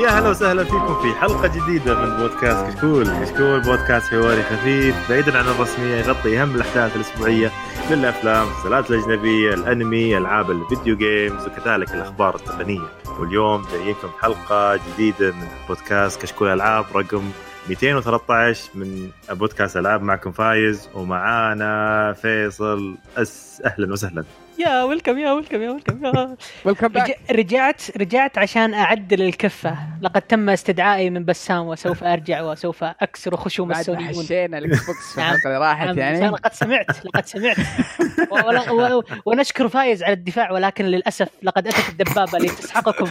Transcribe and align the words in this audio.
يا 0.00 0.08
هلا 0.08 0.28
وسهلا 0.28 0.64
فيكم 0.64 1.02
في 1.02 1.14
حلقة 1.14 1.46
جديدة 1.48 1.94
من 1.94 2.16
بودكاست 2.16 2.66
كشكول، 2.66 3.04
كشكول 3.04 3.60
بودكاست 3.60 4.10
حواري 4.10 4.42
خفيف 4.42 5.10
بعيدا 5.10 5.38
عن 5.38 5.44
الرسمية 5.44 5.96
يغطي 5.96 6.42
أهم 6.42 6.54
الأحداث 6.54 6.96
الأسبوعية 6.96 7.50
للأفلام، 7.90 8.46
المسلسلات 8.46 8.90
الأجنبية، 8.90 9.54
الأنمي، 9.54 10.18
ألعاب 10.18 10.50
الفيديو 10.50 10.96
games 10.96 11.46
وكذلك 11.46 11.94
الأخبار 11.94 12.34
التقنية، 12.34 12.88
واليوم 13.18 13.62
جايينكم 13.72 14.08
حلقة 14.20 14.76
جديدة 14.76 15.32
من 15.32 15.48
بودكاست 15.68 16.22
كشكول 16.22 16.48
ألعاب 16.48 16.84
رقم 16.94 17.30
213 17.68 18.70
من 18.74 19.10
بودكاست 19.30 19.76
ألعاب. 19.76 20.02
معكم 20.02 20.32
فايز 20.32 20.88
ومعانا 20.94 22.12
فيصل. 22.12 22.94
أس 23.16 23.62
أهلا 23.64 23.92
وسهلا. 23.92 24.24
يا 24.60 24.82
ويلكم 24.84 25.18
يا 25.18 25.32
ويلكم 25.32 25.62
يا 25.62 25.70
ويلكم 25.70 26.04
يا. 26.04 26.36
welcome 26.64 26.88
back 26.88 27.16
رجعت 27.30 27.82
رجعت 27.96 28.38
عشان 28.38 28.74
اعدل 28.74 29.22
الكفه 29.22 29.76
لقد 30.02 30.22
تم 30.22 30.50
استدعائي 30.50 31.10
من 31.10 31.24
بسام 31.24 31.66
وسوف 31.66 32.04
أرجع 32.04 32.42
وسوف 32.42 32.84
أكسر 32.84 33.36
خشوم 33.36 33.68
بعد 33.68 33.76
ما 33.76 33.80
السونيين 33.80 34.24
حشينا 34.24 34.58
ال 34.58 34.86
Xbox 34.86 35.14
في 35.14 35.20
نعم. 35.20 35.34
الحلقة 35.34 35.48
اللي 35.48 35.58
راحت 35.58 35.86
نعم، 35.86 35.98
يعني. 35.98 36.28
لقد 36.28 36.52
سمعت 36.52 37.06
لقد 37.06 37.26
سمعت. 37.26 37.56
ونشكر 39.26 39.68
فايز 39.68 40.02
على 40.02 40.12
الدفاع 40.12 40.52
ولكن 40.52 40.84
للأسف 40.84 41.28
لقد 41.42 41.66
أتت 41.66 41.88
الدبابة 41.88 42.38
لتسحقكم. 42.38 43.06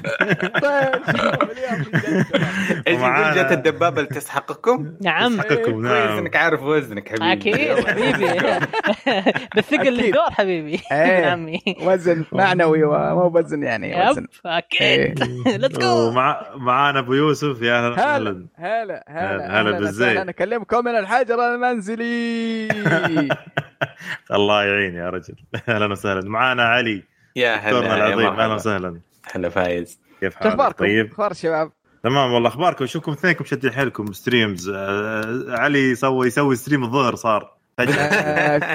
يقول 2.88 3.36
جت 3.36 3.52
الدبابة 3.52 4.02
لتسحقكم؟ 4.02 4.94
نعم. 5.02 5.42
حقكم 5.42 5.72
كويس 5.72 5.76
نعم. 5.76 6.18
انك 6.18 6.36
عارف 6.36 6.62
وزنك 6.62 7.10
حبيبي. 7.10 7.32
أكيد 7.32 7.88
حبيبي. 7.88 8.28
بالثقل. 9.56 9.94
للدور 9.94 10.32
حبيبي. 10.32 10.82
إيه. 10.92 11.39
عمي 11.40 11.62
وزن 11.82 12.26
معنوي 12.32 12.84
ومو 12.84 13.32
وزن 13.38 13.64
يعني 13.64 14.10
وزن. 14.10 14.28
أكيد 14.46 15.24
let's 15.48 15.78
go 15.78 16.08
ومع 16.08 16.46
معانا 16.56 17.00
أبو 17.00 17.14
يوسف 17.14 17.62
يا 17.62 17.78
أهلا 17.78 17.88
هلا 17.88 18.30
وسهلا 18.30 18.48
هلا 18.56 19.04
هلا 19.08 19.62
هلا 19.62 19.72
بالزين. 19.80 20.18
أنا 20.18 20.32
اكلمكم 20.32 20.86
من 20.86 20.96
الحجر 20.96 21.54
المنزلي. 21.56 22.68
الله 24.38 24.64
يعين 24.64 24.96
يا 24.96 25.10
رجل. 25.10 25.36
أهلا 25.70 25.86
وسهلا. 25.86 26.30
معانا 26.30 26.64
علي 26.64 27.04
يا 27.36 27.56
دكتورنا 27.56 27.96
هلا 27.96 28.08
العظيم. 28.08 28.40
أهلا 28.40 28.54
وسهلا. 28.54 29.00
هلا 29.32 29.50
فايز. 29.50 30.00
كيف 30.20 30.36
حالك؟ 30.36 30.48
أخباركم؟ 30.48 30.78
طيب. 30.78 31.12
أخبار 31.12 31.32
الشباب؟ 31.32 31.72
تمام 32.04 32.32
والله 32.34 32.50
أخباركم؟ 32.50 32.84
اشوفكم 32.84 33.12
اثنينكم 33.12 33.46
شادين 33.46 33.72
حيلكم 33.72 34.14
streams 34.14 34.70
آه 34.70 35.46
علي 35.50 35.96
سوى 35.96 36.28
يسوي 36.28 36.56
stream 36.56 36.84
الظهر 36.84 37.16
صار. 37.16 37.59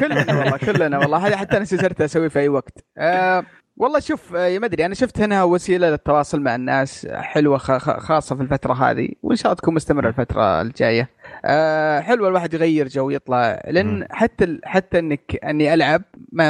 كلنا 0.01 0.39
والله 0.39 0.57
كلنا 0.57 0.99
والله. 0.99 1.27
هذه 1.27 1.37
حتى 1.37 1.57
أنا 1.57 1.65
صرت 1.65 2.01
أسوي 2.01 2.31
في 2.31 2.39
أي 2.39 2.49
وقت. 2.49 2.85
آه، 2.99 3.45
والله 3.77 4.01
شوف 4.01 4.35
آه، 4.37 4.59
ما 4.59 4.67
أدري 4.67 4.87
أنا 4.87 4.95
شفت 4.95 5.21
انها 5.21 5.43
وسيلة 5.45 5.91
للتواصل 5.91 6.41
مع 6.41 6.55
الناس 6.55 7.07
حلوة 7.13 7.59
خاصة 7.59 8.37
في 8.37 8.43
الفترة 8.43 8.73
هذه 8.73 9.09
وإن 9.23 9.37
شاء 9.37 9.47
الله 9.47 9.61
تكون 9.61 9.75
مستمرة 9.75 10.09
الفترة 10.09 10.61
الجاية. 10.61 11.09
آه، 11.45 12.01
حلوة 12.01 12.29
الواحد 12.29 12.55
يغير 12.55 12.89
جو 12.89 13.11
يطلع 13.11 13.61
لأن. 13.69 14.07
حتى 14.11 14.59
حتى 14.65 14.99
إنك 14.99 15.39
إني 15.45 15.75
ألعب 15.75 16.03
ما 16.33 16.45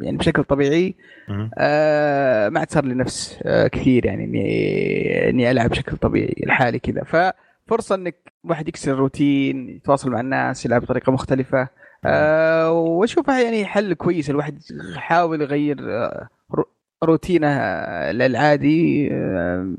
يعني 0.00 0.16
بشكل 0.16 0.44
طبيعي. 0.44 0.94
آه، 1.58 2.48
ما 2.48 2.60
عاد 2.60 2.70
صار 2.70 2.84
لي 2.84 2.94
نفس 2.94 3.38
آه، 3.42 3.66
كثير 3.66 4.06
يعني 4.06 4.24
إني 4.24 5.28
إني 5.30 5.50
ألعب 5.50 5.70
بشكل 5.70 5.96
طبيعي 5.96 6.34
لحالي 6.46 6.78
كذا. 6.78 7.02
ففرصة 7.04 7.94
إنك 7.94 8.32
واحد 8.46 8.68
يكسر 8.68 8.92
الروتين 8.92 9.68
يتواصل 9.68 10.10
مع 10.10 10.20
الناس 10.20 10.66
يلعب 10.66 10.82
بطريقة 10.82 11.12
مختلفة. 11.12 11.68
آه، 12.04 12.70
وأشوفها 12.72 13.40
يعني 13.40 13.64
حل 13.66 13.94
كويس. 13.94 14.30
الواحد 14.30 14.58
يحاول 14.96 15.42
يغير 15.42 15.76
آه، 15.80 16.28
رو- 16.54 16.68
روتينه 17.04 17.46
آه، 17.48 18.10
العادي 18.10 19.08
آه، 19.12 19.74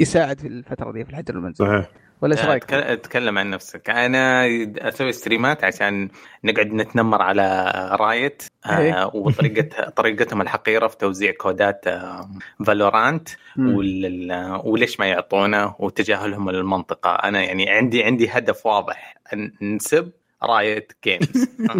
يساعد 0.00 0.40
في 0.40 0.48
الفترة 0.48 0.92
دي 0.92 1.04
في 1.04 1.10
الحجر 1.10 1.34
المنزلي. 1.34 1.68
صحيح. 1.68 1.90
ولا 2.22 2.36
إيش 2.36 2.44
رأيك؟ 2.44 2.64
تك- 2.64 3.00
تكلم 3.04 3.38
عن 3.38 3.50
نفسك 3.50 3.90
أنا 3.90 4.46
أسوي 4.88 5.12
ستريمات 5.12 5.64
عشان 5.64 6.08
نقعد 6.44 6.72
نتنمر 6.72 7.22
على 7.22 7.72
Riot 8.00 8.42
إيه. 8.70 9.02
آه 9.02 9.16
وطريقه 9.16 9.88
طريقتهم 9.98 10.40
الحقيرة 10.40 10.86
في 10.86 10.96
توزيع 10.96 11.32
كودات 11.32 11.86
آه 11.86 12.30
Valorant. 12.66 13.28
وال- 13.58 14.60
وليش 14.64 15.00
ما 15.00 15.06
يعطونا 15.06 15.74
وتجاهلهم 15.78 16.50
للمنطقه 16.50 17.10
أنا 17.14 17.42
يعني 17.42 17.70
عندي 17.70 18.04
عندي 18.04 18.28
هدف 18.28 18.66
واضح 18.66 19.14
أن 19.32 19.52
نسب 19.62 20.10
Riot 20.42 20.92
Games 21.04 21.48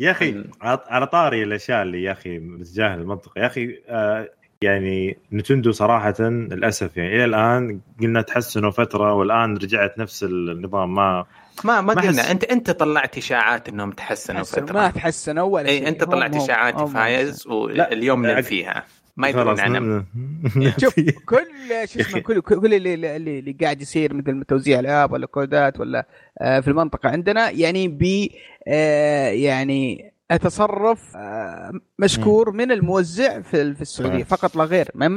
يا 0.00 0.10
أخي 0.10 0.44
على 0.62 0.78
على 0.86 1.06
طاري 1.06 1.42
الأشياء 1.42 1.82
اللي 1.82 2.02
يا 2.02 2.12
أخي 2.12 2.38
بتجاهل 2.38 3.00
المنطقة 3.00 3.40
يا 3.40 3.46
أخي 3.46 3.78
آه 3.88 4.28
يعني 4.62 5.16
Nintendo 5.32 5.72
صراحة 5.72 6.20
للأسف 6.20 6.96
يعني 6.96 7.14
إلى 7.14 7.24
الآن 7.24 7.80
قلنا 8.00 8.22
تحسنوا 8.22 8.70
فترة 8.70 9.14
والآن 9.14 9.56
رجعت 9.56 9.98
نفس 9.98 10.24
النظام 10.24 10.94
ما 10.94 11.26
ما 11.64 11.80
ما 11.80 11.94
ما 11.94 12.02
قلنا. 12.02 12.30
انت 12.30 12.44
أنت 12.44 12.70
طلعت 12.70 13.18
إشاعات 13.18 13.68
إنهم 13.68 13.90
تحسنوا 13.90 14.42
فترة. 14.42 14.72
ما 14.72 14.90
تحسنوا 14.90 15.44
ولا 15.44 15.68
اي 15.68 15.78
شيء. 15.78 15.88
أنت 15.88 16.04
طلعت 16.04 16.36
إشاعات 16.36 16.80
فايز 16.80 17.46
واليوم 17.46 18.26
ننفيها. 18.26 18.84
ما 19.16 19.28
يدرون 19.28 19.60
عنها 19.60 20.04
شوف 20.80 20.94
كل 21.26 21.46
شو 21.84 22.00
اسمه 22.00 22.20
كل 22.20 22.40
كل 22.40 22.74
اللي, 22.74 22.94
اللي, 22.94 23.38
اللي 23.38 23.56
قاعد 23.60 23.82
يصير 23.82 24.14
مثل 24.14 24.44
توزيع 24.44 24.80
العاب 24.80 25.12
ولا 25.12 25.26
كودات 25.26 25.80
ولا 25.80 26.06
آه، 26.40 26.60
في 26.60 26.68
المنطقة 26.68 27.08
عندنا 27.08 27.50
يعني 27.50 27.88
ب 27.88 28.28
آه، 28.68 29.28
يعني 29.28 30.11
التصرف 30.32 31.16
آه، 31.16 31.72
مشكور 31.98 32.52
من 32.52 32.72
الموزع 32.72 33.40
في 33.40 33.74
في 33.74 33.82
السعودية. 33.82 34.24
فقط 34.24 34.56
لا 34.56 34.64
غير. 34.64 34.88
ما 34.94 35.08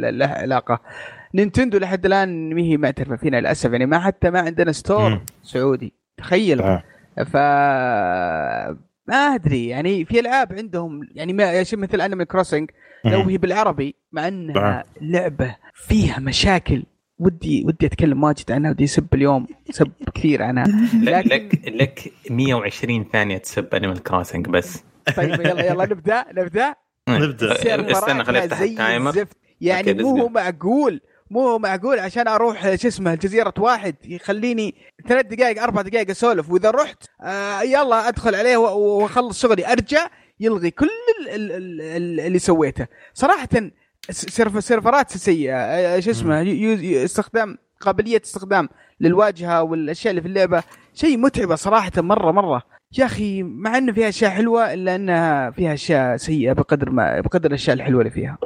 ل- 0.00 0.18
له 0.18 0.26
علاقة. 0.26 0.80
Nintendo 1.34 1.78
لحد 1.78 2.06
الآن 2.06 2.54
ما 2.54 2.60
هي 2.60 2.76
معترفة 2.76 3.16
فينا 3.16 3.36
للأسف. 3.40 3.72
يعني 3.72 3.86
ما 3.86 3.98
حتى 4.00 4.30
ما 4.30 4.40
عندنا 4.40 4.72
store. 4.72 5.20
سعودي. 5.42 5.92
تخيل. 6.16 6.58
ف 7.26 7.36
ما 9.06 9.16
أدري. 9.34 9.68
يعني 9.68 10.04
في 10.04 10.20
ألعاب 10.20 10.52
عندهم 10.52 11.00
يعني 11.14 11.32
ما 11.32 11.62
شيء 11.62 11.78
مثل 11.78 12.00
Animal 12.00 12.26
Crossing 12.26 12.70
لو 13.04 13.20
هي 13.22 13.38
بالعربي 13.38 13.94
مع 14.12 14.28
أنها 14.28 14.84
لعبة 15.00 15.56
فيها 15.74 16.18
مشاكل 16.20 16.82
ودي 17.20 17.64
ودي 17.66 17.86
أتكلم 17.86 18.24
واجد 18.24 18.52
عنها 18.52 18.70
ودي 18.70 18.84
اسب 18.84 19.14
اليوم 19.14 19.46
سب 19.70 19.90
كثير 20.14 20.42
عنها. 20.42 20.64
لك 21.02 21.26
لكن 21.26 21.72
لك 21.76 22.12
لك 22.26 22.30
120 22.30 23.04
ثانية 23.12 23.38
تسب 23.38 23.74
Animal 23.74 24.02
Crossing 24.02 24.46
بس. 24.48 24.82
طيب 25.16 25.40
يلا 25.40 25.66
يلا 25.66 25.84
نبدأ 25.94 26.24
نبدأ. 26.32 26.74
نبدأ. 27.08 27.52
استنى 27.92 28.24
خليني 28.24 28.44
أفتح 28.44 28.60
ال 28.60 28.69
timer. 28.69 29.26
يعني 29.60 29.94
مو 29.94 30.16
هو. 30.22 30.28
معقول 30.28 31.00
مو 31.30 31.48
هو 31.48 31.58
معقول 31.58 31.98
عشان 31.98 32.28
أروح 32.28 32.74
شو 32.74 32.88
اسمه 32.88 33.14
جزيرة 33.14 33.54
واحد. 33.58 33.94
يخليني 34.04 34.74
ثلاث 35.08 35.26
دقائق 35.26 35.62
أربع 35.62 35.82
دقائق 35.82 36.10
أسولف. 36.10 36.50
وإذا 36.50 36.70
رحت 36.70 37.04
آه 37.22 37.62
يلا 37.62 38.08
أدخل 38.08 38.34
عليه 38.34 38.56
وأخلص 38.56 39.42
شغلي. 39.42 39.72
أرجع 39.72 40.06
يلغي 40.40 40.70
كل 40.70 40.88
ال- 41.20 41.28
ال- 41.28 41.52
ال- 41.52 41.80
ال- 41.80 42.20
اللي 42.20 42.38
سويته. 42.38 42.86
صراحة 43.14 43.48
سيرفرات 44.10 45.10
سيئة. 45.10 45.56
آه، 45.56 46.00
شو 46.00 46.10
اسمه 46.10 46.42
استخدام 47.04 47.58
قابلية 47.80 48.20
استخدام 48.24 48.68
للواجهة 49.00 49.62
والأشياء 49.62 50.10
اللي 50.10 50.22
في 50.22 50.28
اللعبة. 50.28 50.62
شيء 50.94 51.18
متعبة 51.18 51.54
صراحة 51.54 51.92
مره 51.96 52.32
مرة. 52.32 52.62
يا 52.98 53.04
أخي 53.04 53.42
مع 53.42 53.78
إنه 53.78 53.92
فيها 53.92 54.08
أشياء 54.08 54.30
حلوة 54.30 54.74
إلا 54.74 54.94
إنها 54.94 55.50
فيها 55.50 55.74
أشياء 55.74 56.16
سيئة 56.16 56.52
بقدر 56.52 56.90
ما 56.90 57.20
بقدر 57.20 57.48
الأشياء 57.48 57.76
الحلوة 57.76 58.00
اللي 58.00 58.10
فيها. 58.10 58.38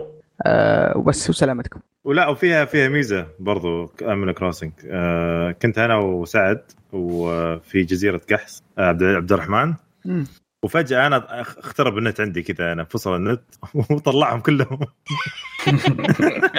أه 0.46 0.96
وبس 0.96 1.30
وسلامتكم. 1.30 1.80
ولا 2.04 2.28
وفيها 2.28 2.64
فيها 2.64 2.88
ميزة 2.88 3.26
برضو 3.40 3.92
Animal 4.02 4.32
Crossing 4.32 4.72
آه 4.90 5.54
كنت 5.62 5.78
أنا 5.78 5.96
وسعد 5.96 6.62
وفي 6.92 7.82
جزيرة 7.82 8.20
قحص 8.30 8.62
آه، 8.78 8.82
عبد 8.88 9.02
عبد 9.02 9.32
الرحمن. 9.32 9.74
مم. 10.04 10.26
وفجأة 10.64 11.06
أنا 11.06 11.40
اخترب 11.40 11.98
النت 11.98 12.20
عندي 12.20 12.42
كذا 12.42 12.72
أنا 12.72 12.84
فصل 12.84 13.16
النت 13.16 13.42
وطلعهم 13.90 14.40
كلهم. 14.40 14.78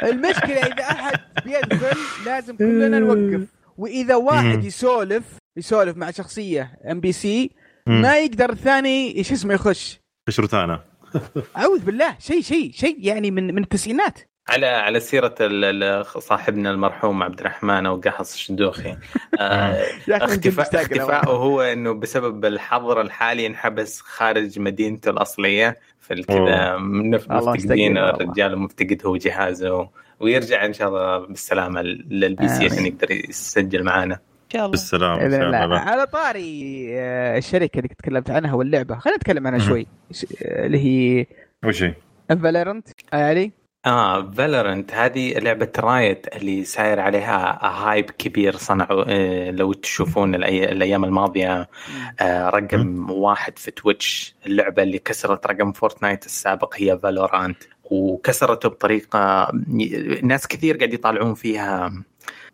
المشكلة 0.09 0.59
إذا 0.59 0.83
أحد 0.83 1.19
بيدخل 1.45 1.97
لازم 2.25 2.55
كلنا 2.57 2.99
نوقف. 2.99 3.47
وإذا 3.77 4.15
واحد. 4.15 4.63
يسولف 4.63 5.23
يسولف 5.57 5.97
مع 5.97 6.11
شخصية 6.11 6.79
NPC. 6.91 7.51
ما 7.87 8.17
يقدر 8.17 8.49
الثاني 8.49 9.15
إيش 9.17 9.31
اسمه 9.31 9.53
يخش. 9.53 9.99
روتانا 10.39 10.83
أعوذ 11.57 11.79
بالله 11.79 12.15
شيء 12.19 12.41
شيء 12.41 12.71
شيء 12.71 12.97
يعني 12.99 13.31
من 13.31 13.55
من 13.55 13.63
التسعينات. 13.63 14.19
على 14.47 14.65
على 14.65 14.99
ال- 15.41 16.05
صاحبنا 16.05 16.71
المرحوم 16.71 17.23
عبد 17.23 17.39
الرحمن 17.39 17.85
أو 17.85 17.95
قحص 18.01 18.33
الشدوخي 18.33 18.89
آه، 19.39 19.83
اختفاء 20.09 20.81
اختفائه 20.81 21.29
هو 21.29 21.61
إنه 21.61 21.91
بسبب 21.93 22.45
الحظر 22.45 23.01
الحالي 23.01 23.47
انحبس 23.47 24.01
خارج 24.01 24.59
مدينته. 24.59 25.11
مف- 26.77 27.31
الله 27.31 27.53
مفتقدين. 27.53 27.97
الرجال 27.97 28.59
مفتقد 28.59 29.01
هو 29.05 29.17
جهازه. 29.17 29.89
ويرجع 30.19 30.65
إن 30.65 30.73
شاء 30.73 30.87
الله 30.87 31.17
بالسلامة 31.27 31.81
لل 31.81 32.47
PC. 32.47 32.65
عشان 32.65 32.85
يقدر 32.85 33.11
يسجل 33.11 33.83
معانا. 33.83 34.13
إن 34.13 34.49
شاء 34.53 34.65
الله. 34.65 34.75
الله. 35.65 35.77
على 35.79 36.05
طاري 36.05 36.85
آه، 36.99 37.37
الشركة 37.37 37.77
اللي 37.77 37.87
تكلمت 37.87 38.29
عنها 38.31 38.53
واللعبة. 38.53 38.95
خلينا 38.99 39.17
نتكلم 39.17 39.47
عنها. 39.47 39.59
شوي. 39.59 39.87
ش- 40.11 40.25
اللي 40.41 40.77
هي 40.79 41.25
وش 41.65 41.83
هي؟ 41.83 41.93
Valorant 42.29 42.87
علي؟ 43.13 43.51
آه 43.85 44.31
Valorant 44.31 44.93
هذه 44.93 45.39
لعبة 45.39 45.71
Riot 45.79 46.35
اللي 46.35 46.63
ساير 46.63 46.99
عليها 46.99 47.59
hype 47.65 48.05
كبير 48.11 48.55
صنعوا 48.57 49.03
آه 49.07 49.51
لو 49.51 49.73
تشوفون 49.73 50.35
الأي- 50.37 50.47
الأيام 50.71 51.05
الماضية 51.05 51.69
آه 52.19 52.49
رقم 52.49 53.09
واحد 53.11 53.59
في 53.59 53.71
Twitch 53.71 54.35
اللعبة 54.45 54.83
اللي 54.83 54.99
كسرت 54.99 55.47
رقم 55.47 55.71
Fortnite 55.71 56.25
السابق 56.25 56.73
هي 56.77 56.97
Valorant 56.99 57.57
وكسرته 57.83 58.69
بطريقة 58.69 59.51
ناس 60.23 60.47
كثير 60.47 60.77
قاعد 60.77 60.93
يطالعون 60.93 61.33
فيها 61.33 62.03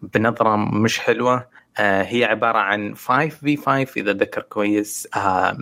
بنظرة 0.02 0.56
مش 0.56 1.00
حلوة. 1.00 1.48
آه 1.78 2.04
هي 2.04 2.26
عبارة 2.26 2.58
عن 2.58 2.96
5 2.96 3.30
في 3.30 3.58
5 3.58 4.02
إذا 4.02 4.14
ذكر 4.14 4.42
كويس. 4.42 5.08
آه. 5.16 5.58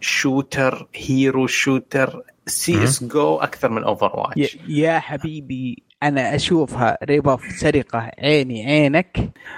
shooter 0.00 0.88
hero 0.94 1.46
shooter 1.46 2.22
CS:GO 2.46 3.36
أكثر 3.36 3.70
من 3.70 3.84
Overwatch 3.84 4.58
يا 4.68 4.98
حبيبي 4.98 5.82
أنا 6.02 6.34
أشوفها 6.34 6.98
rip-off 7.04 7.40
سرقة 7.58 8.10
عيني 8.18 8.66
عينك. 8.66 9.16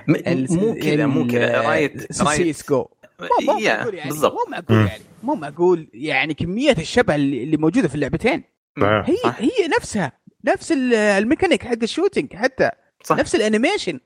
مو 0.09 0.75
كذا 0.75 1.07
مو 1.07 1.27
كذا 1.27 1.61
right 1.61 2.13
CS:GO 2.13 2.87
مو 3.21 3.59
معقول 3.59 3.95
يعني 3.95 4.11
بالضبط. 4.11 4.33
مو 4.33 4.39
معقول. 4.51 4.77
يعني 4.87 5.03
مو 5.23 5.35
معقول 5.35 5.89
يعني 5.95 6.35
كمية 6.35 6.73
الشبه 6.79 7.15
اللي 7.15 7.43
اللي 7.43 7.57
موجودة 7.57 7.89
في 7.89 7.95
اللعبتين. 7.95 8.43
صحيح. 8.81 9.09
هي 9.11 9.17
صح. 9.25 9.37
هي 9.39 9.69
نفسها 9.79 10.13
نفس 10.45 10.73
ال- 10.73 10.95
الميكانيك 10.95 11.63
حق 11.67 11.77
ال 11.83 11.89
shooting 11.89 12.37
حتى. 12.37 12.71
صح. 13.05 13.17
نفس 13.17 13.35
ال 13.35 13.41
animation. 13.41 14.01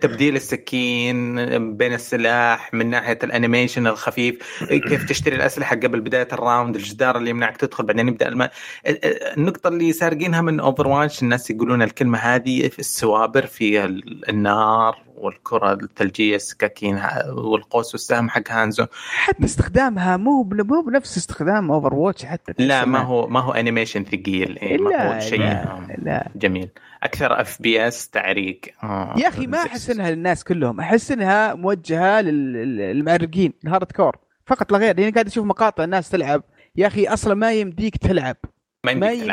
تبديل 0.00 0.36
السكين 0.36 1.34
بين 1.76 1.92
السلاح 1.94 2.74
من 2.74 2.90
ناحية 2.90 3.18
ال 3.24 3.30
animation 3.30 3.86
الخفيف 3.86 4.64
كيف 4.68 5.08
تشتري 5.08 5.36
الأسلحة 5.36 5.76
قبل 5.76 6.00
بداية 6.00 6.28
ال 6.32 6.39
round 6.39 6.76
الجدار 6.76 7.16
اللي 7.16 7.30
يمنعك 7.30 7.56
تدخل 7.56 7.84
بعدين 7.84 8.08
يبدا 8.08 8.28
الم... 8.28 8.48
النقطة 9.36 9.68
اللي 9.68 9.92
سارقينها 9.92 10.40
من 10.40 10.60
Over 10.60 10.88
الناس 11.22 11.50
يقولون 11.50 11.82
الكلمة 11.82 12.18
هذه 12.18 12.68
في 12.68 12.78
السوابر 12.78 13.46
في 13.46 13.84
ال- 13.84 14.28
النار. 14.28 15.09
والكرة 15.20 15.72
الثلجيه 15.72 16.36
السكاكين 16.36 17.00
والقوس 17.28 17.94
والسهم 17.94 18.30
حق 18.30 18.42
Hanzo. 18.50 18.86
حتى 19.10 19.44
استخدامها 19.44 20.16
مو 20.16 20.42
مو 20.42 20.82
بنفس 20.82 21.16
استخدام 21.16 21.70
Overwatch 21.70 22.24
حتى 22.24 22.52
لا 22.58 22.84
ما 22.84 22.98
هو 22.98 23.26
ما 23.28 23.40
هو 23.40 23.52
animation 23.52 24.04
ثقيل. 24.04 24.58
إيه، 24.58 24.78
ما 24.78 24.88
لا 24.90 25.16
هو 25.16 25.20
شيء 25.20 25.38
لا, 25.40 25.62
آه، 25.64 25.86
لا. 25.98 26.28
جميل. 26.36 26.68
أكثر 27.02 27.40
FPS 27.40 28.08
تعريق. 28.08 28.60
آه، 28.82 29.14
يا 29.18 29.28
أخي 29.28 29.46
ما 29.46 29.58
أحس 29.58 29.90
إنها 29.90 30.10
للناس 30.10 30.44
كلهم 30.44 30.80
أحس 30.80 31.12
إنها 31.12 31.54
موجهة 31.54 32.20
لل- 32.20 32.76
للمعرقين 32.76 33.52
ال 33.64 33.92
hardcore. 33.92 34.16
فقط 34.46 34.72
لا 34.72 34.78
غير 34.78 34.96
لاني 34.96 35.10
قاعد 35.10 35.26
أشوف 35.26 35.44
مقاطع 35.46 35.84
الناس 35.84 36.10
تلعب 36.10 36.42
يا 36.76 36.86
أخي 36.86 37.06
أصلا 37.06 37.34
ما 37.34 37.52
يمديك 37.52 37.96
تلعب. 37.96 38.36
ما 38.84 38.94
ما 38.94 39.10
يمديك 39.12 39.30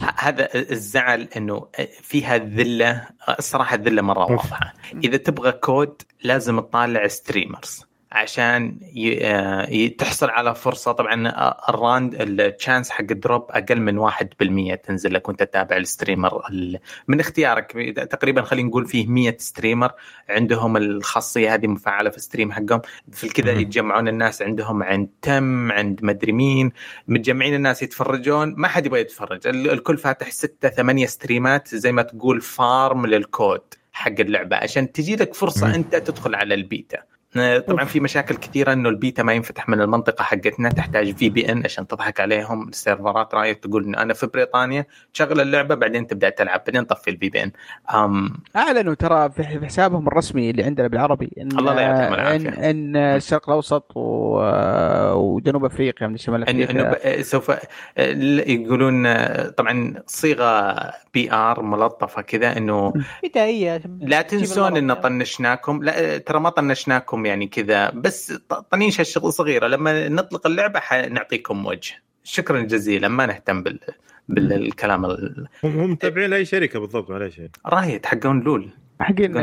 ه- 0.00 0.14
هذا 0.18 0.48
الزعل 0.54 1.28
إنه 1.36 1.68
فيها 2.02 2.36
الذله 2.36 3.08
الصراحه 3.38 3.74
الذله 3.74 4.02
مرة. 4.02 4.30
واضحة. 4.32 4.72
إذا 5.04 5.16
تبغى 5.16 5.52
كود 5.52 6.02
لازم 6.22 6.60
تطالع 6.60 7.06
streamers 7.06 7.84
عشان. 8.16 8.78
آه، 9.22 9.86
تحصل 9.98 10.30
على 10.30 10.54
فرصة 10.54 10.92
طبعا 10.92 11.28
آه، 11.28 11.60
ال 11.68 11.75
random 11.75 12.14
chance 12.14 12.90
حق 12.90 13.04
ال 13.10 13.17
drop 13.17 13.46
أقل 13.50 13.80
من 13.80 13.98
1% 14.10 14.74
تنزل 14.74 15.14
لك 15.14 15.28
وأنت 15.28 15.42
تتابع 15.42 15.76
ال 15.76 15.84
streamer 15.84 16.48
ال... 16.50 16.78
من 17.08 17.20
اختيارك 17.20 17.72
تقريبا 18.10 18.42
خلينا 18.42 18.68
نقول 18.68 18.86
فيه 18.86 19.06
100 19.06 19.36
streamer 19.38 19.92
عندهم 20.28 20.76
الخاصية 20.76 21.54
هذه 21.54 21.66
مفعلة 21.66 22.10
في 22.10 22.16
ال 22.16 22.21
stream 22.21 22.52
حقهم 22.52 22.80
في 23.12 23.28
كذا. 23.28 23.52
يتجمعون 23.52 24.08
الناس 24.08 24.42
عندهم 24.42 24.82
عند 24.82 25.08
Tim 25.22 25.72
عند 25.72 26.04
مدري 26.04 26.32
مين 26.32 26.72
متجمعين 27.08 27.54
الناس 27.54 27.82
يتفرجون 27.82 28.54
ما 28.56 28.68
حد 28.68 28.86
يبغى 28.86 29.00
يتفرج 29.00 29.46
ال- 29.46 29.70
الكل 29.70 29.96
فاتح 29.98 30.30
ستة 30.30 30.68
ثمانية 30.68 31.06
stream 31.06 31.59
ات 31.59 31.68
زي 31.74 31.92
ما 31.92 32.02
تقول 32.02 32.40
farm 32.40 33.06
لل 33.06 33.24
code 33.24 33.60
حق 33.92 34.14
اللعبة 34.20 34.56
عشان 34.56 34.92
تجي 34.92 35.16
لك 35.16 35.34
فرصة 35.34 35.66
مم. 35.66 35.74
أنت 35.74 35.96
تدخل 35.96 36.34
على 36.34 36.54
البيتا 36.54 36.98
طبعا 37.66 37.84
في 37.84 38.00
مشاكل 38.00 38.34
كثيرة 38.36 38.72
إنه 38.72 38.88
البيتا 38.88 39.22
ما 39.22 39.32
ينفتح 39.32 39.68
من 39.68 39.80
المنطقة 39.80 40.22
حقتنا 40.22 40.68
تحتاج 40.68 41.14
VPN 41.16 41.62
عشان 41.64 41.86
تضحك 41.86 42.20
عليهم 42.20 42.68
ال 42.68 42.76
server 42.76 43.26
ات 43.26 43.34
Riot 43.34 43.58
تقول 43.58 43.84
إنه 43.84 44.02
أنا 44.02 44.14
في 44.14 44.26
بريطانيا 44.26 44.86
تشغل 45.14 45.40
اللعبة 45.40 45.74
بعدين 45.74 46.06
تبدأ 46.06 46.28
تلعب 46.28 46.62
بعدين 46.66 46.86
تطفي 46.86 47.10
ال 47.10 47.28
VPN 47.28 47.50
أعلنوا 48.56 48.94
ترى 48.94 49.30
في 49.30 49.44
حسابهم 49.44 50.08
الرسمي 50.08 50.50
اللي 50.50 50.62
عندنا 50.62 50.88
بالعربي 50.88 51.30
إن 51.40 51.58
الله 51.58 51.74
لا 51.74 51.80
يعطيهم 51.82 52.14
العافية. 52.14 52.48
إن, 52.48 52.64
إن 52.64 52.96
الشرق 52.96 53.48
الأوسط 53.48 53.92
و... 53.96 54.00
وجنوب 55.14 55.64
أفريقيا 55.64 56.06
من 56.06 56.16
شمال 56.16 56.48
انه 56.48 56.64
أفريقيا 56.64 56.82
إنه 57.04 57.18
ب- 57.18 57.22
سوف 57.22 57.52
يقولون 58.46 59.14
طبعا 59.50 59.94
صيغة 60.06 60.76
PR 61.14 61.62
ملطفة 61.62 62.22
كذا 62.22 62.56
إنه 62.56 62.92
بدائيه 63.24 63.82
لا 64.00 64.22
تنسون 64.22 64.76
ان. 64.76 64.92
طنشناكم 64.92 65.82
لا 65.82 66.18
ترى 66.18 66.40
ما 66.40 66.50
طنشناكم 66.50 67.15
يعني 67.24 67.46
كذا. 67.46 67.90
بس 67.90 68.32
طنيشه 68.70 69.00
الشغل 69.00 69.32
صغيرة. 69.32 69.66
لما 69.66 70.08
نطلق 70.08 70.46
اللعبة 70.46 70.80
حنعطيكم 70.80 71.66
وجه. 71.66 71.94
شكرا 72.24 72.60
جزيلا. 72.60 73.08
ما 73.08 73.26
نهتم 73.26 73.62
بال 73.62 73.80
بالكلام 74.28 75.04
ال- 75.04 75.46
هم 75.64 75.78
هم 75.80 75.90
متابعين 75.90 76.30
لأي 76.30 76.44
شركة 76.44 76.78
بالضبط 76.78 77.10
معليش. 77.10 77.40
Riot. 77.66 78.06
حقون 78.06 78.40
LoL. 78.40 78.68
حقين 79.00 79.36
آه 79.36 79.40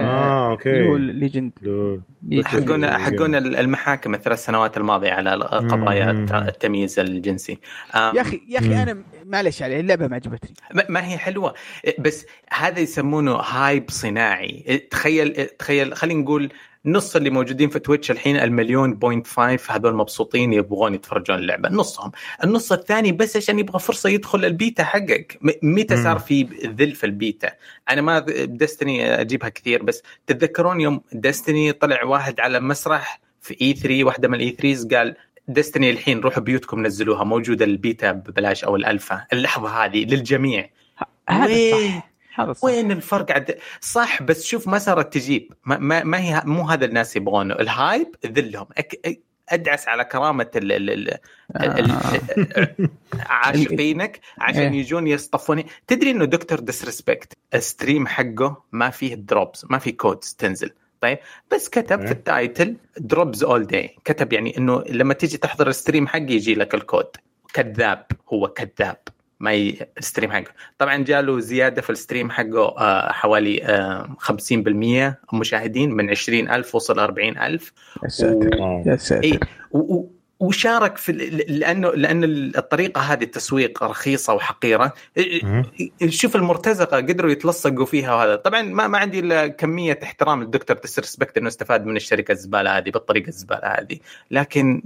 اللي 0.66 0.88
هو 0.88 0.96
League 0.96 1.12
of 1.14 1.21
Legends. 1.21 1.52
LoL. 1.62 2.02
حقون 2.46 2.88
حقون 2.88 3.36
المحاكم 3.36 4.14
الثلاث 4.16 4.46
سنوات 4.46 4.78
الماضية 4.78 5.12
على 5.12 5.30
قضايا 5.46 6.12
التمييز 6.48 7.00
الجنسي. 7.00 7.58
يا 7.96 8.22
أخي 8.22 8.42
يا. 8.50 8.60
أخي 8.60 8.84
أنا 8.84 9.04
معلش 9.26 9.62
عليه 9.62 9.80
اللعبة 9.80 10.08
ما 10.08 10.16
عجبتني. 10.16 10.54
ما- 10.74 10.86
ما 10.90 11.08
هي 11.08 11.18
حلوة. 11.18 11.54
بس 12.00 12.26
هذا 12.54 12.80
يسمونه 12.80 13.32
hype 13.36 13.90
صناعي. 13.90 14.88
تخيل 14.92 15.46
تخيل 15.46 15.96
خلينا 15.96 16.22
نقول 16.22 16.50
نص 16.86 17.16
اللي 17.16 17.30
موجودين 17.30 17.70
في 17.70 17.80
Twitch 17.80 18.12
الحين 18.12 18.38
المليون 18.38 18.94
point 18.94 19.28
five 19.28 19.72
هذول 19.72 19.96
مبسوطين 19.96 20.54
يبغون 20.54 20.94
يتفرجون 20.94 21.38
اللعبة. 21.38 21.70
نصهم. 21.70 22.12
النص 22.44 22.72
الثاني 22.72 23.12
بس 23.12 23.38
عشان 23.38 23.60
يبغى 23.60 23.80
فرصة 23.80 24.10
يدخل 24.10 24.46
البيتا 24.46 24.84
حقك. 24.84 25.40
متى. 25.64 26.04
صار 26.04 26.20
في 26.20 26.44
ذل 26.80 26.96
في 26.96 27.06
البيتا؟ 27.06 27.50
أنا 27.90 28.02
ما 28.02 28.20
Destiny 28.46 29.22
أجيبها 29.22 29.50
كثير 29.50 29.84
بس 29.84 30.04
تتذكرون 30.28 30.82
يوم 30.82 31.02
Destiny 31.14 31.72
طلع 31.72 32.04
واحد 32.04 32.40
على 32.40 32.60
مسرح 32.60 33.20
في 33.42 33.58
E3 33.62 34.04
واحدة 34.04 34.28
من 34.28 34.36
ال 34.36 34.52
E3 34.52 34.98
قال 34.98 35.16
Destiny 35.48 35.90
الحين 35.90 36.20
روحوا 36.20 36.44
بيوتكم 36.44 36.86
نزلوها 36.86 37.24
موجودة 37.24 37.66
البيتا 37.66 38.12
ببلاش 38.12 38.64
أو 38.64 38.76
الألفا. 38.76 39.26
اللحظة 39.34 39.86
هذه 39.86 40.06
للجميع. 40.06 40.70
هذا 41.30 41.72
صح. 41.72 42.13
وين 42.62 42.92
الفرق 42.92 43.32
عد... 43.32 43.58
صح 43.82 44.24
بس 44.24 44.46
شوف 44.46 44.68
ما 44.68 44.78
صارت 44.78 45.14
تجيب. 45.14 45.54
ما, 45.66 45.78
ما, 45.78 46.04
ما 46.04 46.20
هي 46.20 46.42
مو 46.46 46.64
هذا 46.64 46.86
الناس 46.86 47.16
يبغونه. 47.16 47.54
ال 47.54 47.66
hype 47.66 48.16
ذلهم. 48.26 48.68
أك... 48.78 49.20
أدعس 49.50 49.88
على 49.88 50.06
كرامة 50.06 50.52
ال... 50.56 50.72
ال... 50.72 50.90
ال... 50.90 51.20
ال... 51.56 52.90
عاشقينك 53.20 54.20
عشان 54.38 54.62
إيه. 54.62 54.80
يجون 54.80 55.08
يصطفون 55.08 55.64
تدري 55.88 56.12
إنه 56.12 56.26
دكتور 56.26 56.60
Disrespect 56.60 57.34
ال 57.54 57.61
stream 57.61 58.08
حقه 58.08 58.64
ما 58.72 58.90
فيه 58.90 59.16
drops 59.16 59.66
ما 59.70 59.80
فيه 59.80 59.98
codes 59.98 60.34
تنزل. 60.34 60.72
طيب؟ 61.02 61.18
بس 61.52 61.70
كتب 61.70 62.00
إيه. 62.00 62.06
في 62.06 62.12
ال 62.12 62.22
title 62.22 62.76
drops 62.98 63.44
all 63.44 63.68
day 63.68 63.96
كتب 64.06 64.34
يعني 64.34 64.58
إنه 64.58 64.84
لما 64.90 65.14
تيجي 65.14 65.38
تحضر 65.38 65.68
ال 65.68 65.73
stream 65.73 66.08
حقي 66.08 66.34
يجي 66.34 66.56
لك 66.56 66.74
الكود 66.74 67.08
كذاب. 67.54 68.06
هو 68.34 68.48
كذاب. 68.48 68.98
ما. 69.52 69.74
ال 69.98 70.03
stream 70.03 70.32
حقه 70.32 70.52
طبعا 70.78 70.98
جاله 71.04 71.40
زيادة 71.40 71.82
في 71.82 71.90
ال 71.90 71.96
stream 71.96 72.32
حقه 72.32 72.78
آه 72.78 73.12
حوالي 73.12 73.64
آه 73.64 74.16
50% 74.20 75.34
مشاهدين 75.34 75.92
من 75.92 76.10
20000 76.10 76.76
وصل 76.76 77.00
40000 77.00 77.72
يا 78.04 78.08
ساتر 78.10 78.60
آه. 78.60 78.84
يا 78.86 78.96
ساتر 78.96 79.40
و- 79.72 79.78
و- 79.96 80.10
وشارك 80.40 80.98
في 80.98 81.12
لأنه 81.48 81.90
لأن 81.92 82.24
الطريقة 82.58 83.02
هذه 83.02 83.24
التسويق 83.24 83.84
رخيصة 83.84 84.34
وحقيرة 84.34 84.94
مم. 85.44 85.64
شوف 86.10 86.36
المرتزقة 86.36 86.98
قدروا 86.98 87.32
يتلصقوا 87.32 87.86
فيها 87.86 88.16
وهذا 88.16 88.36
طبعا 88.36 88.62
ما 88.62 88.88
ما 88.88 88.98
عندي 88.98 89.20
إلا 89.20 89.48
كمية 89.48 90.00
احترام 90.04 90.44
للدكتور 90.44 90.78
Disrespect 90.78 91.38
إنه 91.38 91.48
استفاد 91.48 91.86
من 91.86 91.96
الشركة 91.96 92.32
الزبالة 92.32 92.78
هذه 92.78 92.90
بالطريقة 92.90 93.28
الزبالة 93.28 93.68
هذه 93.68 93.98
لكن 94.32 94.82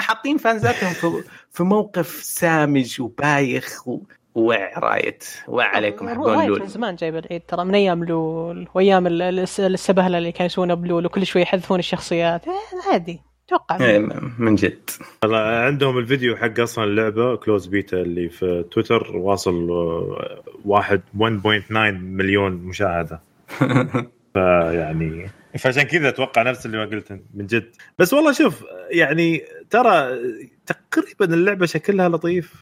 حاطين 0.00 0.36
fans 0.38 0.69
اتهم 0.69 0.92
في 0.92 1.24
في 1.50 1.62
موقف 1.62 2.06
سامج 2.22 3.00
وبايخ 3.00 3.88
و- 3.88 4.00
وع 4.34 4.78
Riot 4.78 5.24
وع 5.48 5.64
عليكم 5.64 6.08
حقون 6.08 6.30
Riot 6.34 6.50
من 6.50 6.56
LoL 6.58 6.68
زمان 6.68 6.96
جايب 6.96 7.16
العيد 7.16 7.40
ترى 7.48 7.64
من 7.64 7.74
أيام 7.74 8.04
LoL 8.04 8.68
وايام 8.74 9.06
ال- 9.06 9.22
الس- 9.22 9.60
السبهلة 9.60 10.18
اللي 10.18 10.32
كانوا 10.32 10.46
يسوونها 10.46 10.74
ب 10.74 10.82
LoL 10.82 11.06
وكل 11.06 11.26
شوي 11.26 11.42
يحذفون 11.42 11.78
الشخصيات. 11.78 12.48
إيه، 12.48 12.92
عادي. 12.92 13.20
أتوقع 13.46 13.80
إيه، 13.80 13.98
من 14.38 14.54
جد. 14.54 14.90
والله 15.22 15.38
عندهم 15.38 15.98
الفيديو 15.98 16.36
حق 16.36 16.60
أصلا 16.60 16.84
اللعبة 16.84 17.36
close 17.36 17.66
beta 17.66 18.00
اللي 18.00 18.28
في 18.28 18.64
تويتر 18.70 19.16
واصل 19.16 19.70
آه، 19.70 20.42
واحد 20.64 21.00
1.9 21.18 21.70
مليون 22.00 22.52
مشاهدة. 22.52 23.20
فيعني 24.34 25.30
فعشان 25.58 25.82
كذا 25.82 26.08
أتوقع 26.08 26.42
نفس 26.42 26.66
اللي 26.66 26.76
ما 26.78 26.84
قلت 26.84 27.10
أنت، 27.10 27.22
من 27.34 27.46
جد. 27.46 27.76
بس 27.98 28.12
والله 28.14 28.32
شوف 28.32 28.64
يعني 28.90 29.44
ترى 29.70 30.18
تقريبا 30.66 31.34
اللعبة 31.34 31.66
شكلها 31.66 32.08
لطيف. 32.08 32.60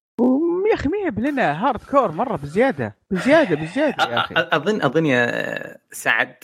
يا 0.71 0.75
أخي 0.75 0.89
ميولنا 0.89 1.67
hardcore 1.69 2.13
مرة 2.13 2.37
بزيادة. 2.37 2.97
بزيادة 3.11 3.57
بزيادة 3.57 4.05
يا 4.05 4.19
أخي 4.19 4.35
أ- 4.35 4.39
اظن 4.39 4.83
أظن 4.83 5.07
يا 5.07 5.77
سعد 5.93 6.35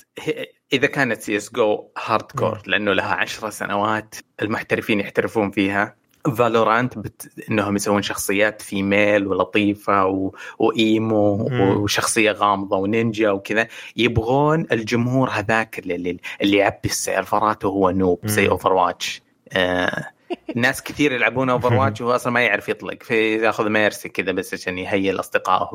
إذا 0.72 0.86
كانت 0.86 1.20
CS:GO 1.22 1.88
hardcore 2.06 2.62
لأنه 2.66 2.92
لها 2.92 3.14
عشرة 3.14 3.50
سنوات 3.50 4.14
المحترفين 4.42 5.00
يحترفون 5.00 5.50
فيها. 5.50 5.96
ف 6.34 6.41
Valorant 6.41 6.98
بت... 6.98 7.30
إنهم 7.50 7.76
يسوون 7.76 8.02
شخصيات 8.02 8.62
female 8.62 9.26
ولطيفة 9.26 10.06
و... 10.06 10.32
و 10.58 10.81
emo 10.81 11.48
مم. 11.48 11.60
وشخصية 11.60 12.32
غامضة 12.32 12.76
ونينجا 12.76 13.30
وكذا 13.30 13.66
يبغون 13.96 14.66
الجمهور 14.72 15.30
هذاك 15.30 15.78
اللي 15.78 15.94
اللي, 16.40 16.56
يعبي 16.56 16.88
ال 16.88 16.98
server 16.98 17.55
ات 17.55 17.64
وهو 17.64 17.90
noob 17.90 18.20
زي. 18.24 18.48
Overwatch 18.48 19.22
آه... 19.52 20.15
ناس 20.56 20.82
كثير 20.82 21.12
يلعبون 21.12 21.50
Overwatch 21.50 22.00
وهو 22.00 22.14
أصلا 22.14 22.32
ما 22.32 22.40
يعرف 22.40 22.68
يطلق 22.68 23.02
فياخذ 23.02 23.68
Mercy 23.68 24.08
كذا 24.08 24.32
بس 24.32 24.54
عشان 24.54 24.78
يهيئ 24.78 25.20
أصدقائه. 25.20 25.70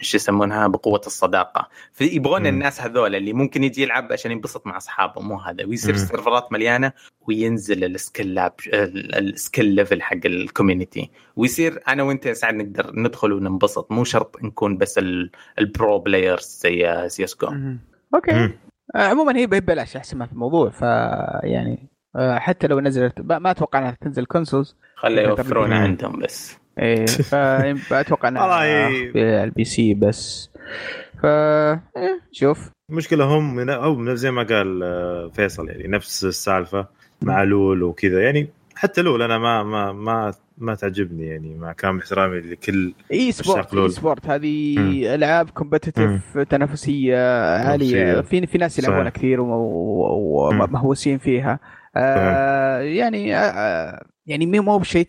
شو 0.00 0.16
يسمونها 0.16 0.66
بقوة 0.66 1.00
الصداقة 1.06 1.68
فيبغون. 1.92 2.46
الناس 2.46 2.80
هذول 2.80 3.14
اللي 3.14 3.32
ممكن 3.32 3.64
يجي 3.64 3.82
يلعب 3.82 4.12
عشان 4.12 4.32
ينبسط 4.32 4.66
مع 4.66 4.76
أصحابه 4.76 5.20
مو 5.20 5.36
هذا 5.40 5.64
ويصير. 5.64 5.94
ال 5.94 6.01
server 6.01 6.45
ات 6.45 6.52
مليانة 6.52 6.92
وينزل 7.28 7.84
ال 7.84 7.92
skill 7.92 8.34
لاب 8.34 8.52
ال 8.74 8.89
skill 8.89 9.64
level 9.66 10.02
حق 10.02 10.16
ال 10.24 10.33
community 10.33 11.10
ويصير 11.36 11.82
أنا 11.88 12.02
وأنت 12.02 12.26
يا 12.26 12.32
سعد 12.34 12.54
نقدر 12.54 12.90
ندخل 12.94 13.32
وننبسط 13.32 13.92
مو 13.92 14.04
شرط 14.04 14.42
نكون 14.42 14.76
بس 14.76 14.98
ال- 14.98 15.30
ال 15.58 15.68
pro 15.68 15.98
players 15.98 16.58
زي 16.62 17.08
سي 17.08 17.24
اس 17.24 17.36
جو. 17.42 17.48
okay. 18.14 18.30
آه، 18.94 19.08
عموما 19.08 19.36
هي 19.36 19.46
ببلاش 19.46 19.96
أحسن 19.96 20.18
ما 20.18 20.26
في 20.26 20.32
الموضوع 20.32 20.70
ف 20.70 20.82
يعني 20.82 21.78
آه، 21.82 21.91
حتى 22.16 22.66
لو 22.66 22.80
نزلت 22.80 23.20
ما 23.20 23.50
أتوقع 23.50 23.78
إنها 23.78 23.96
تنزل 24.00 24.24
consoles 24.24 24.76
خليه 24.96 25.22
يوفرونها 25.22 25.78
مم. 25.78 25.84
عندهم 25.84 26.18
بس 26.18 26.58
إيه 26.78 27.06
فاتوقع 27.88 28.28
إنها 28.28 28.88
ال 29.44 29.54
P 29.54 29.64
C 29.64 29.94
بس 29.94 30.50
ف 31.22 31.26
إيه، 31.26 32.20
شوف 32.32 32.70
المشكلة 32.90 33.24
هم 33.24 33.54
من 33.54 33.70
أو 33.70 33.94
من 33.94 34.16
زي 34.16 34.30
ما 34.30 34.42
قال 34.42 34.82
آه، 34.82 35.30
فيصل 35.34 35.68
يعني 35.68 35.88
نفس 35.88 36.24
السالفة 36.24 36.86
مع 37.22 37.42
LoL 37.42 37.82
وكذا 37.82 38.22
يعني 38.22 38.48
حتى 38.74 39.02
LoL 39.02 39.22
أنا 39.22 39.38
ما 39.38 39.62
ما 39.62 39.92
ما 39.92 40.32
ما 40.58 40.74
تعجبني 40.74 41.26
يعني 41.26 41.54
مع 41.54 41.72
كامل 41.72 42.00
احترامي 42.00 42.40
لكل 42.40 42.94
eSport. 43.12 43.74
eSport 43.74 44.26
هذه 44.26 44.78
مم. 44.78 45.14
ألعاب 45.14 45.50
competitive 45.50 46.38
تنافسية 46.38 47.16
عالية. 47.56 48.20
في 48.20 48.46
في 48.46 48.58
ناس 48.58 48.78
يلعبونها. 48.78 49.10
كثير. 49.10 49.40
ومهووسين 49.40 51.18
فيها 51.18 51.60
آه 51.96 52.80
يعني 52.80 53.36
آه 53.36 54.04
يعني 54.26 54.46
مو 54.46 54.62
مو 54.62 54.78
بشيء. 54.78 55.06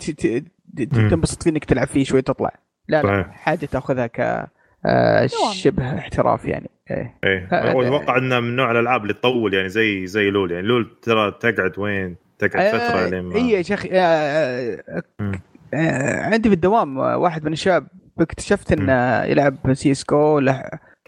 تنبسط 0.91 1.43
فيه 1.43 1.51
إنك 1.51 1.65
تلعب 1.65 1.87
فيه 1.87 2.03
شوي 2.03 2.21
تطلع 2.21 2.51
لا 2.87 3.01
لا. 3.01 3.23
حاجة 3.31 3.65
تاخذها 3.65 4.07
ك 4.07 4.49
آه،. 4.85 5.27
شبه 5.53 5.97
احتراف 5.97 6.45
يعني 6.45 6.69
إيه 6.91 7.17
إيه 7.23 7.47
هذا- 7.51 7.73
واتوقع 7.73 8.17
انه 8.17 8.39
من 8.39 8.55
نوع 8.55 8.71
الألعاب 8.71 9.01
اللي 9.01 9.13
تطول 9.13 9.53
يعني 9.53 9.69
زي 9.69 10.07
زي 10.07 10.29
لول 10.29 10.51
يعني 10.51 10.67
لول 10.67 10.99
ترى 11.01 11.31
تقعد 11.31 11.79
وين 11.79 12.15
تقعد 12.39 12.75
فترة 12.75 13.09
لين 13.09 13.23
ما 13.23 13.35
اي 13.35 13.49
يا 13.49 13.61
شيخ 13.61 13.85
آه، 13.91 14.83
آه،. 14.89 15.31
آه، 15.73 16.21
عندي 16.23 16.49
في 16.49 16.55
الدوام 16.55 16.99
آه، 16.99 17.17
واحد 17.17 17.45
من 17.45 17.53
الشباب 17.53 17.87
اكتشفت 18.19 18.71
إنه 18.71 19.23
يلعب 19.23 19.73
سي 19.73 19.91
إس 19.91 20.05
جو 20.09 20.39
له 20.39 20.63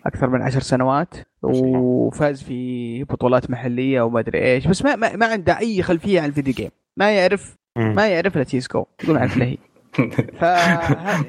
أكثر 0.05 0.29
من 0.29 0.41
عشر 0.41 0.59
سنوات 0.59 1.13
وفاز 1.41 2.43
في 2.43 3.03
بطولات 3.03 3.49
محلية 3.49 4.01
وما 4.01 4.19
أدري 4.19 4.41
إيش. 4.41 4.67
بس 4.67 4.85
ما 4.85 4.95
ما, 4.95 5.15
ما 5.15 5.25
عنده 5.25 5.59
أي 5.59 5.81
خلفية 5.81 6.21
عن 6.21 6.29
ال 6.29 6.33
video 6.33 6.53
game 6.53 6.71
ما 6.97 7.11
يعرف. 7.11 7.57
ما 7.75 8.07
يعرف 8.07 8.37
اس 8.37 8.67
جو 8.73 8.85
يقول 9.03 9.15
ما 9.15 9.19
يعرف 9.19 9.37
الا 9.37 9.45
هي. 9.45 9.57
ف 10.39 10.43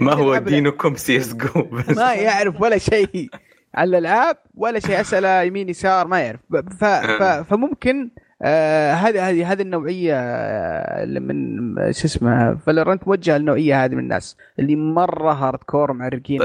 ما 0.02 0.12
هو 0.12 0.36
دينكم 0.36 0.94
سي 0.94 1.16
اس 1.16 1.34
جو 1.34 1.62
بس. 1.62 1.96
ما 1.96 2.14
يعرف 2.14 2.60
ولا 2.60 2.78
شيء 2.78 3.28
عن 3.74 3.88
الالعاب 3.88 4.36
ولا 4.54 4.78
شيء 4.78 5.00
اسئله 5.00 5.42
يمين 5.42 5.68
يسار 5.68 6.06
ما 6.06 6.20
يعرف. 6.20 6.40
ف... 6.80 6.84
ف... 6.84 7.22
فممكن 7.22 8.10
آه، 8.42 8.92
هذه 8.92 9.30
هذه 9.30 9.52
هذه 9.52 9.62
النوعية 9.62 10.14
آه، 10.14 11.04
اللي 11.04 11.20
من 11.20 11.66
شو 11.92 12.06
اسمه 12.06 12.54
فالورنت 12.54 13.08
موجهة 13.08 13.38
للنوعية 13.38 13.84
هذه 13.84 13.94
من 13.94 14.02
الناس 14.02 14.36
اللي 14.58 14.76
مرة 14.76 15.32
hardcore 15.32 15.92
معرقين 15.92 16.38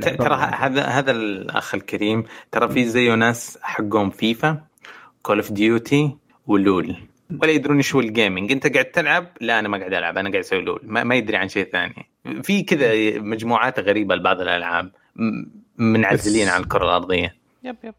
ترى 0.00 0.34
هذا 0.34 0.82
هذا 0.82 1.10
الأخ 1.10 1.74
الكريم 1.74 2.24
ترى 2.52 2.68
في 2.68 2.84
زيه 2.84 3.14
ناس 3.14 3.58
حقهم 3.62 4.10
فيفا 4.10 4.60
كول 5.22 5.36
اوف 5.36 5.52
ديوتي 5.52 6.16
ولول. 6.46 6.96
ولا 7.42 7.50
يدرون 7.50 7.76
إيش 7.76 7.94
هو 7.94 8.00
ال 8.00 8.07
gaming 8.07 8.52
أنت 8.52 8.66
قاعد 8.66 8.84
تلعب؟ 8.84 9.26
لا 9.40 9.58
أنا 9.58 9.68
ما 9.68 9.78
قاعد 9.78 9.94
ألعب 9.94 10.18
أنا 10.18 10.30
قاعد 10.30 10.44
أسوي 10.44 10.60
لول. 10.60 10.80
ما, 10.84 11.04
ما 11.04 11.14
يدري 11.14 11.36
عن 11.36 11.48
شيء 11.48 11.70
ثاني. 11.72 12.06
في 12.42 12.62
كذا 12.62 13.18
مجموعات 13.18 13.80
غريبة 13.80 14.14
لبعض 14.14 14.40
الألعاب 14.40 14.90
منعزلين 15.78 16.48
عن 16.48 16.60
الكرة 16.60 16.84
الأرضية. 16.84 17.34
يب 17.64 17.76
يب. 17.84 17.94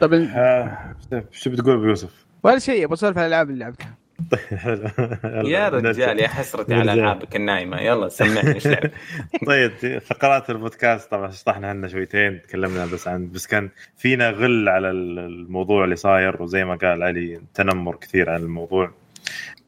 طب 0.00 0.14
آه، 0.14 0.94
شو 1.32 1.50
بتقول 1.50 1.74
أبو 1.74 1.84
يوسف؟ 1.84 2.27
ولا 2.42 2.58
شيء 2.58 2.86
بسولف 2.86 3.18
عن 3.18 3.24
الالعاب 3.24 3.50
اللي 3.50 3.64
لعبتها 3.64 3.94
يا 5.44 5.68
رجال 5.68 6.20
يا 6.20 6.28
حسرتي 6.28 6.74
على. 6.74 6.92
ألعابك 6.92 7.36
النايمة. 7.36 7.80
يلا 7.80 8.08
سمعني 8.08 8.54
إيش 8.54 8.68
طيب 9.46 9.98
فقرات 9.98 10.50
البودكاست 10.50 11.10
طبعا 11.10 11.30
شطحنا 11.30 11.68
عنها 11.68 11.88
شويتين 11.88 12.42
تكلمنا 12.42 12.86
بس 12.86 13.08
عن 13.08 13.30
بس 13.32 13.46
كان 13.46 13.68
فينا 13.96 14.30
غل 14.30 14.68
على 14.68 14.90
ال- 14.90 15.18
الموضوع 15.18 15.84
اللي 15.84 15.96
صاير 15.96 16.42
وزي 16.42 16.64
ما 16.64 16.74
قال 16.74 17.02
علي 17.02 17.40
تنمر 17.54 17.96
كثير 17.96 18.30
عن 18.30 18.40
الموضوع. 18.42 18.90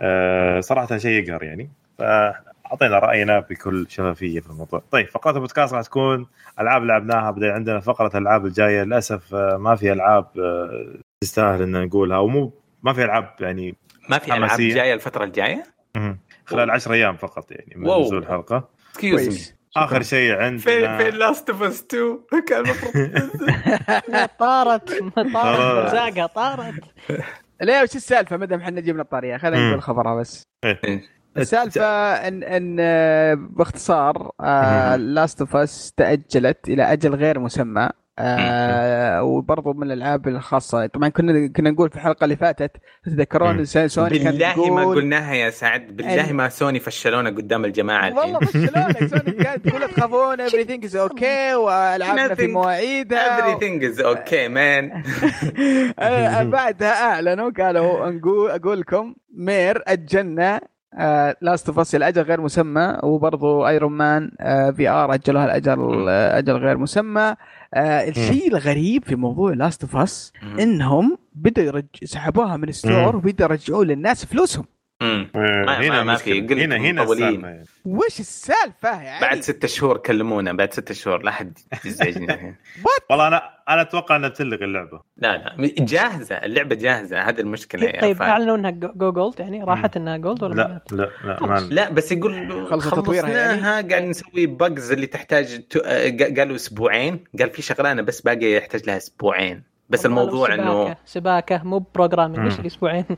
أه 0.02 0.60
صراحة 0.60 0.98
شيء 0.98 1.22
يقهر 1.24 1.42
يعني. 1.42 1.70
فأعطينا 1.98 2.98
رأينا 2.98 3.40
بكل 3.40 3.86
شفافية 3.88 4.40
في 4.40 4.50
الموضوع. 4.50 4.82
طيب 4.90 5.06
فقرات 5.08 5.34
البودكاست 5.34 5.72
راح 5.74 5.82
تكون 5.82 6.26
ألعاب 6.60 6.84
لعبناها. 6.84 7.30
بدأ 7.30 7.52
عندنا 7.52 7.80
فقرة 7.80 8.10
الألعاب 8.18 8.46
الجاية. 8.46 8.82
للأسف 8.82 9.34
آه، 9.34 9.56
ما 9.56 9.76
في 9.76 9.92
ألعاب 9.92 10.26
آه، 10.38 10.94
تستاهل 11.24 11.62
إن 11.62 11.84
نقولها 11.86 12.18
ومو 12.18 12.52
ما 12.82 12.92
في 12.92 13.04
ألعاب 13.04 13.34
يعني 13.40 13.76
ما 14.08 14.18
في 14.18 14.34
ألعاب. 14.34 14.58
جاية 14.60 14.94
الفترة 14.94 15.24
الجاية. 15.24 15.64
خلال 16.46 16.70
10 16.70 16.92
أيام 16.94 17.16
فقط 17.16 17.50
يعني 17.52 17.72
من 17.76 17.88
واو. 17.88 18.02
نزول 18.02 18.18
الحلقة. 18.18 18.68
كويس. 19.00 19.54
آخر 19.76 20.02
شيء 20.02 20.32
فين 20.58 20.84
عندنا 20.84 20.98
فين 20.98 21.14
Last 21.14 21.50
of 21.50 21.62
Us 21.62 21.82
2 21.94 22.18
كان 22.48 22.60
المفروض 22.60 22.92
طارت. 24.38 24.38
طارت. 24.38 24.88
طارت. 25.16 25.28
مرزاقها 25.86 26.26
طارت. 26.26 26.74
لا 27.60 27.82
وش 27.82 27.96
السالفة؟ 27.96 28.36
ما 28.36 28.46
دام 28.46 28.60
إحنا 28.60 28.80
جبنا 28.80 29.02
الطارية. 29.02 29.36
خلينا. 29.36 29.68
نقول 29.70 29.82
خبرها 29.82 30.14
بس. 30.14 30.42
إيه. 30.64 31.02
السالفة 31.36 31.84
ان 32.12 32.42
إن 32.42 32.76
آه، 32.80 33.34
باختصار 33.34 34.30
Last 34.96 35.40
of 35.40 35.56
Us 35.56 35.92
تأجلت 35.96 36.68
إلى 36.68 36.92
أجل 36.92 37.14
غير 37.14 37.38
مسمى. 37.38 37.88
آه 38.18 39.22
وبرضو 39.22 39.72
من 39.72 39.82
الألعاب 39.82 40.28
الخاصة. 40.28 40.86
طبعا 40.86 41.08
كنا 41.08 41.46
كنا 41.48 41.70
نقول 41.70 41.90
في 41.90 41.96
الحلقة 41.96 42.24
اللي 42.24 42.36
فاتت 42.36 42.72
تتذكرون. 43.04 43.64
سوني 43.64 44.18
كانت 44.18 44.36
بالله 44.36 44.74
ما 44.74 44.84
قلناها 44.84 45.34
يا 45.34 45.50
سعد. 45.50 45.96
بالله 45.96 46.32
ما 46.32 46.48
سوني 46.48 46.80
فشلونا 46.80 47.30
قدام 47.30 47.64
الجماعة 47.64 48.14
والله 48.18 48.38
فشلونك 48.40 49.06
سوني 49.06 49.32
كانت 49.44 49.68
تقول 49.68 49.88
تخافون 49.88 50.48
everything 50.48 50.82
is 50.90 50.94
okay 50.94 51.54
وألعابنا 51.64 52.34
في 52.34 52.46
مواعيدها 52.46 53.38
everything 53.40 53.82
is 53.82 53.98
okay 54.00 54.48
man. 54.48 55.06
آه، 55.98 56.42
بعدها 56.42 57.02
أعلنوا 57.12 57.50
قالوا 57.50 58.10
نقول 58.10 58.50
أقول 58.50 58.80
لكم 58.80 59.14
ترى 59.36 59.82
أجلنا 59.86 60.60
Last 61.40 61.68
of 61.68 61.78
Us 61.78 61.94
الأجل 61.94 62.22
غير 62.22 62.40
مسمى 62.40 62.98
وبرضو 63.02 63.66
Iron 63.66 63.92
Man 63.92 64.30
VR 64.76 65.14
أجلوها 65.14 65.44
الأجل 65.44 66.08
آه، 66.08 66.38
أجل 66.38 66.52
غير 66.56 66.78
مسمى. 66.78 67.20
آه، 67.20 67.36
الشيء 67.76 68.48
الغريب 68.48 69.04
في 69.04 69.16
موضوع 69.16 69.52
Last 69.52 69.82
of 69.82 69.96
Us 69.96 70.32
إنهم 70.60 71.18
بدوا 71.34 71.64
يرج... 71.64 71.84
سحبوها 72.04 72.56
من 72.56 72.68
ال 72.68 72.75
store 72.75 73.12
مم. 73.12 73.18
وبدوا 73.18 73.46
يرجعوا 73.46 73.84
للناس 73.84 74.24
فلوسهم. 74.24 74.64
مم. 75.00 75.28
ما- 75.34 75.80
هنا 75.80 76.02
ما 76.02 76.14
في، 76.16 76.40
هنا 76.40 76.76
هنا. 76.76 77.02
السالفة 77.02 77.48
يعني. 77.48 77.64
وش 77.84 78.20
السالفة 78.20 79.02
يعني 79.02 79.20
بعد 79.20 79.40
ستة 79.40 79.68
شهور 79.68 79.96
كلمونا 79.96 80.52
بعد 80.52 80.72
ستة 80.72 80.94
شهور 80.94 81.22
لا 81.22 81.30
حد 81.30 81.58
يزعجنا 81.84 82.34
الحين. 82.34 82.56
والله 83.10 83.28
أنا 83.28 83.42
أنا 83.68 83.80
أتوقع 83.80 84.16
إنها 84.16 84.28
بتلغي 84.28 84.64
اللعبة 84.64 85.00
لا 85.16 85.36
لا 85.36 85.56
جاهزة 85.78 86.34
اللعبة 86.36 86.74
جاهزة 86.74 87.20
هذه 87.22 87.40
المشكلة 87.40 87.84
يا 87.84 88.00
طيب 88.00 88.16
فهد. 88.16 88.28
أعلنوا 88.28 88.56
إنها 88.56 88.70
go 88.70 88.88
go 88.96 89.12
gold 89.12 89.40
يعني 89.40 89.64
راحت 89.64 89.96
إنها 89.96 90.16
gold 90.16 90.42
ولا 90.42 90.54
لا 90.54 90.80
لا 90.96 91.10
لا 91.24 91.46
ما 91.46 91.60
لا 91.70 91.90
بس 91.90 92.12
يقول 92.12 92.66
خلصوا 92.70 92.90
تطويرها 92.90 93.28
يعني؟ 93.28 93.52
خلصناها 93.52 93.80
قاعد 93.82 94.02
نسوي 94.02 94.46
bugs 94.46 94.92
اللي 94.92 95.06
تحتاج 95.06 95.60
آه، 95.84 96.34
قالوا 96.38 96.56
أسبوعين 96.56 97.24
قال 97.38 97.50
في 97.50 97.62
شغلانة 97.62 98.02
بس 98.02 98.20
باقي 98.20 98.52
يحتاج 98.56 98.86
لها 98.86 98.96
أسبوعين 98.96 99.62
بس 99.90 100.06
الموضوع 100.06 100.54
إنه 100.54 100.94
سباكة- 100.94 100.96
سباكه 101.04 101.62
مو 101.64 101.78
programming 101.94 102.44
إيش. 102.44 102.60
الأسبوعين 102.60 103.04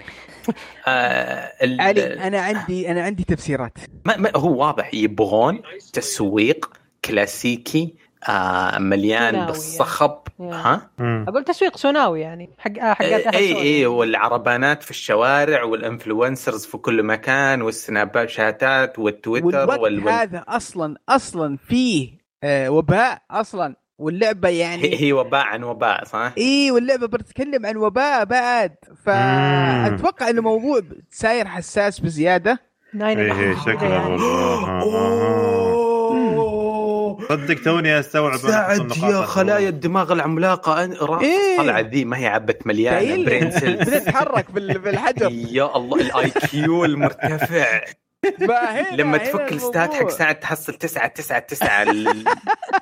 آه 0.88 1.52
ال- 1.62 1.80
علي 1.80 2.26
أنا 2.26 2.40
عندي 2.40 2.90
أنا 2.90 3.02
عندي 3.02 3.24
تفسيرات 3.24 3.78
ما 4.04 4.16
ما 4.16 4.30
هو 4.36 4.60
واضح 4.66 4.94
يبغون 4.94 5.62
تسويق 5.92 6.70
كلاسيكي 7.04 7.94
آه 8.28 8.78
مليان 8.78 9.32
ثانوي 9.32 9.46
بالصخب 9.46 10.18
يعني. 10.40 10.52
ها 10.52 10.90
مم. 10.98 11.24
أقول 11.28 11.44
تسويق 11.44 11.76
ثانوي 11.76 12.20
يعني 12.20 12.50
حق 12.58 12.70
آه، 12.78 12.94
حقات 12.94 13.26
إي 13.34 13.56
إي 13.62 13.86
والعربانات 13.86 14.82
في 14.82 14.90
الشوارع 14.90 15.62
وال 15.64 15.80
influencers 15.80 16.66
في 16.66 16.78
كل 16.78 17.02
مكان 17.02 17.62
والسناب 17.62 18.26
شاتات 18.26 18.98
والتويتر. 18.98 19.80
وال... 19.80 20.08
هذا 20.08 20.44
أصلا 20.48 20.96
أصلا 21.08 21.56
فيه 21.56 22.22
آه 22.44 22.68
وباء 22.70 23.22
أصلا 23.30 23.76
واللعبة 24.02 24.48
يعني 24.48 25.00
هي 25.00 25.12
وباء 25.12 25.44
عن 25.44 25.62
وباء 25.64 26.04
صح؟ 26.04 26.32
إي 26.38 26.70
واللعبة 26.70 27.06
بتتكلم 27.06 27.66
عن 27.66 27.76
وباء 27.76 28.24
بعد 28.24 28.74
فاتوقع 29.04 30.30
إنه 30.30 30.42
موضوع 30.42 30.80
ساير 31.10 31.46
حساس 31.48 32.00
بزيادة 32.00 32.58
ناين. 32.94 33.56
شكله. 33.66 34.08
والله. 34.08 34.22
آه، 34.82 34.82
آه، 34.82 36.38
آه. 36.38 37.18
صدق 37.28 37.62
توني 37.62 37.98
استوعب 38.00 38.36
سعد 38.36 38.92
يا. 39.02 39.22
خلايا 39.22 39.68
الدماغ 39.68 40.12
العملاقة 40.12 40.80
إيه. 41.20 41.58
طلعت 41.58 41.84
ذي 41.86 42.04
ما 42.04 42.18
هي 42.18 42.26
عبت 42.26 42.66
مليانة 42.66 43.24
برين 43.24 43.50
سيلز 43.50 43.88
بتتحرك 43.88 44.50
بال- 44.50 44.78
بالحجر 44.78 45.30
يا 45.58 45.76
الله 45.76 46.00
الاي 46.00 46.30
كيو 46.30 46.84
المرتفع 46.84 47.80
فهنا- 48.26 48.96
لما 49.00 49.18
تفك 49.18 49.52
الستات 49.52 49.94
حق. 49.94 50.08
سعد 50.08 50.40
تحصل 50.40 50.74
تسعة 50.74 51.06
تسعة 51.06 51.38
تسعة 51.38 51.82
ال- 51.82 52.24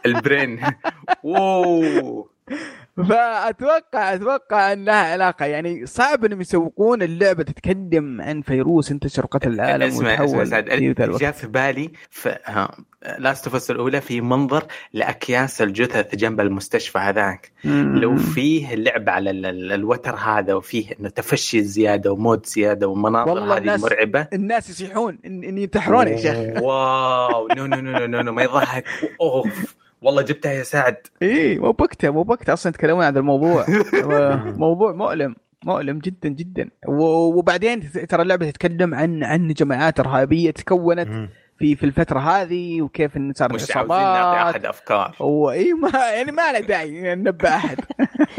ال 0.07 0.15
brain 0.15 0.61
wow 1.23 2.29
فاتوقع 3.09 4.14
أتوقع 4.14 4.73
إنها 4.73 5.12
علاقة. 5.12 5.47
يعني 5.47 5.87
صعب 5.87 6.25
إنهم 6.25 6.40
يسوقون 6.40 7.02
اللعبة 7.02 7.42
تتكلم 7.42 8.21
عن 8.21 8.42
فيروس 8.42 8.90
انتشر 8.90 9.26
قتل 9.26 9.52
العالم 9.52 9.83
اسمع 9.83 10.12
وتحول. 10.12 10.38
جاء 11.19 11.33
في 11.33 11.47
بالي 11.47 11.90
في 12.11 12.37
Last 13.19 13.49
of 13.49 13.71
الأولى 13.71 14.00
في 14.00 14.21
منظر 14.21 14.64
لأكياس 14.92 15.62
الجثث 15.62 16.14
جنب 16.14 16.40
المستشفى 16.40 16.99
هذاك. 16.99 17.52
لو 17.64 18.16
فيه 18.16 18.75
لعب 18.75 19.09
على 19.09 19.30
ال- 19.30 19.47
ال- 19.47 19.73
الوتر 19.73 20.14
هذا 20.16 20.54
وفيه 20.54 20.87
إنه 21.00 21.09
تفشي 21.09 21.62
زيادة 21.62 22.12
وموت 22.12 22.47
زيادة 22.47 22.88
ومناظر 22.88 23.30
والله 23.30 23.54
هذه 23.57 23.59
الناس- 23.59 23.83
مرعبة. 23.83 24.26
الناس 24.33 24.71
يصيحون 24.71 25.19
ان, 25.26 25.45
إن 25.45 25.59
ينتحرون 25.59 26.09
يا 26.09 26.16
شيخ. 26.16 26.62
wow 26.62 27.49
no 27.57 27.67
no 27.67 27.76
no 27.81 28.07
no 28.07 28.21
no 28.23 28.33
ما 28.33 28.42
يضحك. 28.42 28.85
أوف. 29.21 29.80
والله 30.02 30.23
جبتها 30.23 30.52
يا 30.52 30.62
سعد. 30.62 30.97
اي 31.23 31.59
مو 31.59 31.73
بوقته 31.73 32.11
مو 32.11 32.23
بوقته 32.23 32.52
أصلا 32.52 32.71
يتكلمون 32.71 33.04
عن 33.04 33.11
هذا 33.12 33.21
الموضوع. 33.21 33.64
موضوع 34.66 34.92
مؤلم 34.92 35.37
مؤلم 35.64 35.99
جدا 35.99 36.28
جدا. 36.28 36.69
و- 36.88 37.38
وبعدين 37.38 37.90
ترى 38.09 38.23
اللعبة 38.23 38.50
تتكلم 38.50 38.95
عن 38.95 39.25
عن 39.25 39.49
جماعات 39.49 40.00
إرهابية 40.00 40.50
تكونت. 40.50 41.28
في 41.59 41.76
في 41.76 41.87
الفترة 41.87 42.19
هذه 42.21 42.83
وكيف 42.83 43.16
إن 43.16 43.33
صار 43.37 43.52
مش 43.52 43.76
عاوزين 43.76 43.97
نعطي 43.97 44.50
أحد 44.50 44.64
أفكار. 44.66 45.16
واي 45.21 45.73
ما 45.73 45.90
يعني 45.95 46.33
ما 46.33 46.52
له 46.52 46.61
داعي 46.61 47.14
ننبه 47.14 47.49
أحد. 47.49 47.80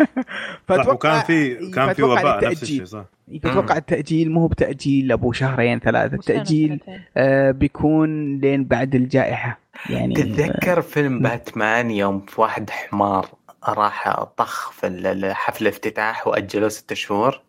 صح 0.70 0.88
وكان 0.88 1.22
في 1.22 1.72
كان 1.72 1.94
في 1.94 2.04
وباء 2.04 2.46
نفس. 2.52 2.64
الشيء 2.64 2.86
صح. 2.86 3.06
أتوقع 3.46 3.78
التأجيل 3.78 4.32
مو 4.32 4.42
هو 4.42 4.48
بتأجيل 4.48 5.12
أبو 5.12 5.32
شهرين 5.32 5.80
ثلاثة. 5.80 6.16
التأجيل. 6.16 6.80
آه 7.18 7.52
بيكون 7.52 8.40
لين 8.40 8.64
بعد 8.66 8.96
الجائحة. 8.96 9.61
يعني 9.90 10.14
تتذكر 10.14 10.82
فيلم 10.82 11.20
باتمان 11.20 11.92
يوم 11.92 12.26
في 12.26 12.42
واحد 12.42 12.70
حمار 12.70 13.30
راح 13.70 14.24
طخ 14.24 14.72
في 14.72 15.32
حفل 15.36 15.62
الافتتاح 15.62 16.28
وأجلوه 16.28 16.70
ست 16.70 16.94
شهور؟ 16.94 17.42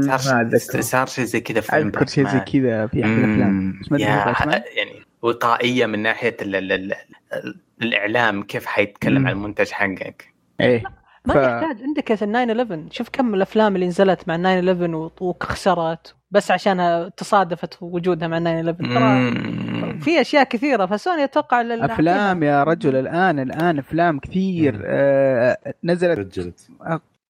صار 0.00 0.34
ما 0.34 0.40
اتذكر 0.40 0.80
صار 0.80 1.06
شيء 1.06 1.24
زي 1.24 1.40
كذا 1.40 1.60
في 1.60 1.70
فيلم 1.70 1.88
أذكر 1.88 2.06
شيء 2.06 2.28
زي 2.28 2.38
باتمان. 2.38 2.44
كذا 2.44 2.86
في 2.86 3.04
احد 3.04 3.10
الافلام 3.10 3.76
باتمان. 3.90 4.62
يعني 4.76 5.02
وقائيه 5.22 5.86
من 5.86 5.98
ناحية 5.98 6.36
ال 6.42 6.56
ال 6.56 6.72
ال 6.72 6.94
ال 7.32 7.60
الإعلام 7.82 8.42
كيف 8.42 8.66
حيتكلم. 8.66 9.26
عن 9.26 9.32
المنتج 9.32 9.70
حقك. 9.70 10.34
إيه. 10.60 10.82
ما 11.26 11.34
ف- 11.34 11.36
يحتاج 11.36 11.82
عندك 11.82 12.12
ال 12.12 12.18
9 12.18 12.44
11 12.44 12.82
شوف 12.90 13.08
كم 13.12 13.34
الأفلام 13.34 13.74
اللي 13.74 13.86
نزلت 13.86 14.28
مع 14.28 14.36
9 14.36 14.54
11 14.58 15.10
وخسرت 15.20 16.14
بس 16.30 16.50
عشانها 16.50 17.08
تصادفت 17.08 17.78
وجودها 17.82 18.28
مع 18.28 18.38
9 18.38 18.54
11 18.60 18.74
ترى. 18.94 20.00
في 20.00 20.20
أشياء 20.20 20.44
كثيرة 20.44 20.86
فسوني 20.86 21.24
أتوقع 21.24 21.60
أفلام 21.60 22.42
يا 22.42 22.62
رجل 22.64 22.96
الان 22.96 23.38
الآن 23.38 23.78
أفلام 23.78 24.18
كثير 24.18 24.82
آه 24.86 25.56
نزلت 25.84 26.32
سجلت 26.34 26.68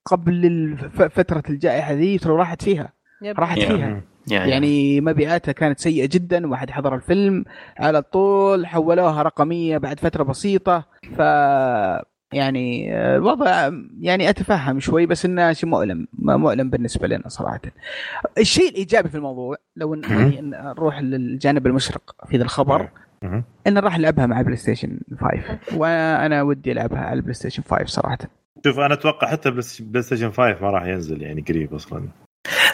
قبل 0.04 0.46
الف- 0.46 1.02
فترة 1.02 1.42
الجائحة 1.50 1.92
ذي 1.92 2.18
ترى 2.18 2.32
راحت 2.32 2.62
فيها 2.62 2.92
يب. 3.22 3.40
راحت 3.40 3.58
يا. 3.58 3.66
فيها. 3.66 4.00
يعني, 4.30 4.50
يعني 4.50 5.00
مبيعاتها 5.00 5.52
كانت 5.52 5.78
سيئة 5.78 6.08
جدا 6.12 6.46
واحد 6.46 6.70
حضر 6.70 6.94
الفيلم 6.94 7.44
على 7.78 8.02
طول 8.02 8.66
حولوها 8.66 9.22
رقميه 9.22 9.78
بعد 9.78 10.00
فترة 10.00 10.22
بسيطة 10.22 10.84
ف 11.16 11.20
يعني 12.32 12.94
آه، 12.96 13.16
الوضع 13.16 13.70
يعني 14.00 14.28
أتفهم 14.30 14.80
شوي 14.80 15.06
بس 15.06 15.24
انه 15.24 15.52
شيء 15.52 15.68
مؤلم 15.70 16.06
مؤلم 16.18 16.70
بالنسبة 16.70 17.08
لنا 17.08 17.28
صراحة. 17.28 17.60
الشيء 18.38 18.68
الإيجابي 18.68 19.08
في 19.08 19.14
الموضوع 19.14 19.56
لو 19.76 19.96
إن- 20.02 20.10
يعني 20.10 20.40
نروح 20.40 21.00
للجانب 21.00 21.66
المشرق 21.66 22.14
في 22.30 22.36
ذا 22.36 22.42
الخبر 22.42 22.88
مم. 23.22 23.44
إن 23.66 23.78
راح 23.78 23.96
ألعبها 23.96 24.26
مع 24.26 24.42
بلاي 24.42 24.56
ستيشن 24.56 25.00
5 25.20 25.58
وأنا 25.76 26.42
ودي 26.42 26.72
ألعبها 26.72 26.98
على 27.00 27.12
البلاي 27.16 27.34
ستيشن 27.34 27.62
5 27.62 27.86
صراحة. 27.86 28.18
شوف 28.66 28.78
أنا 28.78 28.94
أتوقع 28.94 29.30
حتى 29.30 29.50
بلاي 29.80 30.02
ستيشن 30.02 30.30
5 30.30 30.58
ما 30.62 30.70
راح 30.70 30.84
ينزل 30.84 31.22
يعني 31.22 31.44
قريب 31.48 31.74
أصلا 31.74 32.08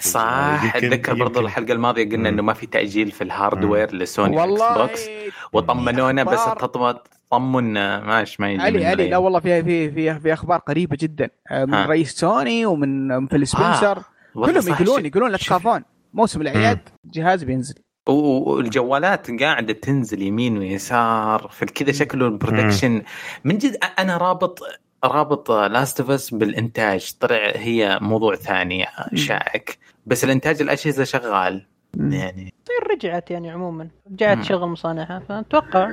صح 0.00 0.72
اتذكر 0.76 1.14
برضو. 1.14 1.40
الحلقة 1.40 1.72
الماضية 1.72 2.08
قلنا. 2.10 2.28
إنه 2.28 2.42
ما 2.42 2.52
في 2.52 2.66
تاجيل 2.66 3.10
في 3.10 3.24
ال 3.24 3.32
hardware 3.32 3.94
لسوني 3.94 4.44
إكس 4.44 4.78
بوكس 4.78 5.08
وطمنونا 5.52 6.22
بس 6.24 6.38
أخبار. 6.38 7.02
التطمن 7.32 7.74
طمن 7.74 7.74
ماشي 8.06 8.36
ما 8.42 8.50
يجي 8.50 8.62
علي 8.62 8.86
علي. 8.86 9.08
لا 9.08 9.16
والله 9.16 9.40
في 9.40 9.62
في 9.62 9.90
في 9.90 10.20
في 10.20 10.32
أخبار 10.32 10.58
قريبة 10.58 10.96
جدا 11.00 11.30
آه، 11.50 11.64
من 11.64 11.74
ها. 11.74 11.86
رئيس 11.86 12.12
سوني 12.12 12.66
ومن 12.66 13.26
فيل 13.26 13.46
سبنسر. 13.46 14.02
والله 14.34 14.52
كلهم 14.60 14.68
يقولون 14.68 15.06
يقولون 15.06 15.30
لا. 15.30 15.36
تخافون 15.36 15.82
موسم 16.14 16.40
الأعياد 16.40 16.78
جهاز 17.04 17.44
بينزل. 17.44 17.74
والجوالات 18.06 19.30
قاعدة 19.42 19.72
تنزل 19.72 20.22
يمين 20.22 20.58
ويسار 20.58 21.48
فكذا 21.52 21.92
شكله 21.92 22.26
ال 22.26 22.33
production 22.33 23.02
من 23.44 23.58
جد 23.58 23.76
أنا 23.98 24.16
رابط 24.16 24.60
رابط 25.04 25.50
Last 25.50 26.00
of 26.00 26.10
Us 26.10 26.30
بالإنتاج. 26.34 27.12
طلع 27.20 27.52
هي 27.54 27.98
موضوع 28.02 28.34
ثاني 28.34 28.86
شائك. 29.14 29.78
بس 30.06 30.24
الإنتاج 30.24 30.62
الأجهزة 30.62 31.04
شغال. 31.04 31.66
يعني 31.96 32.54
تصير 32.70 32.90
رجعت 32.96 33.30
يعني 33.30 33.50
عموما. 33.50 33.88
رجعت. 34.12 34.42
شغل 34.42 34.68
مصانعها 34.68 35.22
فأتوقع. 35.28 35.90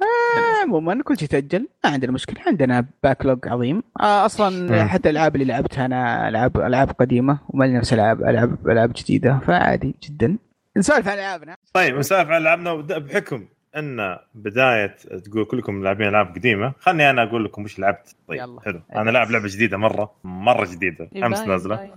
آه، 0.00 0.62
عموما 0.62 1.02
كل 1.02 1.18
شيء 1.18 1.28
تأجل 1.28 1.68
ما 1.84 1.90
عندنا 1.90 2.12
مشكلة. 2.12 2.36
عندنا 2.46 2.86
backlog 3.02 3.48
عظيم. 3.48 3.82
آه 4.00 4.26
أصلا. 4.26 4.84
حتى 4.84 5.10
الألعاب 5.10 5.34
اللي 5.34 5.46
لعبتها 5.46 5.86
أنا 5.86 6.28
العاب 6.28 6.56
ألعاب 6.56 6.90
قديمة 6.90 7.38
وما 7.48 7.64
لي 7.64 7.72
نفس 7.78 7.92
العاب 7.92 8.22
العاب 8.22 8.68
ألعاب 8.70 8.92
جديدة 8.96 9.38
فعادي 9.46 9.94
جدا. 10.02 10.38
نسولف 10.76 11.08
عن 11.08 11.18
ألعابنا. 11.18 11.56
طيب 11.74 11.96
نسولف 11.96 12.28
عن 12.28 12.42
ألعابنا 12.42 12.74
بحكم 12.74 13.44
أن 13.76 14.18
بداية 14.34 14.96
تقول 15.24 15.44
كلكم 15.44 15.82
لاعبين 15.82 16.08
ألعاب 16.08 16.26
قديمة 16.34 16.72
خلني 16.80 17.10
أنا 17.10 17.22
أقول 17.22 17.44
لكم 17.44 17.64
وش 17.64 17.78
لعبت. 17.78 18.16
طيب 18.28 18.38
يلا. 18.40 18.60
حلو. 18.60 18.80
أنا 18.96 19.10
لاعب 19.10 19.30
لعبة 19.30 19.48
جديدة 19.48 19.76
مرة 19.76 20.12
مرة 20.24 20.64
جديدة. 20.72 21.08
أمس 21.16 21.40
نازلة. 21.40 21.90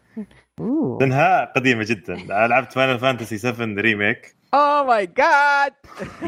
لانها 0.99 1.45
قديمة 1.45 1.85
جدا. 1.89 2.15
لعبت 2.47 2.73
Final 2.73 2.99
Fantasy 2.99 3.37
7 3.37 3.65
Remake 3.81 4.35
اوه 4.53 4.83
ماي 4.83 5.05
جاد 5.05 5.73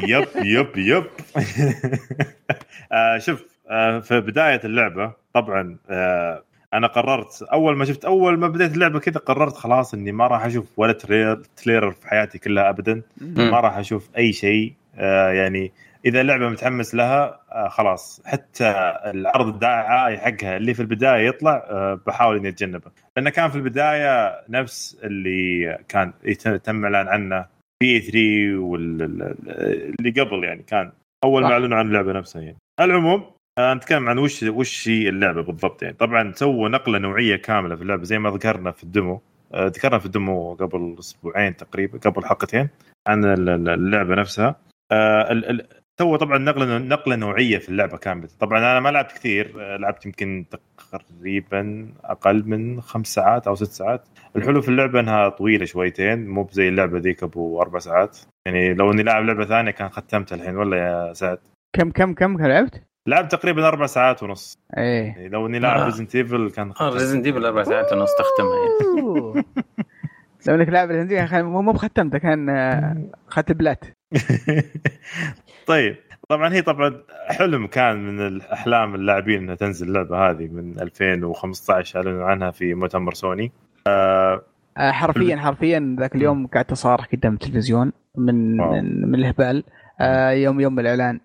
يب 0.04 0.28
يب 0.36 0.78
يب. 0.78 1.06
آه 2.92 3.18
شوف 3.18 3.46
آه 3.70 4.00
في 4.00 4.22
بداية 4.22 4.62
اللعبة 4.64 5.14
طبعا 5.34 5.78
آه 5.90 6.44
أنا 6.74 6.88
قررت 6.88 7.42
أول 7.54 7.76
ما 7.78 7.86
شفت 7.86 8.06
أول 8.06 8.40
ما 8.40 8.48
بديت 8.48 8.74
اللعبة 8.74 9.00
كذا 9.00 9.18
قررت 9.20 9.56
خلاص 9.56 9.94
إني 9.94 10.12
ما 10.12 10.28
راح 10.28 10.46
أشوف 10.46 10.66
ولا 10.78 10.94
تريلر 11.58 11.92
في 11.92 12.08
حياتي 12.08 12.38
كلها 12.38 12.70
ابدا. 12.70 13.02
ما 13.22 13.60
راح 13.60 13.78
أشوف 13.78 14.10
أي 14.18 14.34
شيء. 14.34 14.74
يعني 15.32 15.72
إذا 16.06 16.22
اللعبة 16.22 16.50
متحمس 16.50 16.96
لها 16.96 17.40
آه 17.52 17.68
خلاص. 17.68 18.22
حتى 18.26 18.70
العرض 19.06 19.48
الدعائي 19.48 20.18
حقها 20.18 20.58
اللي 20.58 20.74
في 20.74 20.80
البداية 20.82 21.28
يطلع 21.28 21.66
آه 21.70 22.00
بحاول 22.08 22.38
إني 22.38 22.50
أتجنبه. 22.50 22.92
لأنه 23.18 23.30
كان 23.30 23.50
في 23.50 23.56
البداية 23.56 24.42
نفس 24.50 25.00
اللي 25.04 25.78
كان 25.88 26.14
يتم 26.24 26.56
تم 26.56 26.86
الاعلان 26.86 27.08
عنه 27.14 27.46
بي 27.82 28.00
3 28.02 28.58
واللي 28.58 30.12
قبل 30.22 30.44
يعني 30.44 30.64
كان 30.64 30.92
أول 31.24 31.42
ما. 31.44 31.52
أعلنوا 31.54 31.78
عن 31.78 31.88
اللعبة 31.88 32.12
نفسها 32.14 32.42
يعني. 32.42 32.58
على 32.80 32.92
العموم 32.92 33.26
آه، 33.58 33.74
نتكلم 33.74 34.10
عن 34.10 34.18
وش 34.18 34.44
وش 34.44 34.88
هي 34.90 35.10
اللعبة 35.10 35.44
بالضبط 35.44 35.84
يعني. 35.84 35.96
طبعا 35.96 36.32
سووا 36.36 36.70
نقلة 36.70 37.00
نوعية 37.00 37.36
كاملة 37.36 37.76
في 37.76 37.82
اللعبة 37.82 38.04
زي 38.04 38.20
ما 38.20 38.30
ذكرنا 38.30 38.72
في 38.72 38.84
ال 38.84 38.90
demo. 38.90 39.22
آه، 39.54 39.66
ذكرنا 39.66 40.00
في 40.00 40.06
ال 40.06 40.15
demo 40.15 40.54
قبل 40.54 40.96
أسبوعين 41.00 41.56
تقريبا 41.56 41.98
قبل 42.00 42.26
حلقتين 42.26 42.70
عن 43.08 43.26
ال- 43.26 43.50
ال- 43.50 43.70
اللعبة 43.70 44.16
نفسها. 44.16 44.56
آه، 44.92 45.32
ال- 45.32 45.50
ال- 45.50 45.68
سووا 46.00 46.18
طبعا 46.18 46.38
نقلة 46.38 46.78
نقلة 46.78 47.16
نوعية 47.16 47.58
في 47.58 47.70
اللعبة 47.70 47.98
كاملة. 47.98 48.28
طبعا 48.40 48.60
أنا 48.60 48.80
ما 48.80 48.90
لعبت 48.90 49.12
كثير 49.12 49.54
آه، 49.60 49.78
لعبت 49.78 50.06
يمكن 50.06 50.46
تقريبا 50.92 51.88
أقل 52.04 52.44
من 52.48 52.82
خمس 52.82 53.08
ساعات 53.08 53.48
أو 53.48 53.56
ست 53.56 53.72
ساعات. 53.72 54.08
الحلو 54.36 54.62
في 54.62 54.70
اللعبة 54.70 55.00
إنها 55.00 55.30
طويلة 55.30 55.66
شويتين 55.66 56.28
مو 56.28 56.44
بزي 56.44 56.70
اللعبة 56.70 57.00
ذيك 57.00 57.24
أبو 57.24 57.62
أربع 57.62 57.80
ساعات. 57.80 58.18
يعني 58.48 58.74
لو 58.74 58.92
إني 58.92 59.04
لاعب 59.04 59.24
لعبة 59.26 59.46
ثانية 59.46 59.72
كان 59.72 59.90
ختمتها 59.90 60.36
الحين. 60.36 60.58
ولا 60.58 60.78
يا 60.78 61.14
سعد. 61.14 61.38
كم 61.76 61.92
كم 61.92 62.14
كم 62.14 62.38
لعبت؟ 62.48 62.84
لعب 63.08 63.28
تقريبا 63.28 63.68
أربع 63.68 63.86
ساعات 63.86 64.24
ونص. 64.24 64.58
إيه. 64.78 65.04
يعني 65.04 65.30
لو 65.30 65.48
إني 65.48 65.60
لاعب 65.60 65.80
آه. 65.80 65.86
Resident 65.86 66.16
Evil 66.16 66.52
كان 66.52 66.72
Resident 66.82 67.22
Evil 67.22 67.46
أربع 67.46 67.64
ساعات 67.64 67.94
ونص 67.94 68.10
تختمها 68.20 68.56
يعني. 68.66 69.46
لو 70.48 70.56
إنك 70.56 70.70
لاعب 70.70 70.92
الهندي 70.92 71.28
كان 71.28 71.46
مو 71.46 71.62
مو 71.62 71.72
بختمته 71.72 72.18
كان 72.18 72.50
آه، 72.50 72.98
اخذت 73.28 73.50
ال 73.50 73.57
plat 73.57 73.86
طيب 75.68 75.96
طبعا 76.30 76.54
هي 76.54 76.62
طبعا 76.62 77.02
حلم 77.28 77.68
كان 77.68 77.98
من 77.98 78.28
الأحلام 78.28 78.96
اللاعبين 78.96 79.44
إنها 79.44 79.56
تنزل 79.56 79.88
اللعبة 79.88 80.30
هذه 80.30 80.48
من 80.48 80.80
2015 80.80 82.00
أعلنوا 82.00 82.26
عنها 82.26 82.52
في 82.52 82.74
مؤتمر 82.74 83.14
سوني. 83.14 83.52
آه، 83.88 84.42
حرفيا 84.78 85.38
حرفيا 85.38 85.96
ذاك 86.00 86.16
اليوم 86.16 86.48
قعدت 86.48 86.72
اصارخ 86.72 87.08
قدام 87.08 87.34
التلفزيون 87.34 87.92
من 88.18 88.60
واو. 88.60 88.82
من, 88.82 89.16
الهبال. 89.16 89.64
آه، 90.02 90.30
يوم 90.30 90.60
يوم 90.60 90.80
الإعلان. 90.80 91.20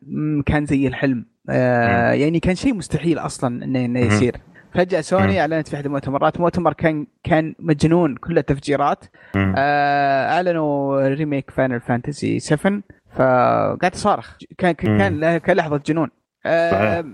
كان 0.47 0.67
زي 0.67 0.87
الحلم. 0.87 1.27
آه، 1.51 2.13
يعني 2.13 2.41
كان 2.41 2.55
شيء 2.55 2.75
مستحيل 2.75 3.19
أصلا 3.19 3.65
انه. 3.65 4.01
يصير. 4.01 4.37
فجأة. 4.75 5.01
سوني 5.01 5.41
أعلنت 5.41 5.69
في 5.69 5.77
أحد 5.77 5.87
المؤتمرات 5.87 6.41
مؤتمر 6.41 6.73
كان 6.73 7.07
كان 7.25 7.55
مجنون 7.59 8.17
كله 8.17 8.41
تفجيرات. 8.41 9.05
آه، 9.37 10.29
أعلنوا 10.33 11.09
remake 11.09 11.51
Final 11.51 11.81
Fantasy 11.81 12.39
7 12.39 12.81
فقعدت 13.17 13.95
اصارخ 13.95 14.37
كان 14.59 14.73
كان. 14.73 15.39
كان 15.39 15.57
لحظة 15.57 15.81
جنون 15.87 16.09
آه،. 16.47 17.05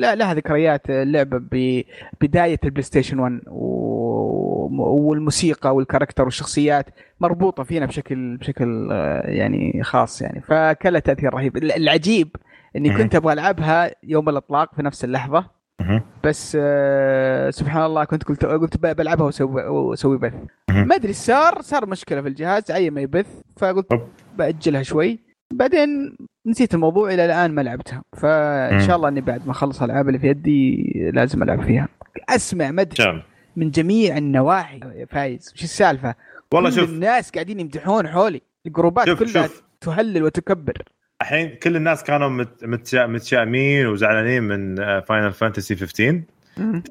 لا 0.00 0.14
لها 0.14 0.34
ذكريات 0.34 0.90
اللعبة 0.90 1.38
ببدايه 1.38 2.58
ال 2.64 2.82
PlayStation 2.82 3.18
1 3.18 3.40
و- 3.46 4.50
والموسيقى 5.08 5.74
وال 5.74 5.83
character 5.83 6.24
والشخصيات 6.24 6.86
مربوطة 7.20 7.62
فينا 7.62 7.86
بشكل 7.86 8.36
بشكل 8.36 8.88
آه، 8.92 9.30
يعني 9.30 9.80
خاص 9.82 10.22
يعني 10.22 10.40
فكان 10.40 10.92
لها 10.92 11.00
تأثير 11.00 11.34
رهيب 11.34 11.56
العجيب 11.56 12.36
إني. 12.76 12.96
كنت 12.96 13.14
أبغى 13.14 13.32
ألعبها 13.32 13.90
يوم 14.02 14.28
الإطلاق 14.28 14.74
في 14.74 14.82
نفس 14.82 15.04
اللحظة. 15.04 15.59
بس 16.24 16.56
آه، 16.60 17.50
سبحان 17.50 17.84
الله 17.84 18.04
كنت 18.04 18.24
قلت 18.24 18.44
قلت 18.44 18.76
بلعبها 18.76 19.26
واسوي 19.26 19.62
واسوي 19.62 20.18
بث. 20.18 20.34
ما 20.70 20.94
أدري 20.94 21.12
صار 21.12 21.62
صار 21.62 21.86
مشكلة 21.86 22.22
في 22.22 22.28
الجهاز 22.28 22.70
عي 22.70 22.90
ما 22.90 23.00
يبث 23.00 23.26
فقلت. 23.56 24.06
بأجلها 24.38 24.82
شوي. 24.82 25.18
بعدين 25.52 26.16
نسيت 26.46 26.74
الموضوع 26.74 27.14
إلى 27.14 27.24
الآن 27.24 27.50
ما 27.54 27.60
لعبتها. 27.60 28.02
فإن. 28.16 28.80
شاء 28.80 28.96
الله 28.96 29.08
إني 29.08 29.20
بعد 29.20 29.46
ما 29.46 29.52
أخلص 29.52 29.82
الألعاب 29.82 30.08
اللي 30.08 30.18
في 30.18 30.26
يدي 30.26 30.92
لازم 31.14 31.42
ألعب 31.42 31.62
فيها. 31.62 31.88
أسمع 32.28 32.70
مدح 32.70 33.22
من 33.56 33.70
جميع 33.70 34.16
النواحي 34.16 35.06
فايز. 35.10 35.52
وش 35.54 35.64
السالفة؟ 35.64 36.14
والله 36.54 36.70
شوف. 36.70 36.90
الناس 36.90 37.30
قاعدين 37.30 37.60
يمدحون 37.60 38.08
حولي. 38.08 38.40
الجروبات 38.66 39.06
شوف 39.06 39.18
كلها 39.18 39.46
شوف. 39.46 39.62
تهلل 39.80 40.22
وتكبر. 40.22 40.82
الحين 41.20 41.48
كل 41.62 41.76
الناس 41.76 42.04
كانوا 42.04 42.28
مت- 42.28 42.64
متشا- 42.64 43.06
متشائمين 43.06 43.86
وزعلانين 43.86 44.42
من 44.42 44.76
Final 45.00 45.32
Fantasy 45.32 45.76
15 45.76 46.22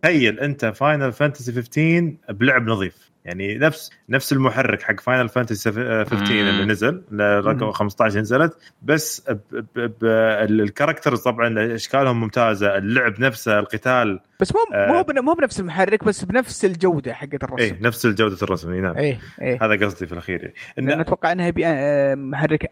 تخيل 0.04 0.40
انت 0.40 0.66
Final 0.66 1.12
Fantasy 1.14 1.52
15 1.52 2.14
بلعب 2.30 2.68
نظيف 2.68 3.10
يعني 3.26 3.58
نفس 3.58 3.92
نفس 4.10 4.34
المحرك 4.34 4.82
حق 4.82 5.00
Final 5.00 5.30
Fantasy 5.30 5.72
15 5.72 6.32
اللي. 6.32 6.66
نزل 6.66 7.04
رقم 7.22 7.66
مم. 7.66 7.72
15 7.72 8.20
نزلت 8.20 8.58
بس 8.82 9.30
ب- 9.30 9.40
ب- 9.52 9.66
ب- 9.76 10.06
ال- 10.06 10.62
ال 10.62 10.67
characters 10.67 11.20
طبعا 11.22 11.76
أشكالهم 11.76 12.20
ممتازة 12.22 12.78
اللعب 12.78 13.20
نفسه 13.22 13.60
القتال 13.60 14.20
بس 14.40 14.54
مو 14.56 14.60
آه. 14.74 14.92
مو 14.92 15.02
بن- 15.04 15.20
مو 15.20 15.34
بنفس 15.34 15.60
المحرك 15.60 16.04
بس 16.04 16.26
بنفس 16.26 16.66
الجودة 16.66 17.14
حقت 17.14 17.44
الرسم 17.44 17.64
إيه 17.64 17.78
نفس 17.82 18.08
جوده 18.08 18.38
الرسم 18.44 18.74
نعم 18.74 18.98
إيه 18.98 19.20
إيه 19.42 19.60
هذا 19.66 19.86
قصدي 19.86 20.06
في 20.08 20.14
الأخير 20.14 20.42
يعني. 20.42 20.54
إن 20.94 21.00
أتوقع 21.00 21.32
إنها 21.32 21.48
يبي 21.48 21.68
آه، 21.68 22.16
محرك 22.16 22.72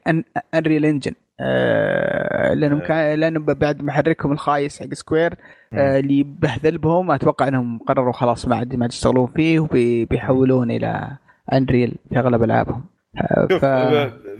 Unreal 0.55 0.85
Engine 0.85 1.11
لأنهم 2.53 2.81
آه. 2.81 2.87
كان 2.87 3.19
لأنه 3.19 3.39
بعد 3.39 3.83
محركهم 3.83 4.31
الخايس 4.31 4.79
حق 4.79 4.93
Square 4.93 5.33
آه، 5.73 5.99
اللي 5.99 6.23
بهذل 6.23 6.77
بهم 6.77 7.11
أتوقع 7.11 7.47
إنهم 7.47 7.79
قرروا 7.79 8.13
خلاص 8.13 8.47
ما 8.47 8.55
عاد 8.55 8.75
ما 8.75 8.83
عاد 8.83 8.91
يشتغلون 8.91 9.27
فيه 9.35 9.59
وبيحولون 9.59 10.71
إلى 10.71 11.17
Unreal 11.53 11.95
في 12.09 12.19
أغلب 12.19 12.43
ألعابهم 12.43 12.85
آه، 13.17 13.47
شوف 13.51 13.65
ف... 13.65 13.65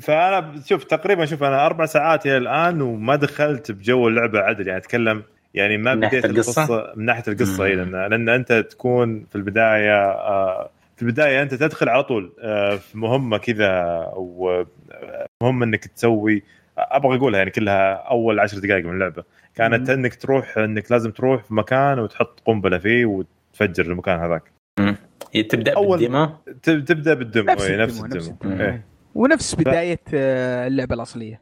فأنا 0.01 0.53
شوف 0.65 0.83
تقريبا 0.83 1.25
شوف 1.25 1.43
أنا 1.43 1.65
أربع 1.65 1.85
ساعات 1.85 2.25
إلى 2.25 2.37
الآن 2.37 2.81
وما 2.81 3.15
دخلت 3.15 3.71
بجو 3.71 4.07
اللعبة 4.07 4.39
عدل 4.39 4.67
يعني 4.67 4.79
أتكلم 4.79 5.23
يعني 5.53 5.77
ما 5.77 5.95
بديت 5.95 6.25
القصة؟ 6.25 6.63
القصة 6.63 6.93
من 6.95 7.05
ناحية 7.05 7.23
القصة. 7.27 7.65
إي 7.65 7.75
لأن 7.75 7.91
لأن 7.91 8.29
أنت 8.29 8.53
تكون 8.53 9.25
في 9.29 9.35
البداية 9.35 10.11
آه، 10.11 10.69
في 10.95 11.01
البداية 11.01 11.41
أنت 11.41 11.53
تدخل 11.53 11.89
على 11.89 12.03
طول 12.03 12.33
آه، 12.41 12.75
في 12.75 12.97
مهمة 12.97 13.37
كذا 13.37 14.05
ومهمه 14.15 15.65
إنك 15.65 15.87
تسوي 15.87 16.43
أبغى 16.77 17.17
أقولها 17.17 17.37
يعني 17.37 17.51
كلها 17.51 17.93
أول 17.93 18.39
عشر 18.39 18.59
دقائق 18.59 18.85
من 18.85 18.93
اللعبة. 18.93 19.23
كانت 19.55 19.89
مم. 19.91 19.97
إنك 19.97 20.15
تروح 20.15 20.57
إنك 20.57 20.91
لازم 20.91 21.11
تروح 21.11 21.43
في 21.43 21.53
مكان 21.53 21.99
وتحط 21.99 22.39
قنبلة 22.45 22.77
فيه 22.77 23.05
وتفجر 23.05 23.85
المكان 23.85 24.19
هذاك. 24.19 24.43
هي 25.33 25.43
تبدأ 25.43 25.75
أول- 25.75 25.89
بالديمو؟ 25.89 26.29
تبدأ 26.63 27.13
بالدمو 27.13 27.45
نفس 27.53 27.65
إيه، 27.65 27.77
نفس 27.77 28.01
الدمو، 28.01 28.15
نفس 28.15 28.27
الدمو 28.27 28.51
الدمو. 28.51 28.65
إيه. 28.69 28.85
ونفس 29.15 29.55
بداية 29.55 29.99
آه، 30.13 30.67
اللعبة 30.67 30.95
الأصلية. 30.95 31.41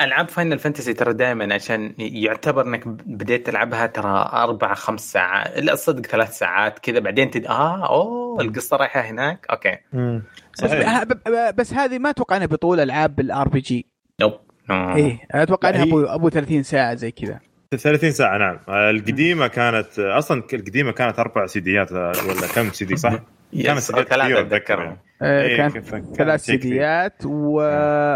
ألعاب 0.00 0.28
Final 0.28 0.58
Fantasy 0.58 0.92
ترى 0.94 1.12
دائما 1.12 1.54
عشان 1.54 1.94
يعتبر 1.98 2.66
إنك 2.66 2.86
بديت 2.88 3.46
تلعبها 3.46 3.86
ترى 3.86 4.30
أربع 4.32 4.74
خمس 4.74 5.12
ساعات 5.12 5.58
لا 5.58 5.74
صدق 5.74 6.06
ثلاث 6.06 6.38
ساعات 6.38 6.78
كذا 6.78 6.98
بعدين 6.98 7.30
تد... 7.30 7.46
آه 7.46 7.88
أوه 7.88 8.40
القصة 8.40 8.76
رايحة 8.76 9.00
هناك 9.00 9.46
okay. 9.50 9.76
مم. 9.92 10.22
بس, 10.52 10.60
صحيح. 10.60 11.02
بس 11.50 11.74
هذه 11.74 11.98
ما 11.98 12.10
أتوقع 12.10 12.36
إنها 12.36 12.46
بطول 12.46 12.80
ألعاب 12.80 13.20
ال 13.20 13.48
RPG. 13.48 13.86
nope. 14.20 14.32
no. 14.70 14.96
إيه 14.96 15.18
أتوقع 15.30 15.70
لا، 15.70 15.76
انها 15.76 15.86
ابو 15.86 16.04
أبو 16.04 16.28
30 16.28 16.62
ساعة 16.62 16.94
زي 16.94 17.10
كذا 17.10 17.40
30 17.76 18.10
ساعة 18.10 18.38
نعم 18.38 18.58
القديمة 18.68 19.46
كانت 19.46 19.98
أصلا 19.98 20.42
القديمة 20.52 20.92
كانت 20.92 21.18
أربع 21.18 21.46
سيديات 21.46 21.92
ولا 21.92 22.46
كم 22.54 22.70
سيدي 22.70 22.96
صح؟ 22.96 23.12
كانت 23.64 23.78
ثلاثة 23.80 24.40
أتذكرهم 24.40 24.96
آه، 25.22 25.42
إيه، 25.42 25.56
كان 25.56 25.70
كانت 25.70 26.16
ثلاث. 26.16 26.40
سيديات 26.44 27.14
و... 27.24 27.60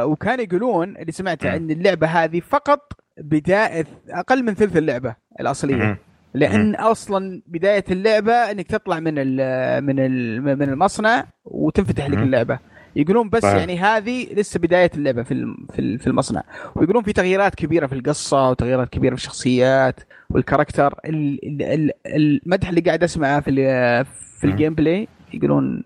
وكان 0.04 0.40
يقولون 0.40 0.96
اللي 0.96 1.12
سمعته. 1.12 1.56
ان 1.56 1.70
اللعبة 1.70 2.06
هذه 2.06 2.40
فقط 2.40 2.92
بداية 3.18 3.86
أقل 4.10 4.42
من 4.44 4.54
ثلث 4.54 4.76
اللعبة 4.76 5.16
الأصلية. 5.40 5.98
لأن 6.34 6.74
أصلا 6.74 7.42
بداية 7.46 7.84
اللعبة 7.90 8.32
إنك 8.32 8.66
تطلع 8.66 9.00
من 9.00 9.14
ال 9.16 9.84
من 9.84 10.00
ال 10.00 10.42
من 10.42 10.62
المصنع 10.62 11.24
وتنفتح 11.44 12.06
لك. 12.06 12.18
اللعبة 12.18 12.58
يقولون 12.96 13.28
بس 13.28 13.42
صحيح. 13.42 13.54
يعني 13.58 13.78
هذه 13.78 14.34
لسه 14.34 14.60
بداية 14.60 14.90
اللعبة 14.94 15.22
في 15.22 15.54
في 15.72 15.78
ال- 15.78 15.98
في 15.98 16.06
المصنع 16.06 16.42
ويقولون 16.74 17.02
في 17.02 17.12
تغييرات 17.12 17.54
كبيرة 17.54 17.86
في 17.86 17.92
القصة 17.94 18.50
وتغييرات 18.50 18.88
كبيرة 18.88 19.14
في 19.14 19.20
الشخصيات 19.20 20.00
والكاركتر 20.30 20.94
ال- 21.04 21.62
ال- 21.62 21.62
ال- 22.06 22.40
المدح 22.44 22.68
اللي 22.68 22.80
قاعد 22.80 23.02
أسمعه 23.02 23.40
في 23.40 24.04
في. 24.40 24.44
ال 24.44 24.74
gameplay 24.74 25.08
يقولون 25.34 25.84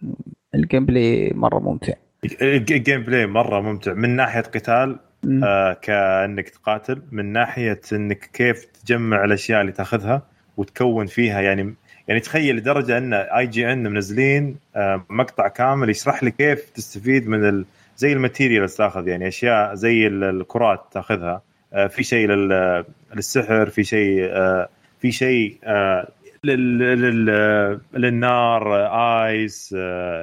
ال 0.55 0.87
gameplay 0.87 1.33
مرة 1.35 1.59
ممتع 1.59 1.93
الج- 2.43 2.73
ال 2.73 3.03
gameplay 3.03 3.27
مرة 3.27 3.61
ممتع 3.61 3.95
من 3.95 4.17
ناحية 4.17 4.41
قتال. 4.41 4.99
آه 5.45 5.73
كأنك 5.83 6.49
تقاتل 6.49 7.03
من 7.13 7.33
ناحية 7.33 7.81
إنك 7.93 8.31
كيف 8.33 8.65
تجمع 8.65 9.25
الأشياء 9.25 9.61
اللي 9.61 9.73
تاخذها 9.73 10.23
وتكون 10.57 11.07
فيها 11.07 11.41
يعني 11.41 11.75
يعني 12.09 12.21
تخيل 12.21 12.57
لدرجة 12.57 12.99
أن 12.99 13.15
IGN 13.15 13.83
منزلين 13.83 14.57
آه 14.77 15.05
مقطع 15.11 15.49
كامل 15.49 15.91
يشرح 15.91 16.23
لي 16.25 16.31
كيف 16.31 16.71
تستفيد 16.71 17.29
من 17.29 17.49
ال 17.49 17.65
زي 17.97 18.13
ال 18.13 18.19
material 18.19 18.69
تاخذ 18.69 19.09
يعني 19.09 19.29
أشياء 19.29 19.75
زي 19.75 20.07
ال- 20.07 20.25
الكرات 20.25 20.85
تاخذها 20.93 21.43
آه 21.73 21.87
في 21.87 22.03
شيء 22.03 22.29
لل- 22.29 22.85
للسحر 23.15 23.67
في 23.71 23.85
شيء 23.85 24.25
آه 24.33 24.69
في 25.01 25.13
شيء 25.13 25.59
لل... 26.45 26.79
لل... 26.79 27.81
للنار 27.93 28.87
ice 29.27 29.77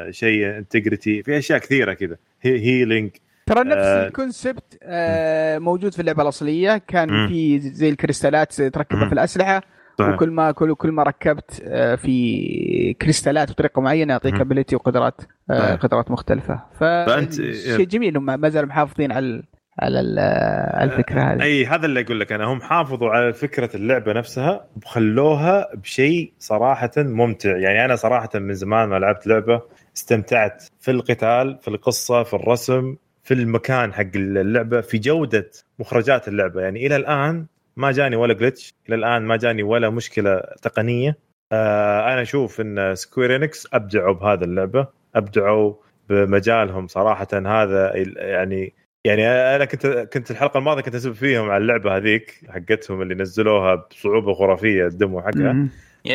شيء 0.09 0.57
integrity 0.57 1.23
في 1.23 1.37
أشياء 1.37 1.59
كثيرة 1.59 1.93
كذا 1.93 2.15
healing 2.41 3.09
ترى 3.45 3.63
نفس 3.63 3.77
آه، 3.77 4.07
ال 4.07 4.16
concept 4.16 4.77
آه 4.83 5.57
موجود 5.57 5.93
في 5.93 5.99
اللعبة 5.99 6.23
الأصلية 6.23 6.77
كان. 6.87 7.27
في 7.27 7.59
زي 7.59 7.89
الكريستالات 7.89 8.61
تركبها. 8.61 9.07
في 9.07 9.13
الأسلحة 9.13 9.61
وكل 10.01 10.29
ما 10.31 10.51
كل 10.51 10.75
كل 10.75 10.91
ما 10.91 11.03
ركبت 11.03 11.61
آه، 11.65 11.95
في 11.95 12.93
كريستالات 13.01 13.51
بطريقه 13.51 13.81
معينة 13.81 14.13
يعطيك. 14.13 14.33
ability 14.41 14.75
وقدرات 14.75 15.21
آه، 15.51 15.59
صحيح. 15.59 15.75
قدرات 15.75 16.11
مختلفة. 16.11 16.59
فأنت- 16.79 17.41
فشيء 17.41 17.85
جميل 17.87 18.09
انهم 18.17 18.39
ما 18.41 18.49
زالوا 18.49 18.69
محافظين 18.69 19.11
على 19.11 19.25
ال- 19.25 19.43
على 19.79 19.99
ال- 19.99 20.19
آه، 20.19 20.83
الفكرة 20.83 21.21
هذه. 21.21 21.41
أي 21.43 21.65
هذا 21.65 21.85
اللي 21.85 22.01
أقول 22.01 22.19
لك 22.19 22.31
أنا. 22.31 22.45
هم 22.45 22.61
حافظوا 22.61 23.09
على 23.09 23.33
فكرة 23.33 23.75
اللعبة 23.75 24.13
نفسها 24.13 24.65
وخلوها 24.85 25.69
بشيء 25.75 26.33
صراحة 26.39 26.91
ممتع. 26.97 27.57
يعني 27.57 27.85
أنا 27.85 27.95
صراحة 27.95 28.29
من 28.35 28.53
زمان 28.53 28.89
ما 28.89 28.95
لعبت 28.99 29.27
لعبة 29.27 29.61
استمتعت 29.97 30.63
في 30.79 30.91
القتال 30.91 31.57
في 31.61 31.67
القصة 31.67 32.23
في 32.23 32.33
الرسم 32.33 32.95
في 33.23 33.33
المكان 33.33 33.93
حق 33.93 34.05
اللعبة 34.15 34.81
في 34.81 34.97
جودة 34.97 35.49
مخرجات 35.79 36.27
اللعبة. 36.27 36.61
يعني 36.61 36.85
إلى 36.87 36.95
الآن 36.95 37.45
ما 37.77 37.91
جاني 37.91 38.15
ولا 38.15 38.33
glitch 38.33 38.73
إلى 38.87 38.95
الآن 38.95 39.21
ما 39.21 39.37
جاني 39.37 39.63
ولا 39.63 39.89
مشكلة 39.89 40.41
تقنية. 40.61 41.17
آه 41.51 42.13
أنا 42.13 42.21
أشوف 42.21 42.61
إن 42.61 42.95
Square 42.95 43.35
Enix 43.35 43.67
أبدعوا 43.73 44.13
بهذا 44.13 44.45
اللعبة 44.45 44.87
أبدعوا 45.15 45.73
بمجالهم 46.09 46.87
صراحة. 46.87 47.27
هذا 47.33 47.93
ال- 47.95 48.17
يعني 48.17 48.73
يعني 49.05 49.27
أنا 49.27 49.65
كنت 49.65 49.87
كنت 49.87 50.31
الحلقة 50.31 50.57
الماضية 50.57 50.81
كنت 50.81 50.95
أسب 50.95 51.11
فيهم 51.11 51.49
على 51.49 51.61
اللعبة 51.61 51.97
هذيك 51.97 52.41
حقتهم 52.49 53.01
اللي 53.01 53.15
نزلوها 53.15 53.75
بصعوبة 53.75 54.33
خرافية 54.33 54.85
الدمو 54.87 55.21
حقها. 55.21 55.51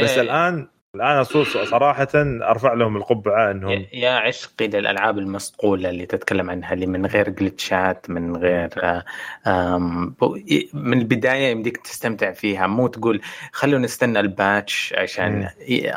بس 0.03 0.18
الآن 0.18 0.68
الآن 0.94 1.24
صراحة 1.64 2.09
أرفع 2.14 2.72
لهم 2.72 2.96
القبعة 2.96 3.50
إنهم 3.50 3.87
يا- 3.92 4.11
عشقي 4.11 4.66
للالعاب 4.68 5.18
المصقوله 5.18 5.90
اللي 5.90 6.07
تتكلم 6.07 6.50
عنها 6.50 6.72
اللي 6.72 6.87
من 6.87 7.07
غير 7.07 7.29
جلتشات 7.29 8.11
من 8.11 8.37
غير 8.37 8.68
آه، 9.46 9.79
من 10.74 10.98
البداية 10.98 11.50
يمديك 11.50 11.76
تستمتع 11.76 12.33
فيها. 12.33 12.66
مو 12.66 12.87
تقول 12.87 13.20
خلونا 13.53 13.85
نستنى 13.85 14.20
الباتش 14.20 14.94
عشان 14.98 15.48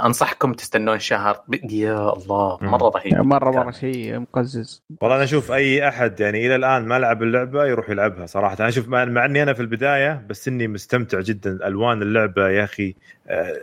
أنصحكم 0.05 0.53
تستنون 0.53 0.99
شهر. 0.99 1.43
يا 1.69 2.13
الله. 2.13 2.57
مرة 2.61 2.89
رهيب. 2.95 3.13
مرة 3.13 3.51
مرة 3.51 3.71
شيء 3.71 4.19
مقزز. 4.19 4.83
والله 5.01 5.15
أنا 5.15 5.23
أشوف 5.23 5.51
أي 5.51 5.87
أحد 5.87 6.19
يعني 6.19 6.45
إلى 6.45 6.55
الآن 6.55 6.85
ما 6.85 6.99
لعب 6.99 7.23
اللعبة 7.23 7.65
يروح 7.65 7.89
يلعبها 7.89 8.25
صراحة. 8.25 8.55
أنا 8.59 8.67
أشوف 8.67 8.87
مع 8.87 9.05
مع 9.05 9.25
إني 9.25 9.43
أنا 9.43 9.53
في 9.53 9.59
البداية 9.61 10.25
بس 10.29 10.47
إني 10.47 10.67
مستمتع 10.67 11.19
جدا. 11.19 11.67
ألوان 11.67 12.01
اللعبة 12.01 12.49
يا 12.49 12.63
أخي 12.63 12.95
آه، 13.27 13.53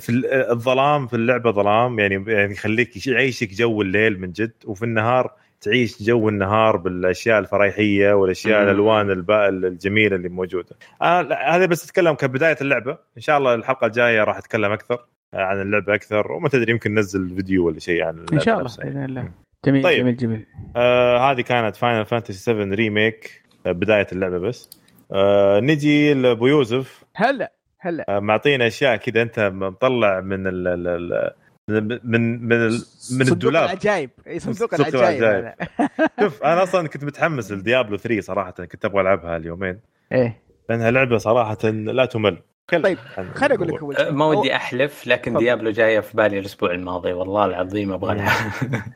في 0.00 0.08
ال- 0.08 0.45
الظلام 0.50 1.06
في 1.06 1.16
اللعبة 1.16 1.50
ظلام 1.50 1.98
يعني 1.98 2.24
يعني 2.26 2.52
يخليك 2.52 3.06
يعيشك 3.06 3.54
جو 3.54 3.82
الليل 3.82 4.20
من 4.20 4.32
جد 4.32 4.52
وفي 4.64 4.84
النهار 4.84 5.32
تعيش 5.60 6.02
جو 6.02 6.28
النهار 6.28 6.76
بالأشياء 6.76 7.38
الفريحية 7.38 8.12
والأشياء 8.12 8.62
مم. 8.62 8.68
الألوان 8.68 9.24
الجميلة 9.64 10.16
اللي 10.16 10.28
موجودة. 10.28 10.76
آه 11.02 11.22
هذا 11.46 11.66
بس 11.66 11.84
أتكلم 11.84 12.14
كبداية 12.14 12.56
اللعبة، 12.60 12.98
إن 13.16 13.22
شاء 13.22 13.38
الله 13.38 13.54
الحلقة 13.54 13.86
الجاية 13.86 14.24
راح 14.24 14.36
أتكلم 14.36 14.72
أكثر 14.72 15.06
عن 15.34 15.60
اللعبة 15.62 15.94
أكثر 15.94 16.32
وما 16.32 16.48
تدري 16.48 16.72
يمكن 16.72 16.94
ننزل 16.94 17.34
فيديو 17.36 17.66
ولا 17.66 17.78
شيء 17.78 18.02
عن 18.02 18.26
إن 18.32 18.40
شاء 18.40 18.58
الله. 18.58 18.76
بإذن 18.78 19.04
الله. 19.04 19.28
جميل 19.64 19.82
طيب. 19.82 20.00
جميل 20.00 20.16
جميل 20.16 20.46
آه 20.76 21.32
هذه 21.32 21.40
كانت 21.40 21.76
Final 21.76 22.06
Fantasy 22.06 22.38
7 22.38 22.64
Remake 22.64 23.42
بداية 23.64 24.06
اللعبة 24.12 24.38
بس 24.38 24.70
آه 25.12 25.60
نجي 25.60 26.14
لأبو 26.14 26.46
يوسف 26.46 27.04
هلا 27.14 27.52
هلا 27.88 28.04
آه 28.08 28.18
معطينا 28.20 28.66
أشياء 28.66 28.96
كذا 28.96 29.22
أنت 29.22 29.40
مطلع 29.54 30.20
من 30.20 30.46
ال 30.46 31.32
من 31.68 31.98
من 32.04 32.42
من, 32.42 32.52
ال- 32.52 32.72
من 32.72 32.78
صندوق 33.18 33.32
الدولاب 33.32 33.64
العجائب 33.64 34.10
إي 34.26 34.38
صندوق 34.38 34.74
العجائب. 34.74 35.22
هذا. 35.24 35.54
شوف 36.20 36.42
أنا 36.42 36.62
أصلا 36.62 36.88
كنت 36.88 37.04
متحمس 37.04 37.52
لديابلو 37.52 37.96
3 37.96 38.20
صراحة 38.20 38.50
كنت 38.50 38.84
أبغى 38.84 39.00
ألعبها 39.00 39.36
اليومين 39.36 39.78
إيه 40.12 40.40
لأنها 40.70 40.90
لعبة 40.90 41.18
صراحة 41.18 41.68
لا 41.70 42.04
تمل 42.04 42.38
طيب، 42.72 42.98
خليني 43.34 43.54
أقول 43.54 43.68
لك. 43.68 44.00
أول 44.00 44.14
ما 44.14 44.24
ودي 44.26 44.56
أحلف 44.56 45.06
لكن 45.06 45.30
تفضل. 45.30 45.44
ديابلو 45.44 45.70
جاية 45.70 46.00
في 46.00 46.16
بالي 46.16 46.38
الأسبوع 46.38 46.70
الماضي 46.70 47.12
والله 47.12 47.44
العظيم 47.44 47.92
أبغى 47.92 48.14
لها 48.14 48.52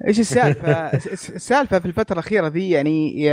إيش 0.07 0.21
السالفة؟ 0.21 0.73
الس- 0.97 1.31
السالفة 1.31 1.79
في 1.79 1.87
الفترة 1.87 2.13
الأخيرة 2.15 2.47
ذي 2.49 2.71
يعني 2.71 3.31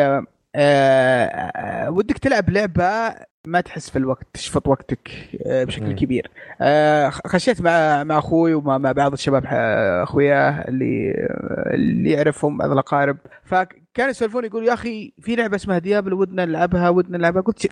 آه، 0.55 1.89
ودك 1.89 2.17
تلعب 2.17 2.49
لعبة 2.49 3.15
ما 3.45 3.61
تحس 3.61 3.89
في 3.89 3.95
الوقت 3.97 4.27
تشفط 4.33 4.67
وقتك 4.67 5.09
آه، 5.45 5.63
بشكل. 5.63 5.91
كبير. 5.91 6.31
آه، 6.61 7.09
خشيت 7.09 7.61
مع 7.61 8.03
مع 8.03 8.17
أخوي 8.17 8.53
ومع 8.53 8.77
مع 8.77 8.91
بعض 8.91 9.13
الشباب 9.13 9.43
آه، 9.47 10.03
اخوياه 10.03 10.65
اللي 10.67 11.11
اللي 11.73 12.11
يعرفهم 12.11 12.57
بعض 12.57 12.71
الأقارب. 12.71 13.17
فكانوا 13.43 14.09
يسولفون 14.11 14.45
يقول 14.45 14.67
يا 14.67 14.73
أخي 14.73 15.13
في 15.21 15.35
لعبة 15.35 15.55
اسمها 15.55 15.77
ديابلو 15.79 16.19
ودنا 16.21 16.45
نلعبها 16.45 16.89
ودنا 16.89 17.17
نلعبها. 17.17 17.41
قلت 17.41 17.59
"شي، 17.59 17.69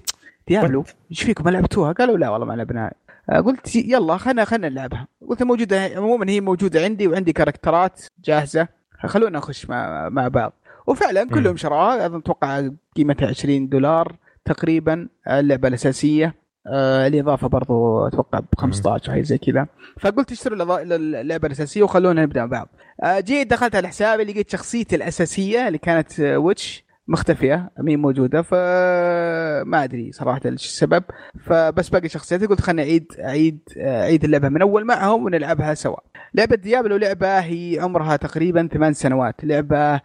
ديابلو 0.48 0.84
إيش 1.12 1.24
فيكم؟ 1.24 1.44
ما 1.46 1.50
لعبتوها؟ 1.50 1.92
قالوا 1.92 2.18
لا 2.18 2.30
والله 2.30 2.46
ما 2.46 2.54
لعبناها 2.54 2.92
آه، 3.30 3.40
قلت 3.40 3.76
يلا 3.76 4.18
خلنا 4.18 4.46
خلنا 4.46 4.70
نلعبها. 4.70 5.08
قلت 5.30 5.44
موجودة 5.44 5.82
عموما 5.96 6.30
هي 6.30 6.42
موجودة 6.42 6.84
عندي 6.84 7.08
وعندي 7.08 7.34
كاركترات 7.34 8.02
جاهزة. 8.26 8.68
خلونا 9.06 9.38
نخش 9.38 9.70
مع 9.70 10.10
مع 10.10 10.28
بعض. 10.28 10.54
وفعلا 10.88 11.30
كلهم 11.30 11.58
شراها 11.58 12.06
أظن 12.06 12.18
أتوقع 12.18 12.70
قيمتها 12.96 13.28
20 13.28 13.70
دولار 13.70 14.16
تقريبا 14.46 15.08
اللعبة 15.28 15.68
الأساسية. 15.68 16.36
آه 16.68 17.08
الإضافة 17.08 17.48
برضو 17.48 18.08
أتوقع 18.08 18.40
ب 18.40 18.46
15 18.58 19.08
أو 19.10 19.14
حاجة 19.14 19.22
زي 19.24 19.38
كذا. 19.38 19.68
فقلت 20.00 20.32
اشتروا 20.32 20.82
اللعبة 20.96 21.48
الأساسية 21.48 21.84
وخلونا 21.84 22.22
نبدأ 22.24 22.40
مع 22.40 22.46
بعض. 22.46 22.68
آه 23.04 23.20
جيت 23.20 23.52
دخلت 23.52 23.76
على 23.76 23.88
حسابي 23.88 24.24
لقيت 24.24 24.50
شخصيتي 24.50 24.96
الأساسية 24.96 25.68
اللي 25.68 25.78
كانت 25.78 26.20
آه، 26.20 26.38
witch 26.38 26.86
مختفية 27.08 27.72
مين 27.80 28.02
موجودة. 28.02 28.42
فما 28.42 29.84
أدري 29.84 30.12
صراحة 30.12 30.42
إيش 30.46 30.66
السبب. 30.66 31.04
فبس 31.44 31.90
باقي 31.90 32.10
شخصياتي 32.10 32.46
قلت 32.46 32.62
خليني 32.62 32.82
أعيد 32.82 33.12
أعيد 33.20 33.60
آه، 33.78 34.02
أعيد 34.02 34.24
اللعبة 34.24 34.50
من 34.50 34.62
أول 34.62 34.86
معهم 34.86 35.24
ونلعبها 35.24 35.74
سوا. 35.74 35.98
لعبة 36.34 36.56
Diablo 36.56 36.98
لعبة 36.98 37.40
هي 37.40 37.80
عمرها 37.82 38.16
تقريبا 38.16 38.70
ثمان 38.74 38.94
سنوات. 38.94 39.36
لعبة 39.44 39.78
آه، 39.78 40.02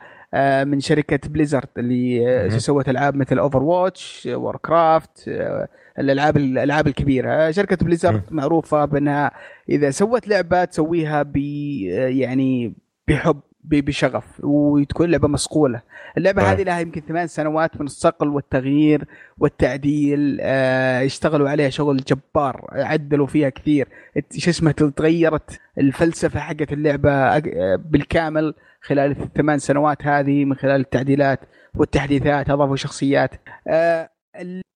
من 0.65 0.81
شركة 0.81 1.29
Blizzard 1.29 1.69
اللي 1.79 2.29
آه،. 2.47 2.49
سوت 2.49 2.89
ألعاب 2.89 3.15
مثل 3.17 3.39
Overwatch 3.39 4.29
و 4.33 4.57
Warcraft 4.57 5.31
الألعاب 5.99 6.37
الألعاب 6.37 6.87
الكبيرة 6.87 7.33
آه، 7.33 7.51
شركة 7.51 7.77
بليزرد. 7.77 8.23
معروفة 8.31 8.85
بأنها 8.85 9.31
إذا 9.69 9.91
سوت 9.91 10.29
لعبة 10.29 10.65
تسويها 10.65 11.23
ب 11.23 11.37
آه، 11.37 12.09
يعني 12.09 12.75
بحب 13.09 13.41
بشغف 13.65 14.25
وتكون 14.43 15.11
لعبة 15.11 15.29
مصقوله 15.29 15.83
اللعبة. 16.19 16.43
هذه 16.43 16.63
لها 16.63 16.81
يمكن 16.81 17.01
ثمان 17.01 17.27
سنوات 17.27 17.81
من 17.81 17.87
الصقل 17.87 18.29
والتغيير 18.29 19.05
والتعديل 19.39 20.39
آه، 20.41 21.05
اشتغلوا 21.05 21.51
عليها 21.51 21.69
شغل 21.69 21.97
جبار 21.97 22.67
عدلوا 22.73 23.27
فيها 23.27 23.49
كثير 23.49 23.89
شو 24.39 24.51
اسمه 24.51 24.71
تغيرت 24.73 25.61
الفلسفة 25.79 26.41
حقت 26.41 26.73
اللعبة 26.73 27.11
آه، 27.13 27.77
بالكامل 27.77 28.55
خلال 28.81 29.11
الثمان 29.11 29.59
سنوات 29.59 30.07
هذه 30.07 30.45
من 30.45 30.55
خلال 30.55 30.81
التعديلات 30.81 31.41
والتحديثات 31.75 32.51
أضافوا 32.51 32.77
شخصيات. 32.77 33.31
آه، 33.69 34.11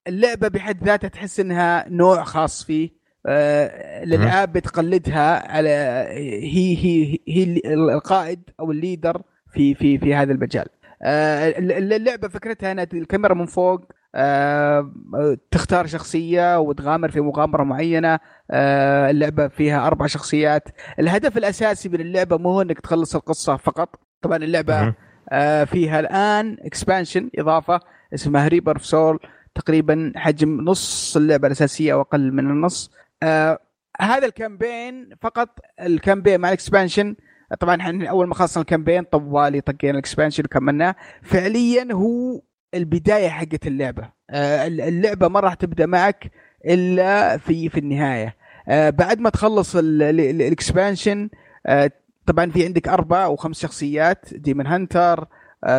اللعبة 0.07 0.47
بحد 0.47 0.83
ذاتها 0.83 1.07
تحس 1.07 1.39
إنها 1.39 1.85
نوع 1.89 2.23
خاص 2.23 2.63
فيه. 2.63 2.89
آه، 3.27 4.03
الالعاب 4.03 4.53
بتقلدها 4.53 5.51
على 5.51 5.69
هي 6.43 6.77
هي 6.77 7.17
هي 7.27 7.61
القائد 7.73 8.39
أو 8.59 8.71
الليدر 8.71 9.21
في 9.53 9.75
في 9.75 9.97
في 9.97 10.15
هذا 10.15 10.31
المجال. 10.31 10.65
آه، 11.03 11.49
اللعبة 11.59 12.27
فكرتها 12.27 12.71
ان 12.71 12.79
الكاميرا 12.79 13.33
من 13.33 13.45
فوق 13.45 13.81
آه، 13.81 13.85
تختار 15.51 15.87
شخصية 15.87 16.59
وتغامر 16.59 17.11
في 17.11 17.21
مغامرة 17.21 17.63
معينة. 17.63 18.19
آه، 18.51 19.09
اللعبة 19.09 19.47
فيها 19.47 19.87
أربع 19.87 20.07
شخصيات. 20.07 20.63
الهدف 20.99 21.37
الأساسي 21.37 21.89
من 21.89 22.01
اللعبة 22.01 22.37
مو 22.37 22.49
هو 22.51 22.61
إنك 22.61 22.79
تخلص 22.79 23.15
القصة 23.15 23.57
فقط. 23.57 23.89
طبعا 24.21 24.37
اللعبة. 24.37 24.93
آه، 25.31 25.63
فيها 25.63 25.99
الآن 25.99 26.57
expansion 26.61 27.29
إضافة 27.39 27.79
اسمها 28.13 28.47
Reaper 28.47 28.77
of 28.77 28.89
Souls 28.89 29.19
تقريبا 29.55 30.11
حجم 30.15 30.61
نص 30.61 31.17
اللعبة 31.17 31.47
الأساسية 31.47 31.93
أو 31.93 32.01
أقل 32.01 32.31
من 32.31 32.49
النص. 32.49 32.91
آه 33.23 33.59
هذا 34.01 34.25
ال 34.25 34.34
campaign 34.34 35.09
فقط 35.21 35.49
ال 35.81 35.87
campaign 35.87 36.39
مع 36.39 36.47
ال 36.47 36.54
expansion 36.54 37.15
طبعا 37.59 37.75
إحنا 37.75 38.09
أول 38.09 38.27
ما 38.27 38.35
خلصنا 38.35 38.61
الكامبين 38.61 39.03
طوالي 39.03 39.61
طقينا 39.61 39.93
ال 39.93 39.98
expansion 39.98 40.43
وكملناه. 40.45 40.95
فعليا 41.23 41.87
هو 41.93 42.41
البداية 42.75 43.29
حقت 43.29 43.67
اللعبة. 43.67 44.09
آه 44.29 44.67
اللعبة 44.67 45.27
ما 45.27 45.39
راح 45.39 45.53
تبدأ 45.53 45.85
معك 45.85 46.31
إلا 46.65 47.37
في 47.37 47.69
في 47.69 47.79
النهاية. 47.79 48.35
آه 48.67 48.89
بعد 48.89 49.19
ما 49.19 49.29
تخلص 49.29 49.75
ال- 49.75 50.01
ال- 50.03 50.19
ال- 50.19 50.41
ال 50.41 50.50
expansion 50.50 51.29
آه 51.65 51.91
طبعا 52.25 52.51
في 52.51 52.65
عندك 52.65 52.87
أربع 52.87 53.25
أو 53.25 53.35
خمس 53.35 53.59
شخصيات 53.61 54.25
demon 54.33 54.67
hunter 54.67 55.27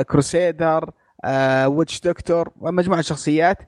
crusader 0.08 0.90
witch 1.66 2.00
doctor 2.00 2.52
ومجموعه 2.60 3.00
شخصيات. 3.00 3.58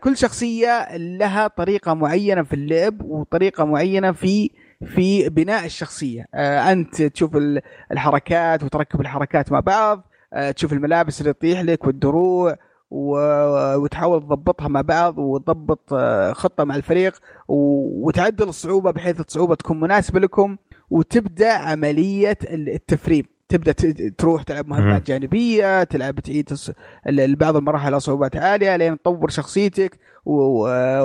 كل 0.00 0.16
شخصية 0.16 0.96
لها 0.96 1.46
طريقة 1.48 1.94
معينة 1.94 2.42
في 2.42 2.52
اللعب 2.54 3.02
وطريقة 3.02 3.64
معينة 3.64 4.12
في 4.12 4.50
في 4.86 5.28
بناء 5.28 5.64
الشخصية. 5.66 6.26
أنت 6.34 7.02
تشوف 7.02 7.36
ال- 7.36 7.60
الحركات 7.92 8.62
وتركب 8.62 9.00
الحركات 9.00 9.52
مع 9.52 9.60
بعض 9.60 10.04
تشوف 10.56 10.72
الملابس 10.72 11.20
اللي 11.20 11.32
تطيح 11.32 11.60
لك 11.60 11.84
والدروع 11.86 12.56
وتحاول 12.90 14.20
تضبطها 14.20 14.68
مع 14.68 14.80
بعض 14.80 15.18
وتضبط 15.18 15.92
آه، 15.92 16.32
خطة 16.32 16.64
مع 16.64 16.76
الفريق 16.76 17.18
و- 17.48 18.06
وتعدل 18.08 18.48
الصعوبة 18.48 18.90
بحيث 18.90 19.20
الصعوبة 19.20 19.54
تكون 19.54 19.80
مناسبة 19.80 20.20
لكم 20.20 20.56
وتبدأ 20.90 21.52
عملية 21.52 22.38
ال- 22.42 22.68
التفريم 22.68 23.24
تبدأ 23.48 23.72
تروح 24.18 24.42
تلعب 24.42 24.66
مهم. 24.68 24.80
مهمات 24.80 25.06
جانبية 25.06 25.84
تلعب 25.84 26.20
تعيد 26.20 26.48
بعض 27.36 27.56
المراحل 27.56 27.86
على 27.86 28.00
صعوبات 28.00 28.36
عالية 28.36 28.76
لين 28.76 28.98
تطور 29.02 29.28
شخصيتك 29.30 29.98
و- 30.24 31.04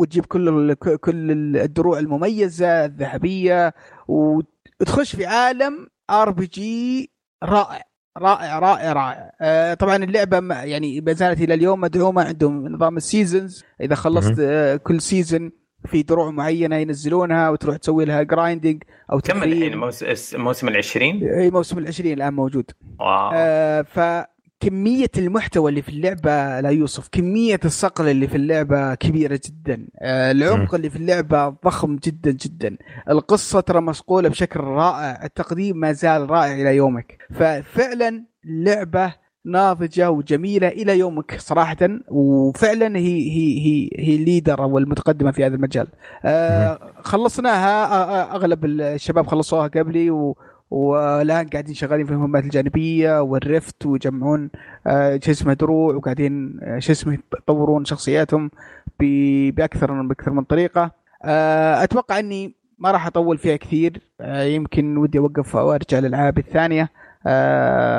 وتجيب 0.00 0.26
كل 0.26 0.74
كل 0.74 1.30
الدروع 1.56 1.98
المميزة 1.98 2.84
الذهبية 2.84 3.74
وتخش 4.08 5.16
في 5.16 5.26
عالم 5.26 5.86
RPG 6.10 7.10
رائع 7.44 7.82
رائع 8.18 8.58
رائع 8.58 8.92
رائع. 8.92 9.32
آه 9.40 9.74
طبعا 9.74 9.96
اللعبة 9.96 10.40
ما- 10.40 10.62
يعني 10.64 11.00
ما 11.00 11.12
زالت 11.12 11.40
إلى 11.40 11.54
اليوم 11.54 11.80
مدعومة 11.80 12.22
عندهم 12.24 12.68
نظام 12.68 12.96
ال 12.96 13.05
seasons 13.05 13.64
إذا 13.80 13.94
خلصت 13.94 14.34
آه 14.40 14.76
كل 14.76 15.00
season 15.00 15.52
في 15.86 16.02
دروع 16.02 16.30
معينة 16.30 16.76
ينزلونها 16.76 17.50
وتروح 17.50 17.76
تسوي 17.76 18.04
لها 18.04 18.22
grinding 18.22 18.82
أو 19.12 19.20
كم. 19.20 19.42
الحين 19.42 19.76
موس- 19.76 20.34
الموسم 20.34 20.68
العشرين؟ 20.68 21.28
إي 21.28 21.50
موسم 21.50 21.78
العشرين 21.78 22.12
الآن 22.12 22.34
موجود. 22.34 22.70
واو. 23.00 23.30
آه 23.34 23.82
ف 23.82 23.98
كمية 24.60 25.10
المحتوى 25.18 25.70
اللي 25.70 25.82
في 25.82 25.88
اللعبة 25.88 26.60
لا 26.60 26.70
يوصف. 26.70 27.08
كمية 27.12 27.60
الصقل 27.64 28.08
اللي 28.08 28.28
في 28.28 28.36
اللعبة 28.36 28.94
كبيرة 28.94 29.40
جدا. 29.46 29.86
آه، 29.98 30.30
العمق 30.30 30.74
اللي 30.74 30.90
في 30.90 30.96
اللعبة 30.96 31.48
ضخم 31.48 31.96
جدا 31.96 32.30
جدا. 32.30 32.76
القصة 33.10 33.60
ترى 33.60 33.80
مصقولة 33.80 34.28
بشكل 34.28 34.60
رائع. 34.60 35.24
التقديم 35.24 35.76
ما 35.76 35.92
زال 35.92 36.30
رائع 36.30 36.54
إلى 36.54 36.76
يومك. 36.76 37.18
ففعلا 37.34 38.24
لعبة 38.44 39.14
ناضجة 39.44 40.10
وجميلة 40.10 40.68
إلى 40.68 40.98
يومك 40.98 41.36
صراحة. 41.38 41.76
وفعلا 42.08 42.96
هي 42.98 43.30
هي 43.30 43.58
هي 43.58 43.90
هي 43.98 44.16
الليدر 44.16 44.62
أو 44.62 44.78
المتقدمة 44.78 45.30
في 45.30 45.46
هذا 45.46 45.54
المجال. 45.54 45.86
آه 46.24 46.78
خلصناها. 47.02 47.84
آه، 47.84 48.34
أغلب 48.36 48.64
الشباب 48.64 49.26
خلصوها 49.26 49.66
قبلي 49.68 50.34
والآن 50.70 51.46
قاعدين 51.48 51.74
شغالين 51.74 52.06
في 52.06 52.12
المهمات 52.12 52.44
الجانبية 52.44 53.22
والرفت 53.22 53.86
ويجمعون 53.86 54.50
آه، 54.86 55.20
شو 55.22 55.30
اسمه 55.30 55.52
دروع 55.52 55.94
وقاعدين 55.94 56.60
آه، 56.62 56.78
شو 56.78 56.92
اسمه 56.92 57.18
يطورون 57.38 57.84
شخصياتهم 57.84 58.50
بأكثر 59.00 60.02
بأكثر 60.02 60.32
من 60.32 60.44
طريقة. 60.44 60.90
آه، 61.24 61.82
أتوقع 61.84 62.18
إني 62.18 62.54
ما 62.78 62.90
راح 62.90 63.06
أطول 63.06 63.38
فيها 63.38 63.56
كثير. 63.56 64.00
يمكن 64.24 64.96
ودي 64.96 65.18
أوقف 65.18 65.54
وأرجع 65.54 65.98
للألعاب 65.98 66.38
الثانية. 66.38 66.88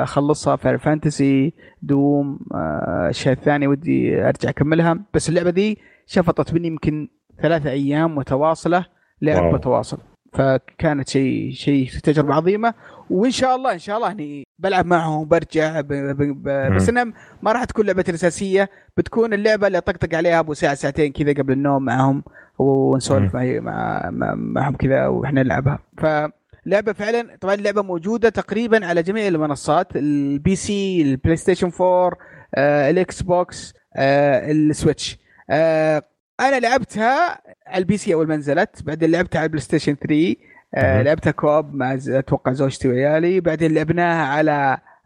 أخلصها 0.02 0.56
في 0.56 0.78
fantasy 0.78 1.52
دوم 1.82 2.38
الاشياء 2.54 3.34
الثانية 3.34 3.68
ودي 3.68 4.22
أرجع 4.22 4.48
أكملها. 4.48 4.98
بس 5.14 5.28
اللعبة 5.28 5.50
دي 5.50 5.78
شفطت 6.06 6.54
مني 6.54 6.66
يمكن 6.66 7.08
ثلاثة 7.42 7.70
أيام 7.70 8.14
متواصلة 8.14 8.86
لعب. 9.22 9.54
متواصل. 9.54 9.98
فكانت 10.32 11.08
شيء 11.08 11.52
شيء 11.52 11.88
تجربة 12.02 12.34
عظيمة. 12.34 12.74
وإن 13.10 13.30
شاء 13.30 13.56
الله 13.56 13.72
إن 13.72 13.78
شاء 13.78 13.96
الله 13.96 14.10
إني 14.10 14.46
بلعب 14.58 14.86
معهم 14.86 15.28
برجع 15.28 15.80
ب... 15.80 15.86
ب... 15.86 16.22
ب... 16.42 16.74
بس 16.74 16.88
انها 16.88 17.04
ما 17.42 17.52
راح 17.52 17.64
تكون 17.64 17.86
لعبتي 17.86 18.10
الأساسية. 18.10 18.70
بتكون 18.96 19.34
اللعبة 19.34 19.66
اللي 19.66 19.78
أطقطق 19.78 20.14
عليها 20.14 20.40
أبو 20.40 20.54
ساعة 20.54 20.74
ساعتين 20.74 21.12
كذا 21.12 21.32
قبل 21.32 21.52
النوم 21.52 21.84
معهم 21.84 22.24
ونسولف. 22.58 23.36
مع... 23.36 24.10
معهم 24.34 24.76
كذا 24.76 25.06
وإحنا 25.06 25.42
نلعبها. 25.42 25.78
فلعبة 25.98 26.92
فعلا 26.92 27.36
طبعا 27.40 27.54
اللعبة 27.54 27.82
موجودة 27.82 28.28
تقريبا 28.28 28.86
على 28.86 29.02
جميع 29.02 29.28
المنصات 29.28 29.96
ال 29.96 30.56
PC 30.56 31.02
البلاي 31.02 31.36
ستيشن 31.36 31.70
4 31.80 32.18
آه، 32.54 32.90
الاكس 32.90 33.22
بوكس 33.22 33.74
آه، 33.96 34.50
السويتش 34.50 35.18
آه، 35.50 36.02
أنا 36.40 36.60
لعبتها 36.60 37.40
على 37.66 37.78
ال 37.78 37.96
PC 37.96 38.14
أول 38.14 38.26
ما 38.28 38.36
نزلت 38.36 38.82
بعدين 38.82 39.10
لعبتها 39.10 39.38
على 39.38 39.46
البلاي 39.46 39.60
ستيشن 39.62 39.94
3 39.94 40.34
آه، 40.74 40.94
مهم. 40.96 41.04
لعبتها 41.04 41.30
co-op 41.30 41.74
مع 41.74 41.96
ز- 41.96 42.10
أتوقع 42.10 42.52
زوجتي 42.52 42.88
وعيالي 42.88 43.40
بعدين 43.40 43.74
لعبناها 43.74 44.26
على 44.26 44.50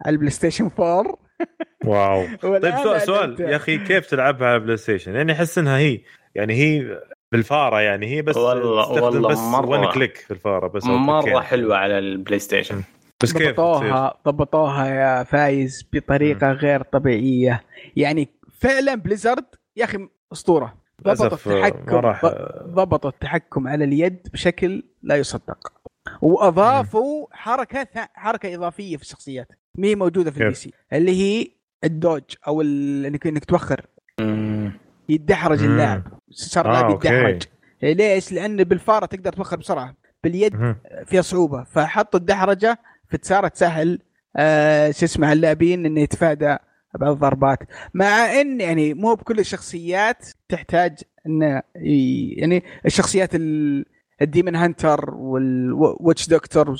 على 0.06 0.12
البلاي 0.14 0.30
ستيشن 0.30 0.70
4 0.80 1.18
واو 1.84 2.26
طيب 2.42 2.74
سؤال, 2.82 3.00
سؤال. 3.00 3.40
يا 3.40 3.56
أخي 3.56 3.78
كيف 3.78 4.06
تلعبها 4.06 4.48
على 4.48 4.60
بلاي 4.60 4.76
ستيشن؟ 4.76 5.14
يعني 5.14 5.32
أحس 5.32 5.58
إنها 5.58 5.78
هي 5.78 6.00
يعني 6.34 6.54
هي 6.54 6.98
بالفارة 7.32 7.80
يعني 7.80 8.06
هي 8.06 8.22
بس 8.22 8.36
والله- 8.36 8.82
تستخدم 8.82 9.02
والله 9.04 9.28
بس 9.28 9.38
مرة- 9.38 9.68
one 9.68 9.90
click 9.92 10.16
في 10.16 10.30
الفارة 10.30 10.68
بس 10.68 10.84
مرة 10.84 11.20
كليكين. 11.22 11.40
حلوة 11.42 11.76
على 11.76 11.98
البلاي 11.98 12.38
ستيشن 12.38 12.82
بس 13.22 13.32
كيف؟ 13.32 13.48
ضبطوها 13.48 14.14
ضبطوها 14.26 14.86
يا 14.86 15.22
فايز 15.24 15.88
بطريقة 15.92 16.52
غير 16.52 16.82
طبيعية 16.82 17.62
يعني 17.96 18.28
فعلا 18.60 18.94
بليزرد 18.94 19.44
يا 19.76 19.84
أخي 19.84 20.08
أسطورة 20.32 20.81
آه، 21.06 21.12
التحكم 21.12 21.94
ما 21.94 22.00
راح 22.00 22.24
ض- 22.26 22.74
ضبطوا 22.74 23.10
التحكم 23.10 23.68
على 23.68 23.84
اليد 23.84 24.28
بشكل 24.32 24.82
لا 25.02 25.16
يصدق 25.16 25.72
وأضافوا 26.22 27.26
حركة 27.32 27.86
حركة 28.14 28.54
إضافية 28.54 28.96
في 28.96 29.02
الشخصيات 29.02 29.48
مي 29.74 29.94
موجودة 29.94 30.30
في؟ 30.30 30.42
ال 30.42 30.54
PC 30.54 30.72
اللي 30.92 31.12
هي 31.12 31.46
ال 31.84 31.90
dodge 31.90 32.22
أو 32.46 32.60
ال- 32.60 33.06
انك 33.06 33.26
إنك 33.26 33.44
توخر. 33.44 33.86
يدحرج. 35.08 35.62
اللاعب 35.62 36.02
صار 36.30 36.64
آه، 36.66 36.68
اللاعب 36.68 36.90
okay. 36.90 37.08
يدحرج 37.08 37.42
ليش؟ 37.82 38.32
لأن 38.32 38.64
بالفارة 38.64 39.06
تقدر 39.06 39.32
توخر 39.32 39.56
بسرعة 39.56 39.94
باليد. 40.24 40.76
فيها 41.06 41.22
صعوبة 41.22 41.64
فحطوا 41.64 42.20
الدحرجة 42.20 42.78
فتسارة 43.08 43.48
تسهل 43.48 43.98
آه 44.36 44.90
شو 44.90 45.04
اسمه 45.04 45.32
اللاعبين 45.32 45.86
إنه 45.86 46.00
يتفادى 46.00 46.56
بعض 47.00 47.10
الضربات 47.12 47.58
مع 47.94 48.40
إن 48.40 48.60
يعني 48.60 48.94
مو 48.94 49.14
بكل 49.14 49.38
الشخصيات 49.38 50.26
تحتاج 50.48 50.98
انه 51.26 51.62
يعني 51.76 52.62
الشخصيات 52.86 53.34
ال- 53.34 53.84
ال 54.22 54.28
demon 54.28 54.56
hunter 54.56 55.10
وال 55.14 55.47
witch 55.47 56.28
doctor 56.28 56.76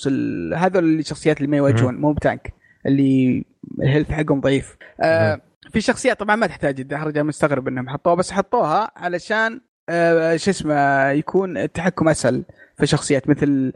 هذول 0.57 0.99
الشخصيات 0.99 1.37
اللي 1.37 1.49
ما 1.49 1.57
يواجهون 1.57 1.95
مو 1.95 2.13
ب 2.13 2.21
tank 2.21 2.53
اللي 2.87 3.45
ال 3.83 3.87
health 3.87 4.11
حقهم 4.11 4.41
ضعيف. 4.41 4.77
آه 5.01 5.41
في 5.73 5.81
شخصيات 5.81 6.21
طبعا 6.21 6.37
ما 6.37 6.47
تحتاج 6.47 6.81
الدحرجه 6.81 7.23
مستغرب 7.23 7.69
إنهم 7.69 7.89
حطوها 7.89 8.15
بس 8.15 8.33
حطوها 8.33 8.91
علشان 8.97 9.61
آه 9.89 10.37
شو 10.37 10.51
اسمه 10.51 11.09
يكون 11.11 11.57
التحكم 11.59 12.09
أسهل 12.09 12.45
في 12.79 12.87
شخصيات 12.87 13.29
مثل 13.29 13.73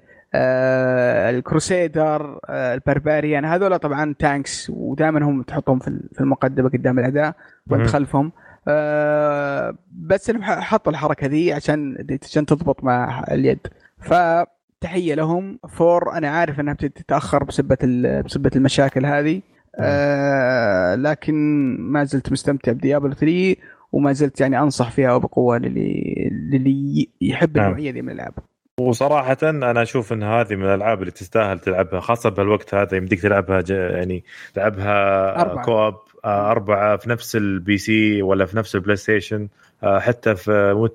ال 1.30 1.42
crusader 1.42 2.38
آه 2.48 2.74
ال 2.74 2.81
barbarian 2.81 3.44
هذول 3.44 3.78
طبعا 3.78 4.14
tanks 4.18 4.70
ودائما 4.70 5.24
هم 5.24 5.42
تحطهم 5.42 5.78
في 5.78 6.20
المقدمة 6.20 6.68
قدام 6.68 6.98
الاعداء 6.98 7.34
وأنت. 7.70 7.86
خلفهم. 7.86 8.32
آه 8.68 9.74
بس 9.92 10.30
إنهم 10.30 10.42
حطوا 10.42 10.92
الحركة 10.92 11.26
ذي 11.26 11.52
عشان 11.52 12.06
عشان 12.22 12.46
تضبط 12.46 12.84
مع 12.84 13.24
اليد. 13.30 13.66
فتحية 14.00 15.14
لهم 15.14 15.58
فور 15.68 16.12
أنا 16.12 16.28
عارف 16.28 16.60
إنها 16.60 16.74
بتتأخر 16.74 17.44
بسبه 17.44 17.76
بسبه 18.24 18.50
المشاكل 18.56 19.06
هذه. 19.06 19.42
آه 19.78 20.94
لكن 20.94 21.34
ما 21.80 22.04
زلت 22.04 22.32
مستمتع 22.32 22.72
بديابل 22.72 23.14
3 23.16 23.56
وما 23.92 24.12
زلت 24.12 24.40
يعني 24.40 24.58
أنصح 24.60 24.90
فيها 24.90 25.18
بقوه 25.18 25.58
للي 25.58 26.30
للي 26.52 27.08
يحب 27.20 27.56
نعم. 27.56 27.66
النوعية 27.66 27.90
دي 27.90 28.02
من 28.02 28.10
الألعاب. 28.10 28.34
وصراحة 28.80 29.36
أنا 29.42 29.82
أشوف 29.82 30.12
أن 30.12 30.22
هذه 30.22 30.54
من 30.54 30.64
الألعاب 30.64 31.00
اللي 31.00 31.10
تستاهل 31.10 31.58
تلعبها 31.58 32.00
خاصة 32.00 32.30
بهالوقت 32.30 32.74
هذا 32.74 32.96
يمديك 32.96 33.20
تلعبها 33.20 33.60
ج- 33.60 33.70
يعني 33.70 34.24
تلعبها 34.54 35.40
أربعة. 35.40 35.64
co-op 35.64 35.94
آه، 36.24 36.50
أربعة 36.50 36.96
في 36.96 37.10
نفس 37.10 37.36
ال 37.36 37.78
PC 37.78 38.22
ولا 38.22 38.46
في 38.46 38.56
نفس 38.56 38.74
البلاي 38.74 38.96
ستيشن 38.96 39.48
آه، 39.82 39.98
حتى 39.98 40.34
في 40.34 40.88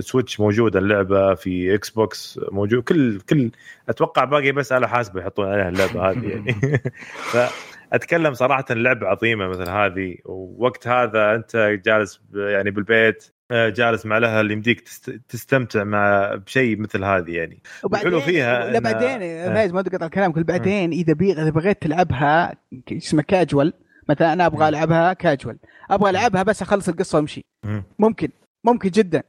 سويتش 0.00 0.40
موجودة 0.40 0.78
اللعبة 0.78 1.34
في 1.34 1.74
إكس 1.74 1.90
بوكس 1.90 2.40
موجود 2.52 2.82
كل 2.82 3.20
كل 3.20 3.50
أتوقع 3.88 4.24
باقي 4.24 4.52
بس 4.52 4.72
آلة 4.72 4.86
حاسبة 4.86 5.20
يحطون 5.20 5.48
عليها 5.48 5.68
اللعبة 5.68 6.10
هذه 6.10 6.28
يعني 6.28 6.54
فأتكلم 7.32 8.34
صراحة 8.34 8.64
اللعبة 8.70 9.06
عظيمة 9.06 9.48
مثل 9.48 9.68
هذه 9.70 10.16
ووقت 10.24 10.88
هذا 10.88 11.34
أنت 11.34 11.56
جالس 11.84 12.20
يعني 12.34 12.70
بالبيت 12.70 13.35
جالس 13.52 14.06
مع 14.06 14.18
الأهل 14.18 14.50
يمديك 14.50 14.80
تست- 14.80 15.20
تستمتع 15.28 15.84
مع 15.84 16.34
بشيء 16.46 16.78
مثل 16.78 17.04
هذه 17.04 17.30
يعني. 17.36 17.62
الحلو 17.92 18.20
فيها 18.20 18.70
لا 18.70 18.78
إن- 18.78 18.82
بعدين 18.82 19.22
آه. 19.22 19.54
فايز 19.54 19.72
ما 19.72 19.82
تقطع 19.82 20.06
الكلام 20.06 20.32
كل 20.32 20.44
بعدين 20.44 20.92
إذا 20.92 21.12
بي 21.12 21.32
إذا 21.32 21.50
بغيت 21.50 21.82
تلعبها 21.82 22.54
اسمه 22.92 23.22
كاجوال 23.22 23.72
مثلا 24.08 24.32
أنا 24.32 24.46
أبغى 24.46 24.68
ألعبها 24.68 25.12
كاجوال 25.12 25.58
أبغى 25.90 26.10
ألعبها 26.10 26.42
بس 26.42 26.62
أخلص 26.62 26.88
القصة 26.88 27.18
وأمشي. 27.18 27.44
مم. 27.64 27.82
ممكن 27.98 28.28
ممكن 28.64 28.88
جدا. 28.90 29.22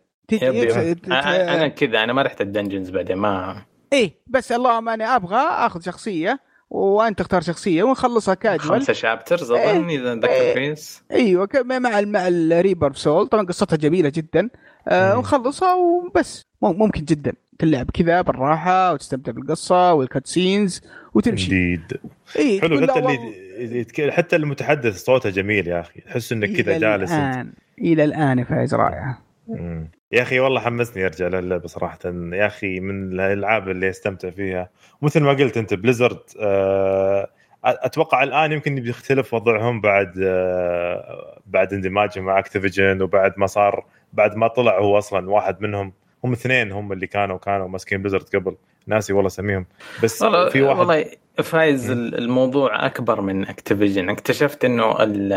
أنا 1.08 1.54
أنا 1.56 1.68
كذا 1.68 2.04
أنا 2.04 2.14
ما 2.14 2.22
رحت 2.22 2.42
ال 2.42 2.47
dungeons 2.47 2.90
بعدين 2.90 3.18
ما 3.18 3.62
إيه 3.94 4.12
بس 4.28 4.52
اللهم 4.52 4.90
أنا 4.90 5.16
أبغى 5.16 5.38
أخذ 5.38 5.82
شخصية 5.82 6.40
وأنت 6.70 7.20
تختار 7.20 7.42
شخصية 7.42 7.84
ونخلصها 7.84 8.34
كاجوال 8.34 8.80
خمسة 8.80 8.94
chapters 8.94 9.52
أظن 9.52 9.90
إيه. 9.90 10.00
إذا 10.00 10.14
اتذكر 10.14 10.32
إيه. 10.32 10.54
كويس. 10.54 11.04
أيوه 11.12 11.50
مع 11.66 12.02
مع 12.02 12.28
ال 12.28 12.37
Reaper 12.37 12.94
of 12.94 13.03
Souls 13.03 13.28
طبعا 13.28 13.46
قصتها 13.46 13.78
جميلة 13.78 14.10
جدا. 14.16 14.50
آه. 14.88 15.18
ونخلصها 15.18 15.76
وبس. 15.76 16.46
مم- 16.62 16.78
ممكن 16.80 17.04
جدا. 17.06 17.34
تلعب 17.60 17.92
كذا 17.92 18.22
بالراحة 18.22 18.94
وتستمتع 18.94 19.32
بالقصة 19.32 19.94
وال 19.94 20.28
cutscenes 20.28 20.82
وتمشي. 21.14 21.46
جديد. 21.46 21.82
اي 22.40 22.62
حلو 22.62 22.82
حتى 22.88 23.00
اللي 23.00 23.84
يتك- 23.86 24.10
حتى 24.10 24.36
المتحدث 24.36 25.04
صوته 25.04 25.30
جميل 25.30 25.68
يا 25.68 25.80
أخي. 25.80 26.02
تحس 26.02 26.32
إنك 26.32 26.52
كذا 26.62 26.78
جالس 26.78 27.12
الآن. 27.12 27.54
إلى 27.82 28.04
الآن 28.04 28.40
يا 28.40 28.44
فايز 28.44 28.76
رائعه 28.76 29.27
مم. 29.48 29.92
يا 30.12 30.22
أخي 30.22 30.40
والله 30.40 30.60
حمسني 30.60 31.06
أرجع 31.06 31.28
للعبة 31.28 31.68
صراحة. 31.68 32.00
يا 32.34 32.46
أخي 32.46 32.80
من 32.80 33.12
الألعاب 33.14 33.70
اللي 33.70 33.90
أستمتع 33.90 34.30
فيها. 34.30 34.70
مثل 35.02 35.20
ما 35.24 35.30
قلت 35.34 35.58
أنت 35.58 35.74
Blizzard 35.74 36.20
آه، 36.42 37.30
أتوقع 37.64 38.24
الآن 38.24 38.52
يمكن 38.52 38.76
بيختلف 38.76 39.34
وضعهم 39.34 39.82
بعد 39.82 40.14
آه، 40.24 41.42
بعد 41.46 41.74
اندماجهم 41.74 42.24
مع 42.26 42.40
Activision 42.40 43.02
وبعد 43.02 43.34
ما 43.38 43.48
صار 43.48 43.86
بعد 44.14 44.36
ما 44.36 44.48
طلع 44.48 44.80
هو 44.80 44.98
أصلا 44.98 45.30
واحد 45.30 45.62
منهم. 45.62 45.94
هم 46.24 46.32
اثنين 46.32 46.72
هم 46.72 46.92
اللي 46.92 47.08
كانوا 47.08 47.38
كانوا 47.38 47.68
ماسكين 47.68 48.02
Blizzard 48.02 48.24
قبل. 48.36 48.56
ناسي 48.88 49.14
والله 49.14 49.28
أسميهم. 49.28 49.66
بس 50.04 50.22
والله 50.22 50.50
في 50.50 50.62
واحد 50.62 50.80
والله 50.80 51.06
فايز. 51.44 51.92
الموضوع 51.92 52.86
أكبر 52.86 53.22
من 53.22 53.48
Activision 53.48 54.10
اكتشفت 54.10 54.66
إنه 54.66 55.04
ال 55.04 55.34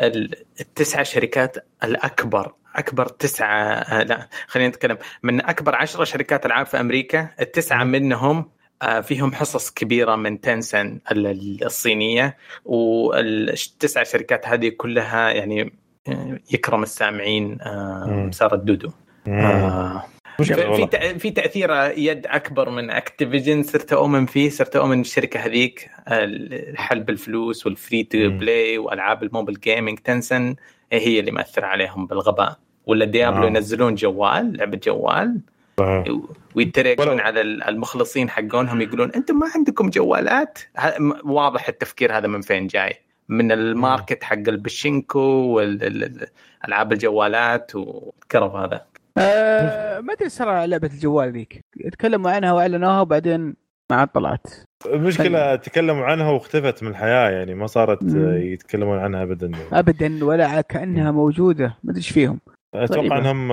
ال- 0.00 0.34
التسعة 0.60 1.02
شركات 1.02 1.56
الأكبر 1.84 2.52
أكبر 2.76 3.06
تسعة 3.06 3.62
آه، 3.62 4.02
لا 4.02 4.28
خلينا 4.46 4.68
نتكلم. 4.68 4.98
من 5.22 5.40
أكبر 5.40 5.74
عشرة 5.74 6.04
شركات 6.04 6.46
ألعاب 6.46 6.66
في 6.66 6.80
أمريكا 6.80 7.28
التسعة 7.40 7.84
منهم 7.84 8.50
آه، 8.82 9.00
فيهم 9.00 9.32
حصص 9.32 9.70
كبيرة 9.70 10.16
من 10.16 10.40
Tencent 10.40 11.00
الصينية 11.62 12.36
والتسع 12.64 14.02
شركات 14.02 14.48
هذه 14.48 14.68
كلها 14.68 15.30
يعني 15.30 15.72
آه، 16.08 16.38
يكرم 16.52 16.82
السامعين 16.82 17.58
مسار 18.06 18.54
الدودو 18.54 18.90
في 20.44 21.18
في 21.18 21.30
تأثير 21.30 21.70
يد 21.98 22.26
أكبر 22.26 22.70
من 22.70 22.90
Activision 22.90 23.62
صرت 23.62 23.92
أؤمن 23.92 24.26
فيه 24.26 24.50
صرت 24.50 24.76
أؤمن 24.76 25.00
الشركة 25.00 25.40
هذيك 25.40 25.90
حلب 26.74 27.10
الفلوس 27.10 27.66
وال 27.66 27.78
free 27.78 28.02
to 28.02 28.28
play 28.28 28.78
والعاب 28.78 29.22
ال 29.22 29.27
mobile 29.27 29.54
gaming 29.54 29.98
Tencent 29.98 30.56
هي 30.92 31.20
اللي 31.20 31.30
مأثرة 31.30 31.66
عليهم 31.66 32.06
بالغباء. 32.06 32.65
ولا 32.86 33.04
Diablo 33.04 33.42
آه. 33.42 33.46
ينزلون 33.46 33.94
جوال 33.94 34.56
لعبة 34.56 34.80
جوال. 34.84 35.40
ويتريقون 36.54 37.20
على 37.20 37.40
المخلصين 37.40 38.30
حقونهم 38.30 38.80
يقولون 38.80 39.12
أنتم 39.12 39.38
ما 39.38 39.46
عندكم 39.54 39.90
جوالات؟ 39.90 40.58
واضح 41.24 41.68
التفكير 41.68 42.18
هذا 42.18 42.26
من 42.26 42.40
فين 42.40 42.66
جاي؟ 42.66 42.94
من 43.28 43.52
الماركت 43.52 44.24
حق 44.24 44.48
البشينكو 44.48 45.20
والالعاب 45.20 46.92
الجوالات 46.92 47.76
والكرف 47.76 48.54
هذا. 48.54 48.84
أه 49.18 50.00
ما 50.00 50.12
أدري 50.12 50.28
صار 50.28 50.64
لعبة 50.64 50.90
الجوال 50.92 51.32
ذيك. 51.32 51.60
تكلموا 51.92 52.30
عنها 52.30 52.52
وأعلنوها 52.52 53.00
وبعدين 53.00 53.54
ما 53.90 53.96
عاد 53.96 54.08
طلعت. 54.08 54.46
المشكلة 54.86 55.56
تكلموا 55.56 56.04
عنها 56.04 56.30
واختفت 56.30 56.82
من 56.82 56.90
الحياة 56.90 57.30
يعني 57.30 57.54
ما 57.54 57.66
صارت 57.66 58.02
يتكلمون 58.24 58.98
عنها 58.98 59.22
ابدا. 59.22 59.50
ابدا 59.72 60.24
ولا 60.24 60.60
كأنها 60.60 61.10
موجودة. 61.10 61.76
ما 61.84 61.90
أدري 61.90 61.96
إيش 61.96 62.10
فيهم. 62.10 62.40
أتوقع. 62.74 63.18
إنهم 63.18 63.52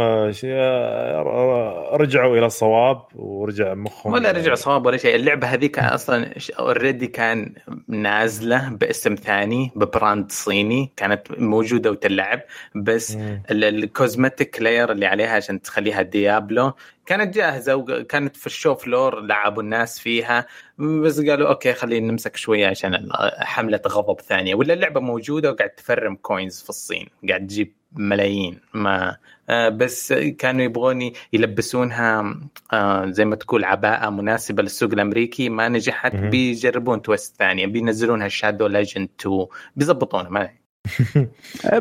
رجعوا 1.95 2.37
إلى 2.37 2.45
الصواب 2.45 3.01
ورجع 3.15 3.73
مخهم 3.73 4.13
ولا 4.13 4.31
رجع 4.31 4.53
صواب 4.55 4.85
ولا 4.85 4.97
شيء. 4.97 5.15
اللعبة 5.15 5.47
هذيك 5.47 5.79
أصلا 5.79 6.33
already 6.59 7.07
كان 7.07 7.53
نازلة 7.87 8.69
باسم 8.69 9.15
ثاني 9.15 9.71
ب 9.75 9.84
brand 9.84 10.31
صيني 10.31 10.91
كانت 10.95 11.21
موجودة 11.37 11.91
وتلعب 11.91 12.41
بس 12.75 13.17
ال 13.51 13.63
cosmetic 13.63 14.61
layer 14.61 14.91
اللي 14.91 15.05
عليها 15.05 15.35
عشان 15.35 15.61
تخليها 15.61 16.01
Diablo 16.01 16.73
كانت 17.05 17.35
جاهزة 17.35 17.75
وكانت 17.75 18.37
في 18.37 18.45
ال 18.45 18.51
show 18.51 18.75
floor 18.75 19.19
لعبوا 19.19 19.63
الناس 19.63 19.99
فيها 19.99 20.45
بس 20.77 21.21
قالوا 21.21 21.49
okay 21.49 21.73
خلينا 21.73 22.11
نمسك 22.11 22.35
شوية 22.35 22.67
عشان 22.67 23.09
حملة 23.39 23.81
غضب 23.87 24.21
ثانية. 24.21 24.55
ولا 24.55 24.73
اللعبة 24.73 24.99
موجودة 24.99 25.51
وقاعد 25.51 25.69
تفرم 25.69 26.15
coins 26.15 26.61
في 26.61 26.69
الصين 26.69 27.07
قاعد 27.29 27.47
تجيب 27.47 27.73
ملايين. 27.95 28.59
ما 28.73 29.17
آه، 29.49 29.69
بس 29.69 30.13
كانوا 30.13 30.61
يبغون 30.61 31.11
يلبسونها 31.33 32.39
آه، 32.73 33.05
زي 33.05 33.25
ما 33.25 33.35
تقول 33.35 33.63
عباءة 33.63 34.09
مناسبة 34.09 34.63
للسوق 34.63 34.91
الأمريكي 34.93 35.49
ما 35.49 35.69
نجحت 35.69 36.15
بيجربون 36.15 37.01
twist 37.01 37.35
ثانية 37.37 37.65
بينزلونها 37.67 38.27
Shadow 38.27 38.67
Legend 38.67 39.09
2 39.19 39.45
بيظبطونها 39.75 40.29
ما 40.29 40.49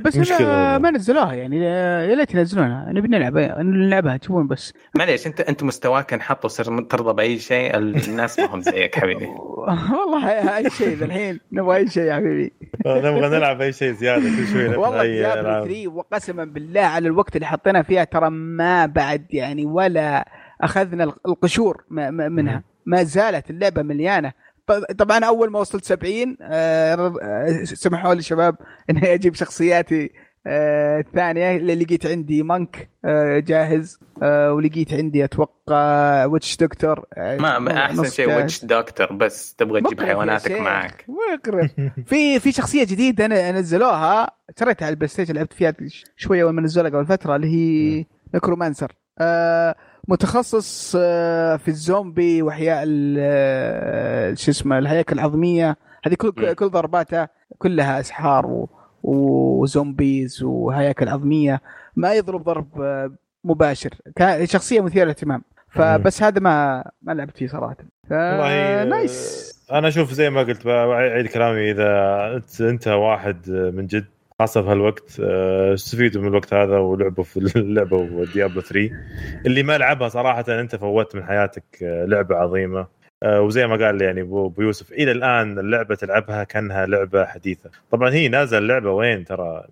بس 0.02 0.16
مشكلة 0.16 0.78
ما 0.78 0.90
نزلوها 0.90 1.32
يعني. 1.34 1.64
يا 1.64 2.14
ليت 2.14 2.34
ينزلونها. 2.34 2.92
نبي 2.92 3.08
نلعب 3.08 3.38
نلعبها 3.58 4.16
تشوفون 4.16 4.46
بس. 4.46 4.72
معليش 4.94 5.26
انت 5.26 5.40
انت 5.40 5.62
مستواك 5.62 6.12
انحط 6.12 6.44
وصرت 6.44 6.90
ترضى 6.90 7.12
بأي 7.12 7.38
شيء 7.38 7.76
الناس 7.76 8.38
ما 8.38 8.54
هم 8.54 8.60
زيك 8.60 8.98
حبيبي. 8.98 9.26
والله 9.98 10.56
أي 10.56 10.70
شيء 10.70 11.04
الحين. 11.04 11.40
نبغى 11.52 11.76
أي 11.76 11.88
شيء 11.88 12.02
يا 12.02 12.14
حبيبي. 12.14 12.52
نبغى 12.86 13.28
نلعب 13.28 13.60
أي 13.60 13.72
شيء 13.72 13.92
زيادة 13.92 14.22
كل 14.22 14.46
شوي 14.52 14.76
والله 14.76 15.02
Diablo 15.02 15.64
3 15.64 15.88
وقسما 15.88 16.44
بالله 16.44 16.80
على 16.80 17.08
الوقت 17.08 17.36
اللي 17.36 17.46
حطينا 17.46 17.82
فيها 17.82 18.04
ترى 18.04 18.30
ما 18.30 18.86
بعد 18.86 19.26
يعني 19.30 19.66
ولا 19.66 20.28
أخذنا 20.60 21.04
القشور 21.04 21.84
منها. 21.90 22.62
ما 22.86 23.02
زالت 23.02 23.50
اللعبة 23.50 23.82
مليانة. 23.82 24.32
طبعا 24.98 25.24
أول 25.24 25.50
ما 25.50 25.58
وصلت 25.58 25.84
70 25.84 26.36
آه، 26.42 27.64
سمحوا 27.64 28.14
لي 28.14 28.22
شباب 28.22 28.56
إني 28.90 29.14
أجيب 29.14 29.34
شخصياتي 29.34 30.10
آه 30.46 31.00
الثانية 31.00 31.56
اللي 31.56 31.74
لقيت 31.74 32.06
عندي 32.06 32.42
Monk 32.42 32.90
آه 33.04 33.38
جاهز 33.38 34.00
آه 34.22 34.52
ولقيت 34.52 34.94
عندي 34.94 35.24
أتوقع 35.24 36.24
Witch 36.24 36.56
Doctor 36.56 37.04
آه 37.16 37.36
ما, 37.36 37.58
ما 37.58 37.84
أحسن 37.84 38.04
شيء 38.10 38.28
Witch 38.36 38.64
Doctor 38.64 39.12
بس 39.12 39.54
تبغى 39.54 39.80
تجيب 39.80 40.00
حيواناتك 40.02 40.50
معك. 40.60 41.06
في 42.10 42.40
في 42.40 42.52
شخصية 42.52 42.84
جديدة 42.84 43.26
نزلوها 43.50 44.30
شريتها 44.60 44.86
على 44.86 44.92
ال 44.92 45.08
PlayStation 45.08 45.34
لعبت 45.34 45.52
فيها 45.52 45.74
شوية 46.16 46.42
اول 46.42 46.52
ما 46.52 46.62
نزلوها 46.62 46.90
قبل 46.90 47.06
فتره 47.06 47.36
اللي 47.36 47.46
هي 47.46 48.04
Necromancer. 48.34 48.92
آه 49.18 49.74
متخصص 50.08 50.96
آه، 50.98 51.56
في 51.56 51.68
الزومبي 51.68 52.42
واحياء 52.42 52.84
آه، 53.18 54.34
شو 54.34 54.50
اسمه 54.50 54.78
الهياكل 54.78 55.14
العظمية. 55.18 55.76
هذه 56.04 56.14
كل 56.14 56.52
كل 56.52 56.68
ضرباته 56.68 57.28
كلها 57.58 58.00
أسحار 58.00 58.66
و 59.02 59.20
zombies 59.20 60.42
وهياكل 60.42 61.08
عظمية. 61.08 61.60
ما 61.96 62.14
يضرب 62.14 62.44
ضرب 62.44 62.80
آه، 62.80 63.12
مباشر. 63.44 63.90
شخصية 64.44 64.80
مثيرة 64.80 65.04
للاهتمام. 65.04 65.42
فبس 65.68 66.22
هذا 66.22 66.40
ما 66.40 66.84
ما 67.02 67.12
لعبت 67.12 67.36
فيه 67.36 67.46
صراحة. 67.46 67.76
والله 68.10 68.84
nice. 68.84 69.52
أنا 69.72 69.88
أشوف 69.88 70.12
زي 70.12 70.30
ما 70.30 70.42
قلت 70.42 70.66
بعيد 70.66 71.26
كلامي 71.26 71.70
إذا 71.70 72.42
أنت 72.60 72.88
واحد 72.88 73.50
من 73.50 73.86
جد 73.86 74.04
خاصه 74.42 74.62
في 74.62 74.68
هالوقت 74.68 75.20
آه، 75.20 75.74
استفيدوا 75.74 76.22
من 76.22 76.28
الوقت 76.28 76.54
هذا 76.54 76.78
ولعبوا 76.78 77.24
في 77.24 77.36
اللعبه 77.36 77.96
و 77.96 78.05
Diablo 78.05 78.60
3 78.60 78.90
اللي 79.46 79.62
ما 79.62 79.78
لعبها 79.78 80.08
صراحة 80.08 80.44
أنت 80.48 80.76
فوت 80.76 81.16
من 81.16 81.24
حياتك 81.24 81.64
آه، 81.82 82.04
لعبة 82.04 82.36
عظيمة. 82.36 82.86
آه، 83.22 83.40
وزي 83.40 83.66
ما 83.66 83.86
قال 83.86 84.02
يعني 84.02 84.20
ابو 84.20 84.62
يوسف 84.62 84.92
إلى 84.92 85.12
الآن 85.12 85.58
اللعبة 85.58 85.94
تلعبها 85.94 86.44
كأنها 86.44 86.86
لعبة 86.86 87.24
حديثة. 87.24 87.70
طبعا 87.90 88.10
هي 88.10 88.28
نازل 88.28 88.58
اللعبه 88.58 88.90
وين 88.90 89.24
ترى؟ 89.24 89.64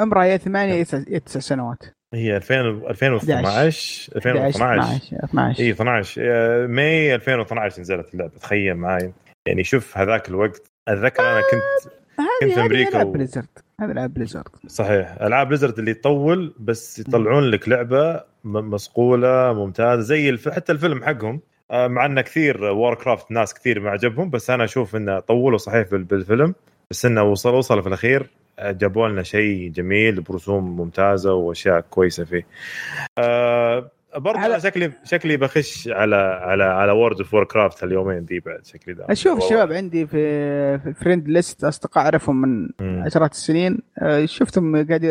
عمرها 0.00 0.24
يا 0.24 0.36
ثمانية 0.36 0.74
يا 1.08 1.18
تسع 1.18 1.40
سنوات. 1.40 1.84
هي 2.14 2.36
2000 2.36 2.60
2012 2.60 4.16
2012 4.16 5.16
12 5.24 5.62
إي 5.62 5.70
12 5.70 6.66
May 6.66 7.14
2012 7.14 7.80
نزلت 7.80 8.14
اللعبة 8.14 8.38
تخيل 8.38 8.74
معي 8.74 9.12
يعني 9.46 9.64
شوف 9.64 9.98
هذاك 9.98 10.28
الوقت 10.28 10.70
أتذكر 10.88 11.22
أنا 11.22 11.40
كنت 11.40 11.92
في 12.40 12.60
أمريكا 12.60 12.90
ألعاب 12.90 13.12
Blizzard 13.12 13.48
هذا 13.80 13.92
ألعاب 13.92 14.14
Blizzard 14.14 14.48
صحيح. 14.66 15.16
ألعاب 15.22 15.48
Blizzard 15.48 15.78
اللي 15.78 15.94
تطول 15.94 16.54
بس 16.58 16.98
يطلعون 16.98 17.44
لك 17.44 17.68
لعبة 17.68 18.24
مصقولة 18.44 19.52
ممتازة 19.52 20.00
زي 20.00 20.28
الف... 20.28 20.48
حتى 20.48 20.72
الفيلم 20.72 21.04
حقهم. 21.04 21.40
آه، 21.70 21.86
مع 21.88 22.06
إنه 22.06 22.20
كثير 22.20 22.64
Warcraft 22.64 23.30
ناس 23.30 23.54
كثير 23.54 23.80
ما 23.80 23.90
عجبهم 23.90 24.30
بس 24.30 24.50
أنا 24.50 24.64
أشوف 24.64 24.96
إنه 24.96 25.20
طولوا 25.20 25.58
صحيح 25.58 25.88
بالفيلم. 25.90 26.54
بس 26.90 27.06
إنه 27.06 27.22
وصل 27.22 27.54
وصل 27.54 27.82
في 27.82 27.88
الأخير 27.88 28.30
آه، 28.58 28.72
جابوا 28.72 29.08
لنا 29.08 29.22
شيء 29.22 29.70
جميل 29.70 30.20
برسوم 30.20 30.76
ممتازة 30.76 31.34
وأشياء 31.34 31.80
كويسة 31.80 32.24
فيه. 32.24 32.46
أه 33.18 33.90
برضه 34.16 34.38
على... 34.40 34.60
شكلي 34.60 34.92
شكلي 35.04 35.36
بخش 35.36 35.88
على 35.88 36.16
على 36.16 36.64
على 36.64 36.92
World 36.92 37.18
of 37.18 37.36
Warcraft 37.36 37.84
اليومين 37.84 38.24
دي 38.24 38.40
بعد 38.40 38.66
شكلي 38.66 38.94
ده. 38.94 39.06
أشوف 39.10 39.38
الشباب 39.38 39.72
عندي 39.72 40.06
في 40.06 40.78
في 40.78 40.92
friend 40.94 41.28
list 41.28 41.64
أصدقاء 41.64 42.04
اعرفهم 42.04 42.40
من 42.40 42.68
مم. 42.80 43.02
عشرات 43.06 43.32
السنين. 43.32 43.78
آه، 43.98 44.24
شفتهم 44.24 44.86
قاعد 44.88 45.04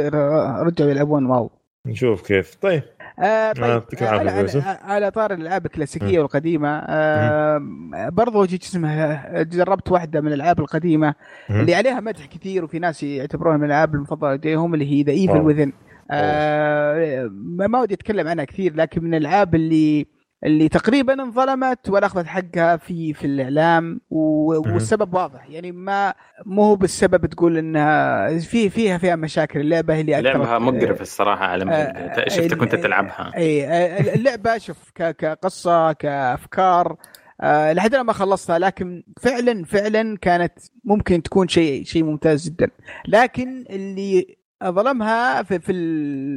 رجعوا 0.64 0.90
يلعبون 0.92 1.26
WoW. 1.26 1.52
نشوف 1.86 2.22
كيف. 2.22 2.56
طيب. 2.62 2.84
آه 3.20 3.52
طيب 3.52 3.64
آه 3.64 3.84
على, 4.02 4.30
على, 4.32 4.62
على 4.84 5.12
طار 5.12 5.34
الألعاب 5.34 5.66
الكلاسيكية 5.66 6.20
والقديمة 6.20 6.70
آه 6.88 7.62
برضو 8.10 8.46
جيت 8.46 8.64
اسمها 8.64 9.44
جربت 9.44 9.92
واحدة 9.92 10.22
من 10.22 10.28
الألعاب 10.28 10.60
القديمة 10.60 11.14
اللي 11.50 11.76
عليها 11.76 12.00
مدح 12.00 12.26
كثير 12.26 12.64
وفي 12.64 12.80
ناس 12.80 13.04
يعتبروها 13.04 13.58
من 13.58 13.64
الألعاب 13.64 13.96
المفضلة 13.96 14.34
لديهم 14.34 14.74
اللي 14.74 14.92
هي 14.92 15.04
The 15.04 15.12
Evil 15.12 15.38
Within 15.42 15.72
آه 16.12 17.30
ما 17.68 17.80
ودي 17.80 17.94
أتكلم 17.94 18.28
عنها 18.28 18.46
كثير 18.46 18.76
لكن 18.76 19.04
من 19.04 19.14
الألعاب 19.14 19.56
اللي 19.56 20.06
اللي 20.44 20.70
تقريبا 20.70 21.14
انظلمت 21.14 21.90
ولا 21.90 22.06
اخذت 22.06 22.26
حقها 22.26 22.78
في 22.78 23.14
في 23.14 23.28
الإعلام 23.28 24.02
والسبب 24.10 25.14
واضح. 25.14 25.50
يعني 25.50 25.72
ما 25.72 26.14
مو 26.46 26.64
هو 26.64 26.76
بالسبب 26.76 27.26
تقول 27.26 27.58
إنها 27.58 28.30
في 28.40 28.70
فيها 28.70 28.98
فيها 28.98 29.16
مشاكل 29.16 29.60
اللعبة 29.60 30.00
اللي 30.00 30.22
لعبها 30.22 30.60
مقرف 30.60 31.02
الصراحة 31.02 31.46
على 31.46 31.72
آه 31.72 32.30
شفتك 32.30 32.58
كنت 32.58 32.76
تلعبها؟ 32.76 33.32
اي 33.38 33.68
آه، 33.68 34.16
اللعبة 34.16 34.58
شوف 34.58 34.92
كقصة 34.96 35.94
كأفكار 35.94 36.96
آه 37.42 37.74
لحد 37.74 37.96
ما 37.96 38.14
خلصتها 38.14 38.60
لكن 38.60 39.04
فعلا 39.22 39.66
فعلا 39.66 40.18
كانت 40.18 40.54
ممكن 40.84 41.24
تكون 41.24 41.48
شيء 41.48 41.84
شيء 41.84 42.04
ممتاز 42.04 42.50
جدا. 42.50 42.70
لكن 43.08 43.66
اللي 43.70 44.37
ظلمها 44.64 45.44
في, 45.44 45.60
في, 45.60 45.74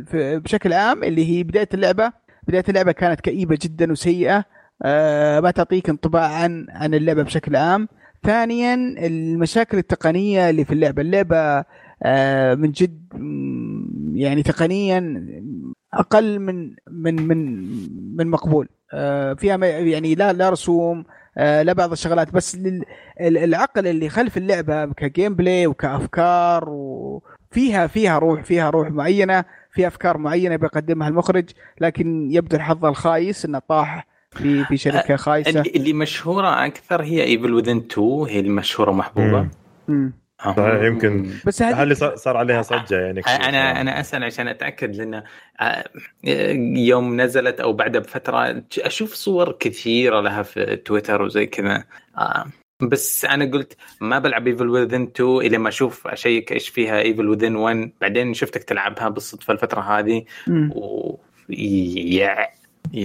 في 0.04 0.38
بشكل 0.38 0.72
عام 0.72 1.04
اللي 1.04 1.26
هي 1.30 1.42
بداية 1.42 1.68
اللعبة. 1.74 2.12
بداية 2.48 2.64
اللعبة 2.68 2.92
كانت 2.92 3.20
كئيبة 3.20 3.58
جدا 3.62 3.92
وسيئة 3.92 4.44
آه 4.82 5.40
ما 5.40 5.50
تعطيك 5.50 5.88
انطباع 5.88 6.26
عن 6.34 6.66
عن 6.70 6.94
اللعبة 6.94 7.22
بشكل 7.22 7.56
عام. 7.56 7.88
ثانيا 8.24 8.74
المشاكل 9.06 9.78
التقنية 9.78 10.50
اللي 10.50 10.64
في 10.64 10.74
اللعبة. 10.74 11.02
اللعبة 11.02 11.64
آه 12.02 12.54
من 12.54 12.70
جد 12.72 13.00
يعني 14.14 14.42
تقنيا 14.42 15.26
أقل 15.94 16.38
من 16.38 16.74
من 16.88 17.26
من 17.28 17.60
من 18.16 18.26
مقبول. 18.26 18.68
آه، 18.92 19.34
فيها 19.34 19.56
يعني 19.66 20.14
لا 20.14 20.32
لا 20.32 20.50
رسوم 20.50 21.04
آه، 21.38 21.62
لا 21.62 21.72
بعض 21.72 21.92
الشغلات. 21.92 22.32
بس 22.32 22.54
ال- 22.54 22.84
العقل 23.20 23.86
اللي 23.86 24.08
خلف 24.08 24.36
اللعبة 24.36 24.86
ك 24.86 25.34
gameplay 25.34 25.66
وكأفكار 25.66 26.64
وفيها 26.68 27.29
فيها 27.88 28.18
روح 28.18 28.42
فيها 28.42 28.70
روح 28.70 28.88
معينة 28.88 29.44
في 29.72 29.86
أفكار 29.86 30.18
معينة 30.18 30.56
بيقدمها 30.56 31.08
المخرج 31.08 31.50
لكن 31.80 32.30
يبدو 32.32 32.56
الحظ 32.56 32.84
الخايس 32.84 33.44
إنه 33.44 33.58
طاح 33.58 34.06
في 34.30 34.64
في 34.64 34.76
شركة 34.76 35.16
خايسة 35.16 35.50
اللي 35.50 35.70
اللي 35.76 35.92
مشهورة 35.92 36.66
أكثر 36.66 37.02
هي 37.02 37.24
Evil 37.24 37.54
Within 37.54 37.76
2 37.76 38.08
هي 38.28 38.40
المشهورة. 38.40 39.50
آه. 40.46 40.54
صحيح، 40.56 40.82
يمكن. 40.82 41.30
بس 41.46 41.62
هذه 41.62 41.82
هل 41.82 41.96
صار 41.96 42.16
صار 42.16 42.36
عليها 42.36 42.62
صجة 42.62 43.00
يعني 43.00 43.22
كثير. 43.22 43.34
أنا 43.48 43.80
أنا 43.80 44.00
أسأل 44.00 44.24
عشان 44.24 44.48
أتأكد 44.48 44.96
لأن 44.96 45.22
آه، 45.60 45.84
يوم 46.76 47.20
نزلت 47.20 47.60
أو 47.60 47.72
بعدها 47.72 48.00
بفترة 48.00 48.62
أشوف 48.78 49.14
صور 49.14 49.52
كثيرة 49.52 50.20
لها 50.20 50.42
في 50.42 50.76
تويتر 50.76 51.22
وزي 51.22 51.46
كذا 51.46 51.84
بس 52.82 53.24
أنا 53.24 53.44
قلت 53.44 53.76
ما 54.00 54.18
بلعب 54.18 54.46
Evil 54.46 54.68
Within 54.68 55.02
2 55.16 55.36
إلى 55.36 55.58
ما 55.58 55.68
أشوف 55.68 56.06
أشيك 56.06 56.52
إيش 56.52 56.68
فيها 56.68 57.00
Evil 57.00 57.28
Within 57.28 57.56
1 57.56 57.92
بعدين 58.00 58.34
شفتك 58.34 58.62
تلعبها 58.64 59.08
بالصدفة 59.08 59.52
الفترة 59.52 59.80
هذه. 59.80 60.24
و 60.74 61.14
يا 61.48 62.46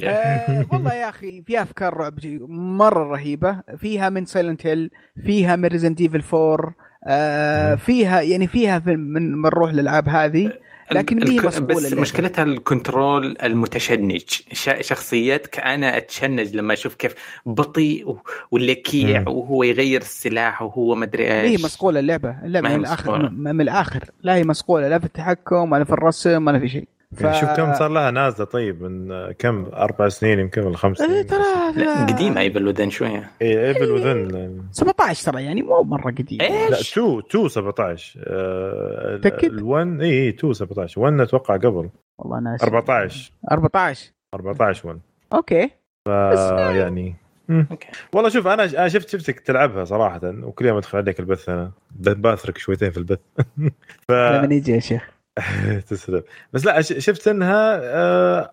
آه 0.09 0.65
والله 0.71 0.93
يا 0.93 1.09
أخي 1.09 1.41
فيها 1.41 1.61
أفكار 1.61 1.93
رعب 1.97 2.15
جي- 2.15 2.39
مرة 2.49 3.03
رهيبة. 3.03 3.61
فيها 3.78 4.09
من 4.09 4.26
Silent 4.25 4.67
Hill 4.67 4.91
فيها 5.26 5.55
من 5.55 5.65
Resident 5.65 6.01
Evil 6.01 6.23
4 6.34 6.76
آه 7.07 7.76
فيها 7.76 8.21
يعني 8.21 8.47
فيها 8.47 8.80
في- 8.80 8.95
من 8.95 9.32
من 9.38 9.49
روح 9.49 9.69
الألعاب 9.69 10.09
هذه. 10.09 10.51
لكن 10.91 11.23
الك- 11.23 11.45
بس 11.45 11.57
اللعبة. 11.57 12.01
مشكلتها 12.01 12.43
ال 12.43 12.55
control 12.55 13.38
المتشنج. 13.43 14.21
ش- 14.51 14.69
شخصيتك 14.81 15.59
أنا 15.59 15.97
أتشنج 15.97 16.55
لما 16.55 16.73
أشوف 16.73 16.95
كيف 16.95 17.15
بطيء 17.45 18.09
و- 18.09 18.17
واللكيع 18.51 19.19
مم. 19.19 19.27
وهو 19.27 19.63
يغير 19.63 20.01
السلاح 20.01 20.61
وهو 20.61 20.95
مدري 20.95 21.29
ما 21.29 21.41
إيش. 21.41 21.59
هي 21.59 21.65
مسقوله 21.65 21.99
اللعبة 21.99 22.36
اللعبه 22.45 22.69
من 22.69 22.75
الآخر 22.75 23.29
من 23.29 23.61
الآخر. 23.61 24.03
لا 24.23 24.36
هي 24.36 24.43
مسقوله 24.43 24.88
لا 24.89 24.99
في 24.99 25.05
التحكم 25.05 25.71
ولا 25.71 25.83
في 25.83 25.91
الرسم 25.93 26.47
ولا 26.47 26.59
في 26.59 26.67
شيء. 26.67 26.88
يعني 27.22 27.39
شوف 27.39 27.49
كم 27.49 27.74
صار 27.74 27.89
لها 27.89 28.11
نازلة 28.11 28.45
طيب 28.45 28.82
من 28.84 29.32
كم؟ 29.32 29.66
أربع 29.74 30.09
سنين 30.09 30.39
يمكن 30.39 30.61
ولا 30.61 30.78
خمس 30.78 31.01
إيه، 31.01 31.07
سنين. 31.07 31.28
ترى 31.28 31.43
لا 31.76 32.05
قديمة 32.05 32.41
Evil 32.41 32.67
Within 32.67 32.89
شوية. 32.89 33.32
اي 33.41 33.68
Evil 33.67 33.91
Within 33.91 34.61
17 34.72 35.32
ترى 35.32 35.43
يعني 35.43 35.61
مو 35.61 35.84
مرة 35.84 36.11
قديم 36.11 36.38
لا 36.41 36.78
إيش؟ 36.78 36.91
2 36.97 37.20
2 37.30 37.47
17 37.49 38.20
آه، 38.28 39.16
متأكد؟ 39.18 39.59
ال1 39.59 40.01
اي 40.01 40.11
اي 40.24 40.30
2 40.30 40.53
17 40.53 41.01
1 41.01 41.20
أتوقع 41.20 41.57
قبل. 41.57 41.89
والله 42.20 42.39
ناسي. 42.39 42.66
14 42.66 43.32
14 43.51 44.11
14 44.36 44.88
1 44.88 44.99
أوكي. 45.34 45.70
آه 46.07 46.72
يعني 46.72 47.16
مم. 47.49 47.68
أوكي. 47.72 47.88
والله 48.13 48.30
شوف 48.30 48.47
أنا 48.47 48.63
أنا 48.63 48.88
شفت 48.88 49.09
شفتك 49.09 49.39
تلعبها 49.39 49.84
صراحة 49.86 50.20
وكل 50.24 50.66
يوم 50.66 50.78
أدخل 50.78 50.97
عليك 50.97 51.20
البث 51.20 51.49
أنا 51.49 51.72
بأثرك 51.99 52.57
شويتين 52.57 52.91
في 52.91 52.97
البث. 52.97 53.20
ف 54.07 54.11
لما 54.11 54.55
يجي 54.55 54.72
يا 54.72 54.80
شيخ. 54.80 55.14
تسلم 55.89 56.23
بس 56.53 56.65
لا 56.65 56.81
شفت 56.81 57.27
أنها 57.27 57.79
آه، 57.83 58.51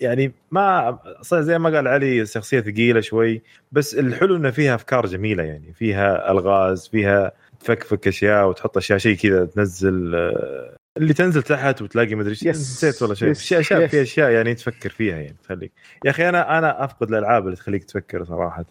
يعني 0.00 0.32
ما 0.50 0.98
زي 1.32 1.58
ما 1.58 1.70
قال 1.70 1.88
علي 1.88 2.26
شخصية 2.26 2.60
ثقيلة 2.60 3.00
شوي 3.00 3.42
بس 3.72 3.94
الحلو 3.94 4.36
إنه 4.36 4.50
فيها 4.50 4.74
أفكار 4.74 5.06
جميلة 5.06 5.42
يعني 5.42 5.72
فيها 5.72 6.30
ألغاز 6.30 6.88
فيها 6.88 7.32
تفكفك 7.60 8.08
أشياء 8.08 8.48
وتحط 8.48 8.76
أشياء 8.76 8.98
شيء 8.98 9.16
كذا 9.16 9.44
تنزل 9.44 10.14
آه، 10.14 10.76
اللي 10.96 11.14
تنزل 11.14 11.42
تحت 11.42 11.82
وتلاقي 11.82 12.14
مدري 12.14 12.30
إيش. 12.30 12.46
نسيت 12.46 13.02
والله 13.02 13.14
شيء 13.14 13.30
أشياء. 13.30 13.86
في 13.86 14.02
أشياء 14.02 14.30
يعني 14.30 14.54
تفكر 14.54 14.90
فيها 14.90 15.16
يعني 15.16 15.36
تخليك 15.42 15.72
يا 16.04 16.10
أخي 16.10 16.28
أنا 16.28 16.58
أنا 16.58 16.84
أفقد 16.84 17.08
الألعاب 17.08 17.44
اللي 17.44 17.56
تخليك 17.56 17.84
تفكر 17.84 18.24
صراحة 18.24 18.64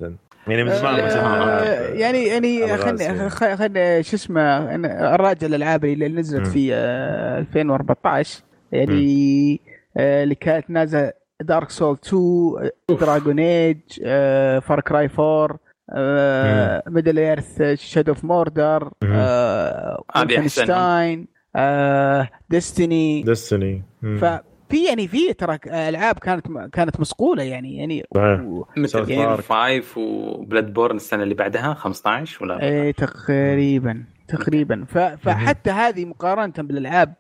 يعني 0.48 0.64
من 0.64 0.72
زمان 0.72 1.00
آه، 1.00 1.88
يعني 1.94 2.24
يعني 2.28 2.66
ألغاز 2.66 2.82
خلينا 2.82 3.04
يعني. 3.04 3.30
خلينا 3.30 4.02
شو 4.02 4.16
اسمه 4.16 4.42
اراجع 5.14 5.48
الألعاب 5.48 5.86
اللي 5.86 6.08
نزلت. 6.08 6.48
في 6.48 6.74
آه، 6.74 7.40
2014 7.40 8.44
يعني 8.72 9.62
آه، 9.98 10.24
اللي 10.24 10.36
كانت 10.36 10.70
نازلة 10.70 11.14
Dark 11.42 11.70
Souls 11.70 11.98
2 12.04 12.70
Dragon 12.90 13.40
Age 13.40 13.78
Far 14.62 14.82
Cry 14.82 15.10
4 15.20 15.60
Middle-earth 16.88 17.62
Shadow 17.74 18.12
of 18.12 18.24
Mordor 18.24 18.92
مم. 19.04 19.14
هذه 19.14 19.98
Wolfenstein 20.16 21.28
Destiny 22.50 23.24
Destiny 23.24 23.84
ففي 24.72 24.86
يعني 24.86 25.08
في 25.08 25.34
ترى 25.34 25.60
ألعاب 25.68 26.20
كانت 26.20 26.48
كانت 26.74 27.00
مسقولة 27.00 27.44
يعني 27.44 27.78
يعني 27.78 28.04
صحيح. 28.16 28.40
و- 28.42 28.66
مثل 28.78 29.06
Park. 29.06 29.42
5 29.42 29.82
و 29.98 30.74
Bloodborne 30.74 30.96
السنة 30.96 31.24
اللي 31.24 31.34
بعدها 31.34 31.74
15 31.74 32.44
ولا 32.44 32.62
إيه 32.64 32.92
تقريبا 32.92 34.04
تقريبا 34.28 34.86
ف... 34.90 34.98
فحتى 34.98 35.70
هذه 35.70 36.06
مقارنة 36.06 36.54
بالألعاب. 36.58 37.14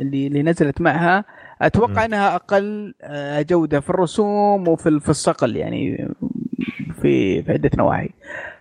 اللي 0.00 0.26
اللي 0.26 0.42
نزلت 0.42 0.80
معها 0.80 1.24
أتوقع. 1.62 2.04
إنها 2.04 2.34
أقل 2.34 2.94
آه، 3.02 3.42
جودة 3.42 3.80
في 3.80 3.90
الرسوم 3.90 4.68
وفي 4.68 5.00
في 5.00 5.08
الصقل 5.08 5.56
يعني 5.56 6.08
في 7.02 7.42
في 7.42 7.52
عدة 7.52 7.70
نواحي 7.78 8.10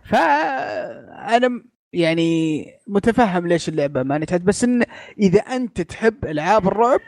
فانا 0.03 1.61
يعني 1.93 2.65
متفهم 2.87 3.47
ليش 3.47 3.69
اللعبة 3.69 4.03
ما 4.03 4.17
نجحت 4.17 4.41
بس 4.41 4.63
إن 4.63 4.83
إذا 5.19 5.39
أنت 5.39 5.81
تحب 5.81 6.25
ألعاب 6.25 6.67
الرعب 6.67 6.99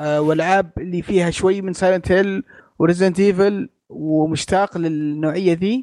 والعاب 0.00 0.70
اللي 0.78 1.02
فيها 1.02 1.30
شوي 1.30 1.62
من 1.62 1.72
Silent 1.72 2.12
Hill 2.12 2.42
و 2.78 2.83
Resident 2.83 3.20
Evil 3.20 3.68
ومشتاق 3.88 4.78
للنوعية 4.78 5.52
ذي. 5.52 5.82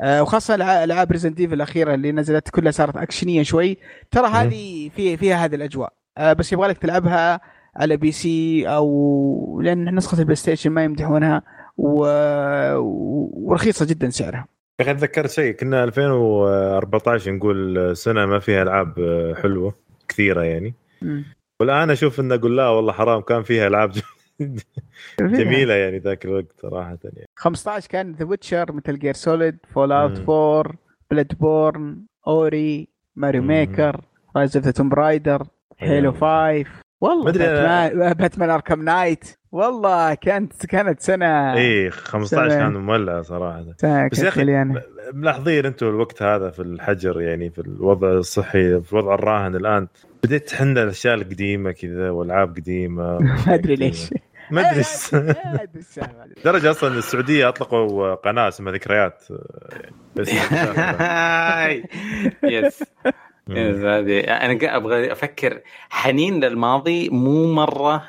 آه، 0.00 0.22
وخاصة 0.22 0.54
الع- 0.54 0.84
ألعاب 0.84 1.12
Resident 1.12 1.40
Evil 1.40 1.54
الأخيرة 1.54 1.94
اللي 1.94 2.12
نزلت 2.12 2.48
كلها 2.50 2.72
صارت 2.72 2.96
أكشنية 2.96 3.42
شوي. 3.42 3.76
ترى 4.10 4.26
هذه 4.26 4.88
في 4.96 5.16
فيها 5.16 5.44
هذه 5.44 5.54
الأجواء. 5.54 5.92
آه، 6.18 6.32
بس 6.32 6.52
يبغى 6.52 6.68
لك 6.68 6.78
تلعبها 6.78 7.40
على 7.76 7.96
PC 7.96 8.68
أو 8.68 9.60
لأن 9.64 9.94
نسخة 9.94 10.18
ال 10.18 10.36
PlayStation 10.36 10.70
ما 10.70 10.84
يمدحونها 10.84 11.42
و... 11.76 12.06
ورخيصة 13.32 13.86
جدا 13.86 14.10
سعرها. 14.10 14.46
يا 14.80 14.84
أخي 14.84 14.94
تذكرت 14.94 15.30
شيء 15.30 15.52
كنا 15.52 15.84
2014 15.84 17.32
نقول 17.32 17.96
سنة 17.96 18.26
ما 18.26 18.38
فيها 18.38 18.62
ألعاب 18.62 18.94
حلوة 19.42 19.74
كثيرة 20.08 20.42
يعني. 20.42 20.74
والآن 21.60 21.90
أشوف 21.90 22.20
إنه 22.20 22.34
أقول 22.34 22.56
لا 22.56 22.68
والله 22.68 22.92
حرام 22.92 23.20
كان 23.20 23.42
فيها 23.42 23.66
ألعاب 23.66 23.92
جميلة 25.20 25.74
يعني 25.74 25.98
ذاك 25.98 26.24
الوقت 26.24 26.52
صراحة 26.62 26.98
يعني. 27.04 27.26
15 27.36 27.88
كان 27.88 28.12
The 28.12 28.24
Witcher 28.24 28.72
Metal 28.72 28.98
Gear 28.98 29.14
Solid 29.14 29.58
Fallout 29.74 30.18
مم. 30.20 30.30
4 30.30 30.74
Bloodborne 31.10 32.02
Ori 32.26 32.88
Mario. 33.16 33.42
Maker 33.42 34.00
Rise 34.36 34.56
of 34.56 34.66
the 34.66 34.70
Tomb 34.70 34.92
Raider 34.92 35.46
Halo 35.78 36.12
5 36.12 36.64
والله 37.00 37.32
Batman 37.32 38.12
Batman 38.12 38.50
Arkham 38.50 38.82
Knight 38.82 39.24
والله 39.54 40.14
كانت 40.14 40.66
كانت 40.66 41.00
سنة 41.00 41.54
اي 41.54 41.90
15 41.90 42.48
سنة. 42.48 42.58
كان 42.58 42.72
مولع 42.76 43.22
صراحة 43.22 43.64
سنة 43.76 44.08
بس 44.08 44.18
يا 44.18 44.32
مليانة. 44.36 44.82
ملاحظين 45.12 45.66
أنتم 45.66 45.86
الوقت 45.88 46.22
هذا 46.22 46.50
في 46.50 46.62
الحجر 46.62 47.20
يعني 47.20 47.50
في 47.50 47.58
الوضع 47.60 48.08
الصحي 48.12 48.80
في 48.80 48.92
الوضع 48.92 49.14
الراهن 49.14 49.56
الآن 49.56 49.88
بديت 50.24 50.48
تحن 50.48 50.78
الأشياء 50.78 51.14
القديمة 51.14 51.72
كذا 51.72 52.10
والعاب 52.10 52.56
قديمة 52.56 53.18
ما 53.46 53.54
أدري 53.54 53.74
ليش 53.74 54.10
ما 54.50 54.70
أدري. 54.70 54.82
درجة 56.44 56.70
أصلا 56.70 56.98
السعودية 56.98 57.48
أطلقوا 57.48 58.14
قناة 58.14 58.48
اسمها 58.48 58.72
ذكريات 58.72 59.24
يعني 59.72 59.92
بس 60.16 60.28
هاي. 61.00 61.84
يس 62.44 62.82
يس 62.82 62.82
أنا 63.50 64.76
أبغى 64.76 65.12
أفكر 65.12 65.60
حنين 65.90 66.44
للماضي 66.44 67.08
مو 67.08 67.52
مرة 67.52 68.06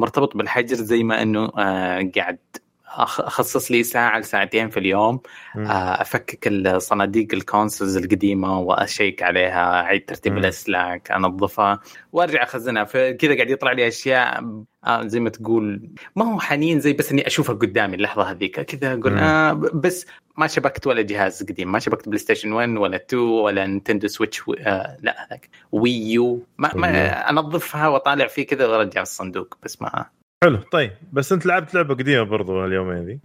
مرتبط 0.00 0.36
بالحجر 0.36 0.76
زي 0.76 1.02
ما 1.02 1.22
إنه 1.22 1.50
آه 1.58 2.10
قاعد 2.16 2.38
أخصص 2.86 3.70
لي 3.70 3.82
ساعة 3.82 4.18
لساعتين 4.18 4.70
في 4.70 4.76
اليوم. 4.76 5.20
آه، 5.56 6.02
أفكك 6.02 6.48
الصناديق 6.48 7.34
ال 7.34 7.41
consoles 7.41 7.96
القديمة 7.96 8.58
وأشيك 8.58 9.22
عليها 9.22 9.80
أعيد 9.80 10.04
ترتيب. 10.04 10.38
الاسلاك 10.38 11.10
أنظفها 11.10 11.80
وأرجع 12.12 12.42
أخزنها 12.42 12.84
فكذا 12.84 13.34
قاعد 13.34 13.50
يطلع 13.50 13.72
لي 13.72 13.88
أشياء 13.88 14.44
آه 14.86 15.06
زي 15.06 15.20
ما 15.20 15.30
تقول 15.30 15.90
ما 16.16 16.34
هو 16.34 16.40
حنين 16.40 16.80
زي 16.80 16.92
بس 16.92 17.12
إني 17.12 17.26
أشوفها 17.26 17.54
قدامي 17.54 17.96
اللحظة 17.96 18.22
هذيك 18.22 18.60
كذا 18.60 18.92
أقول. 18.92 19.18
آه 19.18 19.52
بس 19.52 20.06
ما 20.36 20.46
شبكت 20.46 20.86
ولا 20.86 21.02
جهاز 21.02 21.42
قديم 21.42 21.72
ما 21.72 21.78
شبكت 21.78 22.08
PlayStation 22.08 22.52
1 22.52 22.68
ولا 22.68 22.96
2 22.96 23.22
ولا 23.22 23.66
Nintendo 23.66 24.08
Switch 24.08 24.48
و... 24.48 24.52
آه 24.52 24.96
لا 25.02 25.26
هذاك 25.26 25.48
Wii 25.72 26.12
U 26.12 26.46
ما. 26.58 26.70
ما 26.74 27.30
أنظفها 27.30 27.88
وأطالع 27.88 28.26
فيه 28.26 28.46
كذا 28.46 28.66
وأرجع 28.66 29.02
الصندوق 29.02 29.58
بس 29.62 29.82
ما 29.82 30.06
حلو 30.44 30.56
طيب 30.72 30.92
بس 31.12 31.32
انت 31.32 31.46
لعبت 31.46 31.74
لعبة 31.74 31.94
قديمة 31.94 32.22
برضو 32.22 32.60
هاليومين 32.62 33.06
ذي 33.06 33.18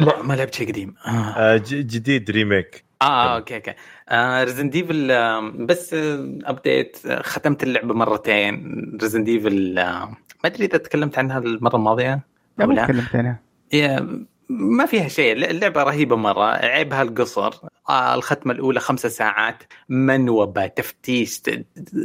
لا 0.00 0.22
ما 0.22 0.34
لعبت 0.34 0.54
شيء 0.54 0.68
قديم. 0.68 0.94
آه. 1.06 1.10
آه، 1.10 1.56
ج- 1.56 1.86
جديد 1.86 2.30
remake. 2.30 2.84
آه 3.02 3.36
okay 3.36 3.56
okay. 3.56 3.74
آه 4.08 4.44
Resident 4.44 4.70
Evil 4.70 5.10
آه 5.10 5.40
بس 5.58 5.94
آه 5.94 6.38
update 6.44 7.06
آه 7.06 7.22
ختمت 7.22 7.62
اللعبة 7.62 7.94
مرتين. 7.94 8.98
Resident 9.02 9.24
Evil 9.24 9.78
آه 9.78 10.04
ما 10.44 10.50
أدري 10.50 10.64
إذا 10.64 10.78
تكلمت 10.78 11.18
عنها 11.18 11.38
المرة 11.38 11.76
الماضية؟ 11.76 12.20
ما 12.58 12.64
لا 12.64 12.84
تكلمت 12.84 13.14
أنا 13.14 13.36
هي 13.72 14.06
ما 14.48 14.86
فيها 14.86 15.08
شيء. 15.08 15.32
اللعبة 15.32 15.82
رهيبة 15.82 16.16
مرة. 16.16 16.44
عيبها 16.44 17.02
القصر. 17.02 17.52
آه 17.88 18.14
الختمة 18.14 18.52
الأولى 18.52 18.80
خمسة 18.80 19.08
ساعات. 19.08 19.62
منو 19.88 20.66
بتفتيش 20.66 21.42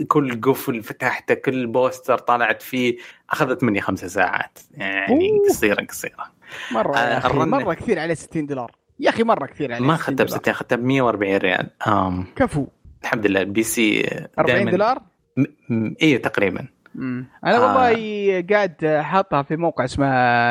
كل 0.07 0.41
قفل 0.41 0.83
فتحته 0.83 1.33
كل 1.33 1.67
poster 1.67 2.17
طلعت 2.17 2.61
فيه. 2.61 2.97
أخذت 3.29 3.63
مني 3.63 3.81
خمسة 3.81 4.07
ساعات. 4.07 4.59
يعني 4.71 5.29
أوه. 5.29 5.49
قصيرة 5.49 5.85
قصيرة. 5.85 6.31
مرة 6.71 6.97
آه، 6.97 7.27
الرن- 7.27 7.49
مرة 7.49 7.73
كثير 7.73 7.99
عليه 7.99 8.13
60 8.13 8.45
دولار. 8.45 8.71
يا 8.99 9.09
أخي 9.09 9.23
مرة 9.23 9.45
كثير 9.45 9.73
عليه 9.73 9.85
ما 9.85 9.95
60 9.97 10.01
اخذتها 10.13 10.23
ب 10.23 10.27
دولار. 10.27 10.39
60 10.41 10.53
اخذتها 10.53 10.75
ب 10.75 10.83
140 10.83 11.37
ريال. 11.37 11.69
آم 11.87 12.25
كفو. 12.35 12.67
الحمد 13.03 13.25
لله. 13.27 13.41
ال 13.41 13.63
PC 13.63 14.07
40 14.39 14.65
دائماً- 14.67 14.71
دولار؟ 14.71 15.01
م- 15.37 15.43
م- 15.69 15.95
أيوه 16.01 16.19
تقريبا. 16.19 16.67
مم. 16.95 17.25
أنا 17.45 17.57
آه. 17.57 17.61
والله 17.61 18.45
قاعد 18.49 19.01
حاطها 19.01 19.41
في 19.41 19.55
موقع 19.55 19.85
اسمه 19.85 20.07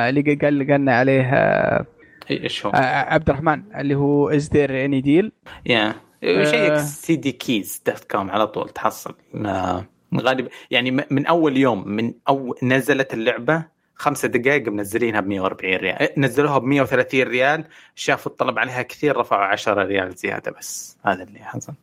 اللي 0.09 0.35
قال 0.35 0.71
قالنا 0.71 0.97
عليه 0.97 1.31
آه، 1.35 1.87
إيش 2.31 2.67
هو؟ 2.67 2.73
آه، 2.73 3.15
عبد 3.15 3.31
الرحمن 3.31 3.63
اللي 3.77 3.95
هو 3.95 4.29
Is 4.29 4.51
There 4.53 4.85
Any 4.85 5.01
Deal 5.01 5.33
yeah. 5.67 5.95
شيك 6.23 6.77
CDKeys 6.77 7.83
dot 7.87 8.05
com 8.11 8.31
على 8.31 8.47
طول 8.47 8.69
تحصل 8.69 9.15
آه، 9.47 9.85
غالبا 10.17 10.49
يعني 10.71 10.91
من 11.11 11.27
أول 11.27 11.57
يوم 11.57 11.89
من 11.89 12.13
أو 12.29 12.55
نزلت 12.63 13.15
اللعبة 13.15 13.65
خمسة 13.95 14.29
دقائق 14.29 14.69
منزلينها 14.69 15.21
ب 15.21 15.27
140 15.27 15.77
ريال 15.77 16.09
نزلوها 16.17 16.59
ب 16.59 16.65
130 16.65 17.23
ريال 17.23 17.65
شافوا 17.95 18.33
الطلب 18.33 18.59
عليها 18.59 18.83
كثير 18.83 19.17
رفعوا 19.17 19.45
10 19.45 19.83
ريال 19.83 20.15
زيادة 20.15 20.51
بس 20.51 20.99
هذا 21.05 21.23
اللي 21.23 21.39
حصل 21.39 21.75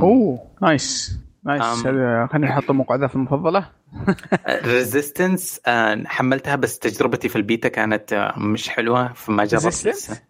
أوه 0.00 0.46
nice 0.62 1.18
nice. 1.44 1.62
خلينا 1.62 2.28
نحط 2.34 2.70
الموقع 2.70 2.94
ذا 2.94 3.06
في 3.06 3.14
المفضلة. 3.14 3.66
Resistance 4.64 5.60
حملتها 6.06 6.56
بس 6.56 6.78
تجربتي 6.78 7.28
في 7.28 7.36
البيتا 7.36 7.68
كانت 7.68 8.12
آه، 8.12 8.38
مش 8.38 8.68
حلوة 8.68 9.12
فما 9.12 9.44
جربت 9.44 10.22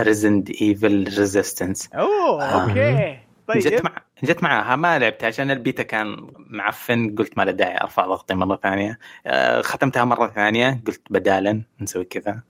Resident 0.00 0.50
Evil 0.62 1.04
Resistance 1.18 1.88
أوه 1.94 2.44
آه. 2.44 2.62
okay. 2.62 3.18
جت 3.54 3.68
طيب. 3.68 3.84
مع 3.84 3.92
جت 4.22 4.42
معاها 4.42 4.76
ما 4.76 4.98
لعبتها 4.98 5.26
عشان 5.26 5.50
البيتا 5.50 5.82
كان 5.82 6.26
معفن 6.36 7.14
قلت 7.18 7.38
ما 7.38 7.42
له 7.42 7.50
داعي 7.50 7.80
أرفع 7.80 8.06
ضغطي 8.06 8.34
مرة 8.34 8.56
ثانية. 8.62 8.98
آه، 9.26 9.60
ختمتها 9.60 10.04
مرة 10.04 10.26
ثانية 10.26 10.80
قلت 10.86 11.02
بدالا 11.10 11.62
نسوي 11.80 12.04
كذا. 12.04 12.40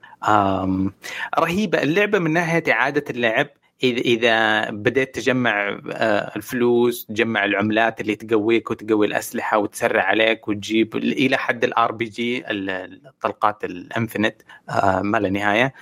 رهيبة. 1.39 1.83
اللعبة 1.83 2.19
من 2.19 2.33
ناحية 2.33 2.63
إعادة 2.71 3.03
اللعب 3.09 3.47
اذا 3.83 4.69
بديت 4.69 5.15
تجمع 5.15 5.79
آه، 5.91 6.31
الفلوس 6.35 7.05
تجمع 7.05 7.45
العملات 7.45 8.01
اللي 8.01 8.15
تقويك 8.15 8.71
وتقوي 8.71 9.07
الأسلحة 9.07 9.57
وتسرع 9.57 10.03
عليك 10.03 10.47
وتجيب 10.47 10.95
إلى 10.95 11.37
حد 11.37 11.63
ال 11.63 11.91
RPG 11.91 12.43
الطلقات 12.47 13.63
ال 13.63 13.72
infinite 13.72 14.41
آه، 14.69 15.01
ما 15.01 15.17
لا 15.17 15.29
نهاية 15.29 15.73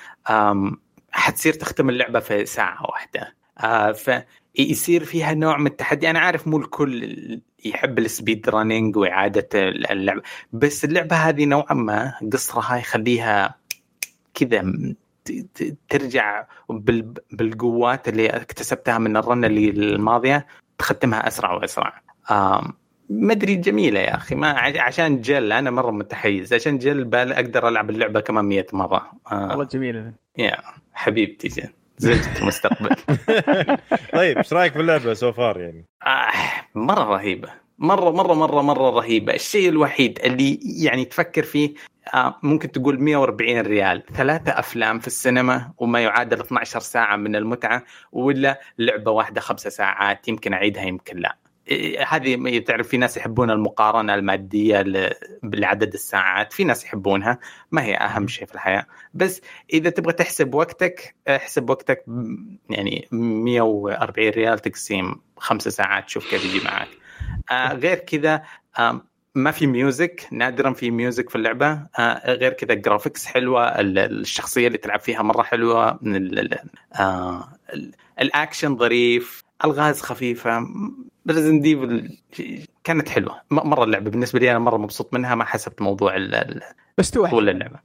حتصير 1.12 1.54
تختم 1.54 1.90
اللعبة 1.90 2.20
في 2.20 2.46
ساعة 2.46 2.84
واحدة. 2.84 3.36
آه، 3.60 3.92
فيصير 3.92 5.04
فيها 5.04 5.34
نوع 5.34 5.58
من 5.58 5.68
التحدي. 5.68 6.10
أنا 6.10 6.20
عارف 6.20 6.48
مو 6.48 6.58
الكل 6.58 7.42
يحب 7.66 8.00
ال 8.00 8.08
speed 8.08 8.50
running 8.50 8.98
وإعادة 8.98 9.50
اللعبه 9.54 10.22
بس 10.54 10.86
اللعبة 10.86 11.16
هذه 11.16 11.46
نوعا 11.46 11.74
ما 11.74 12.14
قصرها 12.34 12.78
يخليها 12.78 13.56
كذا 14.34 14.74
ترجع 15.90 16.46
بال- 16.70 17.14
بالقوات 17.32 18.08
اللي 18.10 18.28
اكتسبتها 18.28 18.98
من 18.98 19.18
ال 19.18 19.25
run 19.25 19.46
اللي 19.46 19.70
الماضية 19.70 20.46
تختمها 20.78 21.28
أسرع 21.28 21.54
وأسرع. 21.54 22.02
ما 23.10 23.34
أدري 23.34 23.56
جميلة 23.56 24.00
يا 24.00 24.16
أخي. 24.16 24.36
ما 24.36 24.50
ع- 24.50 24.82
عشان 24.82 25.22
جل 25.22 25.52
أنا 25.52 25.72
مرة 25.72 25.92
متحيز. 25.92 26.54
عشان 26.54 26.78
جل 26.78 27.04
بال 27.04 27.34
أقدر 27.34 27.68
ألعب 27.68 27.90
اللعبة 27.90 28.20
كمان 28.20 28.46
100 28.46 28.66
مرة. 28.74 29.12
آه، 29.32 29.48
والله 29.50 29.64
جميل 29.66 30.12
يا 30.38 30.58
حبيبتي 30.94 31.48
جل. 31.48 31.70
زوجة 31.98 32.42
المستقبل 32.42 32.90
طيب 34.14 34.38
إيش 34.38 34.54
رأيك 34.54 34.78
باللعبة 34.78 35.14
so 35.14 35.32
far 35.32 35.60
يعني؟ 35.60 35.86
آه 36.06 36.32
مرة 36.76 37.04
رهيبة. 37.04 37.50
مرة 37.80 38.10
مرة 38.12 38.34
مرة 38.34 38.62
مرة 38.62 38.90
رهيبة. 38.90 39.34
الشيء 39.34 39.70
الوحيد 39.70 40.20
اللي 40.24 40.60
يعني 40.84 41.06
تفكر 41.06 41.44
فيه 41.44 41.74
ممكن 42.44 42.72
تقول 42.72 43.02
140 43.02 43.60
ريال. 43.62 44.04
ثلاثة 44.14 44.60
أفلام 44.60 45.00
في 45.00 45.08
السينما 45.08 45.72
وما 45.78 46.00
يعادل 46.00 46.40
12 46.40 46.80
ساعة 46.80 47.16
من 47.16 47.36
المتعة 47.36 47.84
ولا 48.12 48.60
لعبة 48.80 49.12
واحدة 49.12 49.42
خمسة 49.42 49.70
ساعات 49.70 50.28
يمكن 50.28 50.54
أعيدها 50.54 50.84
يمكن 50.84 51.18
لا. 51.18 51.38
هذه 52.08 52.60
تعرف 52.60 52.88
في 52.88 52.98
ناس 52.98 53.18
يحبون 53.18 53.52
المقارنة 53.52 54.16
المادية 54.16 54.82
ل- 54.82 55.14
بعدد 55.44 55.94
الساعات 55.94 56.54
في 56.54 56.64
ناس 56.64 56.86
يحبونها 56.86 57.40
ما 57.72 57.84
هي 57.84 57.96
أهم 57.96 58.28
شيء 58.28 58.48
في 58.48 58.56
الحياة. 58.56 58.86
بس 59.14 59.42
إذا 59.74 59.90
تبغى 59.90 60.14
تحسب 60.14 60.54
وقتك 60.54 61.16
احسب 61.28 61.70
وقتك 61.70 62.06
يعني 62.70 63.08
140 63.12 64.30
ريال 64.30 64.60
تقسيم 64.60 65.22
خمسة 65.38 65.70
ساعات 65.70 66.10
شوف 66.10 66.30
كيف 66.30 66.46
يجي 66.46 66.66
معك. 66.66 66.88
آه 67.52 67.74
غير 67.74 67.98
كذا 67.98 68.44
آه 68.80 69.02
ما 69.36 69.52
في 69.52 69.68
music 69.68 70.28
نادرا 70.32 70.74
في 70.74 70.92
music 70.92 71.30
في 71.30 71.36
اللعبة. 71.36 71.80
آه 72.00 72.34
غير 72.34 72.54
كذا 72.54 72.74
graphics 72.74 73.26
حلوة 73.26 73.64
ال- 73.68 73.98
الشخصية 74.00 74.68
اللي 74.68 74.78
تلعب 74.78 75.00
فيها 75.00 75.22
مرة 75.22 75.44
حلوة. 75.44 76.00
من 76.02 76.16
ال 76.16 76.58
آه 77.00 77.48
ال- 77.74 77.92
الأكشن 78.22 78.78
ظريف 78.78 79.44
ألغاز 79.66 80.02
خفيفة. 80.02 80.68
Resident 81.30 81.60
Evil 81.60 82.18
كانت 82.84 83.10
حلوة. 83.10 83.42
مرة 83.52 83.84
اللعبة 83.84 84.10
بالنسبة 84.10 84.40
لي 84.40 84.52
أنا 84.52 84.60
مرة 84.60 84.78
مبسوط 84.78 85.14
منها 85.14 85.36
ما 85.36 85.46
حسبت 85.46 85.82
موضوع 85.82 86.16
ال- 86.16 86.62
بس 86.98 87.12
two 87.12 87.28
طول 87.28 87.50
اللعبة؟ 87.50 87.80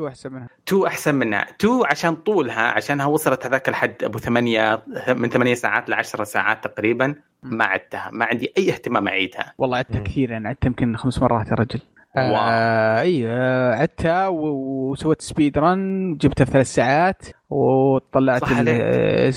two 0.00 0.08
أحسن 0.08 0.32
منها. 0.32 0.48
two 0.66 0.86
أحسن 0.86 1.14
منها. 1.14 1.46
two 1.58 1.84
عشان 1.84 2.16
طولها 2.16 2.62
عشانها 2.62 3.06
وصلت 3.06 3.46
هذاك 3.46 3.68
الحد 3.68 4.04
أبو 4.04 4.18
ثمانية 4.18 4.82
من 5.08 5.28
ثمانية 5.28 5.54
ساعات 5.54 5.88
ل 5.88 5.94
10 5.94 6.24
ساعات 6.24 6.64
تقريبا. 6.64 7.14
ما 7.42 7.64
عدتها. 7.64 8.10
ما 8.12 8.24
عندي 8.24 8.52
أي 8.58 8.70
اهتمام 8.70 9.08
أعيدها. 9.08 9.52
والله 9.58 9.76
عدتها. 9.76 10.00
كثير 10.00 10.36
أنا 10.36 10.48
عدتها 10.48 10.66
يمكن 10.66 10.96
خمس 10.96 11.22
مرات 11.22 11.48
يا 11.48 11.54
رجل. 11.54 11.80
آه 12.16 13.00
أيوه 13.00 13.74
عدتها 13.74 14.28
وسويت 14.28 15.22
speed 15.22 15.58
run 15.58 16.16
جبتها 16.20 16.44
في 16.44 16.50
ثلاث 16.50 16.66
ساعات 16.74 17.22
وطلعت. 17.50 18.42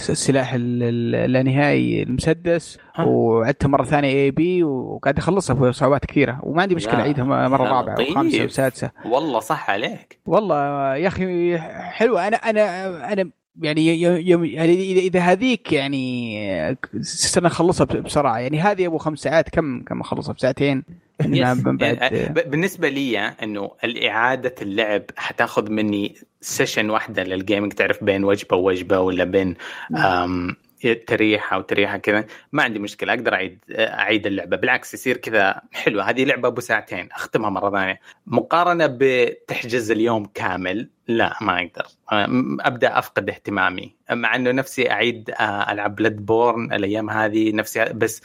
السلاح 0.09 0.53
ال- 0.53 0.83
ال- 0.83 1.15
اللانهائي 1.15 2.03
المسدس. 2.03 2.77
ها. 2.95 3.03
وعدتها 3.03 3.67
مرة 3.67 3.83
ثانية 3.83 4.09
اي 4.13 4.31
بي 4.31 4.63
وقاعد 4.63 5.17
أخلصها 5.17 5.53
بصعوبات 5.53 6.05
كثيرة. 6.05 6.39
وما 6.43 6.61
عندي 6.61 6.75
مشكلة 6.75 6.99
اعيدها 6.99 7.23
مرة 7.23 7.63
رابعة. 7.63 7.95
وخامسة 8.11 8.43
وسادسة. 8.45 8.91
والله 9.05 9.39
صح 9.39 9.69
عليك. 9.69 10.19
والله 10.25 10.55
يا 10.95 11.07
أخي 11.07 11.57
حلوة. 11.91 12.27
أنا 12.27 12.37
أنا 12.37 13.13
أنا 13.13 13.29
يعني 13.61 13.81
ي- 13.87 14.03
ي- 14.03 14.53
يعني 14.53 14.73
اذا 14.73 14.99
إذا 14.99 15.19
هذيك 15.19 15.73
يعني 15.73 16.77
سنة 17.01 17.47
اخلصها 17.47 17.85
بسرعة. 17.85 18.39
يعني 18.39 18.59
هذه 18.59 18.87
أبو 18.87 18.97
خمس 18.97 19.19
ساعات 19.19 19.49
كم 19.49 19.81
كم 19.83 20.01
أخلصها؟ 20.01 20.33
بساعتين؟ 20.33 20.83
يعني 21.19 21.61
بعد. 21.61 21.81
يعني 21.81 22.27
بالنسبة 22.33 22.89
لي 22.89 23.17
إنه 23.19 23.71
الإعادة 23.83 24.55
اللعب 24.61 25.01
حتاخذ 25.17 25.71
مني 25.71 26.15
session 26.41 26.89
واحدة 26.89 27.23
لل 27.23 27.36
gaming 27.36 27.73
تعرف 27.73 28.03
بين 28.03 28.23
وجبة 28.23 28.57
ووجبة 28.57 28.99
ولا 28.99 29.23
بين 29.23 29.55
أم 29.95 30.55
تريحه 30.91 31.57
وتريحه 31.57 31.97
كذا. 31.97 32.25
ما 32.51 32.63
عندي 32.63 32.79
مشكلة 32.79 33.13
أقدر 33.13 33.33
أعيد 33.33 33.59
أعيد 33.71 34.27
اللعبة. 34.27 34.57
بالعكس 34.57 34.93
يصير 34.93 35.17
كذا 35.17 35.61
حلوة. 35.73 36.09
هذه 36.09 36.23
لعبة 36.23 36.47
أبو 36.47 36.61
ساعتين 36.61 37.09
أختمها 37.11 37.49
مرة 37.49 37.71
ثانية. 37.71 37.99
مقارنة 38.27 38.87
بتحجز 38.99 39.91
اليوم 39.91 40.25
كامل 40.25 40.89
لا 41.07 41.37
ما 41.41 41.57
أقدر. 41.57 41.83
أم- 41.85 42.65
أبدأ 42.67 42.99
أفقد 42.99 43.29
اهتمامي. 43.29 43.95
مع 44.11 44.35
إنه 44.35 44.51
نفسي 44.51 44.91
أعيد 44.91 45.29
آه، 45.39 45.71
ألعب 45.71 45.95
Bloodborne 45.95 46.73
الأيام 46.73 47.09
هذه 47.09 47.51
نفسي 47.55 47.85
بس 47.85 48.21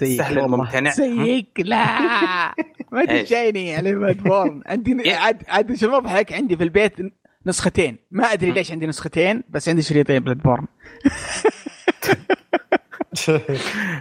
سهل 0.00 0.38
والله. 0.38 0.44
الممتنع. 0.44 0.90
زيك؟ 0.90 1.48
لا. 1.58 1.86
ما؟ 2.92 3.04
تجيني 3.04 3.74
على 3.76 3.94
Bloodborne 3.94 4.62
عندي 4.66 5.12
عاد 5.12 5.42
عاد 5.48 5.74
شو 5.74 5.86
المضحك 5.86 6.32
عندي 6.32 6.56
في 6.56 6.62
البيت. 6.64 6.92
نسختين. 7.46 7.98
ما 8.10 8.32
أدري 8.32 8.50
ليش 8.50 8.72
عندي 8.72 8.86
نسختين 8.86 9.42
بس 9.48 9.68
عندي 9.68 9.82
شريطين 9.82 10.18
Bloodborne. 10.18 10.66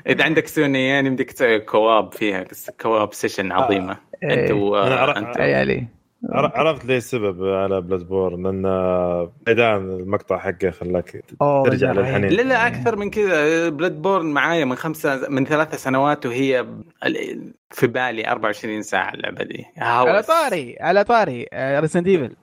إذا 0.07 0.23
عندك 0.23 0.47
سونيين 0.47 1.05
يمديك 1.05 1.31
تسوي 1.31 1.59
co-op 1.59 2.13
فيها 2.13 2.43
بس 2.43 2.69
co-op 2.69 3.13
session 3.13 3.51
عظيمة. 3.51 3.97
أنت 4.23 4.51
و 4.51 4.77
أنت. 4.77 5.39
عيالي. 5.39 5.87
عرفت 6.29 6.85
ليش 6.85 6.97
السبب 6.97 7.43
على 7.43 7.81
Bloodborne 7.81 8.43
لأن 8.43 8.61
ميدان 9.47 9.75
المقطع 9.75 10.37
حقه 10.37 10.69
خلاك 10.71 11.23
ترجع 11.65 11.87
يا 11.87 11.93
للحنين. 11.93 12.29
لا 12.31 12.41
لا 12.41 12.67
أكثر 12.67 12.95
من 12.95 13.09
كذا. 13.09 13.69
Bloodborne 13.69 14.25
معايا 14.25 14.65
من 14.65 14.75
خمسة 14.75 15.29
من 15.29 15.45
ثلاثة 15.45 15.77
سنوات 15.77 16.25
وهي 16.25 16.59
ال- 17.05 17.53
في 17.71 17.87
بالي 17.87 18.27
24 18.27 18.81
ساعة 18.81 19.13
اللعبة 19.13 19.43
دي. 19.43 19.65
على 19.77 20.21
طاري 20.23 20.75
على 20.79 21.03
طاري 21.03 21.45
Resident 21.53 22.07
Evil 22.07 22.35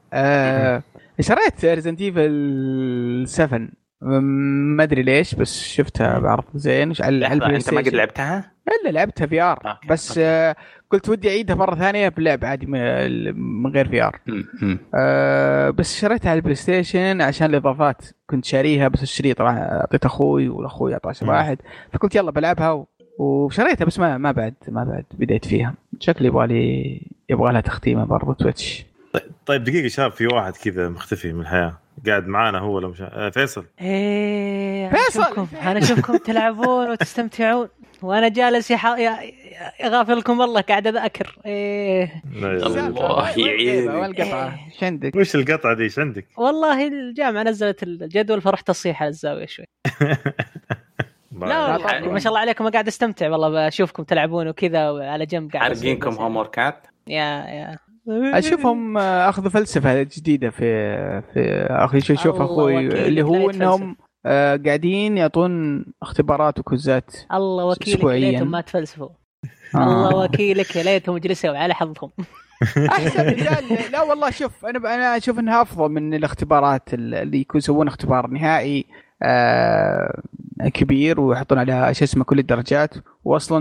شريت 1.20 1.64
Resident 1.64 2.00
Evil 2.00 3.24
7 3.28 3.58
م- 3.58 3.68
ما 4.00 4.82
أدري 4.82 5.02
ليش 5.02 5.34
بس 5.34 5.62
شفتها 5.62 6.18
بعرض 6.18 6.44
زين 6.54 6.92
على 7.00 7.32
البلاي 7.32 7.56
أنت 7.56 7.74
ما 7.74 7.80
قد. 7.80 7.88
لعبتها؟ 7.88 8.52
إلا 8.82 8.90
لعبتها 8.90 9.26
VR 9.26 9.58
okay، 9.66 9.88
بس 9.88 10.08
okay. 10.10 10.20
آه 10.24 10.56
قلت 10.90 11.08
ودي 11.08 11.28
أعيدها 11.28 11.56
مرة 11.56 11.74
ثانية 11.74 12.08
بلعب 12.08 12.44
عادي 12.44 12.66
من- 12.66 13.36
من 13.62 13.70
غير 13.70 13.88
VR. 13.88 14.20
آه 14.94 15.70
بس 15.70 16.00
شريتها 16.00 16.30
على 16.30 16.36
ال 16.36 16.54
PlayStation 16.54 17.22
عشان 17.22 17.46
الإضافات 17.50 18.02
كنت 18.30 18.44
شاريها 18.44 18.88
بس 18.88 19.02
الشريط 19.02 19.38
طبعا 19.38 19.58
أعطيت 19.58 20.04
أخوي 20.04 20.48
والاخوي 20.48 20.92
أعطاه. 20.94 21.14
واحد 21.22 21.58
فقلت 21.92 22.14
يلا 22.14 22.30
بلعبها 22.30 22.70
و... 22.72 22.86
وشريتها 23.18 23.84
بس 23.84 23.98
ما 23.98 24.18
ما 24.18 24.32
بعد 24.32 24.54
ما 24.68 24.84
بعد 24.84 25.04
بديت 25.18 25.44
فيها 25.44 25.74
شكلي 26.00 26.28
يبغى 26.28 26.46
لي 26.46 27.00
يبغى 27.28 27.52
لها 27.52 27.60
تختيمة 27.60 28.04
برضو 28.04 28.32
Twitch 28.32 28.86
طيب 29.46 29.64
دقيقة 29.64 29.88
شاب 29.88 30.12
في 30.12 30.26
واحد 30.26 30.52
كذا 30.64 30.88
مختفي 30.88 31.32
من 31.32 31.40
الحياة 31.40 31.78
قاعد 32.08 32.26
معانا 32.26 32.58
هو 32.58 32.74
ولا 32.76 32.88
مش 32.88 33.02
آه 33.02 33.28
فيصل 33.30 33.64
إيه 33.80 34.88
أنا 34.88 34.96
فيصل! 34.96 35.22
أشوفكم 35.22 35.48
أنا 35.62 35.78
أشوفكم 35.78 36.16
تلعبون 36.16 36.90
وتستمتعون 36.90 37.68
وأنا 38.02 38.28
جالس 38.28 38.70
يح... 38.70 38.86
يا... 38.86 38.96
يا 39.80 39.88
غافلكم 39.88 40.40
والله 40.40 40.60
قاعد 40.60 40.86
أذاكر 40.86 41.38
إيه 41.46 42.22
الله. 42.34 43.38
يعينك. 43.38 44.20
إيش 44.20 44.82
عندك؟ 44.84 45.16
وش 45.16 45.34
القطعة 45.34 45.74
دي 45.74 45.82
إيش 45.82 45.98
عندك؟ 45.98 46.26
والله 46.36 46.88
الجامعة 46.88 47.42
نزلت 47.42 47.82
الجدول 47.82 48.40
فرحت 48.40 48.70
اصيح 48.70 49.02
على 49.02 49.08
الزاوية 49.08 49.46
شوي 49.46 49.64
لا. 51.40 51.78
ما 52.08 52.18
شاء 52.18 52.28
الله 52.28 52.40
عليكم 52.40 52.68
قاعد 52.68 52.86
أستمتع 52.86 53.30
والله 53.30 53.66
بشوفكم 53.66 54.02
تلعبون 54.02 54.48
وكذا 54.48 54.90
وعلى 54.90 55.26
جنب 55.26 55.52
قاعد 55.52 55.62
حارقينكم. 55.62 56.10
هوم 56.14 56.36
وركات؟ 56.36 56.86
يا 57.06 57.44
يا 57.46 57.78
أشوفهم 58.08 58.98
أخذوا 58.98 59.50
فلسفة 59.50 60.02
جديدة 60.02 60.50
في 60.50 60.62
في 61.34 61.66
أخي 61.70 62.00
شوف 62.00 62.22
شوف 62.22 62.34
الله 62.34 62.44
أخوي 62.44 62.86
اللي 63.06 63.22
هو. 63.22 63.50
إنهم 63.50 63.96
آه، 64.26 64.56
قاعدين 64.66 65.18
يعطون 65.18 65.84
اختبارات 66.02 66.58
وكوزات 66.58 67.16
الله 67.32 67.64
وكيلك 67.64 68.04
يا. 68.04 68.12
ليتهم 68.12 68.50
ما 68.50 68.60
تفلسفوا 68.60 69.08
آه. 69.74 69.78
الله 69.78 70.24
وكيلك 70.24 70.76
يا 70.76 70.82
ليتهم 70.82 71.18
جلسوا 71.18 71.58
على 71.58 71.74
حظهم 71.74 72.10
أحسن 72.88 73.26
رجال 73.26 73.64
لا 73.92 74.02
والله 74.02 74.30
شوف 74.30 74.66
أنا 74.66 74.94
أنا 74.94 75.16
أشوف 75.16 75.38
إنها 75.38 75.62
أفضل 75.62 75.88
من 75.88 76.14
الاختبارات 76.14 76.94
اللي 76.94 77.40
يكون 77.40 77.58
يسوون 77.58 77.88
اختبار 77.88 78.26
نهائي 78.26 78.86
كبير 80.74 81.20
ويحطون 81.20 81.58
عليها 81.58 81.92
شو 81.92 82.04
اسمه 82.04 82.24
كل 82.24 82.38
الدرجات 82.38 82.94
واصلا 83.24 83.60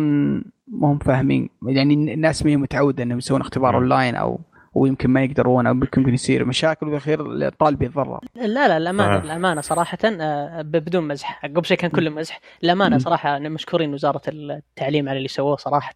ما 0.67 0.91
هم 0.91 0.97
فاهمين 0.97 1.49
يعني 1.67 1.93
الناس 2.13 2.45
ما 2.45 2.51
هي 2.51 2.57
متعودة 2.57 3.03
إنهم 3.03 3.17
يسوون 3.17 3.41
اختبار. 3.41 3.75
اونلاين 3.75 4.15
أو 4.15 4.39
ويمكن 4.75 5.09
ما 5.09 5.23
يقدرون 5.23 5.67
أو 5.67 5.73
يمكن 5.73 6.13
يصير 6.13 6.45
مشاكل 6.45 6.85
وبالأخير 6.85 7.21
الطالب 7.47 7.81
يتضرر 7.83 8.19
لا 8.35 8.67
لا 8.67 8.77
الامانه 8.77 9.15
آه. 9.15 9.19
الامانه 9.23 9.61
صراحة 9.61 9.97
آه، 10.05 10.61
بدون 10.61 11.07
مزح 11.07 11.45
قبل 11.45 11.65
شيء 11.65 11.77
كان 11.77 11.91
كله 11.91 12.09
مزح 12.09 12.39
الامانه. 12.63 12.97
صراحة 12.97 13.39
مشكورين 13.39 13.93
وزارة 13.93 14.21
التعليم 14.27 15.09
على 15.09 15.17
اللي 15.17 15.27
سووه 15.27 15.55
صراحة. 15.55 15.93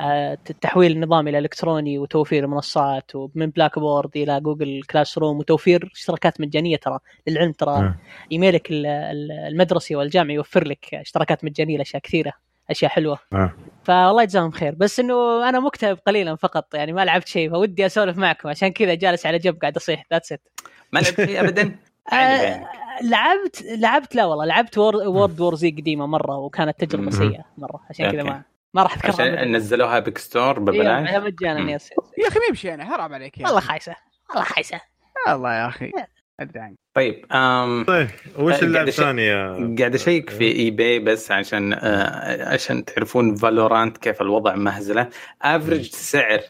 آه، 0.00 0.38
تحويل 0.60 0.92
النظام 0.92 1.28
إلى 1.28 1.38
إلكتروني 1.38 1.98
وتوفير 1.98 2.46
منصات 2.46 3.14
ومن 3.14 3.46
Blackboard 3.46 4.10
إلى 4.16 4.40
Google 4.40 4.82
Classroom 4.90 5.38
وتوفير 5.38 5.90
اشتراكات 5.94 6.40
مجانية 6.40 6.76
ترى 6.76 6.98
للعلم 7.26 7.52
ترى. 7.52 7.94
إيميلك 8.32 8.70
ال- 8.70 8.86
ال- 8.86 9.32
المدرسي 9.32 9.96
والجامعي 9.96 10.34
يوفر 10.34 10.68
لك 10.68 10.94
اشتراكات 10.94 11.44
مجانية 11.44 11.78
لأشياء 11.78 12.02
كثيرة 12.02 12.32
أشياء 12.70 12.90
حلوة 12.90 13.18
آه. 13.32 13.52
فالله 13.84 14.22
يجزاهم 14.22 14.50
خير 14.50 14.74
بس 14.74 15.00
إنه 15.00 15.48
أنا 15.48 15.60
مكتئب 15.60 15.98
قليلا 16.06 16.36
فقط 16.36 16.74
يعني 16.74 16.92
ما 16.92 17.04
لعبت 17.04 17.28
شيء 17.28 17.50
فودي 17.50 17.86
أسولف 17.86 18.16
معكم 18.18 18.48
عشان 18.48 18.68
كذا 18.68 18.94
جالس 18.94 19.26
على 19.26 19.38
جنب 19.38 19.58
قاعد 19.60 19.76
أصيح 19.76 20.04
that's 20.12 20.32
it 20.32 20.48
ما 20.92 20.98
لعبت 21.00 21.20
فيه 21.20 21.40
ابدا؟ 21.40 21.62
بينك. 22.12 22.66
لعبت 23.02 23.62
لعبت 23.62 24.14
لا 24.14 24.24
والله 24.24 24.44
لعبت 24.44 24.78
World 24.78 25.40
War 25.40 25.54
Z 25.54 25.70
قديمة 25.70 26.06
مرة 26.06 26.36
وكانت 26.36 26.84
تجربة. 26.84 27.10
سيئة 27.10 27.44
مرة 27.58 27.80
عشان 27.90 28.10
كذا. 28.12 28.22
ما 28.22 28.42
ما 28.74 28.82
راح 28.82 28.94
اذكرها 28.94 29.12
عشان. 29.12 29.56
نزلوها 29.56 29.98
ب 29.98 30.02
Epic 30.02 30.18
Store 30.18 30.50
إيه، 30.54 30.60
ببلاش 30.60 31.08
على 31.08 31.20
مجانا. 31.20 31.70
يا 31.70 32.28
أخي 32.28 32.38
ميمشي 32.46 32.74
أنا 32.74 32.84
حرام 32.84 33.14
عليك 33.14 33.38
يا 33.38 33.46
والله. 33.46 33.60
خايسة 33.60 33.94
والله 34.30 34.44
خايسة 34.44 34.80
الله 35.28 35.54
يا 35.54 35.68
أخي 35.68 35.92
أدري 36.40 36.60
عنك. 36.60 36.76
طيب 36.94 37.24
آم 37.32 37.84
طيب 37.84 38.08
وش 38.38 38.52
قاعد 38.52 38.64
اللعبه 38.64 38.88
الثانية؟ 38.88 39.46
قاعد 39.78 39.94
أشيك 39.94 40.30
في 40.30 40.56
eBay 40.56 40.98
بس 40.98 41.32
عشان 41.32 41.72
آه 41.72 42.52
عشان 42.54 42.84
تعرفون 42.84 43.34
Valorant 43.34 43.98
كيف 43.98 44.22
الوضع 44.22 44.54
مهزلة. 44.54 45.08
average 45.42 45.82
سعر 45.90 46.40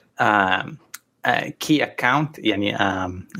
key 1.61 1.85
account 1.85 2.39
يعني 2.39 2.77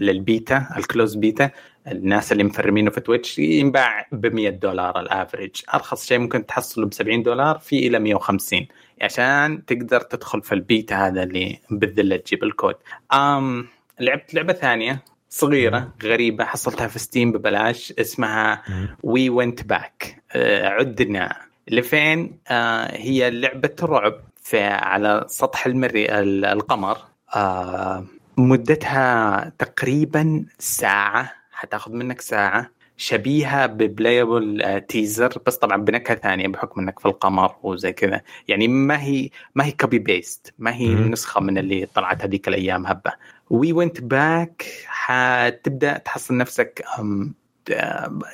لل 0.01 0.24
beta 0.24 0.69
ال 0.77 0.82
closed 0.82 1.15
beta 1.15 1.51
الناس 1.87 2.33
اللي 2.33 2.45
مفرمينه 2.45 2.91
في 2.91 3.01
Twitch 3.01 3.39
ينباع 3.39 4.07
ب 4.13 4.27
100 4.35 4.49
دولار 4.51 5.01
ال 5.01 5.07
average 5.07 5.51
أرخص 5.75 6.07
شيء 6.07 6.19
ممكن 6.19 6.47
تحصله 6.47 6.87
ب 6.87 6.95
70 6.95 7.23
دولار 7.23 7.59
في 7.59 7.87
إلى 7.87 7.99
150 7.99 8.67
عشان 9.03 9.65
تقدر 9.65 10.01
تدخل 10.01 10.43
في 10.43 10.53
البيتا 10.55 11.07
هذا 11.07 11.23
اللي 11.23 11.59
بالذلة 11.71 12.17
تجيب 12.17 12.45
الكود. 12.45 12.75
آم 13.13 13.67
لعبت 14.01 14.35
لعبة 14.35 14.53
ثانية. 14.53 15.03
صغيرة 15.31 15.93
غريبة 16.03 16.45
حصلتها 16.45 16.87
في 16.87 16.99
Steam 16.99 17.33
ببلاش 17.33 17.95
اسمها 17.99 18.63
We 19.03 19.31
Went 19.31 19.63
Back 19.63 20.23
عدنا. 20.65 21.37
لفين؟ 21.69 22.39
آه 22.49 22.97
هي 22.97 23.31
لعبة 23.31 23.75
رعب 23.83 24.15
في 24.43 24.63
على 24.63 25.25
سطح 25.29 25.67
المري 25.67 26.19
ال- 26.21 26.45
القمر. 26.45 26.99
آه 27.37 28.05
مدتها 28.37 29.53
تقريبا 29.59 30.45
ساعة 30.59 31.33
حتاخذ 31.53 31.93
منك 31.93 32.21
ساعة. 32.21 32.71
شبيهة 33.01 33.67
ب 33.67 33.80
playable 33.80 34.81
teaser 34.89 35.33
بس 35.47 35.57
طبعا 35.57 35.77
بنكهة 35.77 36.17
ثانية 36.17 36.49
بحكم 36.49 36.81
إنك 36.81 36.99
في 36.99 37.07
القمر 37.07 37.55
وزي 37.63 37.93
كذا. 37.93 38.21
يعني 38.49 38.69
ما 38.69 39.03
هي 39.03 39.31
ما 39.55 39.65
هي 39.65 39.73
copy 39.73 39.99
paste 39.99 40.55
ما 40.59 40.75
هي. 40.75 40.95
نسخة 40.95 41.41
من 41.41 41.59
اللي 41.59 41.87
طلعت 41.95 42.23
هذيك 42.23 42.49
الأيام 42.49 42.87
هبة. 42.87 43.13
We 43.51 43.73
Went 43.73 44.01
Back 44.01 44.67
حتبدأ 44.87 45.99
تحصل 45.99 46.37
نفسك 46.37 46.85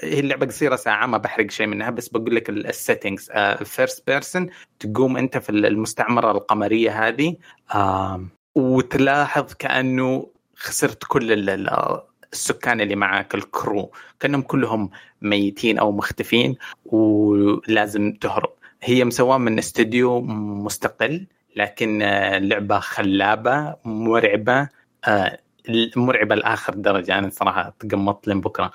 هي 0.03 0.21
اللعبة 0.21 0.47
قصيرة 0.47 0.77
ساعة 0.77 1.07
ما 1.07 1.19
بحرق 1.19 1.51
شيء 1.51 1.67
منها 1.67 1.91
بس 1.91 2.09
بقول 2.09 2.35
لك 2.35 2.51
ال 2.51 2.60
settings 2.60 3.31
first 3.65 4.07
person 4.07 4.51
تقوم 4.81 5.17
أنت 5.17 5.39
في 5.39 5.51
المستعمرة 5.51 6.31
القمرية 6.31 7.09
هذه 7.09 7.37
وتلاحظ 8.55 9.53
كأنه 9.59 10.27
خسرت 10.57 11.05
كل 11.09 11.33
ال- 11.33 11.51
ال- 11.51 12.01
السكان 12.33 12.81
اللي 12.81 12.97
معك 12.97 13.35
ال 13.35 13.46
crew 13.46 13.91
كأنهم 14.21 14.43
كلهم 14.43 14.91
ميتين 15.23 15.79
أو 15.79 15.93
مختفين 15.93 16.57
ولازم 16.87 18.13
تهرب. 18.13 18.51
هي 18.83 19.05
مسواه 19.05 19.39
من 19.39 19.59
استوديو 19.59 20.21
مستقل 20.21 21.27
لكن 21.57 22.03
آه، 22.03 22.39
لعبة 22.39 22.79
خلابة 22.79 23.77
مرعبة. 23.85 24.69
مرعبة 25.97 26.35
لآخر 26.35 26.75
درجة. 26.75 27.19
أنا 27.19 27.31
صراحة 27.31 27.75
تقمطت 27.79 28.29
لين 28.29 28.41
بكرة. 28.41 28.73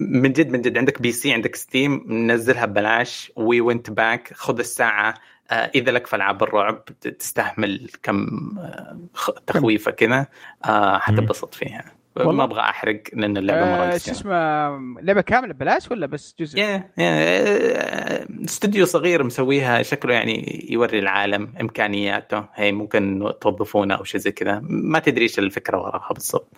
من 0.00 0.32
جد 0.32 0.50
من 0.50 0.62
جد. 0.62 0.78
عندك 0.78 1.02
PC 1.02 1.32
عندك 1.32 1.56
Steam 1.56 2.04
نزلها 2.08 2.66
ببلاش. 2.66 3.32
We 3.36 3.60
Went 3.60 3.90
Back 3.90 4.32
خذ 4.34 4.58
الساعة. 4.58 5.14
آه، 5.50 5.70
إذا 5.74 5.92
لك 5.92 6.06
في 6.06 6.16
العاب 6.16 6.42
الرعب 6.42 6.84
تستحمل 6.84 7.90
كم 8.02 8.28
آه، 8.58 9.00
تخويفة 9.46 9.90
كذا. 9.90 10.26
آه، 10.64 10.98
حتنبسط 10.98 11.54
فيها. 11.54 11.97
ما 12.24 12.44
أبغى 12.44 12.60
أحرق 12.60 13.02
لأن 13.12 13.36
اللعبة 13.36 13.60
مرة 13.60 13.84
آه، 13.84 13.90
شوي 13.90 13.96
قصيرة. 13.96 14.14
اسمه 14.14 15.00
لعبة 15.00 15.20
كاملة 15.20 15.54
ببلاش 15.54 15.90
ولا 15.90 16.06
بس 16.06 16.34
جزء؟ 16.40 16.58
يا 16.58 16.90
يا 16.98 18.44
استوديو 18.44 18.86
صغير 18.86 19.24
مسويها 19.24 19.82
شكله 19.82 20.14
يعني 20.14 20.66
يوري 20.70 20.98
العالم 20.98 21.52
إمكانياته. 21.60 22.44
هي 22.54 22.72
ممكن 22.72 23.32
توظفونه 23.40 23.94
أو 23.94 24.04
شيء 24.04 24.20
زي 24.20 24.32
كذا. 24.32 24.60
ما 24.62 24.98
تدري 24.98 25.22
إيش 25.22 25.38
الفكرة 25.38 25.78
وراها 25.78 26.12
بالضبط. 26.12 26.54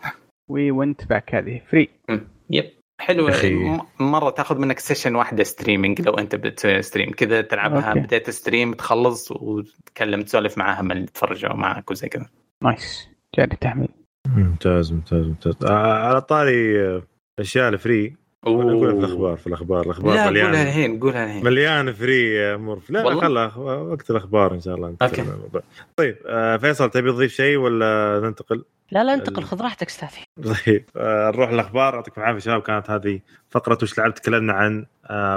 We 0.49 0.71
Went 0.71 1.05
Back 1.05 1.35
هذه 1.35 1.61
free. 1.71 1.89
yep 2.51 2.71
حلو 3.01 3.29
أخي. 3.29 3.79
مرة 4.01 4.31
تاخذ 4.31 4.59
منك 4.59 4.79
session 4.79 5.15
واحدة 5.15 5.45
streaming 5.45 6.01
لو 6.01 6.15
أنت 6.15 6.35
بتسوي 6.35 6.83
stream 6.83 7.11
كذا 7.11 7.41
تلعبها 7.41 7.89
أوكي. 7.89 8.01
بدايه 8.01 8.25
stream 8.25 8.73
تخلص 8.73 9.33
وتتكلم 9.33 10.23
تسولف 10.23 10.59
معاها 10.59 10.83
من 10.83 10.93
اللي 10.93 11.07
تفرجوا 11.07 11.55
معك 11.55 11.91
وزي 11.91 12.09
كذا. 12.09 12.27
nice 12.65 13.09
جاني 13.37 13.57
تحميل. 13.61 13.89
ممتاز 14.29 14.93
ممتاز 14.93 15.27
ممتاز 15.27 15.55
آه 15.65 15.93
على 15.93 16.21
طاري 16.21 16.87
آه، 16.87 17.03
الاشياء 17.39 17.69
ال 17.69 17.78
free 17.78 18.17
نقولها 18.47 18.93
في 18.93 18.99
الأخبار 18.99 19.37
في 19.37 19.47
الأخبار 19.47 19.83
الأخبار 19.83 20.15
لا 20.15 20.25
قولها 20.25 20.49
مليان 20.49 20.67
الحين 20.67 21.01
قولها 21.01 21.25
الحين 21.25 21.45
مليان 21.45 21.93
free 21.93 22.57
مرف 22.57 22.91
لا 22.91 22.99
لا 22.99 23.05
والله؟ 23.05 23.21
خلها 23.21 23.57
وقت 23.77 24.11
الأخبار 24.11 24.55
إن 24.55 24.61
شاء 24.61 24.75
الله 24.75 24.97
الموضوع. 25.03 25.63
طيب 25.97 26.17
آه 26.27 26.57
فيصل 26.57 26.91
تبي 26.91 27.13
تضيف 27.13 27.33
شيء 27.33 27.57
ولا 27.57 28.21
ننتقل؟ 28.25 28.65
لا 28.93 29.05
لا 29.05 29.15
انتقل 29.15 29.43
خذ 29.43 29.63
راحتك 29.63 29.87
استاذي 29.87 30.25
طيب 30.67 30.85
آه 30.97 31.31
نروح 31.31 31.51
الأخبار. 31.51 31.95
يعطيكم 31.95 32.21
العافية 32.21 32.39
شباب 32.39 32.63
كانت 32.63 32.91
هذه 32.91 33.21
فقرة 33.51 33.79
وش 33.83 33.99
لعبت 33.99 34.19
تكلمنا 34.19 34.53
عن 34.53 34.87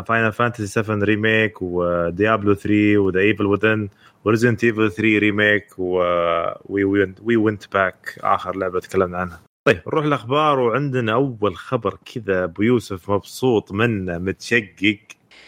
Final 0.03 0.31
Fantasy 0.31 0.67
7 0.67 0.95
Remake 1.05 1.61
و 1.61 1.74
Diablo 1.74 2.53
3 2.53 2.97
و 2.97 3.03
The 3.03 3.19
Evil 3.19 3.45
Within 3.45 3.89
و 4.25 4.29
Resident 4.29 4.63
Evil 4.63 4.91
3 4.91 5.01
Remake 5.01 5.79
و 5.79 7.35
We 7.35 7.48
Went 7.48 7.73
Back 7.73 8.19
آخر 8.23 8.55
لعبة 8.57 8.79
تكلمنا 8.79 9.17
عنها. 9.17 9.39
طيب 9.67 9.81
نروح 9.87 10.05
الأخبار 10.05 10.59
وعندنا 10.59 11.13
أول 11.13 11.55
خبر 11.55 11.97
كذا 12.13 12.43
أبو 12.43 12.61
يوسف 12.61 13.11
مبسوط 13.11 13.71
منه 13.71 14.17
متشقق 14.17 14.99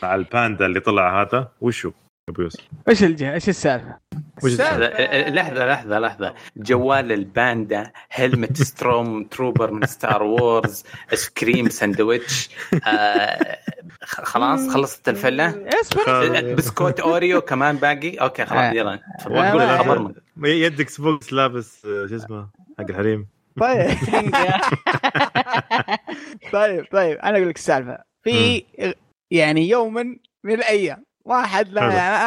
مع 0.03 0.16
الباندا 0.16 0.66
اللي 0.66 0.80
طلع 0.80 1.22
هذا. 1.22 1.51
وشو؟ 1.62 1.91
أبو 2.30 2.41
يوسف. 2.41 2.59
إيش 2.89 3.03
الجهة؟ 3.03 3.34
إيش 3.34 3.49
السالفة؟ 3.49 3.97
وش 4.43 4.51
السالفة- 4.57 4.59
لحظة 4.59 5.30
لحظة 5.30 5.65
لحظة 5.65 5.99
لحظة. 5.99 6.34
جوال 6.57 7.11
الباندا 7.11 7.91
هلمت 8.09 8.61
ستروم 8.61 9.23
تروبر 9.23 9.71
من 9.71 9.86
ستار 9.86 10.23
وورز 10.23 10.84
ايس 11.11 11.30
كريم 11.30 11.69
ساندويتش 11.69 12.49
آه 12.88 13.57
خلاص 14.03 14.69
خلصت 14.69 15.09
الفلة؟ 15.09 15.67
اصبر. 15.82 16.53
بسكوت 16.53 16.99
اوريو 16.99 17.41
كمان 17.41 17.76
باقي؟ 17.76 18.15
أوكي. 18.15 18.45
خلاص 18.45 18.73
يلا. 18.76 18.93
آه، 18.93 18.99
تفضل 19.19 19.34
ما- 19.34 19.78
خبر 19.78 19.99
من- 20.38 20.49
يدك 20.49 20.89
سبوكس 20.89 21.34
لابس 21.34 21.86
آه، 21.86 22.07
شو 22.07 22.15
اسمه 22.15 22.47
حق 22.80 22.86
الحريم. 22.89 23.28
طيب. 23.59 23.89
طيب 26.53 26.86
طيب 26.91 27.17
أنا 27.17 27.38
أقول 27.38 27.49
لك 27.49 27.55
السالفة. 27.55 27.97
في 28.23 28.63
يعني 29.32 29.69
يوما 29.69 30.03
من 30.43 30.53
الأيام 30.53 31.05
واحد 31.26 31.69
لا 31.69 31.82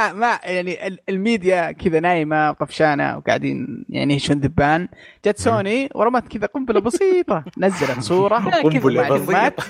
حلو. 0.08 0.18
ما, 0.18 0.38
يعني 0.44 0.86
ال- 0.86 0.98
الميديا 1.08 1.72
كذا 1.72 2.00
نايمة 2.00 2.50
وطفشانه 2.50 3.16
وقاعدين 3.16 3.84
يعني 3.88 4.14
ينشون 4.14 4.36
ذبان. 4.40 4.88
جت 5.26 5.38
سوني 5.38 5.88
ورمت 5.94 6.28
كذا 6.28 6.46
قنبلة 6.46 6.80
بسيطة 6.80 7.44
نزلت 7.58 8.00
صورة 8.00 8.36
قنبلة 8.64 9.00
ومعلومات. 9.02 9.60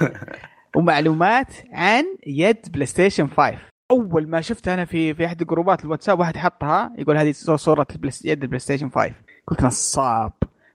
ومعلومات 0.77 1.47
عن 1.73 2.05
يد 2.27 2.57
PlayStation 2.73 3.29
5 3.37 3.59
أول 3.91 4.29
ما 4.29 4.41
شفتها 4.41 4.75
أنا 4.75 4.85
في 4.85 5.15
في 5.15 5.27
أحد 5.27 5.43
جروبات 5.45 5.85
الواتساب 5.85 6.19
واحد 6.21 6.37
حطها 6.37 6.93
يقول 6.99 7.17
هذه 7.17 7.33
صورة 7.33 7.87
يد 8.25 8.43
ال 8.43 8.59
PlayStation 8.59 8.91
5 8.91 9.13
قلت 9.47 9.63
نصاب. 9.65 10.33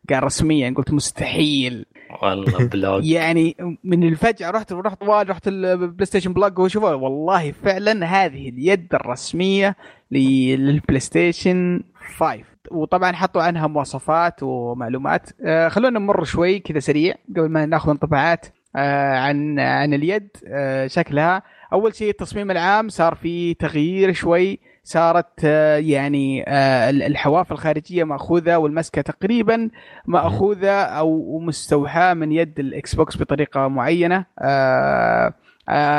قال 0.09 0.23
رسميا 0.23 0.73
قلت 0.77 0.93
مستحيل. 0.93 1.85
والله 2.21 2.67
بلوج 2.67 3.05
يعني 3.05 3.55
من 3.83 4.03
الفجأة 4.03 4.49
رحت 4.51 4.73
رحت 4.73 5.03
رحت 5.03 5.47
ال 5.47 6.05
PlayStation 6.05 6.33
Blog 6.33 6.59
وشوفوا 6.59 6.93
والله 6.93 7.51
فعلا 7.51 8.05
هذه 8.05 8.49
اليد 8.49 8.87
الرسمية 8.93 9.75
لل 10.11 10.99
PlayStation 10.99 11.83
5 12.17 12.43
وطبعا 12.71 13.11
حطوا 13.11 13.41
عنها 13.41 13.67
مواصفات 13.67 14.43
ومعلومات. 14.43 15.29
آه 15.45 15.67
خلونا 15.67 15.99
نمر 15.99 16.23
شوي 16.23 16.59
كذا 16.59 16.79
سريع 16.79 17.15
قبل 17.37 17.49
ما 17.49 17.65
ناخذ 17.65 17.89
انطباعات 17.89 18.45
آه 18.75 19.17
عن 19.17 19.59
عن 19.59 19.93
اليد 19.93 20.27
آه 20.47 20.87
شكلها. 20.87 21.43
أول 21.73 21.95
شيء 21.95 22.09
التصميم 22.09 22.51
العام 22.51 22.89
صار 22.89 23.15
فيه 23.15 23.55
تغيير 23.55 24.13
شوي. 24.13 24.59
صارت 24.83 25.29
آه 25.45 25.77
يعني 25.77 26.43
آه 26.47 26.89
الحواف 26.89 27.51
الخارجية 27.51 28.03
مأخوذة 28.03 28.55
والمسكة 28.57 29.01
تقريبا 29.01 29.69
مأخوذة 30.05 30.71
أو 30.83 31.39
مستوحاة 31.39 32.13
من 32.13 32.31
يد 32.31 32.59
ال 32.59 32.95
Xbox 32.95 33.17
بطريقة 33.17 33.67
معينة. 33.67 34.25
آه 34.39 35.33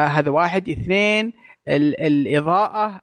هذا 0.06 0.30
واحد. 0.30 0.68
اثنين 0.68 1.32
ال- 1.68 2.00
الإضاءة 2.00 3.00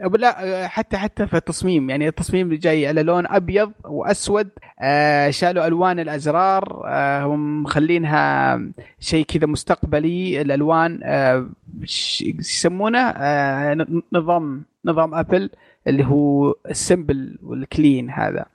لا 0.00 0.68
حتى 0.68 0.96
حتى 0.96 1.26
في 1.26 1.36
التصميم. 1.36 1.90
يعني 1.90 2.08
التصميم 2.08 2.54
جاي 2.54 2.86
على 2.88 3.02
لون 3.02 3.26
أبيض 3.26 3.72
وأسود 3.84 4.48
آه 4.80 5.30
شالوا 5.30 5.66
ألوان 5.66 6.00
الأزرار 6.00 6.82
آه 6.86 7.24
هم 7.24 7.62
مخلينها 7.62 8.60
شيء 9.00 9.24
كذا 9.24 9.46
مستقبلي. 9.46 10.40
الألوان 10.40 11.00
آه 11.02 11.48
يسمونه؟ 12.38 13.14
نظام 14.12 14.62
نظام 14.84 15.14
Apple 15.14 15.50
اللي 15.86 16.04
هو 16.06 16.54
ال 16.70 16.80
simple 16.80 17.38
وال 17.42 17.61
clean 17.61 18.10
هذا. 18.10 18.46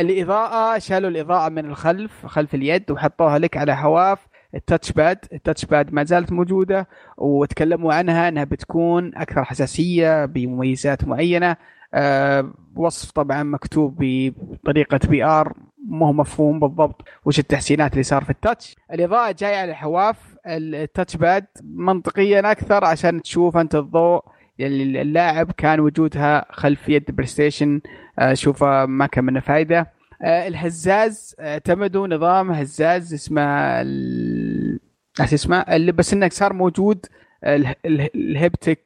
الإضاءة 0.00 0.78
شالوا 0.78 1.10
الإضاءة 1.10 1.48
من 1.48 1.64
الخلف 1.64 2.26
خلف 2.26 2.54
اليد 2.54 2.90
وحطوها 2.90 3.38
لك 3.38 3.56
على 3.56 3.76
حواف 3.76 4.18
ال 4.54 4.92
touchpad 4.92 5.18
ال 5.32 5.64
touchpad 5.64 5.92
ما 5.92 6.04
زالت 6.04 6.32
موجودة 6.32 6.88
وتكلموا 7.16 7.94
عنها 7.94 8.28
أنها 8.28 8.44
بتكون 8.44 9.14
أكثر 9.16 9.44
حساسية 9.44 10.24
بمميزات 10.24 11.04
معينة. 11.04 11.56
آه 11.94 12.52
وصف 12.76 13.10
طبعا 13.10 13.42
مكتوب 13.42 13.96
بطريقة 14.00 15.00
PR 15.08 15.52
ما 15.88 16.06
هو 16.06 16.12
مفهوم 16.12 16.60
بالضبط 16.60 17.02
وش 17.24 17.38
التحسينات 17.38 17.92
اللي 17.92 18.02
صار 18.02 18.24
في 18.24 18.30
ال 18.30 18.37
touch. 18.37 18.76
الإضاءة 18.92 19.34
جاية 19.38 19.56
على 19.56 19.70
الحواف 19.70 20.16
ال 20.46 21.16
touchpad 21.16 21.46
منطقيا 21.64 22.50
أكثر 22.50 22.84
عشان 22.84 23.22
تشوف 23.22 23.56
أنت 23.56 23.74
الضوء 23.74 24.24
اللاعب 24.60 25.52
كان 25.52 25.80
وجودها 25.80 26.46
خلف 26.50 26.88
يد 26.88 27.04
PlayStation. 27.08 27.80
آه، 28.18 28.34
شوفه 28.34 28.86
ما 28.86 29.06
كان 29.06 29.24
منه 29.24 29.40
فائده 29.40 29.99
الهزاز 30.24 31.34
اعتمدوا 31.40 32.08
نظام 32.08 32.50
هزاز 32.50 33.14
اسمه 33.14 33.42
ال- 33.80 34.78
إيش 35.20 35.34
اسمه؟ 35.34 35.56
اللي 35.60 35.92
بس 35.92 36.12
انك 36.12 36.32
صار 36.32 36.52
موجود 36.52 37.06
ال- 37.44 37.66
ال- 37.86 38.08
ال 38.16 38.25
haptic 38.25 38.80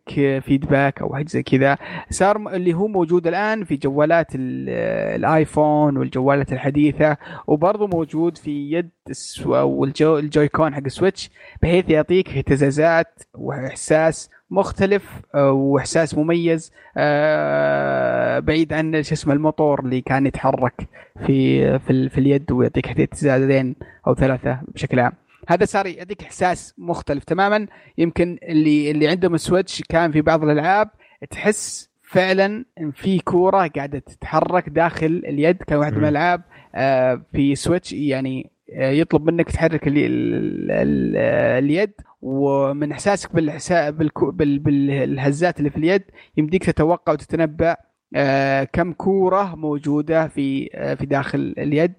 feedback 0.44 1.00
أو 1.02 1.14
حاجة 1.14 1.26
زي 1.28 1.42
كذا. 1.42 1.78
صار 2.10 2.36
اللي 2.54 2.74
هو 2.74 2.86
موجود 2.88 3.26
الآن 3.26 3.64
في 3.64 3.76
جوالات 3.76 4.34
ال- 4.34 4.68
ال 5.16 5.28
iPhone 5.28 5.96
والجوالات 5.96 6.52
الحديثة 6.52 7.16
وبرضه 7.46 7.86
موجود 7.86 8.38
في 8.38 8.72
يد 8.72 8.90
الس- 9.10 9.40
أو 9.46 9.84
الجو 9.84 10.18
ال 10.18 10.48
Joy-Con 10.48 10.74
حق 10.74 10.82
ال 10.86 10.93
Switch 10.93 11.30
بحيث 11.62 11.88
يعطيك 11.90 12.28
اهتزازات 12.36 13.22
وإحساس 13.34 14.30
مختلف 14.54 15.20
آه، 15.34 15.52
وإحساس 15.52 16.14
مميز. 16.18 16.72
آه، 16.96 18.38
بعيد 18.38 18.72
عن 18.72 19.02
شو 19.02 19.14
اسمه 19.14 19.34
الموتور 19.34 19.80
اللي 19.80 20.00
كان 20.00 20.26
يتحرك 20.26 20.88
في 21.26 21.78
في, 21.78 22.08
في 22.08 22.18
اليد 22.18 22.52
ويعطيك 22.52 23.00
اهتزازين 23.00 23.76
أو 24.06 24.14
ثلاثة 24.14 24.60
بشكل 24.74 25.00
عام. 25.00 25.12
هذا 25.48 25.64
صار 25.64 25.86
يعطيك 25.86 26.22
إحساس 26.22 26.74
مختلف 26.78 27.24
تماما. 27.24 27.66
يمكن 27.98 28.38
اللي 28.42 28.90
اللي 28.90 29.08
عندهم 29.08 29.34
السويتش 29.34 29.82
كان 29.82 30.12
في 30.12 30.20
بعض 30.20 30.44
الألعاب 30.44 30.90
تحس 31.30 31.90
فعلا 32.02 32.64
إن 32.80 32.90
في 32.90 33.18
كورة 33.18 33.66
قاعدة 33.76 33.98
تتحرك 33.98 34.68
داخل 34.68 35.22
اليد. 35.26 35.56
كان 35.56 35.78
واحد 35.78 35.92
من. 35.92 35.98
الألعاب 35.98 36.42
آه، 36.74 37.22
في 37.32 37.54
Switch 37.54 37.92
يعني 37.92 38.50
يطلب 38.72 39.30
منك 39.30 39.50
تحرك 39.50 39.88
ال 39.88 39.98
ال 39.98 40.70
ال 40.70 41.16
اليد 41.64 41.92
ومن 42.22 42.92
إحساسك 42.92 43.30
بالإحسا- 43.30 43.90
بالكو- 43.90 44.30
بال- 44.30 44.58
بالهزات 44.58 45.58
اللي 45.58 45.70
في 45.70 45.76
اليد 45.76 46.02
يمديك 46.36 46.64
تتوقع 46.64 47.12
وتتنبأ 47.12 47.76
آه، 48.16 48.64
كم 48.64 48.92
كورة 48.92 49.54
موجودة 49.56 50.28
في 50.28 50.70
آه، 50.74 50.94
في 50.94 51.06
داخل 51.06 51.54
اليد 51.58 51.92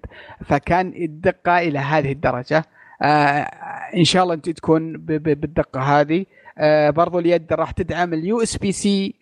فكان 0.44 0.92
الدقة 0.96 1.58
إلى 1.58 1.78
هذه 1.78 2.12
الدرجة 2.12 2.64
آه، 3.02 3.46
إن 3.96 4.04
شاء 4.04 4.22
الله 4.22 4.34
أنت 4.34 4.50
تكون 4.50 4.96
بالدقة 4.96 5.80
هذه 5.80 6.26
آه، 6.58 6.90
برضو 6.90 7.18
اليد 7.18 7.52
راح 7.52 7.70
تدعم 7.70 8.14
ال 8.14 8.42
USB-C 8.42 9.14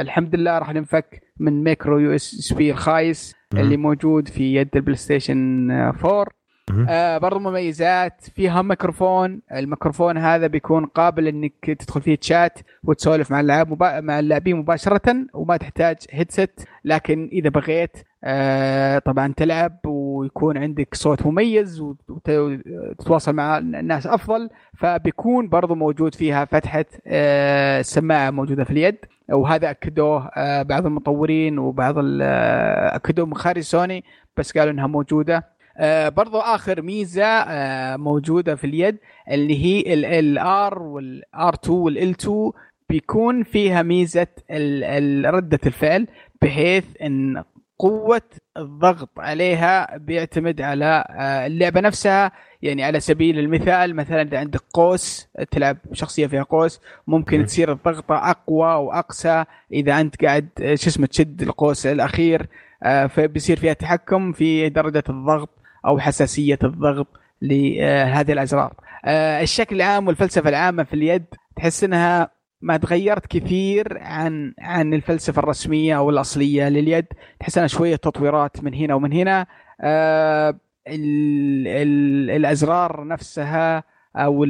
الحمد 0.00 0.34
لله 0.34 0.58
راح 0.58 0.72
ننفك 0.74 1.22
من 1.40 1.64
micro 1.64 1.98
USB 1.98 2.70
الخايس 2.70 3.34
مم. 3.54 3.60
اللي 3.60 3.76
موجود 3.76 4.28
في 4.28 4.54
يد 4.54 4.68
ال 4.76 4.96
PlayStation 4.96 5.70
آه، 5.70 5.88
4 6.04 6.12
مهم. 6.12 6.39
آه 6.88 7.18
برضو 7.18 7.38
مميزات 7.38 8.24
فيها 8.34 8.62
ميكروفون. 8.62 9.40
الميكروفون 9.52 10.16
هذا 10.18 10.46
بيكون 10.46 10.86
قابل 10.86 11.26
إنك 11.28 11.52
تدخل 11.78 12.00
فيه 12.00 12.14
تشات 12.16 12.58
وتسولف 12.84 13.30
مع 13.30 13.40
اللاعب 13.40 13.70
مبا... 13.72 14.00
مع 14.00 14.18
اللاعبين 14.18 14.56
مباشرة 14.56 15.16
وما 15.34 15.56
تحتاج 15.56 15.96
هيدسет 16.10 16.64
لكن 16.84 17.28
إذا 17.32 17.48
بغيت 17.50 17.96
آه 18.24 18.98
طبعا 18.98 19.32
تلعب 19.36 19.78
ويكون 19.86 20.56
عندك 20.58 20.94
صوت 20.94 21.26
مميز 21.26 21.80
وت- 21.80 22.10
وتتواصل 22.30 23.32
مع 23.32 23.58
الناس 23.58 24.06
أفضل 24.06 24.50
فبيكون 24.78 25.48
برضو 25.48 25.74
موجود 25.74 26.14
فيها 26.14 26.44
فتحة 26.44 26.84
آه 27.06 27.80
السماعه 27.80 28.30
موجودة 28.30 28.64
في 28.64 28.70
اليد. 28.70 28.96
وهذا 29.32 29.70
أكدوه 29.70 30.26
آه 30.36 30.62
بعض 30.62 30.86
المطورين 30.86 31.58
وبعض 31.58 31.94
آه، 31.98 32.96
أكدوه 32.96 33.26
من 33.26 33.34
خارج 33.34 33.60
سوني 33.62 34.04
بس 34.36 34.58
قالوا 34.58 34.72
إنها 34.72 34.86
موجودة. 34.86 35.59
برضو 36.08 36.38
آخر 36.38 36.82
ميزة 36.82 37.24
آه 37.24 37.96
موجودة 37.96 38.54
في 38.54 38.66
اليد 38.66 38.96
اللي 39.30 39.64
هي 39.64 39.94
ال 40.20 40.82
R 40.82 41.00
وال 41.00 41.36
R 41.36 41.54
2 41.54 41.78
وال 41.78 41.99
L 41.99 42.10
2 42.10 42.50
بيكون 42.88 43.42
فيها 43.42 43.82
ميزة 43.82 44.26
ال- 44.50 44.84
ال- 44.84 45.34
ردة 45.34 45.60
الفعل 45.66 46.06
بحيث 46.42 46.84
إن 47.02 47.44
قوة 47.78 48.22
الضغط 48.56 49.08
عليها 49.18 49.96
بيعتمد 49.96 50.60
على 50.60 51.04
آه، 51.10 51.46
اللعبة 51.46 51.80
نفسها. 51.80 52.32
يعني 52.62 52.84
على 52.84 53.00
سبيل 53.00 53.38
المثال 53.38 53.96
مثلا 53.96 54.22
إذا 54.22 54.38
عندك 54.38 54.60
قوس 54.74 55.28
تلعب 55.50 55.76
شخصية 55.92 56.26
فيها 56.26 56.42
قوس 56.42 56.80
ممكن 57.06 57.38
مم. 57.38 57.44
تصير 57.44 57.72
الضغطة 57.72 58.30
أقوى 58.30 58.74
وأقسى. 58.74 59.44
إذا 59.72 60.00
أنت 60.00 60.24
قاعد 60.24 60.48
آه، 60.62 60.74
شو 60.74 60.88
اسمه 60.90 61.06
تشد 61.06 61.42
القوس 61.42 61.86
الأخير 61.86 62.46
آه، 62.82 63.06
فبيصير 63.06 63.56
فيها 63.58 63.72
تحكم 63.72 64.32
في 64.32 64.68
درجة 64.68 65.04
الضغط. 65.08 65.48
أو 65.86 65.98
حساسية 65.98 66.58
الضغط 66.64 67.06
لهذه 67.42 68.32
الأزرار. 68.32 68.74
آه، 69.04 69.42
الشكل 69.42 69.76
العام 69.76 70.06
والفلسفة 70.06 70.48
العامة 70.48 70.84
في 70.84 70.94
اليد 70.94 71.24
تحس 71.56 71.84
إنها 71.84 72.30
ما 72.60 72.76
تغيرت 72.76 73.26
كثير 73.26 73.98
عن 73.98 74.54
عن 74.58 74.94
الفلسفة 74.94 75.38
الرسمية 75.38 75.96
أو 75.96 76.10
الأصلية 76.10 76.68
لليد، 76.68 77.06
تحس 77.40 77.58
إنها 77.58 77.68
شوية 77.68 77.96
تطويرات 77.96 78.64
من 78.64 78.74
هنا 78.74 78.94
ومن 78.94 79.12
هنا. 79.12 79.46
آه، 79.80 80.54
ال 80.88 81.68
ال 81.68 82.30
الأزرار 82.30 83.06
نفسها 83.06 83.84
أو 84.16 84.44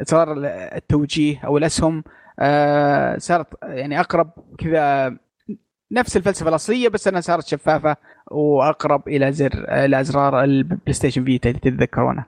ازرار 0.00 0.34
التوجيه 0.76 1.40
أو 1.44 1.58
الأسهم 1.58 2.04
آه، 2.38 3.18
صارت 3.18 3.46
يعني 3.62 4.00
أقرب 4.00 4.30
كذا 4.58 5.16
نفس 5.92 6.16
الفلسفة 6.16 6.48
الأصلية 6.48 6.88
بس 6.88 7.08
أنها 7.08 7.20
صارت 7.20 7.46
شفافة 7.46 7.96
وأقرب 8.30 9.08
إلى 9.08 9.32
زر 9.32 9.64
إلى 9.68 10.00
أزرار 10.00 10.44
ال 10.44 10.92
PlayStation 10.92 11.24
Vita 11.24 11.48
اللي 11.48 11.60
تتذكرونها. 11.60 12.26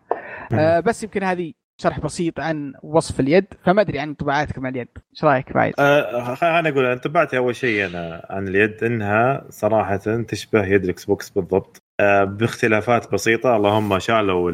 آه، 0.53 0.81
بس 0.81 1.03
يمكن 1.03 1.23
هذه 1.23 1.53
شرح 1.77 2.01
بسيط 2.01 2.41
عن 2.41 2.73
وصف 2.83 3.21
اليد 3.21 3.47
فما 3.65 3.81
أدري 3.81 3.99
عن 3.99 4.09
انطباعاتك 4.09 4.59
مع 4.59 4.69
اليد. 4.69 4.89
إيش 5.13 5.25
رأيك 5.25 5.53
فايز؟ 5.53 5.75
آه 5.79 6.37
أنا 6.43 6.69
أقول 6.69 6.87
انطباعتي 6.87 7.37
أول 7.37 7.57
شيء 7.57 7.87
أنا 7.87 8.27
عن 8.31 8.49
اليد 8.49 8.85
إنها 8.85 9.45
صراحة 9.51 9.97
تشبه 10.29 10.65
يد 10.65 10.85
ال 10.85 11.05
Xbox 11.05 11.31
بالضبط. 11.31 11.83
آه 12.01 12.25
باختلافات 12.25 13.13
بسيطة. 13.13 13.57
اللهم 13.57 13.99
شالوا 13.99 14.53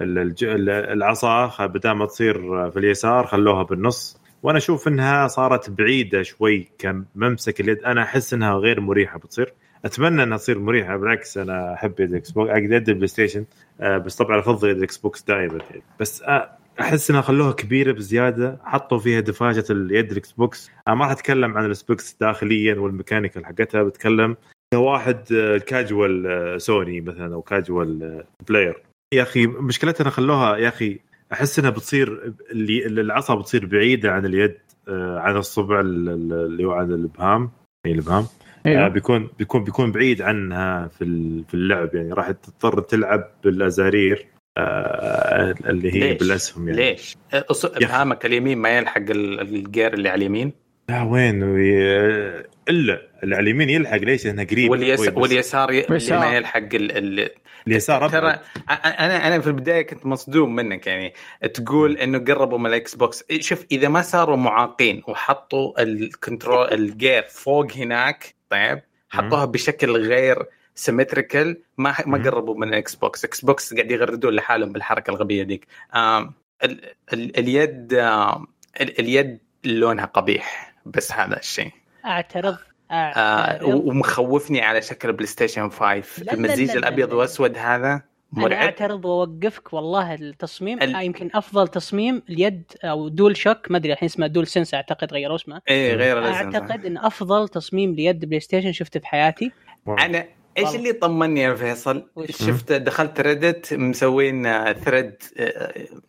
العصا 0.00 1.66
بدل 1.66 1.90
ما 1.90 2.06
تصير 2.06 2.70
في 2.70 2.78
اليسار 2.78 3.26
خلوها 3.26 3.62
بالنص. 3.62 4.19
وأنا 4.42 4.58
أشوف 4.58 4.88
إنها 4.88 5.28
صارت 5.28 5.70
بعيدة 5.70 6.22
شوي 6.22 6.68
كممسك 6.78 7.60
اليد. 7.60 7.78
أنا 7.84 8.02
أحس 8.02 8.34
إنها 8.34 8.54
غير 8.54 8.80
مريحة 8.80 9.18
بتصير. 9.18 9.54
أتمنى 9.84 10.22
إنها 10.22 10.38
تصير 10.38 10.58
مريحة 10.58 10.96
بالعكس 10.96 11.38
أنا 11.38 11.74
أحب 11.74 12.00
يد 12.00 12.10
ال 12.10 12.30
Xbox 12.30 12.50
يد 12.54 12.88
ال 12.88 13.06
PlayStation 13.06 13.44
آه 13.80 13.98
بس 13.98 14.16
طبعا 14.16 14.38
أفضل 14.38 14.68
يد 14.68 14.76
ال 14.76 14.96
Xbox 14.96 15.22
دائما. 15.22 15.58
بس 16.00 16.22
آه 16.22 16.60
أحس 16.80 17.10
إنها 17.10 17.20
خلوها 17.20 17.52
كبيرة 17.52 17.92
بزيادة 17.92 18.58
حطوا 18.64 18.98
فيها 18.98 19.20
دفاجة 19.20 19.64
اليد 19.70 20.10
ال 20.10 20.32
Xbox 20.32 20.70
أنا 20.88 20.96
ما 20.96 21.04
راح 21.04 21.10
أتكلم 21.10 21.58
عن 21.58 21.70
ال 21.70 21.78
specs 21.78 22.16
داخليا 22.20 22.74
وال 22.74 22.86
mechanical 22.86 23.46
حقتها 23.46 23.82
بتكلم 23.82 24.36
كواحد 24.74 25.32
آه، 25.32 25.58
كاجوال 25.58 26.26
آه، 26.26 26.58
سوني 26.58 27.00
مثلا 27.00 27.34
أو 27.34 27.42
كاجوال 27.42 28.02
آه، 28.02 28.44
player 28.48 28.82
يا 29.14 29.22
أخي 29.22 29.46
مشكلتها 29.46 30.10
خلوها 30.10 30.56
يا 30.56 30.68
أخي 30.68 31.00
أحس 31.32 31.58
إنها 31.58 31.70
بتصير 31.70 32.32
اللي 32.52 33.00
العصا 33.00 33.34
بتصير 33.34 33.66
بعيدة 33.66 34.12
عن 34.12 34.26
اليد 34.26 34.54
آه، 34.88 35.18
عن 35.18 35.36
الصبع 35.36 35.80
ال- 35.80 36.08
ال- 36.08 36.32
اللي 36.32 36.64
هو 36.64 36.72
عن 36.72 36.92
الابهام 36.92 37.50
اي 37.86 37.92
الابهام 37.92 38.26
آه، 38.66 38.88
بيكون 38.88 39.30
بيكون 39.38 39.64
بيكون 39.64 39.92
بعيد 39.92 40.22
عنها 40.22 40.88
في 40.88 41.04
ال- 41.04 41.44
في 41.48 41.54
اللعب 41.54 41.94
يعني 41.94 42.12
راح 42.12 42.30
تضطر 42.30 42.80
تلعب 42.80 43.30
بالأزارير 43.44 44.26
آه، 44.58 45.54
اللي 45.66 45.94
هي 45.94 46.00
ليش؟ 46.10 46.18
بالأسهم 46.18 46.68
يعني 46.68 46.80
ليش؟ 46.90 47.16
أص- 47.34 47.64
أخي. 47.64 47.84
إبهامك 47.84 48.26
اليمين 48.26 48.58
ما 48.58 48.78
يلحق 48.78 48.98
ال- 49.10 49.40
الجير 49.40 49.94
اللي 49.94 50.08
على 50.08 50.18
اليمين 50.18 50.52
لا 50.90 51.02
وين؟ 51.02 51.42
وي- 51.42 52.50
الا 52.68 53.02
اللي 53.22 53.36
على 53.36 53.42
اليمين 53.42 53.70
يلحق 53.70 53.96
ليش؟ 53.96 54.26
لانها 54.26 54.44
قريب. 54.44 54.70
واليس... 54.70 55.00
بس 55.00 55.16
واليسار 55.16 55.72
ي... 55.72 55.86
اللي. 55.86 56.18
ما 56.18 56.36
يلحق 56.36 56.56
ال... 56.74 56.96
ال... 56.98 57.30
اليسار 57.66 58.08
ترى 58.08 58.38
أنا 58.70 59.26
أنا 59.26 59.40
في 59.40 59.46
البداية 59.46 59.82
كنت 59.82 60.06
مصدوم 60.06 60.54
منك 60.54 60.86
يعني 60.86 61.14
تقول 61.54 61.96
إنه 61.96 62.18
قربوا 62.18 62.58
من 62.58 62.66
ال 62.66 62.94
Xbox. 62.94 63.24
شوف 63.40 63.66
إذا 63.72 63.88
ما 63.88 64.02
صاروا 64.02 64.36
معاقين 64.36 65.02
وحطوا 65.08 65.82
ال 65.82 65.93
control 65.93 66.72
الجير 66.72 67.22
فوق 67.28 67.72
هناك 67.72 68.34
طيب 68.50 68.82
حطوها 69.10 69.44
بشكل 69.44 69.90
غير 69.96 70.46
symmetrical 70.74 71.60
ما 71.78 71.94
ما. 72.06 72.22
قربوا 72.24 72.54
من 72.54 72.68
ال 72.68 72.94
Xbox. 72.94 73.24
Xbox 73.24 73.74
قاعد 73.74 73.90
يغردون 73.90 74.34
لحالهم 74.34 74.72
بالحركة 74.72 75.10
الغبية 75.10 75.42
ديك. 75.42 75.66
آم، 75.94 76.32
ال... 76.64 76.80
ال... 77.12 77.38
اليد 77.38 77.94
آم، 77.94 78.46
ال... 78.80 79.00
اليد 79.00 79.38
لونها 79.64 80.04
قبيح. 80.04 80.69
بس 80.86 81.12
هذا 81.12 81.38
الشيء. 81.38 81.70
أعترض. 82.06 82.56
آه 82.90 82.94
أعترض. 82.94 83.68
ومخوفني 83.74 84.60
على 84.60 84.82
شكل 84.82 85.12
PlayStation 85.12 85.68
5 85.70 86.18
لا، 86.18 86.24
لا، 86.24 86.32
المزيج 86.32 86.68
لا، 86.68 86.72
لا، 86.72 86.78
الأبيض 86.78 87.08
لا. 87.10 87.14
واسود 87.14 87.58
هذا 87.58 87.92
أنا 87.92 88.02
مرعب. 88.32 88.62
أعترض 88.62 89.04
وأوقفك 89.04 89.72
والله 89.72 90.14
التصميم. 90.14 90.82
ال- 90.82 90.94
آه 90.94 91.00
يمكن 91.00 91.30
أفضل 91.34 91.68
تصميم 91.68 92.22
اليد 92.28 92.62
أو 92.84 93.08
DualShock. 93.08 93.70
ما 93.70 93.76
أدري 93.76 93.92
الحين 93.92 94.06
اسمه 94.06 94.26
DualSense 94.26 94.74
أعتقد 94.74 95.12
غيروا 95.12 95.36
اسمه. 95.36 95.60
إيه 95.68 95.94
غير 95.94 96.26
أعتقد 96.26 96.86
إن 96.86 96.98
أفضل 96.98 97.48
تصميم 97.48 97.94
ليد 97.94 98.24
PlayStation 98.24 98.72
شفته 98.72 99.00
في 99.00 99.06
حياتي. 99.06 99.52
أنا 99.88 100.24
إيش. 100.66 100.74
اللي 100.74 100.92
طمني 100.92 101.40
يا 101.40 101.54
فيصل؟ 101.54 102.10
شفت 102.30 102.72
دخلت 102.72 103.20
Reddit 103.20 103.74
مسوين 103.74 104.72
thread 104.72 105.12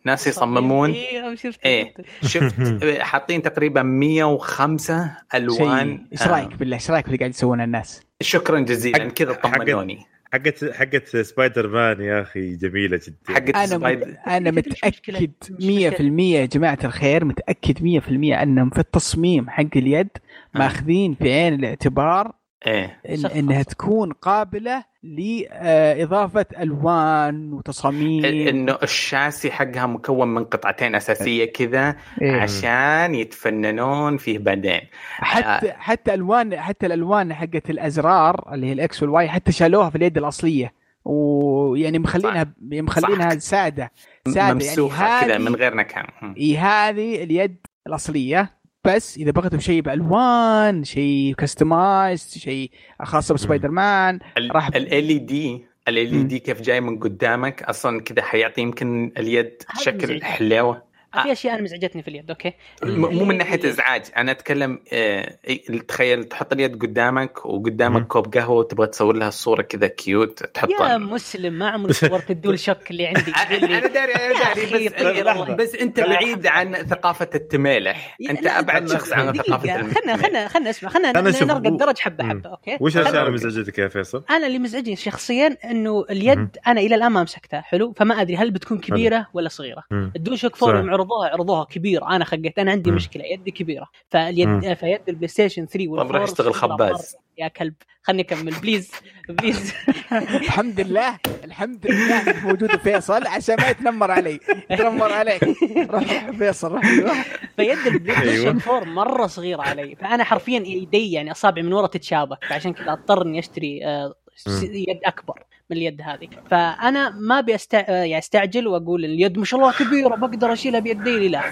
ناس 0.04 0.26
يصممون 0.26 0.90
إيه 0.90 1.34
شفت 1.34 1.60
إيه. 1.64 1.94
شفت 2.22 2.54
آه، 2.84 3.02
حاطين 3.02 3.42
تقريبا 3.42 3.82
105 3.82 5.16
ألوان 5.34 6.06
إيش 6.12 6.22
رأيك 6.22 6.54
بالله 6.54 6.76
إيش 6.76 6.90
رأيك 6.90 7.04
باللي 7.04 7.18
قاعد 7.18 7.30
يسوونه 7.30 7.64
الناس؟ 7.64 8.02
شكرا 8.20 8.60
جزيلا 8.60 8.98
حق- 9.04 9.08
كذا 9.10 9.32
طمنوني 9.32 9.98
حقت 10.32 10.64
حقت 10.64 11.16
سبايدر 11.16 11.68
مان 11.68 12.00
يا 12.00 12.22
أخي 12.22 12.56
جميلة 12.56 13.00
جدا 13.06 13.34
حقت 13.34 13.48
أنا 13.56 13.66
Spider. 13.66 14.16
أنا. 14.26 14.50
متأكد 14.50 15.30
مش 15.50 15.64
100% 15.64 16.20
يا 16.20 16.46
جماعة 16.46 16.78
الخير 16.84 17.24
متأكد 17.24 17.78
100% 17.78 18.08
أنهم 18.42 18.70
في 18.70 18.78
التصميم 18.78 19.50
حق 19.50 19.76
اليد 19.76 20.08
ماخذين 20.54 21.14
في 21.14 21.32
عين 21.32 21.54
الاعتبار 21.54 22.32
إيه 22.66 23.00
إن. 23.08 23.26
إنها 23.26 23.62
تكون 23.62 24.12
قابلة 24.12 24.84
لإضافة 25.02 26.46
ألوان 26.60 27.52
وتصاميم 27.52 28.24
إنه 28.24 28.78
الشاسي 28.82 29.50
حقها 29.50 29.86
مكون 29.86 30.28
من 30.28 30.44
قطعتين 30.44 30.94
أساسية 30.94 31.44
كذا 31.44 31.96
إيه. 32.22 32.32
عشان 32.32 33.14
يتفننون 33.14 34.16
فيه 34.16 34.38
بعدين 34.38 34.80
حتى 35.16 35.72
حتى 35.72 36.14
الوان 36.14 36.60
حتى 36.60 36.86
الألوان 36.86 37.34
حقت 37.34 37.70
الأزرار 37.70 38.54
اللي 38.54 38.66
هي 38.66 38.72
ال 38.72 38.87
X 38.87 39.02
وال 39.02 39.19
Y 39.19 39.28
حتى 39.28 39.52
شالوها 39.52 39.90
في 39.90 39.96
اليد 39.96 40.18
الأصلية 40.18 40.72
ويعني 41.04 41.98
مخلينها 41.98 42.52
مخلينها 42.62 43.30
صح. 43.30 43.38
سادة 43.38 43.92
سادة 44.28 44.54
ممسوخه 44.54 45.06
يعني 45.06 45.26
كذا 45.26 45.38
من 45.38 45.54
غير 45.54 45.74
نكهة. 45.74 46.06
اي 46.38 46.56
هذه 46.56 47.22
اليد 47.22 47.56
الأصلية 47.86 48.61
بس 48.84 49.16
إذا 49.16 49.30
بغيتوا 49.30 49.58
شيء 49.58 49.80
بالوان 49.82 50.84
شيء 50.84 51.34
customize 51.34 52.34
شيء 52.38 52.70
خاص 53.02 53.32
بسبايدر 53.32 53.70
مان 53.70 54.18
راح- 54.50 54.68
ال 54.76 54.86
اي 54.92 55.18
دي 55.18 55.64
ال 55.88 55.96
اي 55.96 56.22
دي 56.22 56.38
كيف 56.38 56.60
جاي 56.60 56.80
من 56.80 56.98
قدامك 56.98 57.62
أصلا 57.62 58.00
كذا 58.00 58.22
حيعطي 58.22 58.60
يمكن 58.60 59.12
اليد 59.18 59.62
شكل. 59.80 60.22
حلاوه 60.22 60.82
في 61.22 61.32
أشياء 61.32 61.54
أنا 61.54 61.62
مزعجتني 61.62 62.02
في 62.02 62.08
اليد 62.08 62.30
okay 62.30 62.52
مو 62.82 63.24
من 63.24 63.38
ناحية 63.38 63.68
إزعاج 63.68 64.02
أنا 64.16 64.30
أتكلم 64.32 64.78
آه، 64.92 65.38
إيه، 65.46 65.80
تخيل 65.88 66.24
تحط 66.24 66.52
اليد 66.52 66.82
قدامك 66.82 67.46
وقدامك. 67.46 68.06
كوب 68.06 68.34
قهوة 68.34 68.56
وتبغى 68.58 68.86
تصور 68.86 69.16
لها 69.16 69.28
الصورة 69.28 69.62
كذا 69.62 69.86
cute 69.86 70.40
يا 70.42 70.46
تحطها 70.46 70.98
مسلم 70.98 71.52
ما 71.52 71.70
عمري 71.70 71.92
صورت 71.92 72.30
ال 72.30 72.58
DualShock 72.66 72.90
اللي 72.90 73.06
عندي 73.06 73.20
أنا 73.30 73.86
داري 73.86 74.14
أنا 74.14 74.22
يا 74.24 74.54
داري 74.54 75.22
بس 75.22 75.46
طيب. 75.46 75.56
بس 75.56 75.74
أنت 75.74 76.00
بعيد 76.00 76.46
عن 76.46 76.74
ثقافة 76.74 77.28
التميلح 77.34 78.16
يا- 78.20 78.30
أنت 78.30 78.46
أبعد 78.46 78.88
شخص 78.90 79.12
عن 79.12 79.32
ثقافة 79.32 79.82
خلنا 79.82 80.16
خلنا 80.16 80.48
خلنا 80.48 80.70
أسمع 80.70 80.88
خلنا. 80.90 81.12
نرقى 81.20 81.68
الدرج 81.68 81.98
حبة. 81.98 82.28
حبة 82.28 82.50
okay 82.50 82.78
وش 82.80 82.96
الاشياء 82.96 83.20
اللي 83.22 83.32
مزعجتك 83.32 83.78
يا 83.78 83.88
فيصل؟ 83.88 84.24
أنا 84.30 84.46
اللي 84.46 84.58
مزعجني 84.58 84.96
شخصيا 84.96 85.56
إنه. 85.64 86.04
اليد 86.10 86.48
أنا 86.66 86.80
إلى 86.80 86.94
الآن 86.94 87.12
ما 87.12 87.22
مسكتها 87.22 87.60
حلو 87.60 87.92
فما 87.96 88.20
أدري 88.20 88.36
هل 88.36 88.50
بتكون 88.50 88.78
كبيرة 88.78 89.26
ولا 89.34 89.48
صغيرة. 89.48 89.84
ال 89.92 90.38
DualShock 90.38 90.56
four 90.56 90.68
صح. 90.82 90.92
عرضوها 91.02 91.28
عرضوها 91.28 91.64
كبيرة. 91.64 92.16
أنا 92.16 92.24
خقيت. 92.24 92.58
أنا 92.58 92.70
عندي 92.70 92.90
مم. 92.90 92.96
مشكلة. 92.96 93.24
يدي 93.24 93.50
كبيرة. 93.50 93.88
فاليد 94.10 94.48
مم. 94.48 94.74
فيد 94.74 95.00
ال 95.08 95.28
PlayStation 95.28 95.66
3 95.66 95.86
طب 95.86 95.92
روح 95.94 96.00
وال 96.00 96.08
four 96.08 96.24
اشتغل 96.24 96.54
صغيرة 96.54 96.72
خباز. 96.74 96.90
مرة. 96.92 97.22
يا 97.38 97.48
كلب. 97.48 97.74
خلني 98.02 98.22
أكمل. 98.22 98.52
please. 98.62 98.90
please. 99.28 99.72
الحمد 100.12 100.80
لله. 100.80 101.18
الحمد 101.44 101.86
لله 101.86 102.22
إنك 102.22 102.44
موجود 102.44 102.76
فيصل. 102.76 103.26
عشان 103.26 103.56
ما 103.60 103.68
يتنمر 103.68 104.10
علي. 104.10 104.40
يتنمر 104.70 105.12
عليك 105.12 105.42
روح 105.44 105.90
روح 105.90 106.30
فيصل. 106.30 106.72
روح 106.72 106.84
روح 106.98 107.26
فيد 107.56 107.78
البلاي 107.86 108.16
Station 108.16 108.48
أيوة. 108.48 108.78
4 108.78 108.84
مرة 108.84 109.26
صغيرة 109.26 109.62
علي. 109.62 109.96
فأنا 109.96 110.24
حرفيا 110.24 110.58
يدي 110.66 111.12
يعني 111.12 111.30
اصابعي 111.30 111.62
من 111.62 111.72
ورا 111.72 111.86
تتشابك 111.86 112.44
فعشان 112.44 112.72
كذا 112.72 112.92
اضطر 112.92 113.22
اني 113.22 113.38
أشتري 113.38 113.86
آه، 113.86 114.14
يد 114.62 115.00
أكبر. 115.04 115.42
من 115.72 115.78
اليد 115.78 116.00
هذه. 116.02 116.28
فأنا 116.50 117.10
ما 117.10 117.38
أبي 117.38 117.54
أستع... 117.54 117.78
يعني 117.88 118.18
أستعجل 118.18 118.68
وأقول 118.68 119.04
اليد 119.04 119.38
ما 119.38 119.44
شاء 119.44 119.60
الله 119.60 119.72
كبيره 119.72 120.16
بقدر 120.16 120.52
اشيلها 120.52 120.80
بيدي 120.80 121.28
لا. 121.28 121.42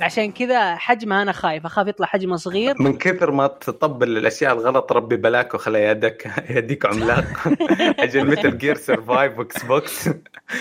عشان 0.00 0.32
كذا 0.32 0.76
حجمها 0.76 1.22
أنا 1.22 1.32
خايف 1.32 1.66
أخاف 1.66 1.88
يطلع 1.88 2.06
حجمها 2.06 2.36
صغير. 2.36 2.74
من 2.82 2.98
كثر 2.98 3.30
ما 3.30 3.46
تطبل 3.46 4.16
الأشياء 4.16 4.52
الغلط 4.52 4.92
ربي 4.92 5.16
بلاك 5.16 5.54
وخلى 5.54 5.82
يدك 5.84 6.30
يديك 6.56 6.86
عملاق. 6.86 7.24
أجل 8.04 8.26
مثل 8.26 8.58
Gear 8.58 8.76
Survive 8.76 9.38
و 9.38 9.64
Xbox. 9.64 10.06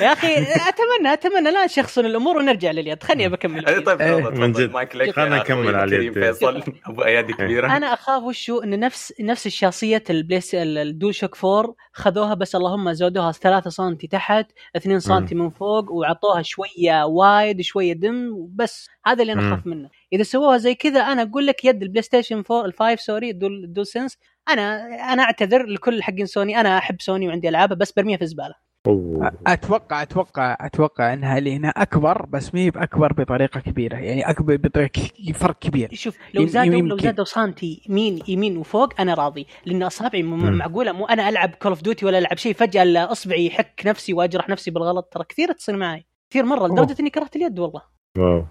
يا 0.01 0.13
أخي 0.13 0.33
أتمنى 0.37 1.13
أتمنى 1.13 1.51
لا 1.51 1.65
نشخصن 1.65 2.05
الأمور 2.05 2.37
ونرجع 2.37 2.71
لليد. 2.71 3.03
خليني 3.03 3.29
بكمل 3.29 3.83
طيب 3.83 4.01
إيه. 4.01 4.29
من 4.29 4.51
جد. 4.51 4.71
يا 5.17 5.25
نكمل 5.25 5.75
على 5.75 5.95
اليد. 5.95 6.13
فيصل. 6.13 6.63
أبو 6.85 7.03
أيادي 7.03 7.33
كبيرة. 7.33 7.77
أنا 7.77 7.93
أخاف 7.93 8.23
وشو 8.23 8.59
انه 8.59 8.75
نفس 8.75 9.13
نفس 9.19 9.47
الشاصيه 9.47 10.03
البليس 10.09 10.55
الدول 10.55 11.15
شوك 11.15 11.45
4 11.45 11.75
خذوها 11.93 12.33
بس 12.33 12.55
اللهم 12.55 12.92
زودوها 12.93 13.31
3 13.31 13.69
سم 13.69 13.95
تحت 13.95 14.51
2 14.75 14.99
سم 14.99 15.27
من 15.31 15.49
فوق 15.49 15.91
وعطوها 15.91 16.41
شوية 16.41 17.03
وايد 17.03 17.61
شوية 17.61 17.93
دم 17.93 18.31
وبس 18.33 18.89
هذا 19.05 19.21
اللي 19.21 19.33
أنا. 19.33 19.47
اخاف 19.47 19.67
منه. 19.67 19.89
إذا 20.13 20.23
سووها 20.23 20.57
زي 20.57 20.75
كذا 20.75 21.01
أنا 21.01 21.21
أقول 21.21 21.47
لك 21.47 21.65
يد 21.65 21.83
البلاي 21.83 22.01
ستيشن 22.01 22.43
4 22.51 22.65
الفايف 22.65 23.01
سوري 23.01 23.29
الدول 23.29 23.63
الدول 23.63 23.87
سنس. 23.87 24.17
أنا 24.49 24.85
أنا 25.13 25.23
أعتذر 25.23 25.65
لكل 25.65 26.03
حقين 26.03 26.25
سوني. 26.25 26.59
أنا 26.59 26.77
أحب 26.77 27.01
سوني 27.01 27.27
وعندي 27.27 27.49
العابها 27.49 27.77
بس 27.77 27.91
برميها 27.91 28.17
في 28.17 28.23
الزبالة. 28.23 28.62
أوه. 28.87 29.31
أتوقع 29.47 30.01
أتوقع 30.01 30.57
أتوقع 30.61 31.13
انها 31.13 31.37
اللي 31.37 31.55
هنا 31.55 31.69
أكبر 31.69 32.25
بس 32.25 32.53
مي 32.53 32.69
بأكبر 32.69 33.13
بطريقة 33.13 33.59
كبيرة 33.59 33.95
يعني 33.95 34.29
أكبر 34.29 34.55
بطريقة 34.55 35.01
فرق 35.33 35.59
كبير 35.59 35.89
شوف 35.93 36.17
لو 36.33 36.41
يم- 36.41 36.47
زادوا 36.47 36.81
لو. 36.81 36.97
زادوا 36.97 37.25
سنتي 37.25 37.81
يمين 37.89 38.19
يمين 38.27 38.57
وفوق 38.57 39.01
أنا 39.01 39.13
راضي 39.13 39.47
لأن 39.65 39.83
أصابعي. 39.83 40.23
معقولة 40.23 40.91
مو 40.91 41.05
أنا 41.05 41.29
ألعب 41.29 41.49
Call 41.49 41.71
of 41.71 41.81
Duty 41.81 42.05
ولا 42.05 42.17
ألعب 42.17 42.37
شيء 42.37 42.53
فجأة 42.53 43.11
أصبعي 43.11 43.45
يحك 43.45 43.81
نفسي 43.85 44.13
وأجرح 44.13 44.49
نفسي 44.49 44.71
بالغلط 44.71 45.09
ترى 45.13 45.23
كثير 45.29 45.51
تصير 45.51 45.77
معي 45.77 46.05
كثير 46.29 46.43
مرة 46.45 46.67
لدرجة 46.67 46.95
إني 46.99 47.09
كرهت 47.09 47.35
اليد 47.35 47.59
والله 47.59 47.81
wow 48.17 48.45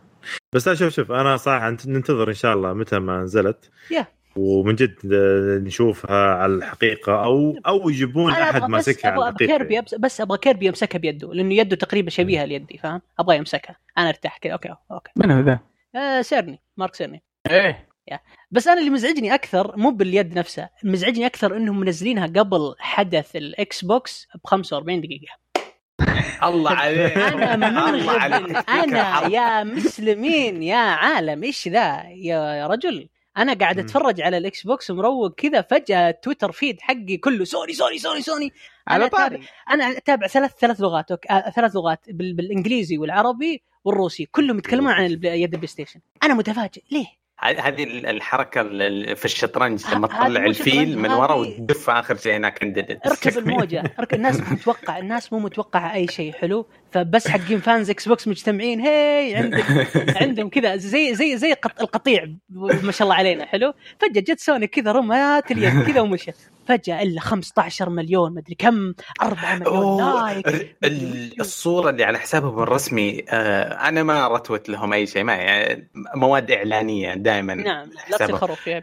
بس 0.55 0.69
لا 0.69 0.75
شوف 0.75 0.93
شوف 0.93 1.13
أنا 1.13 1.37
صراحة 1.37 1.71
نت- 1.71 1.87
ننتظر 1.87 2.29
إن 2.29 2.35
شاء 2.35 2.55
الله 2.55 2.73
متى 2.73 2.99
ما 2.99 3.23
نزلت 3.23 3.71
يا. 3.91 4.07
ومن 4.37 4.75
جد 4.75 4.95
آه، 5.13 5.59
نشوفها 5.59 6.35
على 6.35 6.55
الحقيقة 6.55 7.25
أو 7.25 7.59
أو 7.67 7.89
يجيبون 7.91 8.33
أحد 8.33 8.63
ماسكها 8.63 9.11
على 9.11 9.17
أبغى 9.17 9.29
الحقيقة 9.29 9.47
كيربي 9.59 9.81
أبس- 9.83 9.99
بس 9.99 10.21
أبغى 10.21 10.39
Kirby 10.39 10.67
يمسكها 10.67 10.99
بيده 10.99 11.35
لأنه 11.35 11.55
يده 11.55 11.77
تقريبا 11.77 12.11
شبيهة 12.11 12.45
ليدي 12.45 12.79
فاهم؟ 12.79 13.01
أبغى 13.19 13.37
يمسكها. 13.37 13.77
أنا 13.99 14.09
أرتاح 14.09 14.39
كذا 14.39 14.53
okay 14.53 14.75
okay. 14.91 15.11
من 15.17 15.31
هو 15.31 15.41
ذا؟ 15.41 15.59
آه 15.97 16.23
سيرني. 16.23 16.61
مارك 16.77 16.95
سيرني. 16.95 17.23
إيه. 17.51 17.89
بس 18.51 18.69
أنا 18.69 18.81
اللي 18.81 18.91
مزعجني 18.91 19.35
أكثر 19.35 19.77
مو 19.77 19.91
باليد 19.91 20.39
نفسها 20.39 20.71
مزعجني 20.85 21.27
أكثر 21.27 21.57
إنهم 21.57 21.81
منزلينها 21.81 22.27
قبل 22.27 22.75
حدث 22.79 23.37
ال 23.37 23.85
Xbox 23.85 24.29
ب 24.45 24.47
45 24.47 25.01
دقيقة. 25.01 25.35
الله 26.49 26.71
عليك. 26.71 27.19
أنا 27.19 27.55
الله 27.55 28.11
عليك. 28.13 28.43
منغبن 28.51 28.57
أنا 28.57 29.27
يا 29.27 29.65
مسلمين 29.65 30.63
يا 30.63 30.77
عالم. 30.77 31.43
إيش 31.43 31.69
ذا؟ 31.69 32.03
يا 32.09 32.39
يا 32.55 32.67
رجل. 32.67 33.09
أنا 33.37 33.55
قاعد. 33.55 33.79
أتفرج 33.79 34.21
على 34.21 34.39
ال 34.39 34.63
Xbox 34.67 34.91
ومروق 34.91 35.35
كذا 35.35 35.61
فجأة 35.63 36.11
Twitter 36.11 36.53
feed 36.53 36.81
حقي 36.81 37.17
كله 37.17 37.45
سوني 37.45 37.73
سوني 37.73 37.99
سوني 37.99 38.23
سوني. 38.23 38.53
على 38.89 39.05
أنا 39.05 39.11
أتابع- 39.11 39.17
طاري. 39.17 39.43
أنا 39.71 39.97
أتابع 39.97 40.27
ثلاث 40.27 40.51
ثلاث 40.59 40.81
لغات 40.81 41.11
آه، 41.31 41.51
ثلاث 41.51 41.77
لغات 41.77 42.01
بال- 42.11 42.35
بالإنجليزي 42.35 42.99
والعربي 42.99 43.63
والروسي 43.85 44.25
كلهم 44.27 44.59
يتكلمون 44.59 44.93
عن 44.93 45.05
يد 45.05 45.13
ال 45.55 45.67
PlayStation. 45.67 46.01
أنا 46.23 46.35
متفاجئ. 46.35 46.83
ليه؟ 46.91 47.07
هذه 47.43 47.85
ال- 47.85 48.07
الحركة 48.07 48.61
ال- 48.61 49.17
في 49.17 49.25
الشطرنج 49.25 49.83
لما 49.95 50.07
تطلع 50.07 50.45
الفيل 50.45 50.99
من 50.99 51.11
ورا 51.11 51.35
وتدف 51.35 51.91
آخر 51.91 52.17
شيء 52.17 52.37
هناك 52.37 52.63
عند 52.65 52.79
اركب 53.07 53.39
الموجة 53.39 53.83
اركب 53.99 54.15
الناس 54.17 54.41
متوقع 54.53 54.99
الناس 54.99 55.33
مو 55.33 55.39
متوقعة 55.39 55.95
أي 55.95 56.07
شيء 56.09 56.33
حلو 56.33 56.67
فبس 56.93 57.29
حقين 57.29 57.61
fans 57.61 57.91
Xbox 57.91 58.29
مجتمعين 58.29 58.81
هي 58.81 59.35
عندهم 59.37 59.87
عندهم 60.23 60.49
كذا 60.49 60.77
زي 60.77 61.15
زي 61.15 61.37
زي 61.37 61.53
قط- 61.53 61.81
القطيع 61.81 62.27
ما 62.83 62.93
شاء 62.93 63.03
الله 63.07 63.15
علينا 63.19 63.47
حلو. 63.47 63.73
فجأة 63.99 64.21
جت 64.21 64.41
سوني 64.41 64.67
كذا 64.67 64.93
رمات 64.93 65.51
اليد 65.51 65.83
كذا 65.87 66.01
ومشت. 66.01 66.52
فجأة 66.67 67.03
إلا 67.03 67.21
15 67.21 67.91
مليون 67.91 68.35
مدري 68.35 68.55
كم 68.55 68.95
4 69.23 69.57
مليون 69.59 69.97
like 70.25 70.49
ال- 70.49 70.69
ال- 70.85 71.41
الصورة 71.41 71.91
اللي 71.91 72.05
على 72.05 72.19
حسابهم 72.19 72.63
الرسمي 72.63 73.25
آه 73.29 73.89
أنا 73.89 74.03
ما 74.03 74.29
رتوت 74.29 74.69
لهم 74.69 74.93
أي 74.93 75.07
شيء 75.07 75.25
ما 75.25 75.35
يعني 75.35 75.91
مواد 76.17 76.51
إعلانية 76.51 77.15
دائما 77.15 77.55
نعم 77.55 77.91
لا 78.21 78.37
خروف 78.37 78.61
فيها 78.61 78.83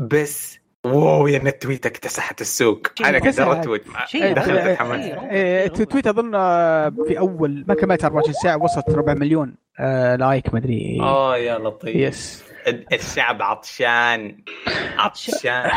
بس 0.00 0.58
wow 0.84 1.26
يا 1.26 1.38
نت 1.38 1.62
tweet 1.62 1.86
اكتسحت 1.86 2.40
السوق. 2.40 2.86
اكتسحت. 3.00 3.48
أرتوت 3.48 3.82
شيء 4.06 4.32
دخلت. 4.34 4.50
الحماس 4.66 5.04
شيء 5.04 5.14
رهيب. 5.14 5.72
tweet 5.88 6.06
أظن 6.06 6.34
آه، 6.34 6.92
في 7.08 7.18
أول 7.18 7.64
ما 7.68 7.74
كملت 7.74 8.04
24 8.04 8.34
ساعة 8.42 8.62
وصلت 8.62 8.90
ربع 8.90 9.14
مليون 9.14 9.54
آه، 9.80 10.16
like 10.16 10.54
مدري 10.54 10.98
أوه 11.00 11.36
يا 11.36 11.58
لطيف. 11.58 11.96
yes 11.96 12.44
الشعب 12.92 13.42
عطشان 13.42 14.44
عطشان. 14.98 15.70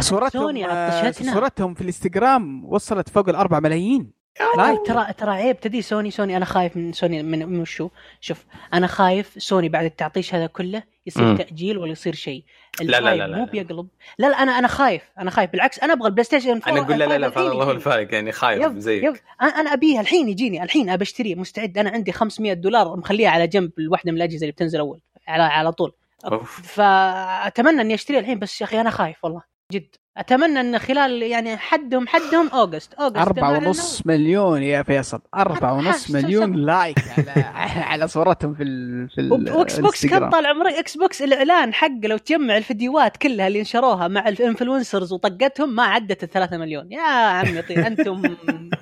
صورتهم 0.00 0.42
سوني 0.42 0.66
آه، 0.66 1.06
عطشتنا. 1.06 1.32
صورتهم 1.34 1.74
في 1.74 1.80
الإنستغرام 1.80 2.64
وصلت 2.64 3.08
فوق 3.08 3.28
الأربع 3.28 3.60
ملايين. 3.60 4.16
لايك 4.56 4.78
ترى 4.86 5.06
ترى 5.18 5.30
عيب. 5.30 5.60
تدي 5.60 5.82
سوني 5.82 6.10
سوني 6.10 6.36
أنا 6.36 6.44
خايف 6.44 6.76
من 6.76 6.92
سوني 6.92 7.22
من, 7.22 7.46
من 7.48 7.60
وشو 7.60 7.88
شوف 8.20 8.44
أنا 8.74 8.86
خايف 8.86 9.34
سوني 9.38 9.68
بعد 9.68 9.84
التعطيش 9.84 10.34
هذا 10.34 10.46
كله 10.46 10.82
يصير 11.06 11.24
مم. 11.24 11.36
تأجيل 11.36 11.78
ولا 11.78 11.92
يصير 11.92 12.14
شيء. 12.14 12.44
لا، 12.80 13.00
لا، 13.00 13.14
لا، 13.16 13.26
لا، 13.26 13.36
مو. 13.36 13.44
بيقلب. 13.44 13.88
لا 14.18 14.26
لا 14.26 14.42
أنا 14.42 14.58
أنا 14.58 14.68
خايف 14.68 15.02
أنا 15.18 15.30
خايف. 15.30 15.50
بالعكس 15.50 15.78
أنا 15.78 15.92
أبغى 15.92 16.06
البلاي 16.08 16.24
ستيشن 16.24 16.60
أنا 16.66 16.80
أقول 16.80 16.98
لا 16.98 17.04
لا 17.04 17.18
لا 17.18 17.26
الله 17.40 17.62
الحين 17.62 17.76
الفارق 17.76 18.14
يعني 18.14 18.32
خايف 18.32 18.62
yep 18.62 18.78
زيك. 18.78 19.04
yep. 19.04 19.16
أنا 19.42 19.50
أنا 19.50 19.72
ابيه 19.72 20.00
الحين 20.00 20.28
يجيني 20.28 20.62
الحين 20.62 20.90
ابى 20.90 21.02
اشتريه 21.02 21.34
مستعد. 21.34 21.78
أنا 21.78 21.90
عندي 21.90 22.12
500 22.12 22.52
دولار 22.52 22.96
مخليها 22.96 23.30
على 23.30 23.46
جنب 23.46 23.70
الواحده 23.78 24.12
من 24.12 24.18
الأجهزة 24.18 24.40
اللي 24.40 24.52
بتنزل 24.52 24.78
أول 24.78 25.00
على 25.28 25.42
على 25.42 25.72
طول. 25.72 25.92
أوف. 26.24 26.60
فأتمنى 26.62 27.80
أني 27.80 27.94
اشتريه 27.94 28.18
الحين 28.18 28.38
بس 28.38 28.60
يا 28.60 28.66
أخي 28.66 28.80
أنا 28.80 28.90
خايف 28.90 29.24
والله 29.24 29.42
جد 29.72 29.94
أتمنى 30.16 30.60
إن 30.60 30.78
خلال 30.78 31.22
يعني 31.22 31.56
حدهم 31.56 32.06
حدهم 32.08 32.48
August 32.48 32.94
August. 32.94 33.16
أربعة 33.16 33.50
ونص 33.58 34.02
مليون 34.06 34.62
يا 34.62 34.82
فيصل. 34.82 35.20
أربعة 35.34 35.72
ونص 35.74 36.10
مليون 36.10 36.52
like 36.54 36.98
على 37.18 37.30
على 37.90 38.08
صورتهم 38.08 38.54
في 38.54 38.62
ال 38.62 39.08
في 39.10 39.20
ال- 39.20 39.52
وإكس 39.52 39.78
بوكس 39.80 40.06
كم. 40.06 40.30
طال 40.30 40.46
عمرك 40.46 40.72
إكس 40.72 40.96
بوكس 40.96 41.22
الإعلان 41.22 41.74
حقه 41.74 42.00
لو 42.04 42.16
تجمع 42.16 42.56
الفيديوهات 42.56 43.16
كلها 43.16 43.46
اللي 43.48 43.60
نشروها 43.60 44.08
مع 44.08 44.28
ال 44.28 44.35
influencers 44.35 45.12
وطقتهم 45.12 45.74
ما 45.74 45.82
عدت 45.82 46.22
ال 46.24 46.30
3 46.30 46.56
مليون. 46.56 46.92
يا 46.92 47.00
عمي 47.02 47.62
طيب 47.62 47.78
أنتم 47.86 48.22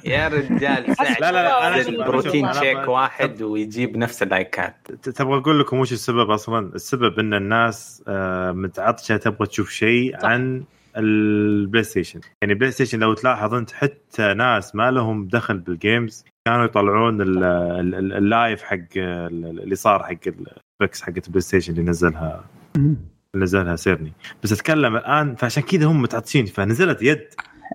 يا 0.05 0.29
رجال 0.29 0.85
لا، 1.21 1.33
لا، 1.33 1.81
لا، 1.91 2.07
protein 2.07 2.53
shake 2.53 2.89
واحد 2.89 3.43
ويجيب 3.43 3.97
نفس 3.97 4.23
اللايكات. 4.23 4.77
تبغى 5.03 5.39
أقول 5.39 5.61
لكم 5.61 5.79
وش 5.79 5.93
السبب 5.93 6.31
أصلا؟ 6.31 6.71
السبب 6.75 7.19
إن 7.19 7.35
الناس 7.35 8.03
آه، 8.09 8.53
متعطشة 8.53 9.17
تبغى 9.17 9.47
تشوف 9.47 9.71
شيء 9.71 10.19
صح. 10.19 10.25
عن 10.29 10.65
البلاي 10.97 11.83
ستيشن، 11.83 12.21
يعني 12.43 12.55
بلاي 12.55 12.71
ستيشن 12.71 12.99
لو 12.99 13.15
تلاحظ 13.15 13.55
انت 13.55 13.73
حتى 13.73 14.35
ناس 14.35 14.75
ما 14.75 14.91
لهم 14.91 15.29
دخل 15.29 15.59
بال 15.59 15.78
games 15.78 16.25
كانوا 16.49 16.65
يطلعون 16.65 17.21
ال- 17.21 17.45
ال- 17.45 17.95
ال- 17.95 18.13
ال 18.13 18.23
live 18.23 18.63
حق 18.63 18.79
ال- 18.97 19.61
اللي 19.61 19.75
صار 19.75 20.03
حق 20.03 20.17
ال 20.81 20.85
pics 20.85 21.03
حقت 21.03 21.27
البلاي 21.27 21.41
ستيشن 21.41 21.73
اللي 21.73 21.85
نزلها. 21.91 22.45
نزلها 23.37 23.77
سيرني، 23.77 24.13
بس 24.43 24.53
أتكلم 24.53 24.97
الآن 24.97 25.35
فعشان 25.35 25.63
كذا 25.63 25.87
هم 25.87 26.03
متعطشين 26.03 26.47
فنزلت 26.47 27.03
يد. 27.03 27.27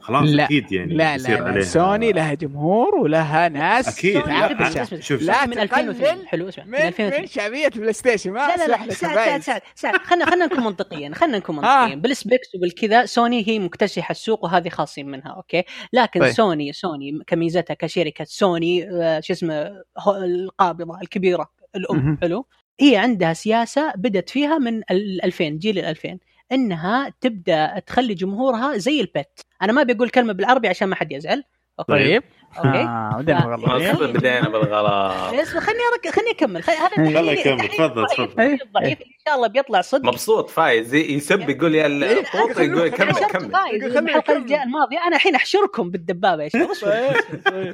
خلاص 0.02 0.30
لا. 0.30 0.46
أكيد 0.46 0.72
يعني 0.72 0.94
لا 0.94 1.18
لا, 1.18 1.28
لا. 1.28 1.44
عليها. 1.48 1.62
سوني 1.64 2.12
لها 2.12 2.34
جمهور 2.34 2.96
ولها 2.96 3.50
ناس. 3.50 3.98
أكيد. 3.98 4.14
سوني 4.22 4.34
لا، 4.40 4.48
لا، 4.54 5.00
شوف، 5.00 5.22
لا 5.22 5.46
من 5.46 5.60
2008 5.60 5.92
تقلل 6.14 6.28
حلو 6.28 6.50
اسمع. 6.50 6.64
من 6.66 6.72
من 6.72 6.78
2008 6.78 7.20
من 7.22 7.28
شعبية 7.28 7.68
بلاي 7.68 7.94
ستيشن. 7.94 8.32
ما 8.32 8.40
لا 8.48 8.58
لا 8.58 8.68
لا. 8.68 8.84
لك 8.86 8.92
سعد 8.94 9.42
سعد. 9.42 9.62
سعد 9.76 9.96
خلينا 9.98 10.26
خلينا 10.26 10.46
نكون 10.46 10.64
منطقيين. 10.70 11.16
خلينا 11.16 11.38
نكون 11.38 11.66
آه. 11.66 11.82
منطقيين. 11.82 12.02
بال 12.01 12.17
specs 12.17 12.55
وبالكذا 12.56 13.06
سوني 13.06 13.48
هي 13.48 13.60
مكتسحه 13.60 14.12
السوق 14.12 14.44
وهذه 14.44 14.70
خالصين 14.70 15.07
منها 15.08 15.30
أوكي؟ 15.32 15.64
لكن 15.94 16.20
طيب. 16.20 16.32
سوني 16.32 16.74
سوني 16.74 17.20
كميزتها 17.28 17.74
كشركة 17.74 18.26
سوني 18.28 18.90
آه، 18.90 19.20
شو 19.20 19.34
اسمه 19.34 19.72
هو- 20.00 20.16
القابضة 20.16 21.02
الكبيرة 21.02 21.50
الأم. 21.76 22.18
حلو؟ 22.22 22.46
هي 22.82 22.98
عندها 22.98 23.34
سياسة 23.34 23.94
بدت 23.96 24.30
فيها 24.30 24.58
من 24.58 24.82
ال 24.92 25.26
2000 25.26 25.50
جيل 25.50 25.80
ال 25.80 25.86
2000 25.86 26.20
إنها 26.52 27.14
تبدأ 27.22 27.80
تخلي 27.80 28.14
جمهورها 28.14 28.78
زي 28.78 29.02
ال 29.01 29.12
pet 29.12 29.45
أنا 29.62 29.74
ما 29.74 29.84
بقول 29.84 30.10
كلمة 30.10 30.34
بالعربي 30.34 30.68
عشان 30.68 30.88
ما 30.88 30.95
حد 30.95 31.12
يزعل. 31.12 31.43
أوكي؟ 31.80 31.91
طيب. 31.91 32.23
أوكي. 32.57 32.68
آه 32.68 33.18
إيه. 33.18 33.94
بدينا 33.94 34.49
بالغلط. 34.49 35.34
اسمع 35.34 35.61
خليني 35.61 35.80
أرك... 35.94 36.15
خليني 36.15 36.32
أكمل. 36.32 36.64
خلي... 36.64 36.76
هذا 36.76 36.88
خله 36.88 37.10
التحليل- 37.10 37.40
يكمل. 37.40 37.53
التحليل 37.53 37.90
تفضل، 37.90 38.06
تفضل. 38.07 38.60
الضعيف 38.61 39.02
إن 39.02 39.11
شاء 39.26 39.36
الله 39.36 39.48
بيطلع 39.48 39.82
صدق. 39.82 40.06
مبسوط 40.06 40.49
فايز. 40.49 40.94
يسب 40.94 41.49
يقول 41.49 41.76
يا 41.76 41.88
الطوط 41.88 42.60
يقول 42.60 42.88
كمل 42.90 43.11
كمل. 43.11 44.06
الحلقة 44.10 44.64
الماضية. 44.64 44.98
أنا 45.07 45.15
الحين 45.15 45.36
أحشركم 45.36 45.91
بالدبابة 45.91 46.48
اصبروا. 46.48 47.73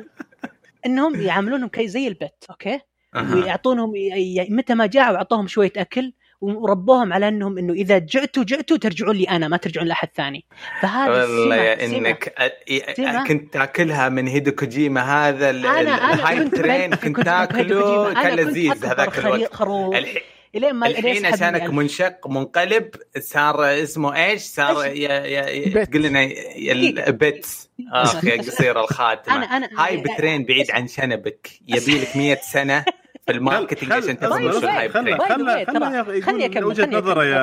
إنهم 0.86 1.22
يعاملونهم 1.22 1.68
كي 1.70 1.88
زي 1.88 2.08
البت 2.08 2.46
أوكي. 2.50 2.80
ويعطونهم 3.34 3.94
متى 4.50 4.74
ما 4.74 4.86
جاعوا 4.86 5.18
اعطوهم 5.18 5.48
شوية 5.48 5.74
أكل. 5.78 6.14
وربوهم 6.54 7.14
على 7.14 7.28
أنهم 7.28 7.58
إنه 7.58 7.74
إذا 7.74 7.98
جعتوا 7.98 8.44
جعتوا 8.44 8.78
ترجعون 8.78 9.16
لي 9.16 9.24
أنا 9.24 9.48
ما 9.48 9.58
ترجعون 9.58 9.88
لأحد 9.88 10.08
ثاني. 10.16 10.46
فهذا 10.82 11.12
والله 11.26 11.56
يا. 11.56 11.86
إنك 11.86 12.34
سمة. 12.98 13.28
كنت 13.28 13.54
تاكلها 13.54 14.10
من 14.10 14.28
هيدو 14.28 14.52
كوجيما 14.52 15.02
هذا 15.02 15.50
ال- 15.50 15.64
أنا- 15.64 15.68
أنا 15.68 16.14
الهايب 16.14 16.44
كنت 16.44 16.56
ترين 16.56 16.96
كنت 16.96 17.20
تاكله 17.22 18.14
كان 18.14 18.36
لذيذ 18.36 18.86
هذاك 18.86 19.18
الوقت. 19.20 19.54
خروف 19.54 19.96
الحين 19.96 20.22
إلين 20.56 20.74
ما 20.74 20.88
الحين 20.88 21.26
عشانك 21.26 21.70
منشق 21.70 22.28
منقلب 22.28 22.90
صار 23.20 23.66
اسمه 23.84 24.26
إيش؟ 24.26 24.42
صار. 24.42 24.74
تقول 25.86 26.04
لنا 26.04 26.30
ال 27.08 27.17
pet 27.17 27.46
اخ 27.94 28.24
يا 28.26 28.38
قصير 28.38 28.80
الخاتمة. 28.80 29.36
أنا 29.36 29.46
أنا 29.46 29.70
hype 29.78 30.04
train 30.18 30.46
بعيد 30.46 30.72
عن 30.72 30.88
شنبك. 30.88 31.50
يبي 31.68 32.00
لك 32.00 32.18
100 32.18 32.36
سنة. 32.42 32.86
في 33.26 33.32
ال 33.32 33.38
marketing 33.38 33.92
عشان 33.92 34.20
تفهم 34.20 34.52
شو 34.52 34.58
ال 34.58 34.64
hype 34.64 34.92
خلني 34.92 36.46
يقول 36.46 36.64
وجهة 36.66 36.86
نظره 36.86 37.26
يا. 37.26 37.38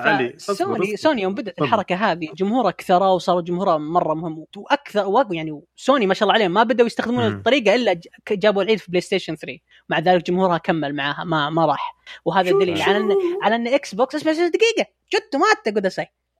علي. 0.00 0.36
أصبر 0.36 0.54
سوني. 0.54 0.96
سوني 0.96 1.22
يوم 1.22 1.34
بدأت. 1.34 1.62
الحركة 1.62 1.94
هذه 1.94 2.28
جمهورها 2.36 2.70
كثروا 2.70 3.06
وصاروا 3.08 3.40
جمهورها 3.40 3.78
مرة 3.78 4.14
مهم. 4.14 4.44
وأكثر 4.56 5.24
يعني 5.30 5.60
سوني 5.76 6.06
ما 6.06 6.14
شاء 6.14 6.22
الله 6.28 6.34
عليهم 6.34 6.50
ما 6.50 6.62
بدأوا 6.62 6.86
يستخدمون. 6.86 7.26
الطريقة 7.26 7.74
إلا 7.74 7.92
ج- 7.92 8.06
جابوا 8.32 8.62
العيد 8.62 8.78
في 8.78 8.90
بلاي 8.90 9.00
ستيشن 9.00 9.34
3 9.36 9.58
مع 9.88 9.98
ذلك 9.98 10.26
جمهورها 10.26 10.58
كمل 10.58 10.94
معاها 10.96 11.24
ما 11.24 11.50
ما 11.50 11.66
راح. 11.66 11.96
وهذا 12.24 12.50
دليل 12.50 12.82
على 12.82 12.96
ان 12.96 13.10
على 13.42 13.54
إن 13.54 13.68
إكس 13.68 13.94
بوكس 13.94 14.14
اسمع 14.14 14.32
دقيقة. 14.32 14.90
جت 15.14 15.36
ما 15.36 15.46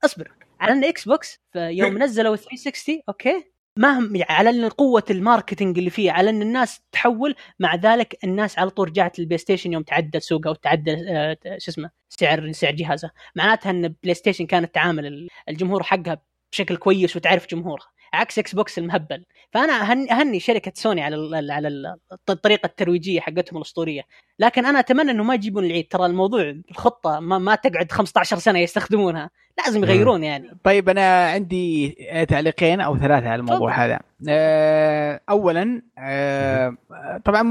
أصبر. 0.04 0.32
على 0.60 0.72
إن 0.72 0.84
إكس 0.84 1.08
بوكس 1.08 1.40
في 1.52 1.58
يوم 1.58 1.98
نزلوا 2.02 2.36
360 2.36 3.00
أوكي؟ 3.08 3.44
ما 3.78 3.98
هم 3.98 4.16
يعني 4.16 4.32
على 4.32 4.68
قوة 4.68 5.04
ال 5.10 5.17
marketing 5.17 5.78
اللي 5.78 5.90
فيه 5.90 6.12
على 6.12 6.30
أن 6.30 6.42
الناس 6.42 6.80
تحول 6.92 7.34
مع 7.58 7.74
ذلك 7.74 8.24
الناس 8.24 8.58
على 8.58 8.70
طول 8.70 8.88
رجعت 8.88 9.18
للبلاي 9.18 9.38
ستيشن 9.38 9.72
يوم 9.72 9.82
تعدل 9.82 10.22
سوقه 10.22 10.50
وتعدل 10.50 11.08
آه، 11.08 11.36
شو 11.58 11.70
اسمه 11.70 11.90
سعر 12.08 12.52
سعر 12.52 12.74
جهازه 12.74 13.10
معناتها 13.36 13.70
أن 13.70 13.94
بلاي 14.02 14.14
ستيشن 14.14 14.46
كانت 14.46 14.74
تعامل 14.74 15.28
الجمهور 15.48 15.82
حقها 15.82 16.22
بشكل 16.52 16.76
كويس 16.76 17.16
وتعرف 17.16 17.46
جمهورها. 17.50 17.86
عكس 18.12 18.38
إكس 18.38 18.54
بوكس 18.54 18.78
المهبل. 18.78 19.24
فأنا 19.52 19.72
أهني, 20.10 20.40
شركة 20.40 20.72
سوني 20.74 21.02
على 21.02 21.16
ال 21.16 21.50
على 21.50 21.68
ال 21.68 21.96
الطريقة 22.30 22.66
الترويجية 22.66 23.20
حقتهم 23.20 23.56
الأسطورية. 23.56 24.02
لكن 24.38 24.66
أنا 24.66 24.78
أتمنى 24.78 25.10
إنه 25.10 25.24
ما 25.24 25.34
يجيبون 25.34 25.64
العيد. 25.64 25.88
ترى 25.88 26.06
الموضوع 26.06 26.54
الخطه 26.70 27.20
ما, 27.20 27.38
ما 27.38 27.54
تقعد 27.54 27.92
15 27.92 28.38
سنة 28.38 28.58
يستخدمونها. 28.58 29.30
لازم 29.58 29.84
يغيرون 29.84 30.24
يعني. 30.24 30.50
طيب 30.64 30.88
أنا 30.88 31.30
عندي 31.30 31.96
تعليقين 32.28 32.80
أو 32.80 32.98
ثلاثة 32.98 33.28
على 33.28 33.40
الموضوع 33.40 33.72
طبعا. 33.72 33.86
هذا. 33.86 34.00
آه، 34.28 35.20
اولا 35.28 35.82
آه، 35.98 36.76
طبعا 37.24 37.50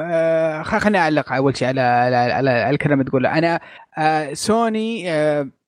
آه، 0.00 0.62
خليني 0.62 0.98
أعلق 0.98 1.32
أول 1.32 1.56
شيء 1.56 1.68
على 1.68 1.80
على, 1.80 2.50
على 2.50 2.70
الكلام 2.70 3.00
اللي 3.00 3.10
تقوله. 3.10 3.38
أنا 3.38 3.60
سوني 4.34 5.06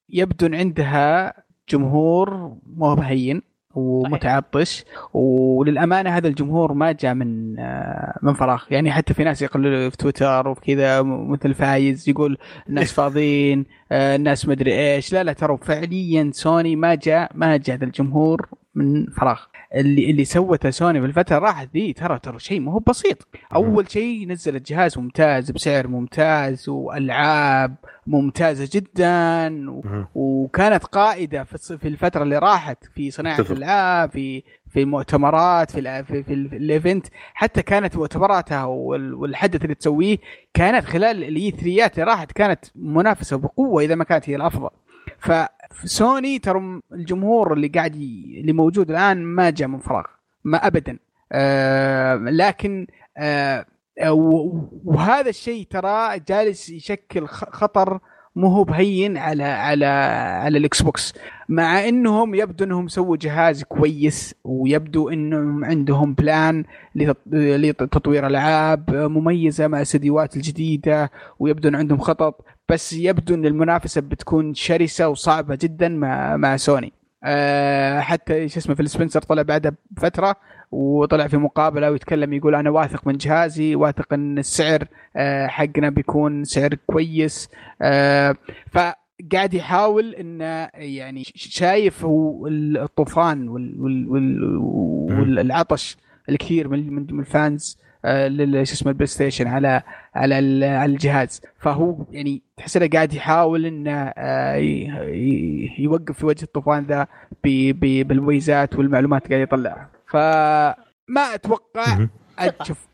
يبدو 0.08 0.56
عندها 0.56 1.34
جمهور 1.68 2.56
مو 2.76 2.94
بهين. 2.94 3.42
ومتعطش. 3.74 4.84
وللأمانة 5.14 6.10
هذا 6.10 6.28
الجمهور 6.28 6.72
ما 6.72 6.92
جاء 6.92 7.14
من 7.14 7.58
آه، 7.58 8.18
من 8.22 8.34
فراغ. 8.34 8.64
يعني 8.70 8.92
حتى 8.92 9.14
في 9.14 9.24
ناس 9.24 9.42
يقولوا 9.42 9.90
في 9.90 9.96
تويتر 9.96 10.48
وكذا 10.48 11.02
مثل 11.02 11.54
فايز 11.54 12.08
يقول 12.08 12.38
الناس 12.68 12.92
فاضيين 12.92 13.64
آه، 13.92 14.16
الناس 14.16 14.48
مدري 14.48 14.94
إيش. 14.94 15.12
لا 15.12 15.24
لا 15.24 15.32
ترى 15.32 15.58
فعليا 15.62 16.30
سوني 16.34 16.76
ما 16.76 16.94
جاء 16.94 17.30
ما 17.34 17.56
جاء 17.56 17.76
هذا 17.76 17.84
الجمهور 17.84 18.48
من 18.74 19.06
فراغ. 19.06 19.40
اللي 19.74 20.10
اللي 20.10 20.24
سوته 20.24 20.70
سوني 20.70 21.00
في 21.00 21.06
الفترة 21.06 21.38
راحت 21.38 21.68
ذي 21.74 21.92
ترى 21.92 22.18
ترى 22.18 22.38
شيء 22.38 22.60
ما 22.60 22.72
هو 22.72 22.78
بسيط. 22.78 23.28
أول 23.54 23.90
شيء 23.90 24.28
نزلت 24.28 24.68
جهاز 24.72 24.98
ممتاز 24.98 25.50
بسعر 25.50 25.86
ممتاز 25.88 26.68
وألعاب 26.68 27.74
ممتازة 28.06 28.68
جدا 28.72 29.70
و... 29.70 29.82
وكانت 30.14 30.84
قائدة 30.84 31.44
في 31.44 31.88
الفترة 31.88 32.22
اللي 32.22 32.38
راحت 32.38 32.84
في 32.94 33.10
صناعة 33.10 33.36
الألعاب 33.52 34.10
في 34.10 34.42
في 34.70 34.82
المؤتمرات 34.82 35.70
في 35.70 35.80
ال 35.80 36.04
في, 36.04 36.22
في 36.22 36.32
ال 36.34 36.44
event. 36.44 37.06
حتى 37.34 37.62
كانت 37.62 37.96
مؤتمراتها 37.96 38.64
والحدث 38.64 39.62
اللي 39.62 39.74
تسويه 39.74 40.18
كانت 40.54 40.84
خلال 40.84 41.24
ال 41.24 41.50
E3 41.50 42.02
اللي 42.02 42.12
راحت 42.12 42.32
كانت 42.32 42.64
منافسة 42.74 43.36
بقوة 43.36 43.82
إذا 43.82 43.94
ما 43.94 44.04
كانت 44.04 44.30
هي 44.30 44.36
الأفضل. 44.36 44.70
فسوني 45.74 46.38
ترى 46.38 46.80
الجمهور 46.92 47.52
اللي 47.52 47.68
قاعد 47.68 47.96
ي... 47.96 48.40
اللي 48.40 48.52
موجود 48.52 48.90
الآن 48.90 49.24
ما 49.24 49.50
جاء 49.50 49.68
من 49.68 49.78
فراغ 49.78 50.04
ما 50.44 50.66
ابدا. 50.66 50.98
آه 51.32 52.14
لكن 52.14 52.86
آه 53.16 53.66
وهذا 54.84 55.28
الشيء 55.28 55.66
ترى 55.70 56.18
جالس 56.18 56.70
يشكل 56.70 57.26
خطر 57.26 58.00
مو 58.38 58.46
هو 58.48 58.64
بهين 58.64 59.16
على 59.16 59.44
على 59.44 59.86
على 60.44 60.58
الاكس 60.58 60.82
بوكس 60.82 61.14
مع 61.48 61.88
إنهم 61.88 62.34
يبدو 62.34 62.64
إنهم 62.64 62.88
سووا 62.88 63.16
جهاز 63.16 63.62
كويس 63.64 64.34
ويبدو 64.44 65.08
إنهم 65.08 65.64
عندهم 65.64 66.14
plan 66.14 66.64
لتطوير 67.26 68.26
ألعاب 68.26 68.90
مميزة 68.94 69.66
مع 69.68 69.78
الاستديوهات 69.78 70.36
الجديدة 70.36 71.10
ويبدو 71.38 71.68
إن 71.68 71.74
عندهم 71.74 71.98
خطط. 71.98 72.44
بس 72.68 72.92
يبدو 72.92 73.34
إن 73.34 73.46
المنافسة 73.46 74.00
بتكون 74.00 74.54
شرسة 74.54 75.08
وصعبة 75.08 75.58
جدا 75.62 75.88
مع 75.88 76.36
مع 76.36 76.56
سوني. 76.56 76.92
أه 77.24 78.00
حتى 78.00 78.48
شو 78.48 78.58
اسمه 78.58 78.74
فيل 78.74 78.90
سبنسر 78.90 79.22
طلع 79.22 79.42
بعدها 79.42 79.72
بفترة. 79.90 80.36
وطلع 80.70 81.26
في 81.26 81.36
مقابلة 81.36 81.90
ويتكلم 81.90 82.32
يقول 82.32 82.54
أنا 82.54 82.70
واثق 82.70 83.06
من 83.06 83.16
جهازي 83.16 83.74
واثق 83.74 84.12
إن 84.12 84.38
السعر 84.38 84.84
أه 85.16 85.46
حقنا 85.46 85.90
بيكون 85.90 86.44
سعر 86.44 86.74
كويس. 86.86 87.48
أه 87.82 88.36
فقاعد 88.70 89.54
يحاول 89.54 90.14
إنه 90.14 90.68
يعني 90.74 91.22
شايف 91.34 92.04
هو 92.04 92.46
الطوفان 92.46 93.48
والعطش 95.08 95.96
الكثير 96.28 96.68
من 96.68 97.20
ال 97.20 97.32
fans 97.32 97.78
آه، 98.04 98.28
شو 98.64 98.72
اسمه 98.72 98.90
البلاي 98.90 99.06
ستيشن 99.06 99.46
على 99.46 99.82
على 100.14 100.34
على 100.66 100.92
الجهاز. 100.92 101.42
فهو 101.58 102.06
يعني 102.10 102.42
تحس 102.56 102.76
إنه 102.76 102.88
قاعد 102.88 103.14
يحاول 103.14 103.66
إنه 103.66 104.12
آه، 104.16 104.54
يوقف 105.78 106.18
في 106.18 106.26
وجه 106.26 106.42
الطوفان 106.42 106.84
ذا 106.84 107.06
بالمميزات 107.44 108.74
والمعلومات 108.74 109.24
اللي 109.24 109.34
قاعد 109.34 109.48
يطلعها. 109.48 109.97
فما 110.10 110.74
أتوقع 111.34 112.06
أشوف 112.38 112.88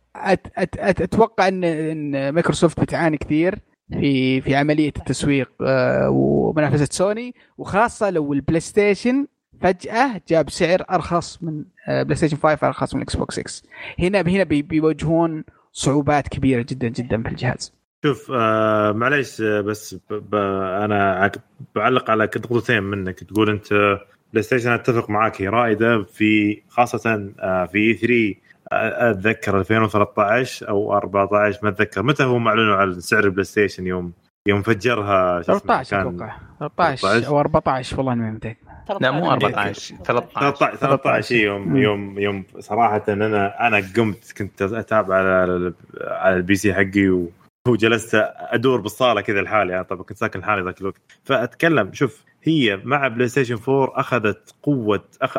أتوقع 0.77 1.47
ان 1.47 1.63
إن 1.63 2.29
مايكروسوفت 2.29 2.79
بتعاني 2.79 3.17
كثير 3.17 3.59
في 3.89 4.41
في 4.41 4.55
عملية 4.55 4.93
التسويق 4.97 5.51
آه، 5.61 6.09
ومنافسة 6.09 6.87
سوني 6.91 7.35
وخاصة 7.57 8.09
لو 8.09 8.33
البلاي 8.33 8.59
ستيشن 8.59 9.27
فجأة 9.61 10.21
جاب 10.27 10.49
سعر 10.49 10.85
أرخص 10.91 11.43
من 11.43 11.63
بلاي 11.87 12.15
ستيشن 12.15 12.37
5 12.37 12.67
أرخص 12.67 12.95
من 12.95 13.01
إكس 13.01 13.15
بوكس 13.15 13.39
6 13.39 13.69
هنا 13.99 14.21
هنا 14.21 14.43
بيواجهون 14.43 15.43
صعوبات 15.71 16.27
كبيرة 16.27 16.65
جدا 16.69 16.87
جدا 16.87 17.21
في 17.21 17.29
الجهاز. 17.29 17.73
شوف 18.05 18.31
آه 18.31 18.91
معليش 18.91 19.41
آه، 19.41 19.61
بس 19.61 19.93
ب 19.93 20.13
ب 20.13 20.35
أنا 20.83 21.31
بعلق 21.75 22.09
على 22.09 22.23
نقطتين 22.23 22.83
منك. 22.83 23.19
تقول 23.23 23.49
أنت 23.49 23.97
بلاي 24.33 24.43
ستيشن 24.43 24.71
أتفق 24.71 25.09
معاك 25.09 25.41
هي 25.41 25.47
رائدة 25.47 26.03
في 26.03 26.61
خاصة 26.69 27.31
آه 27.39 27.65
في 27.65 27.93
3 27.93 28.35
آه، 28.71 29.11
أتذكر 29.11 29.59
2013 29.59 30.69
أو 30.69 30.97
14 30.97 31.59
ما 31.63 31.69
أتذكر. 31.69 32.03
متى 32.03 32.23
هو 32.23 32.37
اعلنوا 32.37 32.75
عن 32.75 32.99
سعر 32.99 33.23
البلاي 33.23 33.43
ستيشن 33.43 33.87
يوم 33.87 34.13
يوم 34.47 34.61
فجرها؟ 34.61 35.41
13 35.41 36.01
أتوقع. 36.01 36.37
13 36.59 37.27
أو 37.27 37.39
14 37.39 37.97
والله 37.97 38.15
ما 38.15 38.31
متاكد 38.31 38.55
لا 39.01 39.11
مو 39.11 39.31
14 39.31 39.95
13 39.95 40.75
13 40.75 41.35
يوم 41.35 41.77
يوم 41.77 42.19
يوم 42.19 42.43
صراحة 42.59 43.03
أنا 43.07 43.67
أنا 43.67 43.83
قمت 43.97 44.33
كنت 44.37 44.61
أتابع 44.61 45.15
على 45.15 45.73
على 46.01 46.35
ال 46.35 46.55
PC 46.55 46.73
حقي 46.73 47.27
وجلست 47.67 48.15
أدور 48.37 48.81
بالصالة 48.81 49.21
كذا 49.21 49.41
لحالي 49.41 49.83
طبعا 49.83 50.03
كنت 50.03 50.17
ساكن 50.17 50.39
لحالي 50.39 50.61
ذاك 50.61 50.81
الوقت. 50.81 51.01
فأتكلم 51.23 51.93
شوف 51.93 52.23
هي 52.47 52.81
مع 52.83 53.07
بلاي 53.07 53.27
ستيشن 53.27 53.57
4 53.69 53.99
أخذت 53.99 54.55
قوة 54.63 55.03
أخ... 55.21 55.37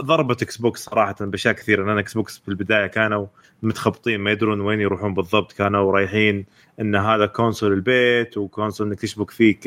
ضربت 0.00 0.42
إكس 0.42 0.56
بوكس 0.56 0.84
صراحة 0.84 1.14
بأشياء 1.20 1.54
كثيرة 1.54 1.86
لأن 1.86 1.98
إكس 1.98 2.14
بوكس 2.14 2.38
في 2.38 2.48
البدايه 2.48 2.86
كانوا 2.86 3.26
متخبطين 3.62 4.20
ما 4.20 4.30
يدرون 4.30 4.60
وين 4.60 4.80
يروحون 4.80 5.14
بالضبط 5.14 5.52
كانوا 5.52 5.92
رايحين 5.92 6.46
إن 6.80 6.96
هذا 6.96 7.26
console 7.26 7.72
البيت 7.72 8.38
و 8.38 8.44
console 8.44 8.86
إنك 8.86 9.00
تشبك 9.00 9.30
فيه 9.30 9.58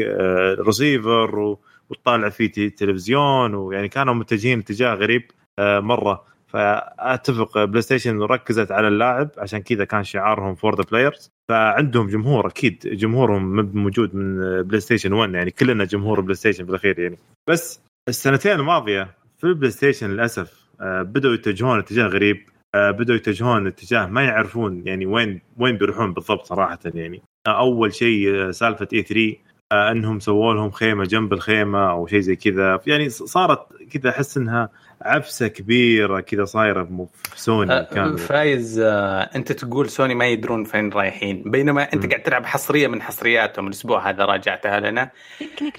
ريسيفر 0.59 1.39
و... 1.39 1.59
وتطالع 1.89 2.29
فيه 2.29 2.69
تلفزيون 2.69 3.55
ويعني 3.55 3.89
كانوا 3.89 4.13
متجهين 4.13 4.59
اتجاه 4.59 4.93
غريب 4.93 5.31
آه، 5.59 5.79
مرة. 5.79 6.23
فأتفق 6.53 7.63
بلاي 7.63 7.81
ستيشن 7.81 8.21
ركزت 8.21 8.71
على 8.71 8.87
اللاعب 8.87 9.29
عشان 9.37 9.59
كذا 9.59 9.85
كان 9.85 10.03
شعارهم 10.03 10.55
For 10.55 10.75
The 10.75 10.83
Players 10.91 11.31
فعندهم 11.49 12.07
جمهور 12.07 12.47
أكيد 12.47 12.79
جمهورهم 12.79 13.55
موجود 13.77 14.15
من 14.15 14.61
بلاي 14.61 14.79
ستيشن 14.79 15.13
1 15.13 15.33
يعني 15.33 15.51
كلنا 15.51 15.85
جمهور 15.85 16.21
بلاي 16.21 16.35
ستيشن 16.35 16.65
في 16.65 16.69
الأخير 16.69 16.99
يعني. 16.99 17.17
بس 17.49 17.81
السنتين 18.09 18.51
الماضية 18.51 19.15
في 19.37 19.43
البلاي 19.43 19.71
ستيشن 19.71 20.09
للأسف 20.09 20.61
آه، 20.81 21.01
بدأوا 21.01 21.33
يتجهون 21.33 21.79
اتجاه 21.79 22.07
غريب 22.07 22.37
آه، 22.75 22.91
بدأوا 22.91 23.17
يتجهون 23.17 23.67
اتجاه 23.67 24.05
ما 24.05 24.23
يعرفون 24.23 24.87
يعني 24.87 25.05
وين 25.05 25.41
وين 25.57 25.77
بيروحون 25.77 26.13
بالضبط 26.13 26.45
صراحة 26.45 26.79
يعني. 26.85 27.21
أول 27.47 27.93
شيء 27.93 28.51
سالفة 28.51 28.87
E3 28.93 29.21
آه، 29.21 29.35
انهم 29.71 30.19
سووا 30.19 30.53
لهم 30.53 30.71
خيمة 30.71 31.03
جنب 31.03 31.33
الخيمة 31.33 31.91
أو 31.91 32.07
شيء 32.07 32.19
زي 32.19 32.35
كذا. 32.35 32.79
يعني 32.87 33.09
صارت 33.09 33.59
كذا 33.91 34.09
احس 34.09 34.37
انها 34.37 34.69
عفسة 35.01 35.47
كبيرة 35.47 36.19
كذا 36.19 36.45
صايرة 36.45 36.83
في 36.83 37.41
سوني 37.41 37.73
أه 37.73 37.83
كان. 37.83 38.15
فايز 38.15 38.79
آه 38.79 39.29
انت 39.35 39.51
تقول 39.51 39.89
سوني 39.89 40.15
ما 40.15 40.27
يدرون 40.27 40.63
فين 40.63 40.89
رايحين. 40.89 41.43
بينما 41.45 41.93
انت 41.93 42.05
م. 42.05 42.09
قاعد 42.09 42.23
تلعب 42.23 42.45
حصرية 42.45 42.87
من 42.87 43.01
حصرياتهم. 43.01 43.67
الأسبوع 43.67 44.09
هذا 44.09 44.25
راجعتها 44.25 44.79
لنا. 44.79 45.09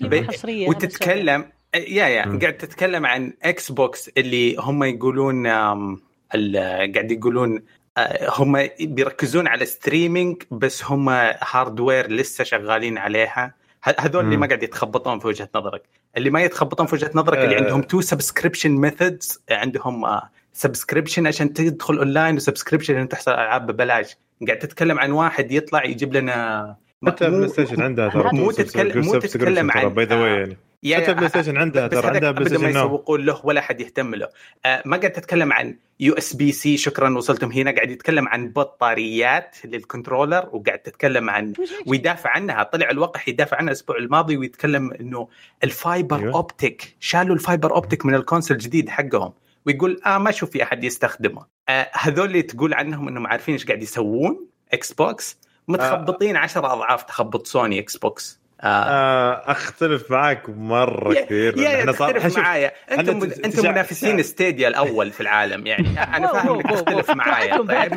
بي... 0.00 0.22
حصرية 0.22 0.68
وتتكلم 0.68 1.44
يا 1.74 2.08
يا 2.08 2.26
م. 2.26 2.38
قاعد 2.38 2.56
تتكلم 2.56 3.06
عن 3.06 3.32
إكس 3.42 3.72
بوكس 3.72 4.10
اللي 4.16 4.56
هم 4.56 4.84
يقولون 4.84 5.46
قاعد 5.46 7.10
يقولون 7.10 7.62
آه، 7.98 8.28
هم 8.30 8.68
بيركزون 8.80 9.46
على 9.46 9.64
streaming 9.64 10.42
بس 10.50 10.84
هم 10.84 11.08
hardware 11.52 12.10
لسه 12.10 12.44
شغالين 12.44 12.98
عليها. 12.98 13.61
هذول 13.82 14.24
اللي 14.24 14.36
ما 14.36 14.46
قاعد 14.46 14.62
يتخبطون 14.62 15.18
في 15.18 15.26
وجهة 15.26 15.48
نظرك. 15.54 15.82
اللي 16.16 16.30
ما 16.30 16.42
يتخبطون 16.42 16.86
في 16.86 16.94
وجهة 16.94 17.10
نظرك 17.14 17.38
اللي 17.38 17.56
آه. 17.58 17.62
عندهم 17.62 17.82
two 17.82 18.00
subscription 18.00 18.70
methods 18.70 19.42
عندهم 19.50 20.20
subscription 20.52 21.26
عشان 21.26 21.52
تدخل 21.52 21.98
online 21.98 22.36
و 22.36 22.41
subscription 22.41 22.94
عشان 22.94 23.08
تحصل 23.08 23.30
ألعاب 23.30 23.66
ببلاش. 23.66 24.16
قاعد 24.46 24.58
تتكلم 24.58 24.98
عن 24.98 25.10
واحد 25.10 25.52
يطلع 25.52 25.84
يجيب 25.84 26.14
لنا 26.14 26.76
حتى 27.06 27.30
بلاي 27.30 27.48
ستيشن 27.48 27.82
عندها 27.82 28.08
ترى 28.08 28.30
مو 28.32 28.50
تتكلم 28.50 29.04
مو 29.04 29.18
تتكلم 29.18 29.70
عن 29.70 29.88
باي 29.88 30.04
ذا 30.04 30.26
يعني. 30.26 30.56
يا- 30.82 30.96
حتى 30.96 31.14
بلاي 31.14 31.28
ستيشن 31.28 31.56
عندها 31.56 31.88
ترى؟ 31.88 32.06
عندها 32.06 32.30
بلاي 32.30 32.44
ما 32.44 32.48
ستيشن 32.58 32.64
Now 32.64 32.86
يسوقون 32.86 33.24
له 33.24 33.40
ولا 33.46 33.60
حد 33.60 33.80
يهتم 33.80 34.14
له. 34.14 34.28
آه 34.64 34.82
ما 34.84 34.96
قاعد 34.96 35.12
تتكلم 35.12 35.52
عن 35.52 35.76
USB-C 36.00 36.76
شكرا 36.76 37.16
وصلتم 37.16 37.52
هنا. 37.52 37.70
قاعد 37.70 37.90
يتكلم 37.90 38.28
عن 38.28 38.48
بطاريات 38.48 39.56
لل 39.64 39.78
controller 39.78 40.48
وقاعد 40.52 40.78
تتكلم 40.78 41.30
عن 41.30 41.52
ويدافع 41.86 42.30
عنها. 42.30 42.62
طلع 42.62 42.90
الوقح 42.90 43.28
يدافع 43.28 43.56
عنها 43.56 43.68
الأسبوع 43.68 43.96
الماضي 43.96 44.36
ويتكلم 44.36 44.92
إنه 44.92 45.28
ال 45.64 45.74
fiber. 45.74 46.34
optic 46.34 46.96
شالوا 47.00 47.34
ال 47.34 47.41
fiber 47.41 47.74
optic 47.74 48.06
من 48.06 48.14
ال 48.14 48.19
console 48.20 48.56
الجديد 48.56 48.88
حقهم. 48.88 49.32
ويقول 49.66 50.00
آه 50.06 50.18
ما 50.18 50.30
أشوف 50.30 50.50
في 50.50 50.62
أحد 50.62 50.84
يستخدمه. 50.84 51.46
آه 51.68 51.90
هذول 51.92 52.26
اللي 52.26 52.42
تقول 52.42 52.74
عنهم 52.74 53.08
إنهم 53.08 53.26
عارفين 53.26 53.54
إيش 53.54 53.66
قاعد 53.66 53.82
يسوون؟ 53.82 54.46
إكس 54.72 54.92
بوكس 54.92 55.38
متخبطين 55.68 56.36
عشرة 56.36 56.72
أضعاف 56.72 57.02
تخبط 57.02 57.46
سوني 57.46 57.78
إكس 57.78 57.96
بوكس 57.96 58.41
آه. 58.64 58.66
آه 58.66 59.50
أختلف 59.50 60.10
معك 60.10 60.48
مرة 60.48 61.14
كثير. 61.14 61.58
يا 61.58 61.80
إحنا 61.80 61.92
صار- 61.92 62.10
تختلف 62.12 62.26
شوف، 62.34 62.38
معايا. 62.38 62.72
أنتم 62.90 63.22
أنتم 63.44 63.68
منافسين 63.68 64.22
Stadia 64.22 64.68
الأول 64.68 65.10
في 65.10 65.20
العالم 65.20 65.66
يعني. 65.66 65.88
أنا 66.16 66.26
فاهم 66.32 66.54
إنك 66.54 66.70
تختلف. 66.70 67.10
معايا. 67.10 67.56
طيب 67.56 67.94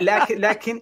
لكن 0.00 0.38
لكن 0.40 0.80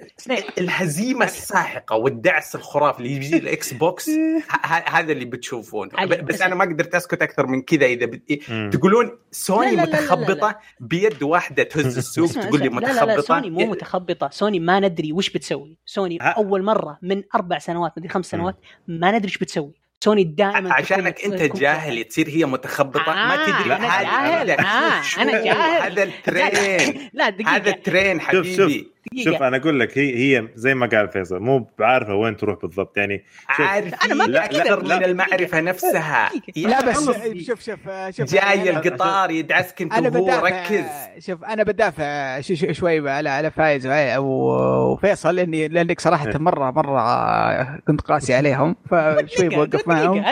الهزيمة 0.58 1.24
الساحقة 1.24 1.96
والدعس 1.96 2.54
الخرافي 2.54 2.98
اللي 2.98 3.12
يجي 3.12 3.36
الاكس 3.36 3.72
بوكس 3.72 4.10
هذا 4.94 5.12
اللي 5.12 5.24
بتشوفونه. 5.24 6.04
بس- 6.04 6.42
أنا 6.42 6.54
ما 6.54 6.64
قدرت 6.64 6.94
أسكت 6.94 7.22
أكثر 7.22 7.46
من 7.46 7.62
كذا 7.62 7.86
إذا 7.86 8.06
بت... 8.06 8.22
مم. 8.50 8.70
تقولون 8.72 9.18
سوني 9.30 9.70
لا، 9.70 9.76
لا، 9.76 9.76
لا، 9.76 9.86
لا، 9.86 9.96
لا، 9.96 10.00
متخبطة 10.02 10.58
بيد 10.80 11.22
واحدة 11.22 11.62
تهز 11.62 11.98
السوق 12.06 12.30
تقول 12.32 12.60
لي 12.60 12.66
اسمع. 12.68 12.80
لا 12.80 12.86
لا 12.86 12.92
لا 12.92 13.04
متخبطة. 13.04 13.22
سوني 13.22 13.50
مو 13.50 13.66
متخبطة. 13.66 14.28
سوني 14.32 14.60
ما 14.60 14.80
ندري 14.80 15.12
وش 15.12 15.30
بتسوي. 15.30 15.76
سوني. 15.86 16.18
أول 16.20 16.62
مرة 16.62 16.98
من 17.02 17.22
أربع 17.34 17.58
سنوات 17.58 17.92
مدري 17.96 18.08
خمس 18.08 18.26
سنوات 18.26 18.56
ما 18.88 19.15
ندري 19.16 19.28
وش 19.28 19.38
بتسوي. 19.38 19.72
سوني 20.04 20.24
دائما 20.24 20.72
عشانك 20.74 21.24
أنت 21.24 21.56
جاهل 21.56 22.04
تصير 22.04 22.28
هي 22.28 22.44
متخبطة 22.46 23.12
ما 23.14 23.34
آه، 23.34 23.46
تدري 23.62 23.76
أنا 23.76 23.86
هذا- 23.88 24.02
جاهل. 24.02 24.50
آه، 24.50 25.02
أنا 25.22 25.32
جاهل. 25.44 25.92
هذا 25.92 26.02
ال 26.02 26.17
train؟ 26.17 27.08
لا 27.12 27.28
دقيقة. 27.30 27.50
هذا 27.56 27.70
ال 27.70 27.79
train 27.79 28.20
شوف 28.20 28.30
شوف. 28.46 28.60
حبيبي. 28.60 28.90
دقيقة. 29.12 29.30
شوف 29.32 29.42
أنا 29.42 29.56
أقول 29.56 29.80
لك 29.80 29.98
هي 29.98 30.16
هي 30.16 30.48
زي 30.54 30.74
ما 30.74 30.86
قال 30.86 31.08
فيصل 31.08 31.38
مو 31.38 31.68
بعارفة 31.78 32.14
وين 32.14 32.36
تروح 32.36 32.58
بالضبط 32.62 32.96
يعني. 32.96 33.24
عارف 33.48 34.04
أنا 34.04 34.14
ما 34.14 34.24
لا، 34.24 34.44
أكثر 34.44 34.84
من. 34.84 35.04
المعرفة 35.04 35.60
نفسها 35.60 36.30
دقيقة. 36.48 36.70
لا 36.70 36.90
بس. 36.90 37.04
شوف 37.04 37.60
شوف 37.60 37.80
شوف 38.10 38.34
جاي 38.34 38.70
القطار 38.70 39.30
يدعسك 39.30 39.82
أنت 39.82 39.92
أنا 39.92 40.18
وهو 40.18 40.46
ركز 40.46 40.84
شوف 41.18 41.44
أنا 41.44 41.62
بدافع 41.62 42.40
شوي 42.72 43.10
على 43.10 43.28
على 43.28 43.50
فايز 43.50 43.88
وفيصل 44.18 45.34
لأني 45.36 45.68
لأنك 45.68 46.00
صراحة 46.00 46.26
إيه. 46.28 46.38
مرة 46.38 46.70
مرة 46.70 47.78
كنت 47.86 48.00
قاسي 48.00 48.34
عليهم 48.34 48.76
فشوي 48.90 49.48
بوقف 49.48 49.88
معهم. 49.88 50.24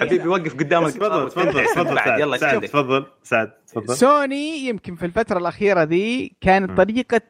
حبيبي 0.00 0.28
وقف 0.28 0.54
قدام 0.54 0.84
القطار 0.84 1.28
تفضل 1.28 1.50
تفضل 1.50 1.64
تفضل 1.64 1.94
بعد 1.94 2.04
سعد 2.04 2.20
يلا 2.20 2.36
تفضل 2.66 3.06
سعد 3.22 3.50
تفضل 3.66 3.96
سوني 3.96 4.58
يمكن 4.58 4.94
في 4.96 5.06
الفترة 5.06 5.38
الأخيرة 5.38 5.82
ذي 5.82 6.36
كانت. 6.40 6.70
طريقة 6.76 7.20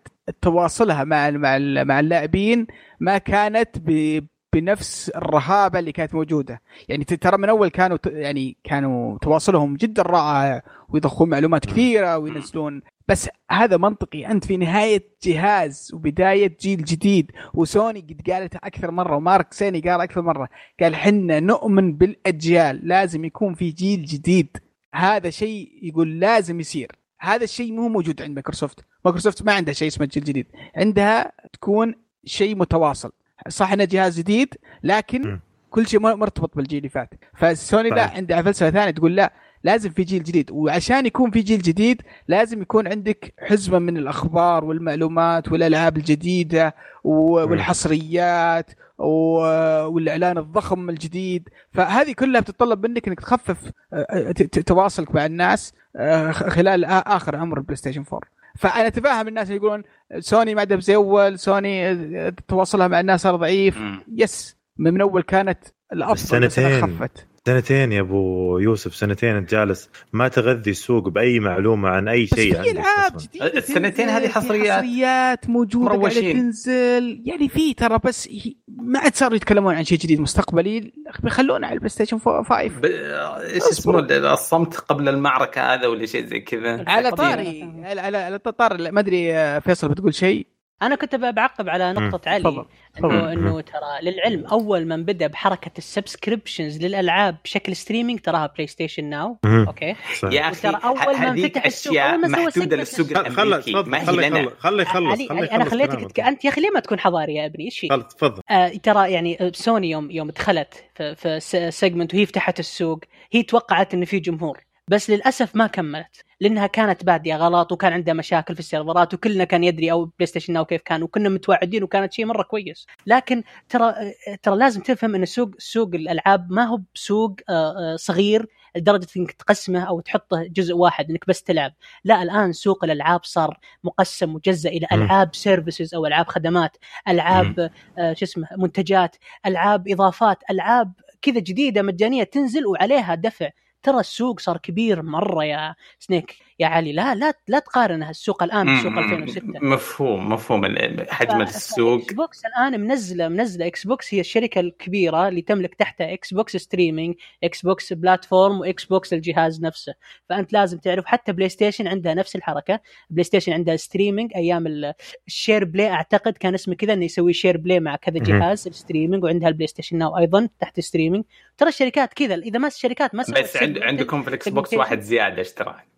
تواصلها 0.43 1.05
مع 1.05 1.31
مع 1.31 1.59
مع 1.85 2.01
اللاعبين 2.01 2.67
ما 3.01 3.19
كانت 3.19 3.69
ب 3.79 4.21
بنفس 4.53 5.09
الرهابة 5.09 5.79
اللي 5.79 5.93
كانت 5.93 6.15
موجودة. 6.15 6.63
يعني 6.89 7.05
ترى 7.05 7.39
من 7.39 7.49
أول 7.49 7.69
كانوا 7.69 7.99
يعني 8.07 8.57
كانوا 8.65 9.19
تواصلهم 9.19 9.77
جدا 9.77 10.03
رائع 10.03 10.63
ويضخون 10.89 11.29
معلومات 11.29 11.67
كثيرة 11.67 12.19
وينزلون. 12.19 12.83
بس 13.09 13.29
هذا 13.51 13.77
منطقي. 13.77 14.27
أنت 14.27 14.45
في 14.45 14.57
نهاية 14.57 15.05
جهاز 15.23 15.91
وبداية 15.95 16.57
جيل 16.61 16.85
جديد 16.85 17.33
وسوني 17.55 18.01
قد 18.01 18.31
قالتها 18.31 18.59
أكثر 18.65 18.91
مرة 18.91 19.17
ومارك 19.17 19.53
سيرني 19.53 19.81
قال 19.81 20.01
أكثر 20.01 20.23
مرة. 20.23 20.49
قال 20.81 20.97
حنا 20.97 21.41
نؤمن 21.41 21.93
بالأجيال. 21.93 22.89
لازم 22.89 23.25
يكون 23.25 23.55
في 23.55 23.71
جيل 23.71 24.05
جديد. 24.05 24.57
هذا 24.95 25.31
شيء 25.31 25.71
يقول 25.83 26.21
لازم 26.21 26.61
يصير. 26.61 26.93
هذا 27.21 27.45
الشيء 27.45 27.73
مو 27.73 27.89
موجود 27.89 28.23
عند 28.23 28.35
مايكروسوفت 28.35 28.81
مايكروسوفت 29.05 29.43
ما 29.43 29.53
عندها 29.53 29.75
شيء 29.75 29.89
اسمه 29.89 30.07
جيل 30.07 30.25
جديد 30.25 30.47
عندها 30.77 31.33
تكون 31.53 31.95
شيء 32.25 32.57
متواصل 32.57 33.13
صح 33.49 33.73
إنه 33.73 33.85
جهاز 33.85 34.19
جديد 34.19 34.55
لكن 34.83 35.23
م. 35.33 35.41
كل 35.71 35.87
شيء 35.87 36.01
مر- 36.01 36.17
مرتبط 36.17 36.57
بالجيل 36.57 36.79
اللي 36.79 36.89
فات 36.89 37.11
فسوني 37.37 37.89
لا 37.91 37.97
صحيح. 37.97 38.17
عندها 38.17 38.43
فلسفة 38.43 38.71
ثانية 38.71 38.91
تقول 38.91 39.17
لا 39.17 39.33
لازم 39.65 39.91
في 39.91 40.03
جيل 40.03 40.23
جديد 40.23 40.51
وعشان 40.51 41.07
يكون 41.07 41.31
في 41.31 41.41
جيل 41.41 41.63
جديد 41.63 42.03
لازم 42.29 42.63
يكون 42.63 42.89
عندك 42.89 43.35
حزمه 43.39 43.79
من 43.79 43.97
الأخبار 43.97 44.65
والمعلومات 44.65 45.53
والألعاب 45.53 45.97
الجديدة. 45.97 46.75
والحصريات 47.05 48.71
والإعلان 48.99 50.39
الضخم 50.39 50.91
الجديد 50.91 51.49
فهذه 51.73 52.13
كلها 52.13 52.41
بتتطلب 52.41 52.87
منك 52.87 53.09
إنك 53.09 53.21
تخفف 53.21 53.71
آه، 53.93 54.33
تواصلك 54.67 55.15
مع 55.15 55.27
الناس 55.27 55.75
آه، 55.97 56.31
خلال 56.33 56.85
آخر 56.85 57.37
عمر 57.37 57.59
البلاي 57.59 57.77
ستيشن 57.77 58.05
4 58.13 58.21
فأنا 58.59 58.87
اتفهم 58.87 59.29
الناس 59.29 59.47
اللي 59.47 59.57
يقولون 59.57 59.83
سوني 60.19 60.55
ما 60.55 60.61
عندها 60.61 60.81
زي 60.81 60.95
اول 60.95 61.39
سوني 61.39 61.91
آه، 61.91 62.33
تواصلها 62.49 62.89
مع 62.89 63.01
الناس 63.01 63.21
صار 63.23 63.37
ضعيف. 63.37 63.79
بس 64.15 64.57
من 64.79 65.01
أول 65.01 65.23
كانت 65.23 65.59
الأفضل 65.93 66.19
سنتين. 66.51 66.83
خفت 66.83 67.27
سنتين 67.49 67.93
يا 67.93 68.01
أبو 68.01 68.59
يوسف 68.59 68.97
سنتين 68.97 69.37
أنت 69.37 69.51
جالس. 69.51 69.91
ما 70.13 70.29
تغذي 70.29 70.71
السوق 70.71 71.09
بأي 71.09 71.41
معلومة 71.41 71.89
عن 71.89 72.09
أي 72.09 72.25
بس 72.25 72.35
شيء 72.35 72.63
في 72.63 72.71
ألعاب 72.71 73.17
السنتين 73.57 74.09
هذه 74.09 74.29
حصريات. 74.29 74.85
حصريات 74.85 75.51
موجودة 75.51 75.91
قاعدة. 75.91 76.33
تنزل. 76.33 77.23
يعني 77.25 77.49
في 77.49 77.75
ترى 77.75 77.99
بس 78.05 78.29
ما 78.69 78.99
عاد 78.99 79.15
صاروا 79.15 79.37
يتكلمون 79.37 79.75
عن 79.75 79.85
شيء 79.85 79.99
جديد 79.99 80.21
مستقبلي. 80.21 80.93
بيخلونا 81.23 81.67
على 81.67 81.75
البلاي 81.75 81.89
ستيشن 81.89 82.19
5 82.19 82.69
ب... 82.69 82.85
إيش 82.85 83.63
اسمه 83.63 83.99
الصمت 84.33 84.77
قبل 84.77 85.09
المعركة 85.09 85.75
هذا 85.75 85.87
ولا 85.87 86.07
شيء 86.07 86.27
زي 86.27 86.41
كذا؟ 86.41 86.85
على. 86.87 87.11
طاري 87.11 87.73
على 87.85 88.01
على 88.01 88.19
على 88.19 88.39
طار 88.39 88.93
ما 88.93 89.01
أدري 89.01 89.35
آه، 89.35 89.59
فيصل 89.59 89.89
بتقول 89.89 90.15
شيء؟ 90.15 90.58
أنا 90.83 90.95
كنت 90.95 91.15
بعقب 91.15 91.69
على 91.69 91.93
نقطة 91.93 92.31
علي 92.31 92.43
تفضل. 92.43 92.67
إنه 92.99 93.09
تفضل. 93.09 93.29
إنه 93.29 93.61
ترى 93.61 94.11
للعلم 94.11 94.47
أول 94.47 94.87
من 94.87 95.05
بدأ 95.05 95.27
بحركة 95.27 95.71
ال 95.79 95.86
subscriptions 95.86 96.85
للألعاب 96.85 97.37
بشكل 97.45 97.77
streaming 97.77 98.21
تراها 98.21 98.47
بلاي 98.47 98.67
ستيشن 98.67 99.05
ناو. 99.05 99.39
okay. 99.45 99.95
يا 100.33 100.49
أخي 100.49 100.69
وترى 100.69 100.81
أول 100.85 101.19
ما 101.19 101.29
انفتح 101.29 101.67
السوق، 101.67 101.93
أشياء 101.93 102.13
أول 102.13 102.21
ما 102.21 102.29
سوى 102.29 102.47
محدودة 102.47 102.77
للسوق 102.77 103.07
الأمريكي 103.11 103.73
تفضل 103.73 103.91
ما 103.91 104.11
هي 104.11 104.29
لنا 104.29 104.39
يخلص 104.39 104.55
خلي 104.59 104.83
يخلص 104.83 105.31
علي 105.31 105.51
أنا 105.51 105.67
يخلص 105.67 105.71
خليتك. 105.71 106.21
أنت 106.21 106.45
يا 106.45 106.51
أخي 106.51 106.61
ليه 106.61 106.71
ما 106.71 106.81
تكون 106.81 107.01
حضاري 107.01 107.35
يا 107.35 107.47
أبني 107.47 107.65
إيش 107.65 107.79
فيك؟ 107.79 107.93
خلص 107.93 108.15
تفضل 108.15 108.43
آه 108.51 108.69
ترى 108.69 109.13
يعني 109.13 109.51
سوني 109.55 109.91
يوم 109.91 110.11
يوم 110.11 110.31
دخلت 110.31 110.85
في, 110.95 111.41
في 111.41 111.71
segment 111.71 112.15
وهي 112.15 112.27
فتحت 112.27 112.61
السوق 112.61 113.01
هي 113.33 113.43
توقعت 113.43 113.95
إنه 113.95 114.05
في 114.05 114.19
جمهور 114.19 114.68
بس 114.89 115.11
للأسف 115.11 115.57
ما 115.57 115.67
كملت 115.67 116.25
لأنها 116.41 116.67
كانت 116.67 117.05
بادية 117.05 117.37
غلط 117.37 117.73
وكان 117.73 117.93
عندها 117.93 118.15
مشاكل 118.15 118.55
في 118.55 118.61
السيرفرات 118.61 119.15
وكلنا 119.15 119.45
كان 119.45 119.65
يدري 119.65 119.93
أو 119.93 120.05
بلاي 120.05 120.27
ستيشن 120.27 120.53
ناو 120.53 120.65
كيف 120.65 120.83
كان 120.83 121.03
وكنا 121.03 121.29
متوعدين 121.29 121.83
وكانت 121.83 122.13
شيء 122.13 122.27
مرة 122.27 122.43
كويس. 122.43 122.87
لكن 123.07 123.43
ترى 123.69 123.95
ترى 124.43 124.57
لازم 124.57 124.81
تفهم 124.81 125.15
إن 125.15 125.25
سوق 125.25 125.51
سوق 125.59 125.91
الألعاب 125.95 126.53
ما 126.53 126.65
هو 126.65 126.81
بسوق 126.95 127.37
آه، 127.49 127.93
آه، 127.93 127.97
صغير 127.97 128.47
لدرجة 128.77 129.07
إنك 129.17 129.33
تقسمه 129.33 129.81
أو 129.85 130.01
تحطه 130.01 130.43
جزء 130.51 130.75
واحد 130.75 131.11
إنك 131.11 131.25
بس 131.29 131.43
تلعب. 131.43 131.73
لا 132.05 132.23
الآن 132.23 132.53
سوق 132.53 132.85
الألعاب 132.85 133.25
صار 133.25 133.59
مقسم 133.85 134.33
مجزء 134.35 134.71
إلى. 134.71 134.87
ألعاب 134.93 135.35
سيرفيسز 135.35 135.95
أو 135.95 136.07
ألعاب 136.07 136.27
خدمات 136.29 136.77
ألعاب 137.09 137.71
آه، 137.99 138.13
شو 138.13 138.25
اسمه 138.25 138.49
منتجات 138.57 139.17
ألعاب 139.47 139.89
إضافات 139.89 140.39
ألعاب 140.51 140.93
كذا 141.23 141.41
جديدة 141.41 141.83
مجانية 141.83 142.25
تنزل 142.25 142.67
وعليها 142.67 143.15
دفع. 143.15 143.51
ترى 143.83 144.01
السوق 144.01 144.41
صار 144.41 144.57
كبير 144.59 145.03
مرة 145.03 145.45
يا 145.45 145.75
سنيك. 145.99 146.48
يا 146.61 146.67
علي 146.67 146.93
لا 146.93 147.15
لا 147.15 147.35
لا 147.49 147.59
تقارن 147.59 148.03
السوق 148.03 148.43
الآن 148.43 148.79
بسوق 148.79 148.93
2006 148.99 149.43
مفهوم 149.47 150.29
مفهوم 150.33 150.65
حجم 151.09 151.41
السوق. 151.41 152.01
إكس 152.03 152.13
بوكس 152.15 152.43
الآن 152.47 152.81
منزلة 152.81 153.29
منزلة 153.29 153.67
إكس 153.67 153.87
بوكس 153.87 154.15
هي 154.15 154.21
الشركة 154.21 154.61
الكبيرة 154.61 155.29
اللي 155.29 155.43
تملك 155.43 155.75
تحتها 155.75 156.13
إكس 156.13 156.35
بوكس 156.35 156.57
streaming 156.57 157.15
إكس 157.45 157.63
بوكس 157.63 157.93
platform 157.93 158.61
واكس 158.61 158.85
بوكس 158.85 159.13
الجهاز 159.13 159.63
نفسه. 159.63 159.95
فأنت 160.29 160.53
لازم 160.53 160.79
تعرف 160.79 161.05
حتى 161.07 161.33
بلاي 161.33 161.49
ستيشن 161.49 161.89
عندها 161.89 162.15
نفس 162.15 162.37
الحركة. 162.37 162.81
بلاي 163.11 163.25
ستيشن 163.25 163.53
عندها 163.53 163.77
streaming 163.77 164.33
أيام 164.37 164.67
ال- 164.67 164.95
ال 165.27 165.33
share 165.33 165.65
play 165.65 165.91
أعتقد 165.91 166.33
كان 166.33 166.55
اسمه 166.55 166.75
كذا 166.75 166.93
إنه 166.93 167.05
يسوي 167.05 167.33
share 167.33 167.57
play 167.57 167.81
مع 167.81 167.97
كذا. 167.97 168.19
جهاز 168.19 168.67
ال 168.69 168.74
streaming 168.74 169.25
وعندها 169.25 169.49
البلاي 169.49 169.67
ستيشن 169.67 169.99
ناو 169.99 170.19
أيضا 170.19 170.49
تحت 170.61 170.81
streaming. 170.81 171.25
ترى 171.59 171.69
الشركات 171.69 172.15
كذا 172.15 172.35
إذا 172.35 172.59
ما 172.59 172.67
الشركات 172.69 173.15
ما 173.15 173.23
بس 173.23 173.57
عندكم 173.63 174.23
في 174.23 174.29
الاكس 174.29 174.49
بوكس. 174.49 174.75
واحد 174.75 175.01
زيادة 175.01 175.41
اشتراك. 175.41 175.98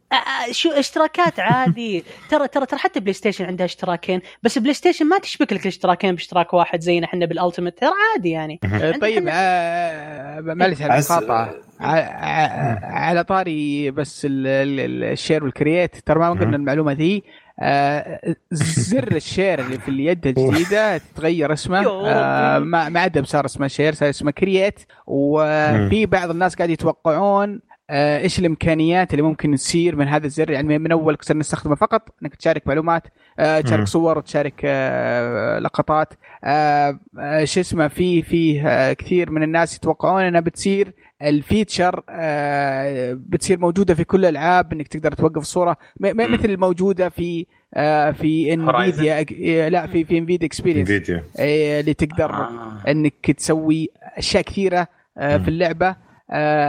شو 0.51 0.71
اشتراكات 0.71 1.41
عادي. 1.41 2.05
ترى 2.31 2.49
ترى 2.49 2.67
ترى 2.67 2.79
حتى 2.79 3.01
بلاي 3.01 3.13
ستيشن 3.13 3.45
عندها 3.45 3.65
اشتراكين 3.67 4.21
بس 4.43 4.59
بلاي 4.59 4.75
ستيشن 4.75 5.07
ما 5.07 5.19
تشبك 5.19 5.53
لك 5.53 5.63
الاشتراكين 5.63 6.15
باشتراك 6.15 6.55
واحد 6.55 6.81
زينا 6.81 7.07
إحنا 7.07 7.27
بال 7.27 7.36
ultimate. 7.36 7.79
ترى 7.79 7.91
عادي 8.15 8.31
يعني. 8.31 8.61
آه، 8.65 8.91
طيب 8.93 9.27
آه، 9.31 10.41
معلش 10.41 10.83
على 10.83 10.95
المقاطعه 10.99 11.55
ع- 11.81 11.87
ع- 11.99 12.81
على 12.93 13.25
طاري 13.25 13.91
بس 13.91 14.25
ال- 14.25 14.47
ال- 14.47 14.81
ال- 14.81 15.05
ال 15.05 15.12
share 15.12 15.45
وال 15.45 15.56
create. 15.56 15.97
ترى 16.07 16.19
ما 16.19 16.31
قلنا. 16.31 16.57
المعلومة 16.57 16.93
ذي. 16.93 17.23
آه، 17.63 18.35
زر 18.53 19.09
ال 19.17 19.24
share 19.24 19.59
اللي 19.61 19.79
في 19.79 19.89
اليد 19.89 20.27
الجديدة 20.27 21.01
تغير 21.17 21.53
اسمه. 21.53 21.87
آه،. 21.87 22.59
ما 22.59 22.89
ما 22.89 23.01
عاد 23.01 23.25
صار 23.27 23.45
اسمه 23.45 23.67
share 23.67 23.95
صار 23.95 24.11
اسمه 24.11 24.31
create. 24.31 24.79
وفي 25.07 26.07
بعض 26.07 26.31
الناس 26.31 26.55
قاعد 26.57 26.71
يتوقعون 26.71 27.55
آه، 27.55 27.70
إيش 27.91 28.39
الإمكانيات 28.39 29.11
اللي 29.13 29.23
ممكن 29.23 29.55
تصير 29.55 29.97
من 29.97 30.09
هذا 30.09 30.27
الزر 30.27 30.51
يعني 30.51 30.79
من 30.79 30.93
أول 30.93 31.17
صرنا 31.21 31.41
نستخدمه 31.41 31.75
فقط 31.75 32.09
إنك 32.23 32.35
تشارك 32.35 32.67
معلومات 32.67 33.03
آه، 33.39 33.61
تشارك. 33.61 33.87
صور 33.87 34.21
تشارك 34.21 34.61
آه، 34.65 35.59
لقطات 35.59 36.15
آه، 36.45 36.99
آه، 37.19 37.45
شو 37.45 37.61
اسمه 37.61 37.89
في 37.89 38.23
في 38.23 38.61
آه، 38.67 38.93
كثير 38.93 39.31
من 39.31 39.43
الناس 39.43 39.77
يتوقعون 39.77 40.23
إنها 40.23 40.41
بتصير 40.41 40.93
ال 41.23 41.33
feature 41.33 42.03
آه، 42.09 43.13
بتصير 43.29 43.59
موجودة 43.59 43.95
في 43.95 44.05
كل 44.05 44.21
الألعاب 44.25 44.73
إنك 44.73 44.89
تقدر 44.89 45.13
توقف 45.13 45.43
الصورة. 45.43 45.77
مثل 46.01 46.45
الموجوده 46.51 47.09
في 47.09 47.47
آه، 47.75 48.11
في 48.11 48.53
انفيديا 48.53 49.23
لا 49.71 49.87
في 49.87 50.05
في 50.05 50.19
انفيديا 50.19 50.47
experience 50.47 50.91
اللي 51.39 51.95
تقدر 51.95 52.31
آه. 52.35 52.83
إنك 52.89 53.31
تسوي 53.31 53.91
أشياء 54.17 54.43
كثيرة 54.43 54.89
آه،. 55.19 55.37
في 55.39 55.49
اللعبة 55.49 55.89
آه، 55.89 55.97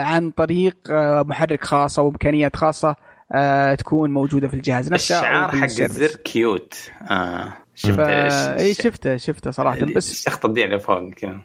عن 0.02 0.32
طريق 0.32 0.78
آه، 0.92 1.24
محرك 1.24 1.64
خاص 1.64 2.00
أو 2.00 2.08
إمكانيات 2.10 2.56
خاصة 2.56 2.96
آه، 3.32 3.76
تكون 3.76 4.12
موجودة 4.12 4.48
في 4.48 4.54
الجهاز 4.54 4.92
نفسه 4.94 5.20
الشعار 5.20 5.52
حق. 5.52 5.64
الزر 5.64 6.16
cute 6.16 6.92
آه. 7.12 7.54
شفت 7.76 7.96
فا 7.96 8.60
إي 8.60 8.74
شفته 8.74 9.18
شفته 9.18 9.52
صراحة 9.52 9.80
بس 9.96 10.12
الشخط 10.12 10.44
تضيع 10.44 10.68
لفوق 10.68 11.10
كذا 11.10 11.40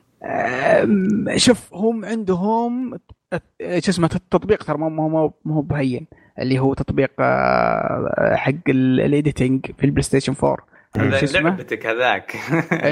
شوف 1.37 1.75
هم 1.75 2.05
عندهم 2.05 2.95
آه، 3.33 3.79
شو 3.79 3.91
اسمه 3.91 4.11
التطبيق 4.15 4.65
ترى 4.65 4.79
مو 4.79 4.89
مو 4.89 5.09
مو- 5.09 5.35
مو 5.45 5.61
بهين 5.61 6.07
اللي 6.39 6.59
هو 6.59 6.75
تطبيق 6.75 7.11
آه، 7.21 8.35
حق 8.37 8.53
ال 8.69 8.81
editing 8.81 9.67
في 9.79 9.85
البلاي 9.85 10.03
ستيشن 10.03 10.35
4 10.45 10.57
هذا؟ 10.99 11.41
لعبتك 11.41 11.87
هذاك. 11.87 12.37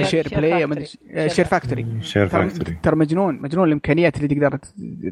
share 0.02 0.28
play 0.32 0.86
share 1.28 1.44
factory 1.44 1.86
share 2.00 2.28
factory 2.28 2.76
ترى 2.82 2.96
مجنون 2.96 3.42
مجنون 3.42 3.66
الإمكانيات 3.68 4.16
اللي 4.16 4.28
تقدر 4.28 4.58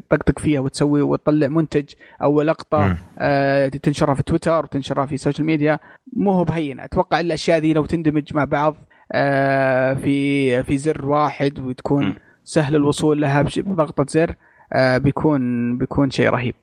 تطقطق 0.09 0.39
فيها 0.39 0.59
وتسوي 0.59 1.01
وتطلع 1.01 1.47
منتج 1.47 1.85
أو 2.21 2.41
لقطة. 2.41 2.97
آه 3.19 3.67
تنشرها 3.67 4.13
في 4.13 4.23
تويتر 4.23 4.63
وتنشرها 4.63 5.05
في 5.05 5.15
ال 5.15 5.19
social 5.19 5.45
media 5.45 5.79
مو 6.13 6.31
هو 6.31 6.43
بهين 6.43 6.79
أتوقع 6.79 7.19
الأشياء 7.19 7.59
ذي 7.59 7.73
لو 7.73 7.85
تندمج 7.85 8.33
مع 8.33 8.43
بعض 8.45 8.75
آه 9.11 9.93
في 9.93 10.63
في 10.63 10.77
زر 10.77 11.05
واحد 11.05 11.59
وتكون. 11.59 12.15
سهل 12.45 12.75
الوصول 12.75 13.21
لها 13.21 13.41
بش- 13.41 13.59
بضغطة 13.59 14.05
زر 14.09 14.35
آه 14.73 14.97
بيكون 14.97 15.77
بيكون 15.77 16.09
شيء 16.09 16.29
رهيب. 16.29 16.55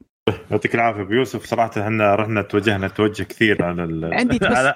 يعطيك 0.51 0.75
العافية 0.75 1.03
أبو 1.03 1.13
يوسف 1.13 1.45
صراحة 1.45 1.71
إحنا 1.83 2.15
رحنا 2.15 2.43
توجهنا 2.43 2.89
توجه 2.89 3.23
كثير 3.23 3.65
على 3.65 3.85
ال... 3.85 4.15
عندي 4.15 4.39
بس 4.43 4.47
على, 4.47 4.75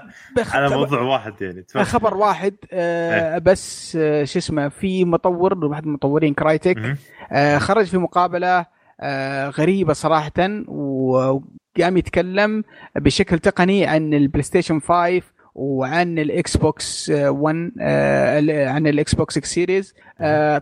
على 0.53 0.77
موضوع 0.77 1.01
واحد 1.01 1.43
يعني 1.43 1.63
تفضل. 1.63 1.85
خبر 1.85 2.17
واحد 2.17 2.55
آه 2.73 3.39
بس 3.39 3.97
آه 4.01 4.25
شو 4.25 4.39
اسمه 4.39 4.69
في 4.69 5.05
مطور 5.05 5.65
واحد 5.65 5.87
من 5.87 5.93
مطورين 5.93 6.35
كرايتك. 6.35 6.97
آه، 7.33 7.59
خرج 7.59 7.87
في 7.87 7.99
مقابلة 7.99 8.67
آه، 9.01 9.49
غريبة 9.49 9.93
صراحة 9.93 10.33
وقام 10.69 11.97
يتكلم 11.97 12.65
بشكل 12.97 13.39
تقني 13.39 13.87
عن 13.87 14.15
البلاي 14.15 14.43
ستيشن 14.43 14.81
5 14.81 15.23
وعن 15.55 16.19
الاكس 16.19 16.57
بوكس 16.57 17.11
1 17.11 17.73
آه، 17.81 18.69
عن 18.69 18.87
الاكس 18.87 19.15
بوكس 19.15 19.39
سيريز 19.39 19.95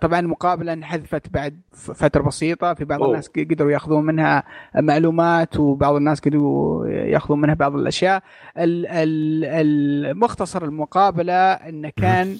طبعا 0.00 0.20
المقابله 0.20 0.72
انحذفت 0.72 1.28
بعد 1.28 1.60
فترة 1.72 2.22
بسيطة. 2.22 2.74
في 2.74 2.84
بعض 2.84 3.00
أوه. 3.00 3.08
الناس 3.10 3.28
قدروا 3.28 3.70
يأخذون 3.70 4.04
منها 4.06 4.42
معلومات 4.76 5.56
وبعض 5.60 5.94
الناس 5.94 6.20
قدروا 6.20 6.86
يأخذون 6.88 7.40
منها 7.40 7.54
بعض 7.54 7.74
الأشياء. 7.76 8.22
ال- 8.58 8.86
ال- 8.86 9.44
المختصر 10.10 10.64
المقابلة 10.64 11.52
إنه 11.52 11.90
كان 11.96 12.36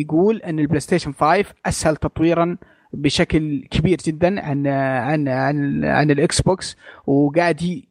يقول 0.00 0.36
إن 0.36 0.58
البلاي 0.58 0.80
ستيشن 0.80 1.12
5 1.12 1.44
أسهل 1.66 1.96
تطويرا 1.96 2.56
بشكل 2.92 3.64
كبير 3.70 3.98
جدا 4.06 4.40
عن 4.40 4.66
عن 4.66 5.28
عن 5.28 5.84
عن 5.84 6.10
الاكس 6.10 6.40
بوكس 6.42 6.76
وقاعد 7.06 7.62
ي- 7.62 7.88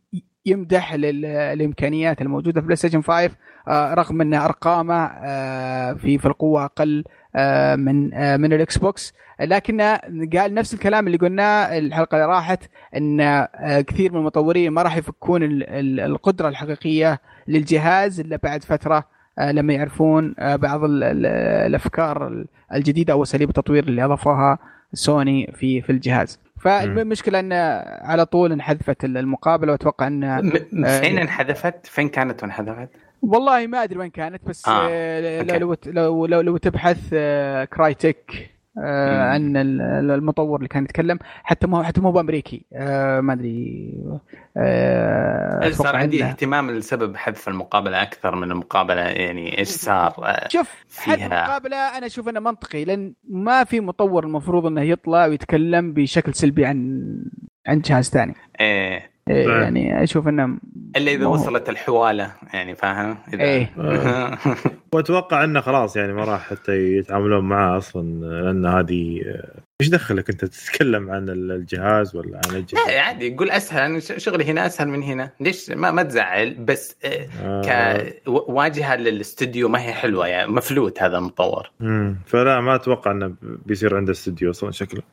يمدح 0.49 0.93
لل- 0.95 1.25
الامكانيات 1.25 2.21
الموجودة 2.21 2.61
في 2.61 2.65
بلاي 2.65 2.75
ستيشن 2.75 3.01
5 3.01 3.31
آه، 3.67 3.93
رغم 3.93 4.21
أن 4.21 4.33
أرقامه 4.33 5.05
آه، 5.05 5.93
في 5.93 6.17
في 6.17 6.25
القوة 6.25 6.65
أقل 6.65 7.03
آه، 7.35 7.75
من 7.75 8.13
آه، 8.13 8.37
من 8.37 8.53
الاكس 8.53 8.77
بوكس 8.77 9.13
لكن 9.39 9.81
قال 10.37 10.53
نفس 10.53 10.73
الكلام 10.73 11.07
اللي 11.07 11.17
قلناه 11.17 11.77
الحلقة 11.77 12.15
اللي 12.15 12.27
راحت 12.27 12.59
أن 12.95 13.47
كثير 13.81 14.11
من 14.13 14.19
المطورين 14.19 14.71
ما 14.71 14.81
راح 14.81 14.97
يفكون 14.97 15.43
ال- 15.43 15.69
ال- 15.69 15.99
القدرة 15.99 16.47
الحقيقية 16.49 17.19
للجهاز 17.47 18.19
إلا 18.19 18.39
بعد 18.43 18.63
فترة 18.63 19.03
لما 19.39 19.73
يعرفون 19.73 20.35
بعض 20.39 20.83
ال- 20.83 21.03
ال- 21.03 21.25
الأفكار 21.67 22.45
الجديدة 22.73 23.13
أو 23.13 23.23
أساليب 23.23 23.49
التطوير 23.49 23.83
اللي 23.83 24.05
أضافوها 24.05 24.57
سوني 24.93 25.51
في 25.55 25.81
في 25.81 25.91
الجهاز. 25.91 26.39
فالمشكلة 26.65 27.39
إن 27.39 27.53
على 28.01 28.25
طول 28.25 28.51
انحذفت 28.51 29.05
المقابلة 29.05 29.71
وأتوقع 29.71 30.07
إن 30.07 30.23
آه، 30.23 30.99
فين 30.99 31.19
انحذفت؟ 31.19 31.85
فين 31.87 32.09
كانت 32.09 32.43
وانحذفت؟ 32.43 32.89
والله 33.21 33.67
ما 33.67 33.83
أدري 33.83 33.99
وين 33.99 34.09
كانت 34.09 34.41
بس 34.47 34.67
آه، 34.67 34.89
آه. 34.89 35.57
لو, 35.57 35.75
لو 35.85 36.25
لو 36.25 36.41
لو 36.41 36.57
تبحث 36.57 37.09
آه 37.13 37.65
كرايتك 37.65 38.54
آه. 38.83 39.21
عن 39.29 39.57
ال- 39.57 39.81
المطور 40.11 40.57
اللي 40.57 40.67
كان 40.67 40.83
يتكلم 40.83 41.19
حتى 41.43 41.67
ما 41.67 41.83
حتى 41.83 42.01
ما 42.01 42.07
هو 42.07 42.11
بأمريكي 42.11 42.65
آه 42.73 43.21
ما 43.21 43.33
أدري 43.33 43.93
آه 44.57 45.69
صار 45.71 45.95
عندي 45.95 46.19
إنه- 46.19 46.23
اهتمام 46.25 46.71
لسبب 46.71 47.15
حذف 47.15 47.47
المقابلة 47.49 48.01
أكثر 48.01 48.35
من 48.35 48.51
المقابلة 48.51 49.01
يعني 49.01 49.57
إيش 49.57 49.67
صار؟ 49.67 50.13
آه، 50.23 50.47
شوف 50.47 50.69
فيها- 50.87 51.15
المقابلة 51.25 51.77
أنا 51.97 52.05
أشوف 52.05 52.29
إنه 52.29 52.39
منطقي 52.39 52.85
لأن 52.85 53.13
ما 53.29 53.63
في 53.63 53.79
مطور 53.79 54.23
المفروض 54.23 54.65
إنه 54.65 54.81
يطلع 54.81 55.25
ويتكلم 55.25 55.93
بشكل 55.93 56.33
سلبي 56.33 56.65
عن 56.65 57.03
عن 57.67 57.79
جهاز 57.79 58.09
ثاني 58.09 58.35
إيه. 58.59 59.14
يعني 59.29 60.03
أشوف 60.03 60.27
إنه 60.27 60.57
إلا 60.95 61.11
إذا 61.11 61.25
وصلت 61.25 61.69
الحوالة 61.69 62.31
يعني 62.53 62.75
فاهم؟ 62.75 63.17
إذا 63.33 63.43
إيه. 63.43 63.69
وأتوقع 64.93 65.43
إنه 65.43 65.61
خلاص 65.61 65.95
يعني 65.97 66.13
ما 66.13 66.23
راح 66.23 66.49
حتى 66.49 66.97
يتعاملون 66.97 67.45
معاه 67.45 67.77
أصلا 67.77 68.25
لأن 68.25 68.65
هذه 68.65 69.21
إيش 69.81 69.89
دخلك؟ 69.89 70.29
أنت 70.29 70.45
تتكلم 70.45 71.11
عن 71.11 71.29
الجهاز 71.29 72.15
ولا 72.15 72.41
عن 72.45 72.55
الجهاز؟ 72.55 72.87
لا 72.87 73.01
عادي. 73.01 73.35
قول 73.35 73.49
أسهل. 73.51 73.81
أنا 73.81 73.99
ش- 73.99 74.13
شغلي 74.23 74.43
هنا 74.45 74.65
أسهل 74.65 74.87
من 74.87 75.03
هنا. 75.03 75.31
ليش؟ 75.39 75.69
ما, 75.71 75.91
ما 75.91 76.03
تزعل. 76.03 76.53
بس 76.53 76.95
آه، 77.05 77.27
آه. 77.43 78.13
كواجهه 78.25 78.95
للاستوديو 78.95 79.69
ما 79.69 79.81
هي 79.81 79.93
حلوة. 79.93 80.27
يعني 80.27 80.51
مفلوت 80.51 81.01
هذا 81.03 81.17
المطور. 81.17 81.71
مم. 81.79 82.17
فلا 82.25 82.61
ما 82.61 82.75
أتوقع 82.75 83.11
إنه 83.11 83.35
بيصير 83.41 83.95
عنده 83.97 84.11
استوديو 84.11 84.49
أصلا 84.49 84.71
شكله. 84.71 85.01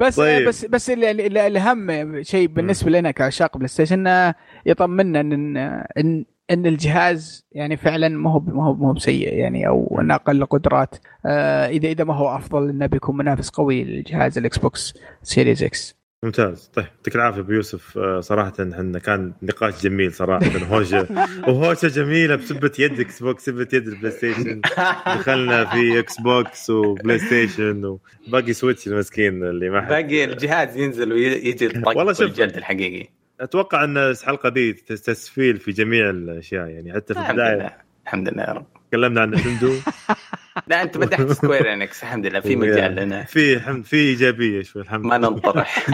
بس 0.00 0.16
طيب. 0.16 0.48
بس 0.48 0.64
بس 0.64 0.90
اللي- 0.90 1.10
اللي- 1.10 1.46
الأهم 1.46 2.22
شيء 2.22 2.46
بالنسبة 2.48 2.90
لنا 2.90 3.10
كعشاق 3.10 3.56
بلاي 3.56 3.68
ستيشن 3.68 4.06
إنه 4.06 4.34
يطمنا 4.66 5.20
ان 5.20 5.56
إن 5.98 6.24
إن 6.50 6.66
الجهاز 6.66 7.46
يعني 7.52 7.76
فعلا 7.76 8.08
ما 8.08 8.30
هو 8.32 8.40
ما 8.40 8.64
هو 8.64 8.74
ما 8.74 8.88
هو 8.88 8.92
بسيء 8.92 9.34
يعني 9.34 9.68
أو 9.68 9.98
انه 10.00 10.14
أقل 10.14 10.44
قدرات. 10.44 10.94
آه 11.26 11.68
اذا 11.68 11.88
إذا 11.88 12.04
ما 12.04 12.14
هو 12.14 12.36
أفضل 12.36 12.68
إنه 12.68 12.86
بيكون 12.86 13.16
منافس 13.16 13.50
قوي 13.50 13.84
للجهاز 13.84 14.38
الاكس 14.38 14.58
بوكس 14.58 14.94
سيريز 15.22 15.62
إكس 15.62 16.00
ممتاز. 16.24 16.70
طيب 16.74 16.86
يعطيك 16.96 17.16
العافية 17.16 17.40
أبو 17.40 17.52
يوسف. 17.52 17.98
آه، 17.98 18.20
صراحة 18.20 18.52
إحنا 18.60 18.98
كان 18.98 19.32
نقاش 19.42 19.82
جميل 19.82 20.12
صراحة. 20.12 20.46
هوشه 20.72 21.06
وهوشة 21.48 21.88
جميلة 21.88 22.36
بسبة 22.36 22.72
يد 22.78 23.00
إكس 23.00 23.22
بوكس 23.22 23.44
سبة 23.44 23.68
يد 23.72 23.88
البلاي 23.88 24.12
ستيشن 24.12 24.60
دخلنا 25.16 25.64
في 25.64 25.98
إكس 25.98 26.20
بوكس 26.20 26.70
وبلاي 26.70 27.18
ستيشن 27.18 27.98
وباقي 28.28 28.52
سويتش 28.52 28.88
المسكين 28.88 29.44
اللي 29.44 29.70
ما 29.70 29.80
باقي 29.80 30.24
الجهاز 30.24 30.76
ينزل 30.76 31.12
ويجي 31.12 31.66
الطق 31.66 31.96
والله 31.98 32.12
شوف. 32.12 32.22
والجلد 32.22 32.56
الحقيقي. 32.56 33.19
أتوقع 33.40 33.84
أن 33.84 33.96
الحلقة 33.96 34.48
دي 34.48 34.72
تسفيل 34.72 35.56
في 35.58 35.72
جميع 35.72 36.10
الأشياء 36.10 36.66
يعني 36.68 36.92
حتى 36.92 37.14
في 37.14 37.20
الحمد 37.20 37.38
البداية. 37.40 37.56
لله 37.56 37.72
الحمد 38.04 38.28
لله 38.28 38.42
يا 38.42 38.52
رب. 38.52 38.66
تكلمنا 38.90 39.20
عن 39.20 39.30
نتندو 39.30 39.72
لا 40.66 40.82
أنت 40.82 40.96
مدحت 40.96 41.22
سكوير 41.26 41.72
انكس 41.72 42.02
الحمد 42.02 42.26
لله 42.26 42.40
في 42.40 42.56
مجال 42.56 42.94
لنا. 42.94 43.24
في 43.24 43.60
حمد 43.60 43.84
في 43.84 43.96
إيجابية 43.96 44.62
شوي 44.62 44.82
الحمد 44.82 45.04
ما 45.06 45.14
لله. 45.18 45.30
ننطرح. 45.30 45.86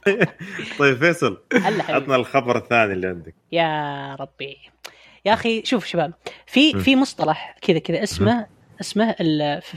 طيب 0.78 0.96
فيصل 0.96 1.42
هلا 1.52 1.82
حبيبي. 1.82 1.92
عطنا 1.92 2.16
الخبر 2.16 2.56
الثاني 2.58 2.92
اللي 2.92 3.06
عندك. 3.06 3.34
يا 3.52 4.14
ربي. 4.14 4.56
يا 5.24 5.32
أخي 5.32 5.62
شوف 5.64 5.86
شباب 5.86 6.12
في. 6.46 6.78
في 6.80 6.96
مصطلح 6.96 7.56
كذا 7.62 7.78
كذا 7.78 8.02
اسمه 8.02 8.46
اسمه 8.80 9.14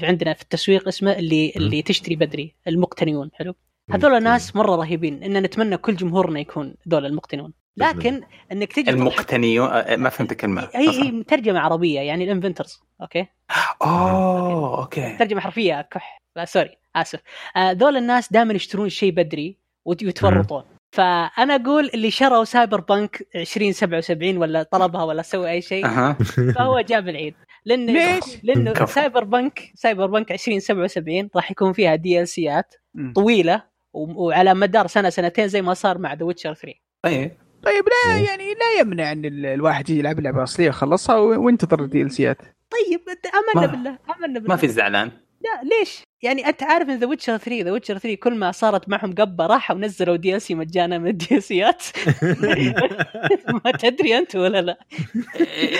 عندنا 0.04 0.34
في 0.34 0.42
التسويق 0.42 0.88
اسمه 0.88 1.12
اللي 1.12 1.54
اللي 1.56 1.82
تشتري 1.82 2.16
بدري 2.16 2.56
المقتنيون 2.68 3.30
حلو؟ 3.34 3.56
هذول 3.92 4.14
الناس 4.14 4.56
مرة 4.56 4.76
رهيبين 4.76 5.24
إن 5.24 5.44
نتمنى 5.44 5.78
كل 5.78 5.96
جمهورنا 5.96 6.40
يكون 6.40 6.76
ذول 6.90 7.06
المقتنون. 7.06 7.54
لكن 7.78 8.22
إنك 8.52 8.74
تجي 8.74 8.90
المقتنيون 8.90 9.70
آه، 9.70 9.96
ما 9.96 10.10
فهمت 10.10 10.32
الكلمة. 10.32 10.70
هي 10.76 10.90
هي 10.90 11.24
ترجمه 11.24 11.60
عربية 11.60 12.00
يعني 12.00 12.24
ال 12.24 12.30
inventors 12.30 12.84
okay؟ 13.02 13.28
أوه 13.82 14.80
okay. 14.80 15.18
ترجمه 15.18 15.42
حرفية 15.42 15.82
كح. 15.82 16.22
لا 16.36 16.46
سوري 16.46 16.78
آسف. 16.96 17.20
آه، 17.56 17.72
ذول 17.72 17.98
الناس 17.98 18.34
دائما 18.34 18.54
يشترون 18.54 18.86
الشيء 18.86 19.12
بدري 19.12 19.58
ويتورطون 19.86 20.64
فأنا 20.92 21.56
أقول 21.56 21.90
اللي 21.94 22.12
شروا 22.12 22.44
Cyberpunk 22.44 23.28
2077 23.36 24.38
ولا 24.38 24.64
طلبها 24.64 25.04
ولا 25.04 25.22
سوى 25.22 25.50
أي 25.50 25.62
شيء 25.62 25.88
فهو 26.58 26.82
جاب 26.82 27.10
العيد. 27.10 27.36
لأن 27.66 27.86
ليش؟ 27.86 28.24
لأنه. 28.44 28.86
Cyberpunk 28.86 29.72
Cyberpunk 29.76 30.32
2077 30.32 31.30
راح 31.36 31.52
يكون 31.52 31.74
فيها 31.74 31.96
DLC 31.96 32.28
ات. 32.28 32.76
طويلة 33.16 33.64
وعلى 33.94 34.54
مدار 34.54 34.88
سنة 34.88 35.10
سنتين 35.10 35.48
زي 35.48 35.62
ما 35.62 35.74
صار 35.74 35.98
مع 35.98 36.14
The 36.14 36.24
Witcher 36.26 36.54
3 36.54 36.74
طيب 37.04 37.32
طيب 37.64 37.84
لا 38.08 38.18
يعني 38.18 38.54
لا 38.54 38.80
يمنع 38.82 39.12
إن 39.12 39.26
ال- 39.26 39.46
الواحد 39.46 39.90
يجي 39.90 40.00
يلعب 40.00 40.20
اللعبه 40.20 40.38
الاصليه 40.38 40.66
ويخلصها 40.66 41.16
وينتظر 41.18 41.84
ال 41.84 42.12
DLC 42.12 42.31
ات 42.31 42.38
طيب 42.42 43.02
أنت 43.10 43.26
امنا 43.26 43.68
بالله 43.68 43.90
امنا 44.16 44.28
بالله 44.40 44.50
ما 44.50 44.56
في 44.56 44.68
زعلان. 44.68 45.12
لا 45.42 45.70
ليش؟ 45.80 46.04
يعني 46.22 46.48
أنت 46.48 46.64
عارف 46.64 46.90
إن 46.90 46.98
The 47.00 47.08
Witcher 47.08 47.38
3 47.38 47.62
The 47.64 47.72
Witcher 47.72 47.98
3 47.98 48.16
كل 48.16 48.36
ما 48.36 48.52
صارت 48.52 48.90
معهم 48.90 49.14
قبة 49.16 49.46
راحوا 49.46 49.76
نزلوا 49.76 50.16
DLC 50.16 50.56
مجانا 50.56 50.98
من 50.98 51.08
ال 51.08 51.44
DLC 51.44 51.74
ات 51.74 51.84
ما 53.66 53.72
تدري 53.80 54.18
أنت 54.18 54.36
ولا 54.36 54.62
لا؟ 54.62 54.78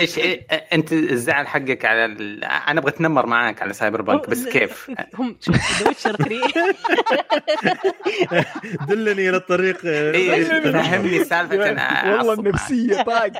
إيش 0.00 0.18
إيه 0.18 0.46
أنت 0.72 0.92
الزعل 0.92 1.46
حقك 1.46 1.84
على 1.84 2.04
ال... 2.04 2.44
أنا 2.44 2.80
أبغى 2.80 2.90
أتنمر 2.92 3.26
معاك 3.26 3.62
على 3.62 3.72
Cyberpunk 3.72 4.30
بس 4.30 4.48
كيف؟ 4.48 4.90
هم 5.14 5.36
شوف 5.40 5.82
The 5.82 5.88
Witcher 5.88 6.16
3 6.16 6.40
دلني 8.88 9.28
إلى 9.28 9.36
الطريق 9.36 9.84
إيه، 9.86 10.44
فهمني 10.72 11.24
سالفه 11.24 11.68
أنا 11.70 12.16
والله 12.16 12.36
أصلاً- 12.36 12.38
النفسية 12.38 13.02
طاقه 13.02 13.30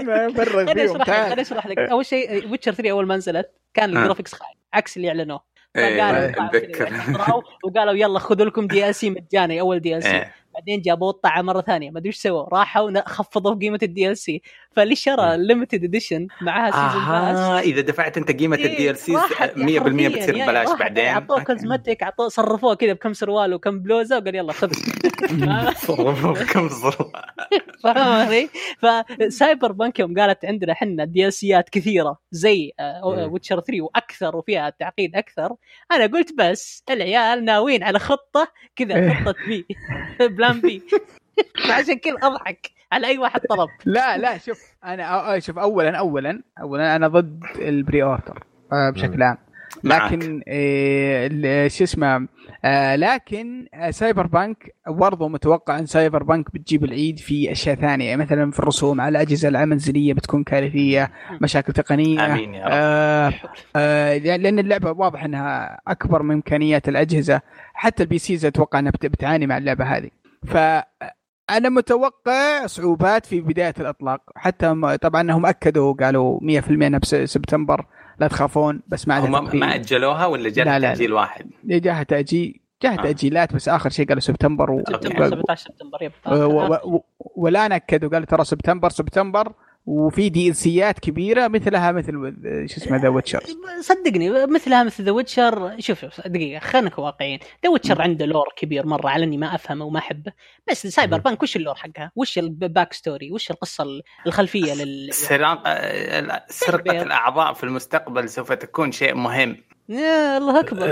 أنا 0.00 0.26
أفرغ 0.26 0.66
خليني 0.66 0.88
فيهم. 0.88 1.00
أشرح 1.00 1.00
لك 1.00 1.06
تعال. 1.06 1.26
خليني 1.26 1.40
أشرح 1.42 1.66
لك. 1.66 1.78
أول 1.78 2.06
شيء 2.06 2.50
Witcher 2.50 2.72
3 2.74 2.90
أول 2.90 3.06
ما 3.06 3.16
نزلت 3.16 3.50
كان 3.74 3.96
آه. 3.96 4.00
ال 4.00 4.04
graphics 4.04 4.32
خايب 4.34 4.56
عكس 4.74 4.96
اللي 4.96 5.08
أعلنوه. 5.08 5.40
إيه، 5.40 5.55
فقالوا 5.76 6.32
طلعوا 6.32 6.48
اتذكر 6.48 7.14
طلعوا 7.14 7.42
وقالوا 7.64 7.94
يلا 7.94 8.18
خذوا 8.18 8.46
لكم 8.46 8.66
DLC 8.66 9.10
مجاني 9.10 9.60
أول 9.60 9.80
DLC 9.80 10.12
إيه. 10.12 10.34
بعدين 10.54 10.80
جابوا 10.80 11.10
الطعه 11.10 11.42
مرة 11.42 11.60
ثانية. 11.60 11.90
ما 11.90 11.98
أدري 11.98 12.08
إيش 12.08 12.16
سووا. 12.16 12.48
راحوا 12.52 13.00
خفضوا 13.00 13.54
قيمه 13.54 13.78
ال 13.82 14.16
DLC 14.16 14.42
فاللي 14.76 14.94
شرى 14.94 15.34
ال 15.34 15.40
limited 15.40 15.84
edition 15.84 16.26
معاها 16.40 16.70
season 16.70 17.08
pass 17.08 17.64
إذا 17.64 17.80
دفعت 17.80 18.16
أنت 18.16 18.30
قيمة 18.30 18.56
ال 18.56 18.96
DLC 18.96 19.14
راحت 19.14 19.56
100% 19.56 19.80
حرفياً، 19.80 20.08
بتصير 20.08 20.36
يعني 20.36 20.50
ببلاش 20.50 20.68
راحت. 20.68 20.80
بعدين. 20.80 21.04
أعطوه. 21.04 21.44
cosmetic 21.44 22.02
أعطوه 22.02 22.28
صرفوه 22.28 22.74
كذا 22.74 22.92
بكم 22.92 23.12
سروال 23.12 23.54
وكم 23.54 23.78
بلوزة 23.78 24.18
وقال 24.18 24.34
يلا 24.34 24.52
خذ. 24.52 24.72
صرفوا 25.76 26.44
كم 26.44 26.68
صرف 26.68 27.06
فاهم 27.84 28.12
علي؟ 28.12 28.48
ف 28.78 29.72
Cyberpunk 29.72 29.98
يوم 29.98 30.18
قالت 30.18 30.44
عندنا 30.44 30.72
إحنا 30.72 31.04
DLC 31.04 31.32
ات 31.32 31.68
كثيرة 31.68 32.18
زي. 32.30 32.72
Witcher 33.04 33.60
3 33.60 33.80
وأكثر 33.82 34.36
وفيها 34.36 34.70
تعقيد 34.70 35.16
أكثر. 35.16 35.56
أنا 35.92 36.06
قلت 36.06 36.34
بس 36.38 36.84
العيال 36.90 37.44
ناويين 37.44 37.82
على 37.82 37.98
خطة 37.98 38.48
كذا 38.76 38.94
إيه. 38.94 39.24
خطة 39.24 39.46
B 39.48 39.66
plan 40.20 40.60
B 40.60 40.82
فعشان 41.68 41.94
كذا 41.94 42.16
أضحك. 42.22 42.75
على 42.92 43.06
أي 43.06 43.18
واحد 43.18 43.40
طلب 43.40 43.68
لا 43.84 44.18
لا 44.18 44.38
شوف 44.38 44.60
أنا 44.84 45.38
شوف 45.38 45.58
اولا 45.58 45.96
اولا 45.98 46.42
اولا 46.60 46.96
أنا 46.96 47.08
ضد 47.08 47.44
ال 47.58 48.02
pre-order 48.02 48.44
آه، 48.72 48.90
بشكل 48.90 49.22
عام. 49.22 49.38
لكن 49.84 50.42
إيه 50.48 51.26
ال- 51.32 51.70
شو 51.70 51.84
اسمه 51.84 52.28
آه 52.64 52.96
لكن 52.96 53.66
آه، 53.74 53.90
Cyberpunk 53.90 54.74
برضو 54.86 55.28
متوقع 55.28 55.78
إن 55.78 55.86
Cyberpunk 55.86 56.50
بتجيب 56.54 56.84
العيد 56.84 57.18
في 57.18 57.52
أشياء 57.52 57.74
ثانية. 57.76 58.16
مثلا 58.16 58.50
في 58.50 58.58
الرسوم 58.58 59.00
على 59.00 59.08
الأجهزة 59.18 59.48
المنزليه 59.48 60.14
بتكون 60.14 60.44
كارثية 60.44 61.10
مشاكل 61.40 61.72
تقنية 61.72 62.26
آمين 62.26 62.54
يا 62.54 62.64
رب. 62.64 62.70
آه 62.72 63.32
آه 63.76 64.18
لأن 64.18 64.58
اللعبة 64.58 64.90
واضح 64.92 65.24
إنها 65.24 65.80
أكبر 65.88 66.22
من 66.22 66.34
إمكانيات 66.34 66.88
الأجهزة. 66.88 67.40
حتى 67.74 68.02
ال 68.02 68.18
PCs 68.18 68.44
أتوقع 68.44 68.78
إنها 68.78 68.90
بت- 68.92 69.06
بتعاني 69.06 69.46
مع 69.46 69.58
اللعبة 69.58 69.84
هذه. 69.84 70.10
ف 70.46 70.56
أنا 71.50 71.68
متوقع 71.68 72.66
صعوبات 72.66 73.26
في 73.26 73.40
بداية 73.40 73.74
الإطلاق 73.80 74.20
حتى 74.36 74.96
طبعا 75.02 75.32
هم 75.32 75.46
أكدوا 75.46 75.92
قالوا 75.94 76.40
100% 76.40 76.70
انها 76.70 76.98
بس- 76.98 77.14
سبتمبر 77.14 77.86
لا 78.20 78.28
تخافون 78.28 78.82
بس 78.88 79.08
ما 79.08 79.18
هم 79.18 79.58
ما 79.58 79.74
أجلوها 79.74 80.26
ولا 80.26 80.42
لا، 80.42 80.48
جاء 80.48 80.66
لا، 80.66 80.78
لا. 80.78 80.88
تأجيل 80.88 81.12
واحد؟ 81.12 81.50
جاها 81.64 82.02
تأجيل 82.02 82.60
جاها 82.82 82.92
آه. 82.92 83.02
تأجيلات 83.02 83.54
بس 83.54 83.68
آخر 83.68 83.90
شيء 83.90 84.06
قالوا 84.08 84.20
سبتمبر 84.20 84.70
و... 84.70 84.82
سبتمبر 84.88 85.22
و... 85.22 85.30
17 85.30 85.64
سبتمبر 85.70 86.02
yep 86.02 86.12
و... 86.26 86.96
و... 86.96 87.04
والان 87.18 87.72
أكدوا 87.72 88.10
قالوا 88.10 88.26
ترى 88.26 88.44
سبتمبر 88.44 88.90
سبتمبر 88.90 89.52
وفي 89.86 90.28
DLC 90.28 90.52
ات 90.52 90.98
كبيرة 90.98 91.48
مثلها 91.48 91.92
مثل 91.92 92.12
شو 92.66 92.76
اسمه 92.76 92.96
The 92.96 93.08
Witcher 93.08 93.40
صدقني 93.80 94.46
مثلها 94.46 94.82
مثل 94.82 95.04
The 95.04 95.10
Witcher 95.10 95.80
شوف 95.80 96.00
شوف 96.00 96.26
دقيقة 96.26 96.58
خلينا 96.60 96.86
نكون 96.86 97.04
واقعيين 97.04 97.38
The 97.64 97.70
Witcher 97.70 98.02
عنده 98.02 98.26
lore 98.26 98.46
كبير 98.56 98.86
مرة 98.86 99.08
على 99.08 99.24
إني 99.24 99.36
ما 99.36 99.54
أفهمه 99.54 99.84
وما 99.84 99.98
أحبه 99.98 100.32
بس 100.70 100.86
Cyberpunk 100.86 101.42
وش 101.42 101.56
ال 101.56 101.60
lore 101.60 101.74
حقها؟ 101.74 102.12
وش 102.16 102.38
ال 102.38 102.92
backstory؟ 102.92 103.32
وش 103.32 103.50
القصة 103.50 103.84
الخلفية 104.26 104.74
لل 104.74 105.10
آه، 105.66 106.44
سرقة 106.48 107.02
الأعضاء 107.02 107.52
في 107.52 107.64
المستقبل 107.64 108.28
سوف 108.28 108.52
تكون 108.52 108.92
شيء 108.92 109.14
مهم 109.14 109.56
يا 109.88 110.38
الله 110.38 110.60
أكبر 110.60 110.86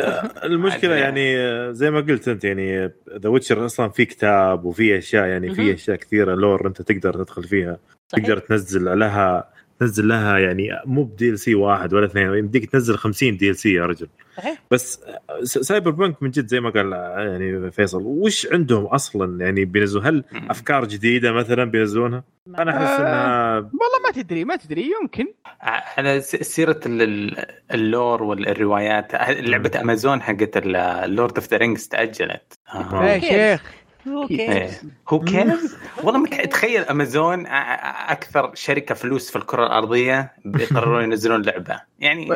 المشكلة 0.44 0.94
عادي. 0.94 1.02
يعني 1.02 1.74
زي 1.74 1.90
ما 1.90 2.00
قلت 2.00 2.28
أنت 2.28 2.44
يعني 2.44 2.90
The 3.18 3.28
Witcher 3.28 3.66
أصلا 3.66 3.88
في 3.88 4.04
كتاب 4.04 4.64
وفي 4.64 4.98
أشياء 4.98 5.26
يعني. 5.26 5.54
في 5.54 5.74
أشياء 5.74 5.96
كثيرة 5.96 6.34
lore 6.34 6.66
أنت 6.66 6.82
تقدر 6.82 7.14
تدخل 7.14 7.44
فيها 7.44 7.78
صحيح. 8.08 8.24
تقدر 8.26 8.38
تنزل 8.38 8.98
لها 8.98 9.48
تنزل 9.80 10.08
لها 10.08 10.38
يعني 10.38 10.68
مو 10.86 11.02
ب 11.04 11.30
DLC 11.30 11.54
واحد 11.54 11.94
ولا 11.94 12.06
اثنين 12.06 12.34
يمديك 12.34 12.70
تنزل 12.70 12.96
50 12.98 13.36
DLC 13.36 13.72
يا 13.72 13.86
رجل. 13.86 14.08
صحيح. 14.36 14.62
بس 14.70 15.00
Cyberpunk 15.42 16.22
من 16.22 16.30
جد 16.30 16.46
زي 16.46 16.60
ما 16.60 16.70
قال 16.70 16.92
يعني 17.32 17.70
فيصل 17.70 18.02
وش 18.02 18.46
عندهم 18.52 18.84
أصلا؟ 18.86 19.44
يعني 19.44 19.64
بينزلوا 19.64 20.02
هل 20.04 20.24
أفكار 20.50 20.84
جديدة 20.84 21.32
مثلا 21.32 21.64
بينزلونها؟ 21.64 22.24
أنا 22.58 22.70
أحس 22.76 23.00
إنها 23.00 23.56
والله 23.56 24.00
ما 24.06 24.22
تدري 24.22 24.44
ما 24.44 24.56
تدري 24.56 24.90
يمكن. 25.02 25.26
على 25.60 26.20
س- 26.20 26.36
سيرة 26.36 26.80
ال- 26.86 27.02
ال- 27.02 27.44
ال 27.72 27.82
lore 27.82 28.22
والروايات 28.22 29.14
لعبة 29.30 29.80
امازون 29.80 30.22
حقت 30.22 30.56
ال 30.56 30.72
Lord 30.72 31.34
of 31.38 31.48
the 31.50 31.56
Rings 31.56 31.88
تأجلت. 31.88 32.52
آه. 32.74 33.04
يا 33.04 33.18
شيخ. 33.18 33.72
okay 34.06 34.52
إيه. 34.52 34.70
هو 35.08 35.20
كيف؟ 35.20 35.76
والله 36.04 36.26
تخيل 36.26 36.82
امازون 36.82 37.46
أكثر 37.46 38.50
شركة 38.54 38.94
فلوس 38.94 39.30
في 39.30 39.36
الكرة 39.36 39.66
الأرضية 39.66 40.32
بيقررون 40.44 41.04
ينزلون 41.10 41.42
لعبة. 41.42 41.80
يعني 41.98 42.28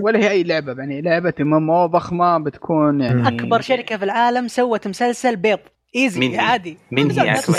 ولا 0.00 0.18
هي 0.18 0.30
أي 0.30 0.42
لعبة 0.42 0.72
يعني 0.72 1.02
لعبة 1.02 1.34
ام 1.40 1.86
ضخمة 1.86 2.38
بتكون 2.38 3.00
يعني 3.00 3.28
أكبر 3.28 3.60
شركة 3.60 3.96
في 3.96 4.04
العالم 4.04 4.48
سوت 4.48 4.88
مسلسل 4.88 5.36
بيض. 5.36 5.58
ايزي 5.96 6.20
مين؟ 6.20 6.40
عادي. 6.40 6.78
مين 6.92 7.10
هي؟ 7.10 7.38
اكبر؟ 7.38 7.58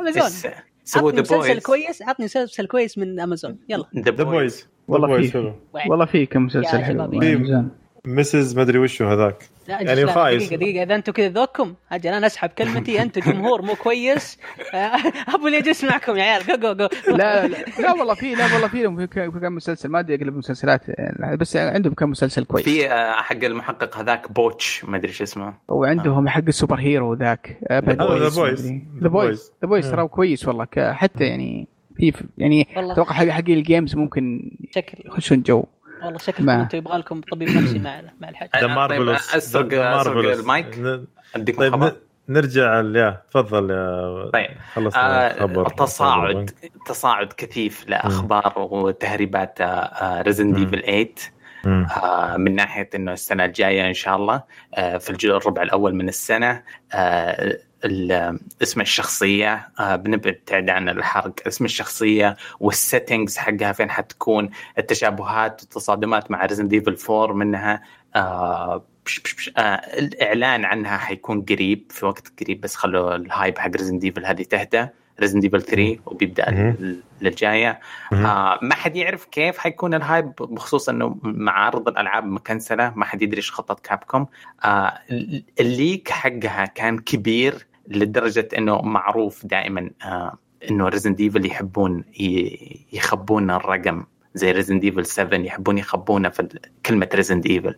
امازون 0.00 0.52
سووا 0.84 1.12
ذا 1.12 1.20
مسلسل 1.20 1.38
بويز 1.38 1.58
كويس 1.58 2.02
عطني 2.02 2.24
مسلسل 2.24 2.66
كويس 2.66 2.98
من 2.98 3.20
امازون 3.20 3.58
يلا. 3.68 3.84
ذا 3.96 4.10
ذا 4.10 4.24
بويز 4.24 4.68
والله 4.88 5.20
في 5.20 5.32
حلو. 5.32 5.54
والله 5.90 6.06
في 6.06 6.26
كم 6.26 6.42
مسلسل 6.42 6.78
حلو. 6.78 7.70
مسز 8.06 8.56
ما 8.56 8.62
أدري 8.62 8.78
وشو 8.78 9.04
هذاك. 9.04 9.48
لا 9.68 9.80
يعني 9.80 10.06
خايس. 10.06 10.42
دقيقة 10.46 10.56
دقيقة 10.60 10.82
إذا 10.82 10.94
أنتم 10.94 11.12
كذا 11.12 11.28
ذوقكم 11.28 11.74
أجل 11.92 12.10
أنا 12.10 12.26
أسحب 12.26 12.48
كلمتي 12.48 13.02
أنتم 13.02 13.20
جمهور 13.32 13.62
مو 13.62 13.74
كويس. 13.74 14.38
أبو 15.34 15.48
لي 15.48 15.58
أجلس 15.58 15.84
معكم 15.84 16.16
يا 16.16 16.22
عيال. 16.22 16.42
جو 16.46 16.54
جو 16.56 16.72
جو 16.74 16.88
لا 17.16 17.46
لا 17.46 17.56
لا. 17.78 17.92
والله 17.92 18.14
في 18.14 18.34
لا 18.34 18.44
والله 18.54 18.68
في 18.68 19.06
كم 19.40 19.54
مسلسل. 19.54 19.88
ما 19.88 20.00
أدري 20.00 20.14
أقلب 20.16 20.36
مسلسلات 20.36 20.80
يعني 20.88 21.36
بس 21.36 21.56
عندهم 21.56 21.94
كم 21.94 22.10
مسلسل 22.10 22.44
كويس. 22.44 22.64
في 22.64 22.90
آه، 22.90 23.12
حق 23.12 23.44
المحقق 23.44 23.96
هذاك 23.96 24.32
بوتش 24.32 24.84
ما 24.84 24.96
أدري 24.96 25.12
شو 25.12 25.24
اسمه. 25.24 25.54
وعندهم 25.68 26.28
حق 26.28 26.42
السوبر 26.48 26.76
هيرو 26.80 27.14
ذاك 27.14 27.58
ذا 27.72 27.80
بويز 27.80 28.72
ذا 29.02 29.08
بويز 29.08 29.52
ذا 29.62 29.68
بويز 29.68 29.90
ترى 29.90 30.08
كويس 30.08 30.48
والله 30.48 30.66
حتى 30.76 31.24
يعني 31.24 31.68
في 31.96 32.12
يعني 32.38 32.68
أتوقع 32.76 33.12
حق 33.12 33.26
حق 33.26 33.48
الجيمز 33.48 33.96
ممكن 33.96 34.50
شكل. 34.70 34.98
يخشون 35.06 35.42
جو. 35.42 35.64
والله 36.04 36.18
شكلكم 36.18 36.44
ما. 36.46 36.62
أنتم 36.62 36.78
يبغى 36.78 36.98
لكم 36.98 37.20
طبيب 37.20 37.48
نفسي 37.48 37.78
مع 37.78 38.00
مع 38.20 38.28
الحاج 38.28 38.48
ذا 38.60 38.66
مارفلوس 38.66 39.30
أسرق- 39.30 39.56
ذا 39.56 40.00
أسرق 40.00 40.14
مارفلوس. 40.14 40.40
المايك. 40.40 40.78
أديكم 41.36 41.58
طيب 41.58 41.72
خبر 41.72 41.92
نرجع 42.28 42.74
يا 42.80 43.22
تفضل 43.30 43.70
يا 43.70 44.30
طيب 44.32 44.50
خلصنا 44.74 45.30
آه 45.36 45.40
خبر 45.40 45.68
تصاعد 45.68 46.50
تصاعد 46.86 47.32
كثيف 47.32 47.88
لأخبار 47.88 48.52
وتهريبات 48.56 49.58
Resident 50.02 50.52
Evil 50.52 50.82
8 50.82 51.14
مم. 51.64 51.86
آه، 51.96 52.36
من 52.36 52.54
ناحية 52.54 52.90
إنه 52.94 53.12
السنة 53.12 53.44
الجاية 53.44 53.88
إن 53.88 53.94
شاء 53.94 54.16
الله 54.16 54.42
آه، 54.74 54.98
في 54.98 55.10
الجزء 55.10 55.36
الربع 55.36 55.62
الأول 55.62 55.94
من 55.94 56.08
السنة 56.08 56.62
آه، 56.94 57.58
اسم 58.62 58.80
الشخصية 58.80 59.68
آه، 59.80 59.96
بنبتعد 59.96 60.70
عن 60.70 60.88
الحرق 60.88 61.34
اسم 61.46 61.64
الشخصية 61.64 62.36
وال 62.60 62.75
settings 62.75 63.36
حقها 63.36 63.72
فين 63.72 63.90
حتكون 63.90 64.50
التشابهات 64.78 65.60
والتصادمات 65.60 66.30
مع 66.30 66.44
Resident 66.46 66.68
Evil 66.68 66.96
4 67.10 67.34
منها 67.34 67.82
آه، 68.16 68.84
بش 69.06 69.20
بش 69.20 69.34
بش. 69.34 69.50
آه 69.56 69.60
الإعلان 69.98 70.64
عنها 70.64 70.98
حيكون 70.98 71.42
قريب 71.42 71.84
في 71.90 72.06
وقت 72.06 72.32
قريب 72.40 72.60
بس 72.60 72.74
خلوا 72.74 73.14
ال 73.16 73.24
hype 73.24 73.58
حق 73.58 73.70
Resident 73.76 73.98
Evil 73.98 74.26
هذه 74.26 74.42
تهدى 74.42 74.86
Resident 75.20 75.40
Evil 75.40 75.62
3 75.62 75.98
وبيبدأ. 76.06 76.74
للجاية. 77.20 77.80
آه 78.12 78.58
ما 78.62 78.74
حد 78.74 78.96
يعرف 78.96 79.24
كيف 79.24 79.58
حيكون 79.58 79.94
ال 79.94 80.02
hype 80.02 80.32
بخصوص 80.40 80.88
إنه 80.88 81.16
مع 81.22 81.52
عرض 81.52 81.88
الألعاب 81.88 82.24
مكنسلة 82.26 82.92
ما 82.96 83.04
حد 83.04 83.22
يدري 83.22 83.36
إيش 83.36 83.52
خطة 83.52 83.74
Capcom 83.82 84.26
آه 84.64 84.98
ال 85.60 85.70
leak 85.70 86.10
حقها 86.10 86.64
كان 86.66 86.98
كبير 86.98 87.66
لدرجة 87.88 88.48
إنه 88.58 88.82
معروف 88.82 89.46
دائما 89.46 89.90
آه 90.04 90.38
إنه 90.70 90.88
Resident 90.88 91.14
Evil 91.14 91.46
يحبون 91.46 92.04
يخبون 92.92 93.50
الرقم 93.50 94.04
زي 94.34 94.52
Resident 94.52 94.80
Evil 94.80 95.06
7 95.06 95.38
يحبون 95.38 95.78
يخبونه 95.78 96.28
في 96.28 96.60
كلمة 96.86 97.08
Resident 97.14 97.40
Evil 97.40 97.76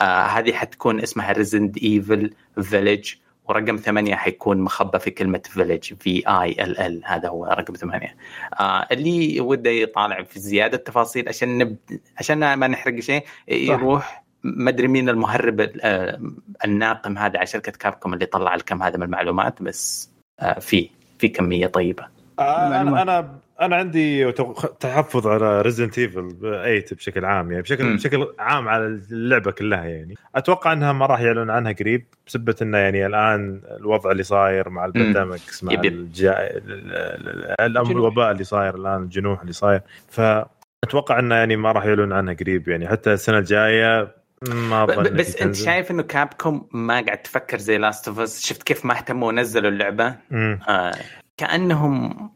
آه 0.00 0.22
هذه 0.24 0.52
حتكون 0.52 1.00
اسمها 1.00 1.32
Resident 1.32 1.72
Evil 1.82 2.30
Village 2.62 3.14
ورقم 3.48 3.76
ثمانية 3.76 4.14
حيكون 4.14 4.60
مخبى 4.60 4.98
في 4.98 5.10
كلمة 5.10 5.40
Village 5.44 5.94
V 5.94 6.28
I 6.28 6.50
L 6.50 6.78
L 6.78 7.02
هذا 7.04 7.28
هو 7.28 7.44
رقم 7.44 7.74
ثمانية. 7.74 8.16
آه 8.60 8.86
اللي 8.92 9.40
وده 9.40 9.70
يطالع 9.70 10.22
في 10.22 10.40
زيادة 10.40 10.76
تفاصيل 10.76 11.28
عشان 11.28 11.58
نب... 11.58 11.76
عشان 12.18 12.54
ما 12.54 12.66
نحرق 12.66 13.00
شيء 13.00 13.24
يروح 13.48 14.23
ما 14.44 14.70
أدري 14.70 14.88
مين 14.88 15.08
المهرب 15.08 15.60
آه 15.60 16.20
الناقم 16.64 17.18
هذا 17.18 17.38
على 17.38 17.46
شركة 17.46 17.72
Capcom 17.72 18.14
اللي 18.14 18.26
طلع 18.26 18.54
الكم 18.54 18.82
هذا 18.82 18.96
من 18.96 19.02
المعلومات 19.02 19.62
بس 19.62 20.10
آه 20.40 20.58
في 20.58 20.90
في 21.18 21.28
كمية 21.28 21.66
طيبة 21.66 22.06
آه،. 22.38 22.66
أنا 22.80 23.02
أنا 23.02 23.38
أنا 23.60 23.76
عندي 23.76 24.32
تحفظ 24.80 25.26
على 25.26 25.62
Resident 25.62 25.98
Evil 25.98 26.30
8 26.40 26.84
بشكل 26.92 27.24
عام 27.24 27.50
يعني 27.50 27.62
بشكل 27.62 27.84
مم. 27.84 27.96
بشكل 27.96 28.28
عام 28.38 28.68
على 28.68 28.86
اللعبة 28.86 29.50
كلها 29.50 29.84
يعني 29.84 30.14
أتوقع 30.34 30.72
إنها 30.72 30.92
ما 30.92 31.06
راح 31.06 31.20
يعلن 31.20 31.50
عنها 31.50 31.72
قريب 31.72 32.06
بسبة 32.26 32.56
إنه 32.62 32.78
يعني 32.78 33.06
الآن 33.06 33.60
الوضع 33.80 34.10
اللي 34.10 34.22
صاير 34.22 34.68
مع 34.68 34.84
ال 34.84 34.92
pandemics 34.92 35.64
مع. 35.64 35.72
الجا... 35.72 36.32
ال- 36.56 36.72
ال- 36.72 37.54
ال- 37.60 37.76
الأمر- 37.76 37.88
جنوح. 37.88 37.90
الوباء 37.90 38.30
اللي 38.32 38.44
صاير 38.44 38.74
الآن 38.74 39.02
الجنوح 39.02 39.40
اللي 39.40 39.52
صاير 39.52 39.80
فأتوقع 40.08 41.18
إنه 41.18 41.34
يعني 41.34 41.56
ما 41.56 41.72
راح 41.72 41.84
يعلن 41.84 42.12
عنها 42.12 42.34
قريب 42.34 42.68
يعني 42.68 42.88
حتى 42.88 43.12
السنة 43.12 43.38
الجاية 43.38 44.23
ما 44.48 44.84
ب- 44.84 45.16
بس 45.16 45.36
إنها 45.36 45.46
انت. 45.46 45.56
شايف 45.56 45.90
إنه 45.90 46.02
Capcom 46.02 46.68
ما 46.72 47.00
قاعد 47.00 47.22
تفكر 47.22 47.58
زي 47.58 47.78
Last 47.78 48.08
of 48.08 48.18
Us 48.20 48.46
شفت 48.46 48.62
كيف 48.62 48.84
ما 48.84 48.96
اهتموا 48.96 49.28
ونزلوا 49.28 49.70
اللعبة 49.70 50.16
مم. 50.30 50.60
آه 50.68 50.94
كأنهم 51.36 52.30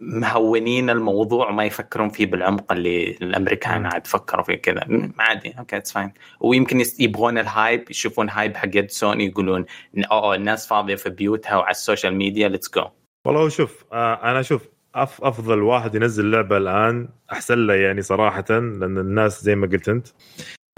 مهونين 0.00 0.90
الموضوع 0.90 1.48
وما 1.50 1.64
يفكرون 1.64 2.08
فيه 2.08 2.26
بالعمق 2.26 2.72
اللي 2.72 3.10
الأمريكان. 3.22 3.86
عاد 3.86 4.06
فكروا 4.06 4.42
فيه 4.44 4.54
كذا 4.54 4.86
عادي 5.18 5.54
okay 5.58 5.76
it's 5.76 5.92
fine 5.92 6.12
ويمكن 6.40 6.82
يبغون 6.98 7.38
ال 7.38 7.48
hype 7.48 7.90
يشوفون 7.90 8.30
hype 8.30 8.56
حق 8.56 8.68
يد 8.74 8.90
سوني 8.90 9.26
يقولون 9.26 9.64
أوه 10.12 10.34
الناس 10.34 10.66
فاضية 10.66 10.94
في 10.94 11.10
بيوتها 11.10 11.56
وعلى 11.56 11.70
ال 11.70 11.76
social 11.76 12.14
media 12.16 12.48
let's 12.48 12.70
go 12.74 12.84
والله 13.26 13.48
شوف 13.48 13.84
آه 13.92 14.30
أنا 14.30 14.40
أشوف 14.40 14.68
أف 14.94 15.24
أفضل 15.24 15.62
واحد 15.62 15.94
ينزل 15.94 16.30
لعبة 16.30 16.56
الآن 16.56 17.08
أحسن 17.32 17.66
له 17.66 17.74
يعني 17.74 18.02
صراحة 18.02 18.44
لأن 18.50 18.98
الناس 18.98 19.42
زي 19.42 19.54
ما 19.54 19.66
قلت 19.66 19.88
أنت 19.88 20.06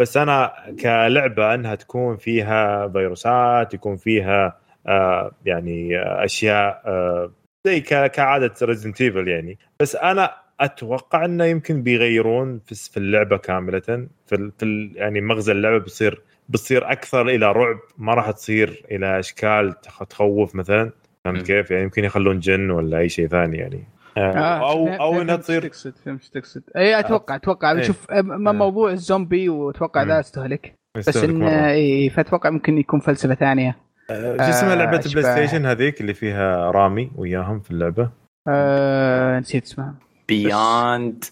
بس 0.01 0.17
أنا 0.17 0.53
كلعبة 0.81 1.55
أنها 1.55 1.75
تكون 1.75 2.17
فيها 2.17 2.89
فيروسات 2.89 3.75
يكون 3.75 3.97
فيها 3.97 4.59
آه 4.87 5.33
يعني 5.47 5.99
آه 5.99 6.25
أشياء 6.25 6.83
آه 6.87 7.33
زي 7.67 7.81
كعادة 7.81 8.55
Resident 8.63 9.01
Evil 9.01 9.29
يعني 9.29 9.59
بس 9.81 9.97
أنا 9.97 10.35
أتوقع 10.61 11.25
إنه 11.25 11.45
يمكن 11.45 11.83
بيغيرون 11.83 12.61
في 12.67 12.97
اللعبة 12.97 13.37
كاملة 13.37 13.81
في 14.27 14.51
في 14.59 14.91
يعني 14.95 15.21
مغزى 15.21 15.53
اللعبة 15.53 15.79
بتصير 15.79 16.23
بتصير 16.49 16.93
أكثر 16.93 17.29
إلى 17.29 17.53
رعب 17.53 17.79
ما 17.99 18.15
راح 18.15 18.31
تصير 18.31 18.85
إلى 18.91 19.19
أشكال 19.19 19.81
تخ- 19.81 20.05
تخوف 20.05 20.55
مثلا. 20.55 20.91
فهمت 21.25 21.47
كيف؟ 21.47 21.71
يعني 21.71 21.83
يمكن 21.83 22.05
يخلون 22.05 22.41
جن 22.41 22.71
ولا 22.71 22.99
أي 22.99 23.09
شيء 23.09 23.29
ثاني 23.29 23.57
يعني 23.57 23.85
آه 24.17 24.71
أو 24.71 24.87
فهم- 24.87 24.95
أو 25.01 25.13
فهم- 25.13 25.21
إنها 25.21 25.35
فهمت 25.37 25.45
تصير 25.45 25.63
تقصد 25.67 25.95
فهمت 26.05 26.25
تقصد 26.25 26.63
أي 26.77 26.99
أتوقع 26.99 27.35
أتوقع 27.37 27.73
إيه. 27.73 27.83
شوف 27.83 28.11
ما 28.13 28.51
آه. 28.51 28.55
موضوع 28.55 28.91
الزومبي 28.91 29.49
وأتوقع. 29.49 30.03
ذا 30.03 30.21
استهلك 30.21 30.75
بس 30.99 31.17
ان. 31.17 31.43
اي 31.43 32.11
فأتوقع 32.11 32.51
ممكن 32.51 32.79
يكون 32.79 33.01
فلسفة 33.01 33.35
ثانية 33.35 33.77
آه، 34.11 34.37
شو 34.37 34.43
اسمها 34.43 34.73
آه، 34.73 34.77
لعبة. 34.77 35.01
ال 35.07 35.33
PlayStation 35.47 35.67
هذيك 35.67 36.01
اللي 36.01 36.15
فيها 36.15 36.71
رامي 36.71 37.11
وياهم 37.17 37.61
في 37.61 37.71
اللعبة 37.71 38.11
آه 38.49 39.39
نسيت 39.39 39.63
اسمها 39.65 39.95
Beyond 40.29 41.25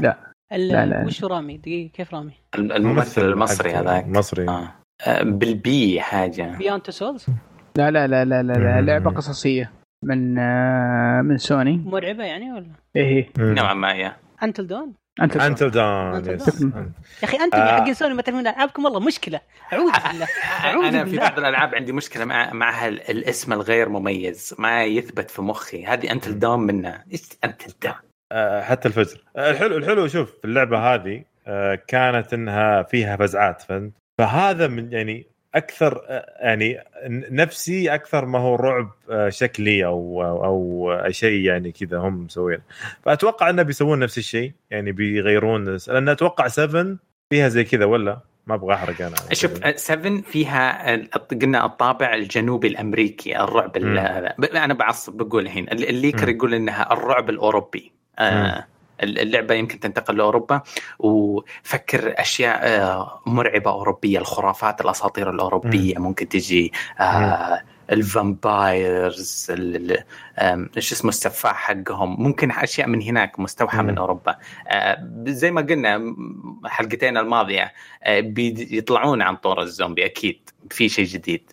لا، 0.00 0.16
لا. 0.52 0.86
لا 0.86 1.04
وش 1.06 1.24
رامي 1.24 1.56
دقيقة 1.56 1.92
كيف 1.92 2.14
رامي؟ 2.14 2.32
الممثل 2.54 3.24
المصري 3.24 3.70
هذاك 3.74 4.06
مصري 4.08 4.48
آه. 4.48 4.74
آه، 5.06 5.22
بالبي 5.22 6.00
حاجة 6.00 6.56
Beyond 6.58 6.90
Souls 6.90 7.26
لا 7.76 7.90
لا 7.90 8.06
لا 8.06 8.24
لا 8.24 8.42
لا, 8.42 8.52
لا. 8.52 8.80
لعبة 8.80 9.10
قصصية 9.10 9.70
من 10.02 10.38
آه 10.38 11.22
من 11.22 11.38
سوني. 11.38 11.76
مرعبة 11.86 12.24
يعني 12.24 12.52
ولا؟ 12.52 12.66
إيه. 12.96 13.28
نوعا 13.38 13.74
ما 13.74 13.92
يا 13.92 14.16
Until 14.42 14.66
Dawn؟ 14.66 14.92
انت 15.22 15.36
Until. 15.36 15.70
Dawn. 15.72 15.76
يا 16.28 16.38
أخي 17.24 17.36
أنتم 17.36 17.58
آه. 17.58 17.66
يا 17.66 17.80
حقين 17.80 17.94
سوني 17.94 18.14
ما 18.14 18.22
تعرفون 18.22 18.46
ألعابكم؟ 18.46 18.84
والله 18.84 19.00
مشكلة. 19.00 19.40
أعوذ 19.72 19.92
بالله. 19.92 20.88
أنا 20.88 21.04
في 21.04 21.16
بعض 21.16 21.38
الألعاب 21.38 21.74
عندي 21.74 21.92
مشكلة 21.92 22.24
مع 22.24 22.52
معها 22.52 22.88
ال- 22.88 23.10
الاسم 23.10 23.52
الغير 23.52 23.88
مميز. 23.88 24.54
ما 24.58 24.84
يثبت 24.84 25.30
في 25.30 25.42
مخي. 25.42 25.84
هذه 25.86 26.12
انتل 26.12 26.38
دون 26.38 26.60
منها. 26.60 27.04
إيش 27.12 27.22
انتل 27.44 27.72
دون 27.82 27.92
آه، 28.32 28.62
حتى 28.62 28.88
الفجر. 28.88 29.24
آه، 29.36 29.50
الحلو 29.50 29.76
الحلو 29.76 30.06
شوف 30.08 30.34
اللعبة 30.44 30.78
هذه 30.94 31.24
كانت 31.88 32.34
إنها 32.34 32.82
فيها 32.82 33.16
فزعات 33.16 33.62
فهمت؟ 33.62 33.92
فهذا 34.18 34.66
من 34.68 34.92
يعني 34.92 35.26
أكثر 35.54 36.02
آه، 36.08 36.24
يعني 36.40 36.78
نفسي 37.30 37.94
أكثر 37.94 38.24
ما 38.26 38.38
هو 38.38 38.54
رعب 38.54 38.90
آه، 39.10 39.28
شكلي 39.28 39.84
أو 39.86 40.22
أو, 40.24 40.44
أو 40.44 41.10
شيء 41.10 41.40
يعني 41.44 41.72
كذا 41.72 41.98
هم 41.98 42.24
مسوينه. 42.24 42.62
فأتوقع 43.04 43.50
إنه 43.50 43.62
بيسوون 43.62 43.98
نفس 43.98 44.18
الشيء 44.18 44.52
يعني 44.70 44.92
بيغيرون 44.92 45.78
لأن 45.88 46.08
أتوقع 46.08 46.48
7 46.48 46.96
فيها 47.30 47.48
زي 47.48 47.64
كذا 47.64 47.84
ولا؟ 47.84 48.18
ما 48.46 48.54
أبغى 48.54 48.74
أحرق 48.74 49.02
أنا. 49.02 49.14
شوف 49.32 49.52
7 49.78 50.20
فيها 50.22 50.92
قلنا 51.42 51.66
الطابع 51.66 52.14
الجنوبي 52.14 52.68
الأمريكي 52.68 53.40
الرعب 53.40 53.76
أنا 54.64 54.74
بعصب 54.74 55.12
بقول 55.16 55.42
الحين 55.42 55.64
ال- 55.64 55.88
الليكر. 55.88 56.28
يقول 56.28 56.54
إنها 56.54 56.92
الرعب 56.92 57.30
الأوروبي 57.30 57.92
آه 58.18 58.66
اللعبة 59.02 59.54
يمكن 59.54 59.80
تنتقل 59.80 60.16
لأوروبا 60.16 60.60
وفكر 60.98 62.14
أشياء 62.20 62.60
آه، 62.62 63.22
مرعبة 63.26 63.70
أوروبية 63.70 64.18
الخرافات 64.18 64.80
الأساطير 64.80 65.30
الأوروبية 65.30 65.98
ممكن 65.98 66.28
تجي 66.28 66.72
آه 67.00 67.62
الفامبايرز 67.92 69.52
إيش 70.76 70.92
اسمه 70.92 71.08
السفاح 71.08 71.56
حقهم. 71.56 72.22
ممكن 72.22 72.50
أشياء 72.50 72.88
من 72.88 73.02
هناك 73.02 73.40
مستوحى. 73.40 73.82
من 73.82 73.98
أوروبا. 73.98 74.36
آه، 74.68 75.08
زي 75.26 75.50
ما 75.50 75.60
قلنا 75.60 76.14
حلقتين 76.64 77.16
الماضية 77.16 77.72
بيطلعون 78.10 79.22
عن 79.22 79.36
طور 79.36 79.62
الزومبي 79.62 80.04
أكيد 80.04 80.50
في 80.70 80.88
شيء 80.88 81.04
جديد. 81.04 81.52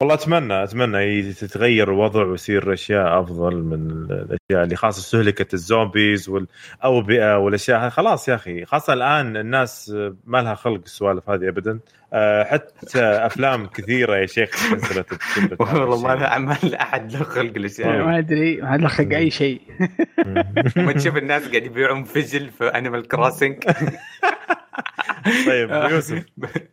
والله 0.00 0.14
أتمنى 0.14 0.64
أتمنى 0.64 0.98
يتغير 0.98 1.88
الوضع 1.88 2.24
ويصير 2.24 2.72
أشياء 2.72 3.20
أفضل 3.20 3.56
من 3.62 3.90
الأشياء 4.10 4.64
اللي 4.64 4.76
خاصة 4.76 5.00
استهلكت 5.00 5.54
الزومبيز 5.54 6.28
والأوبئة 6.28 7.38
والأشياء 7.38 7.80
هذه 7.80 7.88
خلاص 7.88 8.28
يا 8.28 8.34
أخي 8.34 8.64
خاصة 8.64 8.92
الآن 8.92 9.36
الناس 9.36 9.92
ما 10.24 10.42
لها 10.42 10.54
خلق 10.54 10.80
السوالف 10.84 11.30
هذه 11.30 11.48
ابدا. 11.48 11.80
أه، 12.12 12.44
حتى 12.44 13.02
أفلام 13.02 13.66
كثيرة 13.66 14.16
يا 14.16 14.26
شيخ 14.26 14.72
نزلت 14.72 15.06
والله 15.60 16.02
ما 16.02 16.14
الشيء. 16.14 16.26
عمل 16.28 16.74
أحد 16.74 17.12
له 17.12 17.22
خلق 17.22 17.52
الأشياء. 17.56 18.04
ما 18.04 18.18
أدري 18.18 18.60
ما 18.60 18.76
لخق 18.76 19.14
أي 19.14 19.30
شيء. 19.30 19.60
ما 20.76 20.92
تشوف 20.92 21.16
الناس 21.16 21.48
قاعد 21.48 21.64
يبيعون 21.64 22.04
فجل 22.04 22.50
في 22.50 22.64
Animal 22.64 23.08
Crossing 23.08 23.64
طيب 25.46 25.70
يوسف. 25.70 26.24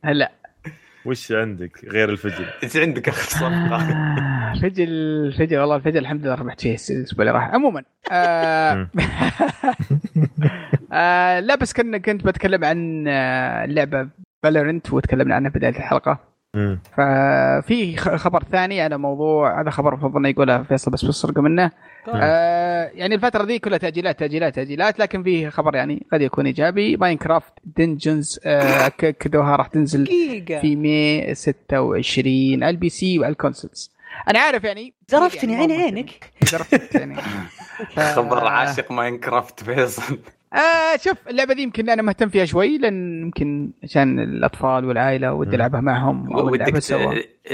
هلا. 0.03 0.31
وش 1.05 1.31
عندك 1.31 1.85
غير 1.85 2.09
الفجل؟ 2.09 2.45
إيش 2.63 2.77
عندك 2.77 3.09
اخر؟ 3.09 3.47
آه، 3.47 4.53
فجل 4.61 5.33
فجل 5.37 5.57
والله 5.57 5.75
الفجل 5.75 5.97
الحمد 5.97 6.25
لله 6.25 6.35
ربحت 6.35 6.61
فيه 6.61 6.69
الأسبوع 6.69 7.21
اللي 7.21 7.31
راح 7.31 7.43
عموما 7.53 7.83
آه 8.11 8.89
آه 10.93 11.39
لا 11.39 11.55
بس 11.55 11.73
كن 11.73 11.97
كنت 11.97 12.25
بتكلم 12.25 12.65
عن 12.65 13.07
اللعبة 13.07 14.09
Valorant 14.43 14.93
وتكلمنا 14.93 15.35
عنها 15.35 15.51
بداية 15.51 15.77
الحلقة. 15.77 16.36
ففي 16.97 17.97
خ- 17.97 18.15
خبر 18.15 18.43
ثاني 18.51 18.81
على 18.81 18.97
موضوع 18.97 19.61
هذا 19.61 19.69
خبر 19.69 19.89
المفروض 19.93 20.15
إنه 20.17 20.29
يقوله 20.29 20.63
فيصل 20.63 20.91
بس 20.91 21.05
بسرقه 21.05 21.41
منه. 21.41 21.71
آه 22.13 22.91
يعني 22.93 23.15
الفترة 23.15 23.43
ذي 23.43 23.59
كلها 23.59 23.77
تأجيلات 23.77 24.19
تأجيلات 24.19 24.55
تأجيلات 24.55 24.99
لكن 24.99 25.23
فيه 25.23 25.49
خبر 25.49 25.75
يعني 25.75 26.05
قد 26.13 26.21
يكون 26.21 26.45
إيجابي. 26.45 26.97
Minecraft 26.97 27.53
Dungeons 27.63 28.39
آه 28.45 28.87
ك- 28.87 29.17
كدوها 29.17 29.55
راح 29.55 29.67
تنزل 29.67 30.05
في 30.61 30.75
May 30.75 31.35
26 31.35 32.63
على 32.63 32.69
ال 32.69 32.89
PC 32.89 33.19
وعلى 33.19 33.31
ال 33.31 33.38
consoles 33.38 33.91
أنا 34.29 34.39
عارف 34.39 34.63
يعني. 34.63 34.93
زرفتني 35.07 35.53
يعني 35.53 35.73
عين 35.73 35.79
مرة 35.79 35.85
عينك. 35.85 36.31
زرفت 36.43 36.95
يعني 36.95 37.15
ف- 37.95 37.99
خبر 37.99 38.47
عاشق 38.47 38.91
Minecraft 38.91 39.63
فيصل. 39.63 40.19
آه 40.53 40.97
شوف 40.97 41.27
اللعبة 41.29 41.53
دي 41.53 41.61
يمكن 41.61 41.89
أنا 41.89 42.01
مهتم 42.01 42.29
فيها 42.29 42.45
شوي 42.45 42.77
لأن 42.77 43.21
يمكن 43.21 43.71
عشان 43.83 44.19
الأطفال 44.19 44.85
والعائلة 44.85 45.33
ودي. 45.33 45.55
العبها 45.55 45.81
معهم 45.81 46.35
ودك 46.35 46.73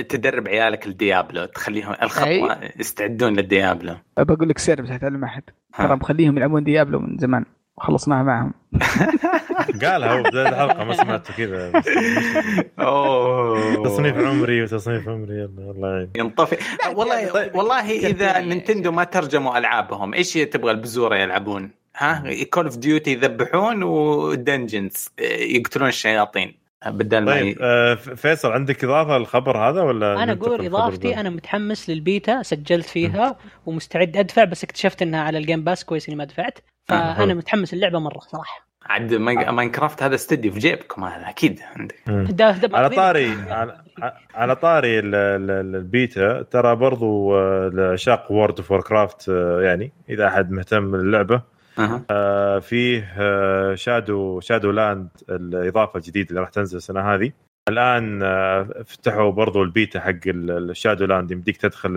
تدرب 0.10 0.48
عيالك 0.48 0.88
ال 0.88 0.96
Diablo 0.96 1.45
تخليهم. 1.45 1.95
الخطوة 2.03 2.60
يستعدون 2.80 3.34
لل 3.34 3.49
Diablo 3.49 3.95
بقول 4.18 4.49
لك 4.49 4.57
سر 4.57 4.82
بس 4.82 4.90
لا 4.91 4.98
تعلم 4.98 5.23
أحد. 5.24 5.44
ترى 5.78 5.95
مخليهم 5.95 6.38
يلعبون 6.38 6.64
Diablo 6.64 6.99
من 6.99 7.18
زمان 7.18 7.45
وخلصناها 7.78 8.24
معهم 8.24 8.53
قالها 9.84 10.20
هو 10.20 10.24
بدايه 10.24 10.49
الحلقة 10.49 10.84
ما 10.84 10.94
سمعته 10.94 11.34
كذا 11.38 11.72
أوه 12.80 13.84
تصنيف 13.84 14.18
عمري 14.18 14.64
وتصنيف 14.64 15.10
عمري 15.10 15.44
الله 15.45 15.90
يعين 15.95 16.10
ينطفي 16.18 16.57
والله 16.95 17.32
طيب. 17.32 17.56
والله 17.56 17.91
إذا 17.91 18.26
يعني- 18.26 18.49
Nintendo 18.49 18.91
ما 18.91 19.03
ترجموا 19.03 19.57
ألعابهم 19.57 20.14
إيش 20.14 20.34
تبغى 20.34 20.72
البزورة 20.72 21.15
يلعبون؟ 21.15 21.72
ها 21.98 22.24
Call 22.51 22.65
of 22.65 22.77
Duty 22.77 23.11
يذبحون 23.11 23.84
و 23.84 23.97
Dungeons 23.97 25.10
يقتلون 25.40 25.88
الشياطين. 25.90 26.64
بدل 26.88 27.20
ما 27.20 27.32
طيب 27.32 27.48
ي... 27.48 27.56
آه، 27.61 27.95
فيصل 27.95 28.52
عندك 28.52 28.84
إضافة 28.84 29.18
للخبر 29.18 29.57
هذا 29.57 29.82
ولا 29.82 30.24
أنا 30.24 30.32
أقول 30.32 30.65
إضافتي؟ 30.65 31.20
أنا 31.20 31.30
متحمس 31.30 31.90
للبيتا 31.90 32.44
سجلت 32.44 32.86
فيها 32.86 33.36
ومستعد 33.65 34.18
أدفع 34.18 34.44
بس 34.44 34.64
اكتشفت 34.64 35.02
إنها 35.02 35.22
على 35.22 35.38
ال 35.38 35.43
Game 35.43 35.64
Pass 35.64 35.84
كويس 35.84 36.07
إني 36.10 36.18
ما 36.18 36.24
دفعت. 36.26 36.60
آه. 36.91 37.14
فأنا 37.14 37.34
متحمس 37.34 37.74
اللعبة 37.74 37.99
مرة 37.99 38.20
صراحة. 38.20 38.68
عاد 38.86 39.14
Mine- 39.14 39.51
Minecraft 39.51 40.03
هذا 40.03 40.15
استديو 40.15 40.52
في 40.52 40.60
جيبكم 40.60 41.03
هذا 41.03 41.30
أكيد 41.30 41.60
عندك. 41.76 41.95
على 42.76 42.90
طاري 42.90 43.32
على, 44.36 44.56
طاري 44.56 44.99
ال- 44.99 45.15
ال- 45.15 45.76
البيتا 45.76 46.41
ترى 46.41 46.76
برضو 46.76 47.36
آه، 47.36 47.72
لعشاق 47.74 48.32
World 48.31 48.57
of 48.57 48.73
Warcraft 48.73 49.27
يعني 49.64 49.91
إذا 50.10 50.28
أحد 50.28 50.52
مهتم 50.52 50.91
باللعبة. 50.91 51.52
أها. 51.79 52.01
آه، 52.09 52.59
فيه 52.59 53.13
آه، 53.17 53.75
Shadow 53.76 54.39
Shadowland 54.39 55.07
الإضافة 55.29 55.97
الجديدة 55.97 56.29
اللي 56.29 56.41
راح 56.41 56.49
تنزل 56.49 56.77
السنة 56.77 57.13
هذه 57.13 57.31
الآن 57.69 58.23
آه، 58.23 58.67
فتحوا 58.85 59.31
برضو 59.31 59.63
البيتا 59.63 59.99
حق 59.99 60.09
ال- 60.27 60.69
ال 60.69 61.05
Shadowland 61.05 61.31
يمديك 61.31 61.57
تدخل 61.57 61.91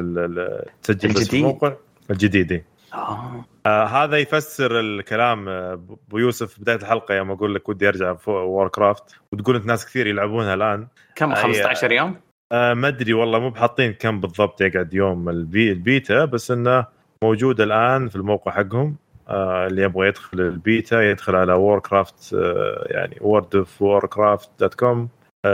تسجل 0.82 1.08
بس 1.08 1.28
في؟ 1.30 1.36
الموقع 1.36 1.72
الجديد 2.10 2.52
إيه. 2.52 2.64
آه. 2.94 3.44
آه 3.66 3.84
هذا 3.84 4.16
يفسر 4.18 4.80
الكلام 4.80 5.48
آه، 5.48 5.72
أبو 5.72 6.18
يوسف 6.18 6.60
بداية 6.60 6.76
الحلقة 6.76 7.14
يوم 7.14 7.30
أقول 7.30 7.54
لك 7.54 7.68
ودي 7.68 7.88
أرجع 7.88 8.16
Warcraft 8.26 9.14
وتقول 9.32 9.56
إنت 9.56 9.66
ناس 9.66 9.86
كثير 9.86 10.06
يلعبونها 10.06 10.54
الآن 10.54 10.86
كم 11.14 11.34
أي- 11.34 11.38
15 11.38 11.92
يوم؟ 11.92 12.16
آه 12.52 12.74
ما 12.74 12.88
أدري 12.88 13.12
والله 13.12 13.38
مو 13.38 13.50
بحاطين 13.50 13.92
كم 13.92 14.20
بالضبط 14.20 14.60
يقعد 14.60 14.94
يوم 14.94 15.28
ال 15.28 15.39
be- 15.39 15.72
ال 15.72 15.82
beta 15.82 16.24
بس 16.24 16.50
إنه 16.50 16.86
موجود 17.24 17.60
الآن 17.60 18.08
في 18.08 18.16
الموقع 18.16 18.52
حقهم 18.52 18.96
اللي 19.30 19.82
يبغى 19.82 20.08
يدخل 20.08 20.40
البيتا 20.40 21.02
يدخل 21.10 21.36
على 21.36 21.52
Warcraft 21.52 22.34
آه 22.34 22.86
يعني 22.90 23.16
World 23.20 23.56
of 23.56 23.82
Warcraft 23.82 24.50
dot 24.60 24.74
com 24.74 25.08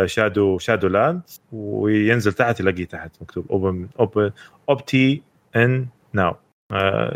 Shadow 0.04 0.58
Shadowland 0.58 1.20
وينزل 1.52 2.32
تحت 2.32 2.60
يلاقيه 2.60 2.84
تحت 2.84 3.10
مكتوب 3.22 3.46
open 3.52 3.88
open 4.00 4.30
opt 4.68 5.22
in 5.56 5.86
now 6.12 6.34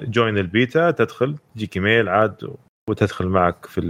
join 0.03 0.39
ال 0.39 0.49
beta 0.49 0.91
تدخل 0.91 1.37
تجيك 1.55 1.77
ايميل 1.77 2.09
عاد 2.09 2.51
وتدخل 2.91 3.27
معك 3.27 3.67
في 3.67 3.81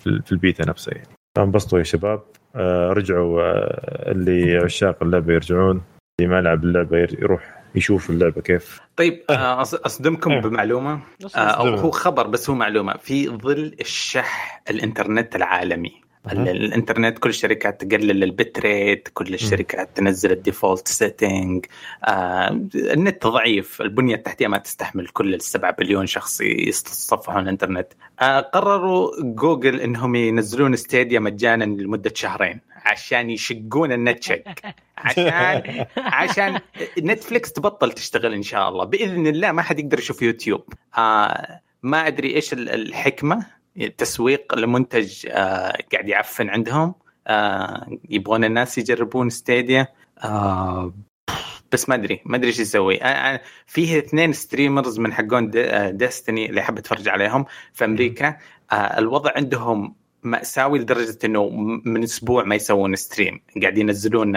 في 0.00 0.06
ال- 0.06 0.22
في 0.22 0.32
البيتا 0.32 0.68
نفسها 0.68 0.94
يعني. 0.94 1.08
فانبسطوا 1.36 1.78
يا 1.78 1.84
شباب. 1.84 2.20
آه، 2.56 2.92
رجعوا 2.92 3.42
آه، 3.42 4.12
اللي 4.12 4.56
عشاق 4.56 5.02
اللعبة 5.02 5.34
يرجعون 5.34 5.82
اللي 6.20 6.30
ما 6.34 6.40
لعب 6.40 6.64
اللعبة 6.64 6.98
ير- 6.98 7.18
يروح 7.22 7.62
يشوف 7.76 8.10
اللعبة 8.10 8.40
كيف 8.40 8.80
طيب 8.96 9.22
آه، 9.30 9.64
أص- 9.64 9.84
أصدمكم 9.84 10.32
إيه. 10.32 10.40
بمعلومة 10.40 11.00
آه، 11.36 11.38
أو 11.38 11.66
هو 11.74 11.90
خبر 11.90 12.26
بس 12.26 12.50
هو 12.50 12.56
معلومة 12.56 12.96
في 12.96 13.28
ظل 13.28 13.76
الشح 13.80 14.62
الإنترنت 14.70 15.36
العالمي. 15.36 16.05
الإنترنت 16.32 17.18
كل 17.18 17.28
الشركات 17.28 17.84
تقلل 17.84 18.22
ال 18.24 18.33
bit 18.33 18.58
rate 18.58 19.08
كل 19.14 19.34
الشركات 19.34 19.96
تنزل 19.96 20.32
ال 20.32 20.39
default 20.39 20.88
setting 20.88 21.66
آه 22.04 22.60
النت 22.74 23.26
ضعيف 23.26 23.80
البنية 23.80 24.14
التحتية 24.14 24.46
ما 24.46 24.58
تستحمل 24.58 25.08
كل 25.08 25.34
السبعة 25.34 25.72
بليون 25.72 26.06
شخص 26.06 26.40
يتصفحون 26.40 27.42
الإنترنت. 27.42 27.86
آه 28.20 28.40
قرروا 28.40 29.10
جوجل 29.22 29.80
إنهم 29.80 30.14
ينزلون 30.14 30.76
Stadia 30.76 31.20
مجانا 31.20 31.64
لمدة 31.64 32.12
شهرين 32.14 32.60
عشان 32.86 33.30
يشقون 33.30 33.92
النت 33.92 34.22
شق 34.22 34.42
عشان 34.98 35.86
عشان 35.96 36.58
نتفليكس 36.98 37.52
تبطل 37.52 37.92
تشتغل 37.92 38.34
إن 38.34 38.42
شاء 38.42 38.68
الله. 38.68 38.84
بإذن 38.84 39.26
الله 39.26 39.52
ما 39.52 39.62
حد 39.62 39.78
يقدر 39.78 39.98
يشوف 39.98 40.22
يوتيوب. 40.22 40.64
آه 40.98 41.60
ما 41.82 42.06
أدري 42.06 42.34
إيش 42.34 42.52
ال- 42.52 42.68
الحكمة. 42.68 43.46
تسويق 43.98 44.54
لمنتج 44.54 45.26
آه 45.30 45.78
قاعد 45.92 46.08
يعفن 46.08 46.48
عندهم. 46.48 46.94
آه 47.26 47.98
يبغون 48.10 48.44
الناس 48.44 48.78
يجربون 48.78 49.30
ستيديا. 49.30 49.88
آه 50.24 50.94
بس 51.72 51.88
ما 51.88 51.94
أدري 51.94 52.20
ما 52.24 52.36
أدري 52.36 52.48
إيش 52.48 52.58
يسوي. 52.60 53.00
فيه 53.66 53.98
اثنين 53.98 54.32
streamers 54.32 54.98
من 55.00 55.12
حقون 55.12 55.50
ديستني 55.96 56.46
اللي 56.50 56.60
أحب 56.60 56.78
أتفرج 56.78 57.08
عليهم 57.08 57.44
في 57.72 57.84
أمريكا. 57.84 58.36
الوضع 58.72 59.32
عندهم 59.36 59.94
مأساوي 60.22 60.78
لدرجة 60.78 61.18
إنه 61.24 61.48
من 61.84 62.02
أسبوع 62.02 62.44
ما 62.44 62.54
يسوون 62.54 62.96
stream. 62.96 63.40
قاعد 63.62 63.78
ينزلون 63.78 64.36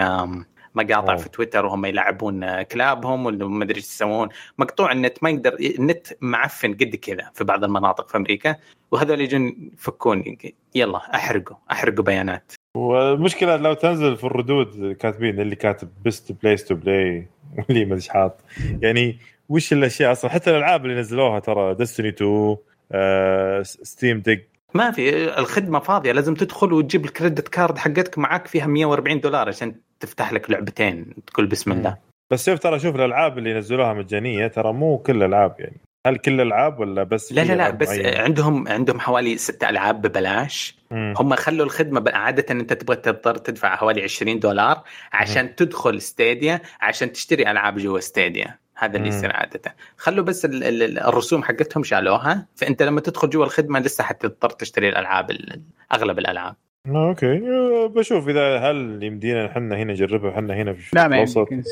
مقاطع 0.74 1.12
أوه. 1.12 1.16
في 1.16 1.28
تويتر 1.28 1.66
وهم 1.66 1.84
يلعبون 1.84 2.62
كلابهم 2.62 3.26
ولا 3.26 3.48
ما 3.48 3.64
أدري 3.64 3.76
إيش 3.76 3.84
يسوون. 3.84 4.28
مقطوع 4.58 4.92
النت 4.92 5.22
ما 5.22 5.30
يقدر 5.30 5.56
النت 5.78 6.06
معفن 6.20 6.74
قدك 6.74 6.96
كذا 6.96 7.30
في 7.34 7.44
بعض 7.44 7.64
المناطق 7.64 8.08
في 8.08 8.16
أمريكا. 8.16 8.56
وهذول 8.90 9.20
يجون 9.20 9.70
يفكون 9.74 10.36
يلا 10.74 11.14
أحرقوا 11.14 11.56
أحرقوا 11.70 12.04
بيانات. 12.04 12.52
والمشكلة 12.76 13.56
لو 13.56 13.74
تنزل 13.74 14.16
في 14.16 14.24
الردود 14.24 14.96
كاتبين 15.00 15.40
اللي 15.40 15.56
كاتب 15.56 15.88
best 16.04 16.32
place 16.32 16.64
to 16.64 16.74
play 16.74 17.26
واللي 17.58 17.84
ما 17.84 18.00
حاط. 18.08 18.40
يعني 18.82 19.18
وش 19.48 19.72
الأشياء 19.72 20.12
أصلا؟ 20.12 20.30
حتى 20.30 20.50
الألعاب 20.50 20.86
اللي 20.86 21.00
نزلوها 21.00 21.38
ترى 21.38 21.74
ديستني 21.74 22.08
2 22.08 22.56
آه 22.92 23.62
ستيم 23.62 24.20
ديك 24.20 24.48
ما 24.74 24.90
في 24.90 25.38
الخدمة 25.38 25.78
فاضية 25.78 26.12
لازم 26.12 26.34
تدخل 26.34 26.72
وتجيب 26.72 27.04
الكريدت 27.04 27.48
كارد 27.48 27.78
حقتك 27.78 28.18
معاك 28.18 28.46
فيها 28.46 28.66
140 28.66 29.20
دولار 29.20 29.48
عشان 29.48 29.74
تفتح 30.00 30.32
لك 30.32 30.50
لعبتين 30.50 31.06
تقول 31.26 31.46
بسم 31.46 31.72
الله. 31.72 31.96
بس 32.30 32.46
شوف 32.50 32.58
ترى 32.58 32.78
شوف 32.78 32.96
الألعاب 32.96 33.38
اللي 33.38 33.54
نزلوها 33.54 33.92
مجانية 33.92 34.46
ترى 34.46 34.72
مو 34.72 34.98
كل 34.98 35.16
الألعاب 35.16 35.54
يعني. 35.58 35.76
هل 36.06 36.16
كل 36.16 36.32
الألعاب 36.40 36.80
ولا 36.80 37.02
بس 37.02 37.32
لا 37.32 37.40
لا 37.44 37.52
لا 37.52 37.70
بس 37.70 37.88
معينة؟ 37.88 38.18
عندهم 38.22 38.68
عندهم 38.68 39.00
حوالي 39.00 39.36
ست 39.38 39.64
ألعاب 39.64 40.02
ببلاش. 40.02 40.76
مم. 40.90 41.14
هم 41.18 41.34
خلوا 41.34 41.66
الخدمة 41.66 42.04
عادة 42.12 42.46
أنت 42.50 42.72
تبغى 42.72 42.96
تضطر 42.96 43.36
تدفع 43.36 43.76
حوالي 43.76 44.02
20 44.02 44.38
دولار 44.38 44.82
عشان 45.12 45.54
تدخل 45.56 46.00
ستيديا 46.02 46.60
عشان 46.80 47.12
تشتري 47.12 47.50
ألعاب 47.50 47.78
جوا 47.78 48.00
ستيديا. 48.00 48.58
هذا 48.76 48.96
اللي 48.96 49.10
مم. 49.10 49.16
يصير 49.16 49.32
عادة. 49.36 49.74
خلوا 49.96 50.24
بس 50.24 50.44
ال- 50.44 50.64
ال- 50.64 50.98
الرسوم 50.98 51.42
حقتهم 51.42 51.82
شالوها. 51.84 52.46
فأنت 52.56 52.82
لما 52.82 53.00
تدخل 53.00 53.30
جوا 53.30 53.44
الخدمة 53.44 53.80
لسه 53.80 54.04
حتضطر 54.04 54.50
تشتري 54.50 54.88
الألعاب 54.88 55.30
ال- 55.30 55.60
أغلب 55.94 56.18
الألعاب. 56.18 56.56
okay. 56.88 57.48
آه، 57.48 57.86
بشوف 57.86 58.28
إذا 58.28 58.58
هل 58.58 59.02
يمدينا 59.02 59.46
إحنا 59.46 59.76
هنا 59.76 59.92
نجربها 59.92 60.30
إحنا 60.30 60.54
هنا 60.54 60.72
في 60.72 60.96
لا 60.96 61.08
ما 61.08 61.16
الوسط؟ 61.16 61.52
يمكن. 61.52 61.62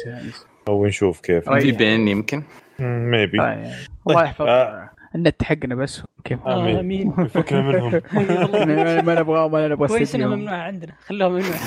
أو 0.68 0.86
نشوف 0.86 1.20
كيف. 1.20 1.48
طيب. 1.48 1.60
في 1.60 1.72
بين 1.72 2.08
يمكن. 2.08 2.42
maybe 2.78 3.38
طيب. 3.38 3.64
الله 4.08 4.24
يحفظ 4.24 4.46
آه. 4.46 4.90
النت 5.14 5.42
حقنا 5.42 5.74
بس. 5.74 6.02
كيف 6.24 6.46
آمين. 6.46 6.78
آمين. 6.78 7.26
فكنا 7.26 7.60
منهم. 7.62 7.92
ما 8.12 9.02
ما 9.02 9.20
نبغاه 9.20 9.48
ما 9.48 9.68
نبغى 9.68 9.88
كويس 9.88 10.14
انها 10.14 10.26
ستيديا. 10.26 10.28
ممنوعه 10.28 10.62
عندنا. 10.62 10.92
خلوها 11.06 11.28
ممنوعه 11.28 11.58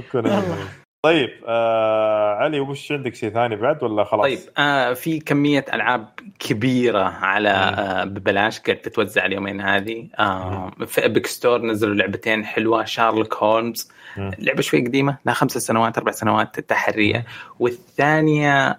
كلهم 0.02 0.02
فكنا 0.02 0.22
منهم. 0.22 0.83
طيب 1.04 1.30
آه 1.46 2.34
علي 2.34 2.60
وش 2.60 2.92
عندك 2.92 3.14
شيء 3.14 3.30
ثاني 3.30 3.56
بعد 3.56 3.82
ولا 3.82 4.04
خلاص؟ 4.04 4.22
طيب 4.22 4.38
آه 4.58 4.92
في 4.92 5.20
كمية 5.20 5.64
ألعاب 5.72 6.08
كبيرة 6.38 7.02
على 7.04 7.48
آه 7.50 8.04
ببلاش 8.04 8.60
قاعد 8.60 8.76
تتوزع 8.78 9.26
اليومين 9.26 9.60
هذه. 9.60 10.08
آه 10.18 10.70
في 10.86 11.04
Epic 11.04 11.26
Store 11.26 11.62
نزلوا 11.62 11.94
لعبتين 11.94 12.44
حلوة 12.44 12.84
Sherlock 12.84 13.34
Holmes 13.34 13.90
مم. 14.16 14.30
لعبة 14.38 14.62
شوي 14.62 14.80
قديمة 14.86 15.16
لها 15.26 15.34
خمس 15.34 15.58
سنوات 15.58 15.98
أربع 15.98 16.12
سنوات 16.12 16.60
تحرية. 16.60 17.24
والثانية 17.60 18.76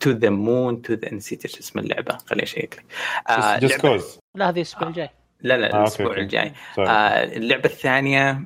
To 0.00 0.10
the 0.10 0.30
Moon 0.30 0.82
to 0.82 0.92
the 0.94 1.14
نسيت 1.14 1.44
إيش 1.44 1.58
اسم 1.58 1.78
اللعبة؟ 1.78 2.18
خليني 2.26 2.42
أشيك 2.42 2.74
لك. 2.78 2.84
آه 3.30 3.58
Just 3.58 3.78
لعبة- 3.78 3.80
Cause 3.80 4.18
لا 4.34 4.48
هذه 4.48 4.56
الأسبوع 4.56 4.88
الجاي. 4.88 5.10
لا 5.42 5.56
لا 5.56 5.74
آه، 5.74 5.80
الأسبوع 5.80 6.06
okay. 6.06 6.20
الجاي. 6.20 6.52
آه 6.78 6.82
اللعبة 7.24 7.64
الثانية 7.64 8.42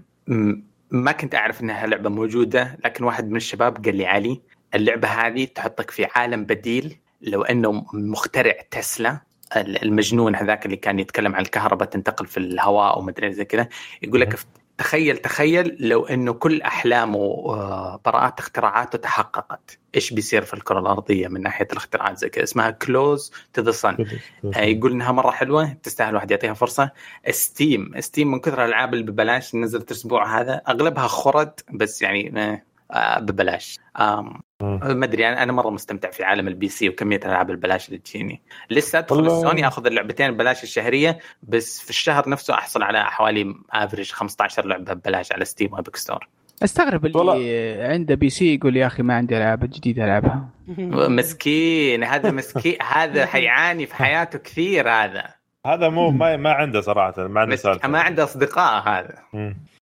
ما 0.93 1.13
كنت 1.13 1.35
أعرف 1.35 1.61
إنها 1.61 1.87
لعبة 1.87 2.11
موجودة 2.11 2.79
لكن 2.85 3.05
واحد 3.05 3.31
من 3.31 3.37
الشباب 3.37 3.85
قال 3.85 3.97
لي 3.97 4.07
علي 4.07 4.41
اللعبة 4.75 5.09
هذه 5.09 5.45
تحطك 5.45 5.91
في 5.91 6.07
عالم 6.15 6.45
بديل 6.45 6.97
لو 7.23 7.43
إنه 7.43 7.85
مخترع 7.95 8.55
تسلا 8.71 9.21
ال- 9.57 9.83
المجنون 9.83 10.37
هذاك 10.37 10.67
اللي 10.67 10.77
كان 10.77 10.99
يتكلم 10.99 11.35
عن 11.35 11.43
الكهرباء 11.43 11.89
تنتقل 11.89 12.27
في 12.27 12.37
الهواء 12.37 12.99
ومدري 12.99 13.33
زي 13.33 13.45
كذا 13.45 13.69
يقول 14.03 14.21
لك 14.21 14.39
تخيل 14.79 15.17
تخيل 15.17 15.77
لو 15.81 16.07
إنه 16.07 16.33
كل 16.33 16.63
أحلامه 16.63 17.19
وبراءات 17.19 18.39
اختراعاته 18.39 18.99
تحققت 18.99 19.79
إيش 19.95 20.13
بيصير 20.13 20.43
في 20.43 20.55
الكرة 20.55 20.79
الأرضية 20.79 21.29
من 21.29 21.43
ناحية 21.43 21.69
الاختراعات 21.73 22.19
زي 22.19 22.29
كذا؟ 22.29 22.45
اسمها 22.45 22.71
Close 22.71 23.33
to 23.53 23.63
the 23.63 23.71
Sun 23.71 23.97
يقول 24.45 24.93
إنها 24.93 25.13
مرة 25.13 25.31
حلوة 25.31 25.77
تستاهل 25.83 26.15
واحد 26.15 26.31
يعطيها 26.31 26.55
فرصة. 26.55 26.91
ستيم 27.31 28.01
ستيم 28.01 28.31
من 28.31 28.41
كثر 28.41 28.65
الألعاب 28.65 28.95
اللي 28.95 29.05
ببلاش 29.05 29.55
نزلت 29.55 29.91
الأسبوع 29.91 30.41
هذا 30.41 30.63
أغلبها 30.69 31.07
خرد 31.07 31.61
بس 31.73 32.03
يعني 32.03 32.33
آه، 32.37 32.41
آه، 32.41 32.63
ببلاش 33.21 33.79
آم، 34.01 34.41
ما 34.63 35.05
أدري 35.05 35.29
أنا 35.29 35.43
أنا 35.43 35.53
مرة 35.53 35.71
مستمتع 35.71 36.11
في 36.11 36.25
عالم 36.25 36.49
ال 36.49 36.69
PC 36.69 36.89
وكمية 36.89 37.17
الالعاب 37.17 37.51
البلاش 37.51 37.89
اللي 37.89 37.99
تجيني 37.99 38.43
لسه 38.71 38.99
أدخل. 38.99 39.27
السوني 39.27 39.67
آخذ 39.67 39.87
اللعبتين 39.87 40.31
ببلاش 40.31 40.63
الشهرية 40.63 41.19
بس 41.43 41.81
في 41.81 41.91
الشهر 41.91 42.29
نفسه 42.29 42.55
أحصل 42.55 42.83
على 42.83 43.05
حوالي 43.05 43.55
average 43.71 44.11
15 44.13 44.67
لعبة 44.67 44.93
ببلاش 44.93 45.33
على 45.33 45.45
ستيم 45.45 45.73
و 45.73 45.78
Epic 45.78 45.97
Store 45.97 46.29
استغرب 46.65 47.07
اللي 47.07 47.19
والله. 47.19 47.85
عنده 47.93 48.15
PC 48.15 48.55
يقول 48.55 48.77
يا 48.77 48.87
أخي 48.87 49.03
ما 49.03 49.15
عندي 49.15 49.37
العاب 49.37 49.61
جديدة 49.71 50.05
ألعبها 50.05 50.49
مسكين 51.19 52.05
هذا 52.05 52.31
مسكين 52.31 52.77
هذا 52.83 53.27
حيعاني 53.33 53.87
في 53.87 53.95
حياته 53.95 54.39
كثير 54.39 54.91
هذا 54.91 55.25
هذا 55.67 55.89
مو 55.89 56.11
ما, 56.21 56.37
ما 56.37 56.53
عنده 56.53 56.81
صراحة 56.81 57.27
ما 57.29 57.41
عنده 57.41 57.57
سالفة 57.57 57.89
ما 57.89 58.01
عنده 58.01 58.25
أصدقاء 58.25 58.89
هذا. 58.89 59.15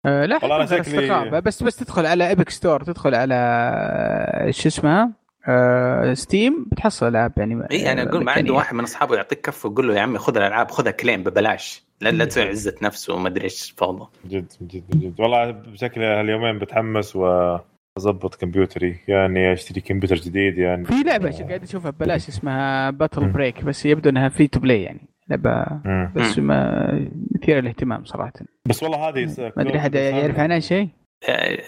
آه 0.06 0.24
لا 0.26 0.38
والله 0.42 0.66
شكلي- 0.66 0.80
أصدقاء، 0.80 1.40
بس 1.40 1.62
بس 1.62 1.76
تدخل 1.76 2.06
على 2.06 2.28
Epic 2.28 2.50
Store 2.50 2.82
تدخل 2.82 3.14
على 3.14 3.34
آه، 3.34 4.50
شو 4.50 4.68
اسمها 4.68 5.12
آه 5.48 6.14
ستيم 6.14 6.66
بتحصل 6.72 7.08
ألعاب 7.08 7.32
يعني 7.36 7.62
إي 7.70 7.92
أنا 7.92 8.02
أقول 8.02 8.24
ما 8.24 8.32
عنده 8.32 8.54
واحد 8.54 8.74
من 8.74 8.82
أصحابه 8.84 9.16
يعطيك 9.16 9.40
كف 9.40 9.66
ويقول 9.66 9.88
له 9.88 9.94
يا 9.94 10.00
عمي 10.00 10.18
خذ 10.18 10.36
الألعاب 10.36 10.70
خذها 10.70 10.90
claim 10.92 11.22
ببلاش. 11.22 11.84
لا 12.00 12.08
لا 12.08 12.24
تسوي 12.24 12.44
عزه 12.44 12.74
نفسه 12.82 13.14
وما 13.14 13.28
أدري 13.28 13.44
إيش 13.44 13.74
فوضى. 13.76 14.06
جد 14.26 14.52
جد 14.62 14.84
جد. 14.90 15.20
والله 15.20 15.50
بشكل 15.50 16.02
هاليومين 16.02 16.58
بتحمس 16.58 17.16
وأظبط 17.16 18.34
كمبيوتري 18.34 18.96
يعني 19.08 19.52
أشتري 19.52 19.80
كمبيوتر 19.80 20.16
جديد 20.16 20.58
يعني. 20.58 20.84
في 20.84 21.02
لعبة 21.02 21.30
قاعد 21.48 21.62
أشوفها 21.62 21.90
ببلاش 21.90 22.28
اسمها 22.28 22.90
Battle 22.90 23.26
Breakers 23.28 23.64
بس 23.64 23.86
يبدو 23.86 24.10
إنها 24.10 24.28
free 24.28 24.46
to 24.48 24.60
play 24.60 24.82
يعني. 24.82 25.00
لعبه. 25.30 25.66
بس 26.16 26.38
ما 26.38 26.90
مثيره 27.34 27.60
للاهتمام 27.60 28.04
صراحة. 28.04 28.32
بس 28.68 28.82
والله 28.82 29.08
هذه 29.08 29.34
ما 29.56 29.62
أدري 29.62 29.78
احد 29.78 29.94
يعرف 29.94 30.38
عنها 30.38 30.58
شيء؟ 30.58 30.88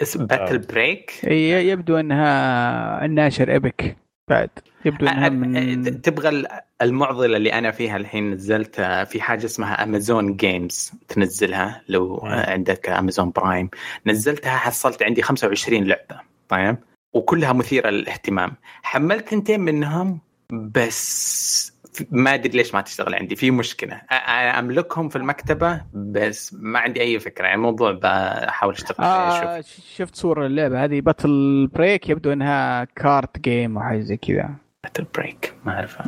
اسم 0.03 0.27
Battle 0.27 0.59
Breakers 0.59 1.13
هي 1.23 1.69
يبدو 1.69 1.97
أنها 1.97 3.05
الناشر 3.05 3.53
Epic 3.53 3.97
بعد. 4.31 4.51
يبدو 4.85 5.07
أنها 5.07 5.29
من 5.29 6.03
تبغى 6.03 6.29
ال- 6.29 6.47
المعضلة 6.83 7.37
اللي 7.37 7.53
أنا 7.53 7.71
فيها 7.71 7.97
الحين 7.97 8.31
نزلت 8.31 8.81
آه، 8.81 9.05
في 9.05 9.21
حاجة 9.21 9.45
اسمها 9.45 9.83
Amazon 9.83 10.37
Games 10.37 10.93
تنزلها 11.09 11.83
لو 11.89 12.21
مم. 12.23 12.29
آه، 12.31 12.51
عندك 12.51 12.89
Amazon 12.89 13.31
Prime 13.31 13.71
نزلتها 14.07 14.57
حصلت 14.57 15.03
عندي 15.03 15.23
25 15.23 15.85
لعبة 15.85 16.21
طيب؟ 16.49 16.77
وكلها 17.15 17.53
مثيرة 17.53 17.91
للاهتمام. 17.91 18.53
حملت 18.83 19.29
ثنتين 19.29 19.61
منهم 19.61 20.21
بس 20.53 21.72
ما 22.11 22.35
أدري 22.35 22.57
ليش 22.59 22.75
ما 22.75 22.81
تشتغل 22.81 23.15
عندي 23.15 23.37
في 23.37 23.51
مشكلة. 23.51 23.95
أنا 24.13 24.59
أملكهم 24.59 25.09
في 25.09 25.17
المكتبة 25.17 25.81
بس 25.95 26.57
ما 26.61 26.79
عندي 26.79 27.01
أي 27.01 27.21
فكرة 27.21 27.45
يعني 27.45 27.57
الموضوع 27.57 27.93
بحاول 27.93 28.73
أشتغل 28.75 29.07
آه 29.07 29.61
شفت 29.95 30.15
صورة 30.17 30.47
اللعبة 30.47 30.85
هذه 30.85 31.01
Battle 31.01 31.67
Breakers 31.75 32.09
يبدو 32.09 32.33
إنها 32.33 32.85
card 32.85 33.39
game 33.39 33.79
أو 33.79 33.85
حاجة 33.85 34.01
زي 34.01 34.17
كذا. 34.17 34.51
Battle 34.85 35.07
Breakers 35.15 35.55
ما 35.65 35.73
أعرفها. 35.73 36.07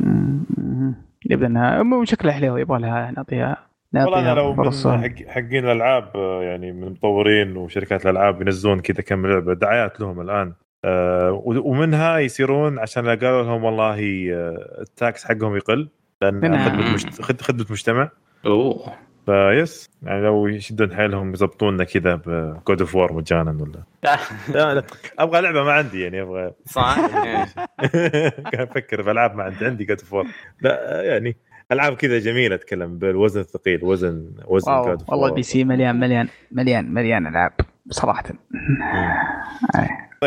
يبدو 1.30 1.46
إنها 1.46 1.82
مو 1.82 2.04
شكلها 2.04 2.32
حلو 2.32 2.56
يبغى 2.56 2.80
لها 2.80 3.10
نعطيها 3.10 3.56
والله 3.94 4.20
أنا 4.20 4.40
لو 4.40 4.54
من 4.54 4.72
حق 4.72 5.28
حقين 5.28 5.64
الألعاب 5.64 6.10
آه، 6.14 6.42
يعني 6.42 6.72
من 6.72 6.84
المطورين 6.84 7.56
وشركات 7.56 8.06
الألعاب 8.06 8.42
ينزلون 8.42 8.80
كذا 8.80 9.02
كم 9.02 9.26
لعبة 9.26 9.54
دعايات 9.54 10.00
لهم 10.00 10.20
الآن. 10.20 10.52
ومنها 11.64 12.18
يصيرون 12.18 12.78
عشان 12.78 13.08
قالوا 13.08 13.42
لهم 13.42 13.64
والله 13.64 14.28
آه، 14.32 14.80
ال 14.80 14.91
tax 14.91 15.24
حقهم 15.24 15.56
يقل 15.56 15.88
لأن. 16.22 16.40
خدمة 16.64 16.92
مجت... 16.92 17.22
خدمة 17.22 17.66
مجتمع. 17.70 18.10
أوه. 18.46 18.92
في 19.26 19.90
يعني 20.02 20.22
لو 20.22 20.46
يشدون 20.46 20.94
حيلهم 20.96 21.30
يضبطوننا 21.30 21.84
كذا 21.84 22.14
ب 22.14 22.31
God 22.31 22.80
of 22.80 22.94
War 22.94 23.12
مجانا 23.12 23.50
ولا. 23.50 23.82
لا 24.54 24.74
لا. 24.74 24.82
أبغى 25.18 25.40
لعبة 25.40 25.62
ما 25.64 25.72
عندي 25.72 26.00
يعني 26.00 26.22
أبغى. 26.22 26.52
صح. 26.66 26.98
قاعد 28.52 28.68
أفكر 28.68 29.02
بالعاب 29.02 29.36
ما 29.36 29.42
عندي 29.42 29.64
عندي 29.64 29.84
God 29.84 30.00
of 30.00 30.12
War 30.12 30.26
لا 30.60 31.02
يعني 31.02 31.36
ألعاب 31.72 31.94
كذا 31.94 32.18
جميلة 32.18 32.54
أتكلم 32.54 32.98
بالوزن 32.98 33.40
الثقيل 33.40 33.84
وزن 33.84 34.30
وزن 34.46 34.72
والله. 34.72 35.28
البي 35.28 35.42
سي 35.42 35.64
مليان 35.64 36.00
مليان 36.00 36.28
مليان 36.52 36.94
مليان 36.94 37.26
ألعاب 37.26 37.52
صراحة. 37.90 38.24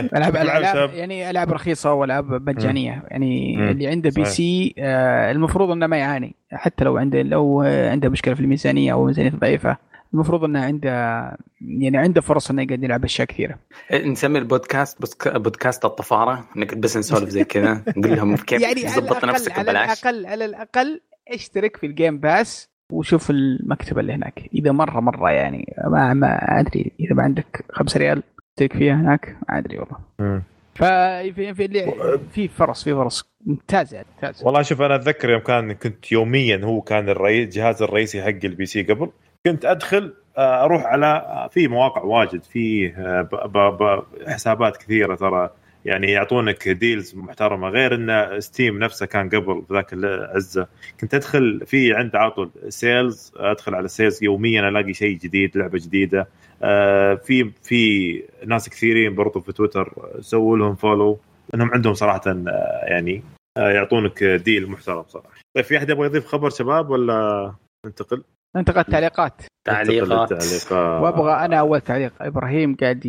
طيب 0.02 0.16
العاب 0.16 0.36
ألعاب 0.36 0.62
العاب. 0.62 0.90
يعني 0.94 1.30
ألعاب 1.30 1.52
رخيصة 1.52 1.94
وألعاب 1.94 2.50
مجانية. 2.50 3.04
يعني 3.08 3.58
مم. 3.58 3.70
اللي 3.70 3.88
عنده 3.88 4.10
P. 4.16 4.26
C 4.26 4.76
آه، 4.80 5.32
المفروض 5.32 5.72
إنه 5.72 5.88
ما 5.88 5.98
يعاني. 5.98 6.36
حتى 6.52 6.84
لو 6.84 6.98
عنده 6.98 7.22
لو 7.22 7.62
عنده 7.62 8.10
مشكلة 8.10 8.34
في 8.34 8.42
الميزانية 8.42 8.94
أو 8.94 9.06
ميزانية 9.06 9.30
ضعيفة 9.30 9.78
المفروض 10.14 10.44
إنه 10.44 10.60
عنده 10.66 10.90
يعني 11.62 11.98
عنده 11.98 12.22
فرص 12.22 12.50
إنه 12.52 12.62
يقدر 12.62 12.84
يلعب 12.84 13.04
أشياء 13.04 13.28
كثيرة. 13.28 13.56
نسمي 14.06 14.40
البودكاست 14.40 15.02
بودك- 15.02 15.38
بودكاست 15.38 15.86
الطفارة. 15.86 16.46
نقعد 16.56 16.82
بس 16.82 16.98
نسولف 16.98 17.30
زي 17.30 17.44
كذا 17.44 17.82
نقول 17.98 18.16
لهم 18.16 18.36
كيف 18.36 18.62
يعني 18.62 18.74
تظبط 18.82 19.26
نفسك 19.26 19.52
على 19.60 19.64
ببلاش. 19.72 20.04
الاقل 20.06 20.26
على 20.26 20.46
الأقل 20.46 21.02
اشترك 21.34 21.78
في 21.78 21.86
ال 21.86 21.92
Game 21.92 22.18
Pass 22.20 22.70
وشوف 22.92 23.30
المكتبة 23.30 24.02
اللي 24.02 24.14
هناك. 24.14 24.42
إذا 24.54 24.72
مره 24.72 25.00
مرة 25.00 25.32
يعني 25.32 25.74
ما 25.92 26.14
ما 26.14 26.60
أدري. 26.60 26.92
إذا 27.00 27.16
ما 27.16 27.24
عندك 27.24 27.66
خمسة 27.72 27.98
ريال 28.00 28.24
فيها 28.64 28.96
هناك؟ 28.96 29.36
ما 29.50 29.58
أدري 29.58 29.78
والله. 29.80 30.42
ففي 30.76 31.54
في 31.54 31.66
اللي- 31.66 32.20
في 32.34 32.48
فرص 32.48 32.84
في 32.84 32.94
فرص. 32.94 33.30
ممتازه 33.46 34.04
ممتازه 34.16 34.46
والله 34.46 34.62
شوف 34.62 34.82
أنا 34.82 34.96
أتذكر 34.96 35.30
يوم 35.30 35.40
كان 35.42 35.72
كنت 35.74 36.12
يوميا 36.12 36.62
هو 36.64 36.82
كان 36.82 37.10
الرئيس 37.10 37.44
الجهاز 37.46 37.82
الرئيسي 37.82 38.22
حق 38.22 38.28
ال 38.44 38.66
PC 38.66 38.84
قبل. 38.84 39.10
كنت 39.46 39.66
أدخل 39.66 40.14
آه، 40.38 40.64
أروح 40.64 40.84
على 40.86 41.06
آه، 41.06 41.48
في 41.48 41.68
مواقع 41.68 42.02
واجد 42.02 42.44
في 42.44 42.94
آه، 42.98 44.06
حسابات 44.28 44.78
كثيرة 44.78 45.16
ترى. 45.16 45.50
يعني 45.86 46.12
يعطونك 46.12 46.70
deals 46.70 47.16
محترمة 47.16 47.70
غير 47.70 47.96
إن 47.96 48.40
Steam 48.42 48.80
نفسه 48.80 49.06
كان 49.06 49.30
قبل 49.30 49.64
ذاك 49.72 49.94
العزة. 49.94 50.68
كنت 51.02 51.14
أدخل 51.14 51.64
في 51.66 51.94
عنده 51.94 52.20
على 52.20 52.32
طول 52.32 52.50
sales 52.70 53.32
أدخل 53.38 53.76
على 53.76 53.88
sales 53.88 54.24
يوميا 54.24 54.70
ألاقي 54.70 54.94
شيء 54.94 55.18
جديد 55.18 55.58
لعبة 55.58 55.80
جديدة. 55.84 56.28
في 57.16 57.52
في 57.64 58.24
ناس 58.46 58.70
كثيرين 58.70 59.16
برضو 59.16 59.42
في 59.42 59.52
تويتر 59.52 59.94
سووا 60.20 60.58
لهم 60.58 60.76
فولو 60.76 61.20
إنهم 61.54 61.72
عندهم 61.72 61.94
صراحة 61.94 62.22
آه، 62.28 62.86
يعني 62.88 63.24
آه، 63.58 63.70
يعطونك 63.70 64.24
ديل 64.24 64.68
محترم 64.68 65.04
صراحة. 65.08 65.30
طيب 65.56 65.66
في 65.66 65.78
أحد 65.78 65.90
يبغى 65.90 66.06
يضيف 66.06 66.26
خبر 66.26 66.50
شباب 66.50 66.90
ولا 66.90 67.54
ننتقل؟ 67.86 68.24
انتقل 68.56 68.84
تعليقات 68.84 69.42
تعليقات. 69.66 70.10
ننتقل 70.10 70.36
للتعليقات. 70.36 71.04
وأبغى 71.04 71.46
أنا 71.46 71.60
أول 71.60 71.82
تعليق. 71.82 72.14
إبراهيم 72.22 72.76
قاعد 72.76 73.06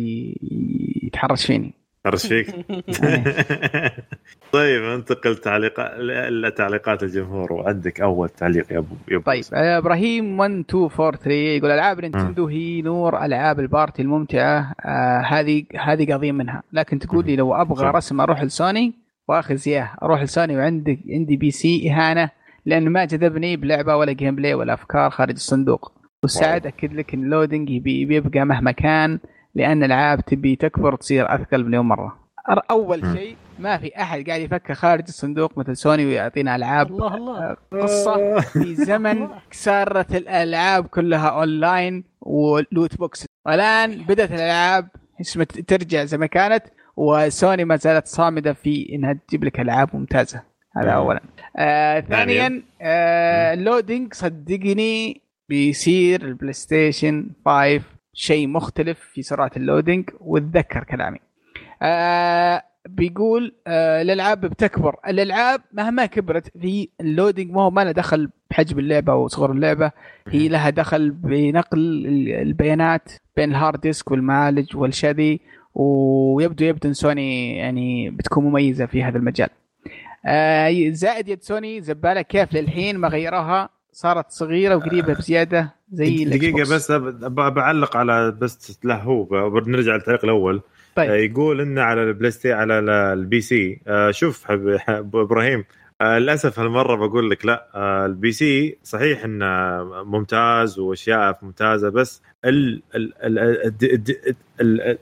يتحرش 1.03 1.45
فيني. 1.45 1.73
حرش 2.05 2.27
فيك؟ 2.27 2.47
طيب 4.51 4.83
ننتقل 4.83 5.35
تعليقات 5.35 5.91
لتعليقات 6.31 7.03
الجمهور 7.03 7.53
وعندك 7.53 8.01
أول 8.01 8.29
تعليق 8.29 8.73
يا 8.73 8.77
ابو 8.77 8.95
يا 9.11 9.19
طيب 9.19 9.43
إبراهيم 9.53 10.41
1243 10.41 11.33
يقول 11.37 11.71
ألعاب 11.71 11.99
نينتندو 12.01 12.47
هي 12.47 12.81
نوع 12.81 13.25
ألعاب 13.25 13.59
ال 13.59 13.66
party 13.66 14.01
الممتعة 14.01 14.73
آه 14.85 15.19
هذه 15.19 15.63
هذه 15.79 16.13
قضية 16.13 16.31
منها. 16.31 16.63
لكن 16.73 16.99
تقول 16.99 17.25
لي 17.25 17.35
لو 17.35 17.53
أبغى 17.53 17.75
صح. 17.85 17.95
رسم 17.95 18.21
أروح 18.21 18.43
لسوني 18.43 18.93
وآخذ 19.27 19.59
اياه 19.67 19.89
أروح 20.03 20.21
لسوني 20.21 20.57
وعندي 20.57 20.99
عندي 21.09 21.37
PC 21.37 21.91
إهانة 21.91 22.29
لأن 22.65 22.89
ما 22.89 23.05
جذبني 23.05 23.57
بلعبة 23.57 23.95
ولا 23.95 24.11
gameplay 24.11 24.53
ولا 24.53 24.73
أفكار 24.73 25.09
خارج 25.09 25.33
الصندوق. 25.33 25.91
والسعد 26.23 26.67
اكد 26.67 26.93
لك 26.93 27.13
إن 27.13 27.23
ال 27.23 27.30
loading 27.30 27.77
بيبقى 27.77 28.45
مهما 28.45 28.71
كان 28.71 29.19
لأن 29.55 29.83
الألعاب 29.83 30.25
تبي 30.25 30.55
تكبر 30.55 30.93
وتصير 30.93 31.35
أثقل 31.35 31.65
مليون 31.65 31.85
مرة. 31.85 32.18
أول. 32.71 33.17
شيء 33.17 33.35
ما 33.59 33.77
في 33.77 33.91
أحد 34.01 34.29
قاعد 34.29 34.41
يفكر 34.41 34.73
خارج 34.73 35.03
الصندوق 35.07 35.57
مثل 35.57 35.77
سوني 35.77 36.05
ويعطينا 36.05 36.55
ألعاب. 36.55 36.87
الله 36.91 37.15
الله. 37.15 37.57
قصة 37.71 38.39
في 38.39 38.75
زمن 38.89 39.27
صارت 39.51 40.15
الألعاب 40.15 40.85
كلها 40.87 41.27
online 41.29 42.03
و 42.21 42.36
loot 42.36 42.97
box. 42.97 43.25
الآن 43.47 44.03
بدأت 44.03 44.31
الألعاب 44.31 44.87
اسمها 45.21 45.45
ترجع 45.45 46.03
زي 46.03 46.17
ما 46.17 46.25
كانت 46.25 46.63
وسوني 46.97 47.65
ما 47.65 47.75
زالت 47.75 48.07
صامدة 48.07 48.53
في 48.53 48.89
إنها 48.93 49.13
تجيب 49.27 49.43
لك 49.43 49.59
ألعاب 49.59 49.89
ممتازة. 49.95 50.41
هذا. 50.77 50.91
اولا. 50.91 51.21
آه 51.57 51.99
ثانيا 51.99 52.63
آه 52.81 53.53
ال 53.53 53.61
loading 53.61 54.13
صدقني 54.13 55.21
بيصير 55.49 56.21
ال 56.21 56.53
PlayStation 56.53 57.29
5 57.45 57.81
شيء 58.13 58.47
مختلف 58.47 58.99
في 59.13 59.21
سرعة 59.21 59.51
ال 59.57 59.64
loading 59.64 60.09
وتذكر 60.19 60.83
كلامي. 60.83 61.19
آه 61.81 62.63
بيقول 62.89 63.55
آه 63.67 64.01
الألعاب 64.01 64.41
بتكبر. 64.41 64.95
الألعاب 65.07 65.61
مهما 65.73 66.05
كبرت 66.05 66.47
في 66.61 66.89
ال 67.01 67.07
loading 67.07 67.51
ما 67.51 67.61
هو 67.61 67.71
ما 67.71 67.83
له 67.83 67.91
دخل 67.91 68.29
بحجم 68.51 68.79
اللعبة 68.79 69.13
أو 69.13 69.27
صغر 69.27 69.51
اللعبة. 69.51 69.91
هي 70.27 70.47
لها 70.47 70.69
دخل 70.69 71.11
بنقل 71.11 71.79
ال- 71.79 72.29
البيانات 72.41 73.11
بين 73.37 73.49
ال 73.51 73.57
hard 73.57 73.81
disk 73.81 74.11
والمعالج 74.11 74.75
والشذي 74.77 75.39
ويبدو 75.73 76.65
يبدو 76.65 76.87
إن 76.87 76.93
سوني 76.93 77.57
يعني 77.57 78.09
بتكون 78.09 78.43
مميزة 78.43 78.85
في 78.85 79.03
هذا 79.03 79.17
المجال. 79.17 79.49
آه 80.25 80.89
زائد 80.89 81.27
يد 81.29 81.41
سوني 81.43 81.81
زبالة 81.81 82.21
كيف 82.21 82.53
للحين 82.53 82.97
ما 82.97 83.07
غيروها 83.07 83.69
صارت 83.91 84.31
صغيرة 84.31 84.75
وقريبة 84.75 85.13
بزيادة 85.13 85.73
زي 85.91 86.25
دقيقة. 86.25 86.75
بس 86.75 86.91
بعلق 86.91 87.97
على 87.97 88.31
بس 88.31 88.79
له 88.83 88.95
هو 88.95 89.23
بنرجع 89.49 89.95
للتعليق 89.95 90.25
الأول. 90.25 90.61
طيب. 91.07 91.31
يقول 91.31 91.61
انه 91.61 91.81
على 91.81 92.03
ال 92.03 92.31
PlaySta 92.31 92.53
على 92.53 92.79
ال- 92.79 92.89
ال 92.89 93.41
PC. 93.41 93.81
آه، 93.87 94.11
شوف 94.11 94.45
حب 94.45 95.15
إبراهيم 95.15 95.65
آه، 96.01 96.19
للأسف 96.19 96.59
هالمرة 96.59 96.95
بقول 97.07 97.29
لك 97.29 97.45
لا. 97.45 97.67
آه، 97.75 98.05
ال 98.05 98.31
PC 98.31 98.77
صحيح 98.83 99.23
إنه 99.23 99.45
ممتاز 100.03 100.79
وأشياء 100.79 101.39
ممتازة 101.41 101.89
بس 101.89 102.21
ال 102.45 102.81
ال 102.95 103.13
ال 103.23 103.39
ال- 103.39 104.35
ال- 104.61 104.97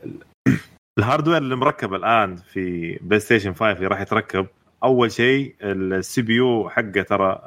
ال 0.99 1.04
hardware 1.04 1.38
اللي 1.38 1.56
مركب 1.56 1.94
الآن 1.94 2.36
في 2.36 2.98
PlayStation 3.02 3.53
5 3.53 3.72
اللي 3.78 3.88
راح 3.88 4.02
يتركب 4.02 4.48
أول 4.84 5.11
شيء 5.11 5.56
ال 5.61 6.22
CPU 6.22 6.69
حقه 6.69 7.02
ترى 7.02 7.41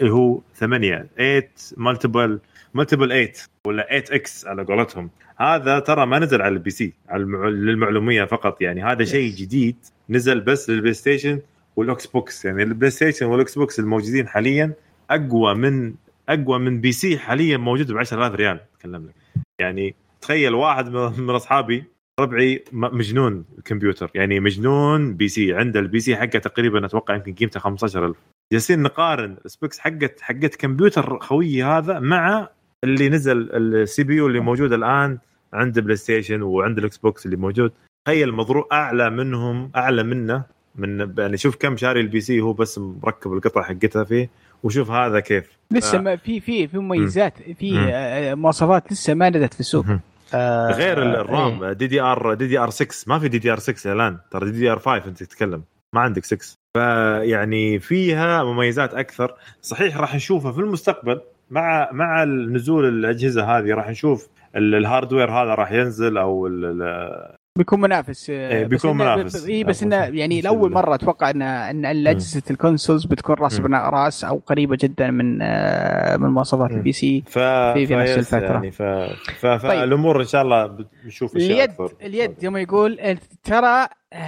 اللي 0.00 0.12
هو 0.12 0.40
8 0.54 1.06
8 1.16 1.48
multiple 1.76 2.40
multiple 2.74 3.08
8 3.08 3.32
ولا 3.66 3.82
8 3.88 4.04
X 4.10 4.46
على 4.46 4.62
قولتهم. 4.64 5.10
هذا 5.40 5.78
ترى 5.78 6.06
ما 6.06 6.18
نزل 6.18 6.42
على 6.42 6.54
ال 6.54 6.70
PC 6.70 6.92
على 7.08 7.22
المع... 7.22 7.48
للمعلومية 7.48 8.24
فقط 8.24 8.62
يعني. 8.62 8.84
هذا 8.84 9.04
شيء 9.04 9.34
جديد 9.34 9.76
نزل 10.10 10.40
بس 10.40 10.70
لل 10.70 10.94
PlayStation 10.94 11.40
وال 11.76 12.06
Xbox. 12.06 12.44
يعني 12.44 12.62
ال 12.62 12.90
PlayStation 12.90 13.26
وال 13.26 13.58
Xbox 13.58 13.80
الموجودين 13.80 14.28
حاليا 14.28 14.72
أقوى 15.10 15.54
من 15.54 15.94
أقوى 16.28 16.58
من 16.58 16.80
PC 16.80 17.18
حاليا 17.18 17.56
موجود 17.56 17.92
ب 17.92 17.96
10000 17.96 18.34
ريال. 18.34 18.60
أتكلم 18.76 19.06
لك. 19.06 19.44
يعني 19.58 19.94
تخيل 20.20 20.54
واحد 20.54 20.88
من 21.18 21.30
أصحابي 21.30 21.84
ربعي 22.20 22.64
مجنون 22.72 23.44
كمبيوتر 23.64 24.10
يعني 24.14 24.40
مجنون 24.40 25.14
PC. 25.14 25.54
عنده 25.54 25.80
ال 25.80 26.00
PC 26.00 26.16
حقه 26.16 26.26
تقريبا 26.38 26.86
أتوقع 26.86 27.14
يمكن 27.14 27.34
قيمته 27.34 27.60
15000 27.60 28.16
جالسين 28.52 28.82
نقارن 28.82 29.36
ال 29.44 29.50
specs 29.50 29.78
حقت 29.78 30.20
حقت 30.20 30.54
كمبيوتر 30.54 31.18
خويي 31.18 31.62
هذا 31.62 31.98
مع 31.98 32.48
اللي 32.84 33.08
نزل 33.08 33.50
ال 33.52 34.04
CPU 34.04 34.26
اللي 34.26 34.40
موجود 34.40 34.72
الآن 34.72 35.18
عند 35.52 35.78
PlayStation 35.80 36.42
وعند 36.42 36.78
ال 36.78 36.96
Xbox 36.96 37.26
اللي 37.26 37.36
موجود. 37.36 37.72
تخيل 38.04 38.32
مضروب 38.32 38.64
أعلى 38.72 39.10
منهم 39.10 39.70
أعلى 39.76 40.02
منه 40.02 40.44
من 40.74 41.14
يعني 41.18 41.36
شوف 41.36 41.56
كم 41.56 41.76
شاري 41.76 42.00
ال 42.00 42.20
PC 42.20 42.40
هو 42.40 42.52
بس 42.52 42.78
مركب 42.78 43.32
القطع 43.32 43.62
حقتها 43.62 44.04
فيه 44.04 44.30
وشوف 44.62 44.90
هذا 44.90 45.20
كيف. 45.20 45.44
لسه. 45.70 45.98
ما 45.98 46.16
في 46.16 46.40
في 46.40 46.68
في 46.68 46.78
مميزات 46.78 47.34
في. 47.58 47.78
آه، 47.78 48.34
مواصفات 48.34 48.92
لسه 48.92 49.14
ما 49.14 49.30
نزلت 49.30 49.54
في 49.54 49.60
السوق. 49.60 49.86
آه، 50.34 50.72
غير 50.72 51.02
آه، 51.02 51.20
ال 51.20 51.31
RAM 51.31 51.64
دي 51.64 51.86
دي 51.86 52.00
ار 52.00 52.34
دي 52.34 52.46
دي 52.46 52.58
ار 52.58 52.70
6 52.70 53.04
ما 53.06 53.18
في 53.18 53.28
دي 53.28 53.38
دي 53.38 53.52
ار 53.52 53.58
6 53.58 53.92
الآن. 53.92 54.18
ترى 54.30 54.50
DDR 54.50 54.78
5 54.78 55.06
أنت 55.06 55.22
تتكلم. 55.22 55.62
ما 55.92 56.00
عندك 56.00 56.24
6 56.24 56.54
فيعني 56.76 57.78
فيها 57.78 58.44
مميزات 58.44 58.94
أكثر. 58.94 59.34
صحيح 59.62 59.96
راح 59.96 60.14
نشوفها 60.14 60.52
في 60.52 60.58
المستقبل 60.58 61.20
مع 61.50 61.88
مع 61.92 62.24
نزول 62.24 62.88
الأجهزة 62.88 63.44
هذه 63.44 63.74
راح 63.74 63.88
نشوف 63.88 64.28
ال 64.56 64.64
hardware 64.64 65.30
هذا 65.30 65.54
راح 65.54 65.72
ينزل 65.72 66.18
أو 66.18 66.46
ال- 66.46 66.64
ال- 66.82 67.36
بيكون 67.58 67.80
منافس 67.80 68.30
إيه، 68.30 68.64
بيكون 68.66 68.96
منافس. 68.96 69.46
اي 69.48 69.64
بس 69.64 69.82
إنه 69.82 69.96
يعني 69.96 70.40
لأول 70.40 70.72
مرة 70.72 70.94
أتوقع 70.94 71.30
ان 71.30 71.42
إن 71.42 72.06
اجهزه 72.06 72.42
ال 72.50 72.56
consoles 72.56 73.06
بتكون 73.06 73.34
رأس. 73.34 73.58
برأس 73.58 74.24
أو 74.24 74.42
قريبة 74.46 74.78
جدا 74.80 75.10
من 75.10 75.38
آه، 75.42 76.16
من 76.16 76.28
مواصفات. 76.28 76.70
ال 76.70 76.92
PC 76.92 77.24
ف... 77.26 77.38
في- 77.38 77.86
في 77.86 77.94
نفس 77.96 78.10
في 78.12 78.34
الفترة. 78.34 78.52
يعني 78.52 78.70
ف... 78.70 78.82
ف... 78.82 79.46
فالأمور 79.46 80.20
إن 80.20 80.26
شاء 80.26 80.42
الله 80.42 80.66
بنشوف 81.04 81.36
أشياء 81.36 81.50
اليد 81.58 81.70
أكثر 81.70 81.92
اليد 82.02 82.42
يوم 82.42 82.56
يقول 82.56 82.98
ترى 83.44 83.86
آه، 84.12 84.18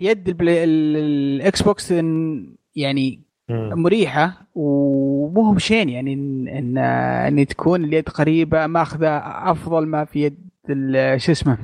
يد 0.00 0.36
ال 0.40 1.62
Xbox 1.62 1.94
يعني. 2.76 3.25
مريحة 3.50 4.32
ومو 4.54 5.42
هو 5.42 5.52
بشين 5.52 5.88
يعني 5.88 6.12
ان 6.12 6.48
ان, 6.48 6.78
إن 7.38 7.46
تكون 7.46 7.84
اليد 7.84 8.08
قريبة 8.08 8.66
ماخذة 8.66 9.16
أفضل 9.50 9.86
ما 9.86 10.04
في 10.04 10.22
يد 10.22 10.46
شو 11.16 11.32
اسمه 11.32 11.58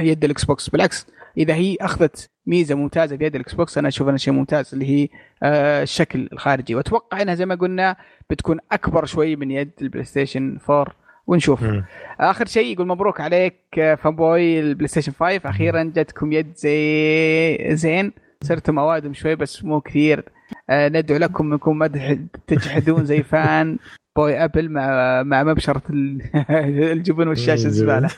يد 0.00 0.24
ال 0.24 0.44
Xbox. 0.44 0.68
بالعكس 0.70 1.06
إذا 1.38 1.54
هي 1.54 1.76
أخذت 1.80 2.30
ميزة 2.46 2.74
ممتازة 2.74 3.16
في 3.16 3.24
يد 3.24 3.34
ال 3.34 3.54
Xbox 3.54 3.78
أنا 3.78 3.88
أشوف 3.88 4.08
إنها 4.08 4.18
شيء 4.18 4.34
ممتاز 4.34 4.74
اللي 4.74 4.86
هي 4.86 5.08
آه، 5.42 5.82
الشكل 5.82 6.28
الخارجي. 6.32 6.74
وأتوقع 6.74 7.22
إنها 7.22 7.34
زي 7.34 7.46
ما 7.46 7.54
قلنا 7.54 7.96
بتكون 8.30 8.58
أكبر 8.72 9.04
شوي 9.04 9.36
من 9.36 9.50
يد 9.50 9.70
ال 9.82 10.04
PlayStation 10.04 10.58
4 10.70 10.86
ونشوف. 11.26 11.62
مم. 11.62 11.84
آخر 12.20 12.46
شيء 12.46 12.72
يقول 12.72 12.86
مبروك 12.86 13.20
عليك 13.20 13.56
آه، 13.78 13.94
fanboy 13.94 14.60
ال 14.60 14.88
PlayStation 14.88 15.12
5 15.12 15.48
أخيرا 15.50 15.82
جتكم 15.82 16.32
يد 16.32 16.52
زي 16.56 17.58
زين. 17.76 18.12
صرتم 18.42 18.78
أوادم 18.78 19.12
شوي 19.14 19.34
بس 19.34 19.64
مو 19.64 19.80
كثير. 19.80 20.24
ندعو 20.70 21.18
لكم 21.18 21.52
انكم 21.52 21.78
ما 21.78 21.86
تجحدون 22.46 23.04
زي 23.04 23.22
fanboy 23.22 24.44
Apple 24.44 24.68
مع 24.70 25.22
مع 25.22 25.42
مبشرة 25.42 25.82
ال- 25.90 26.22
الجبن 26.92 27.28
والشاشه 27.28 27.66
الزبالة. 27.66 28.10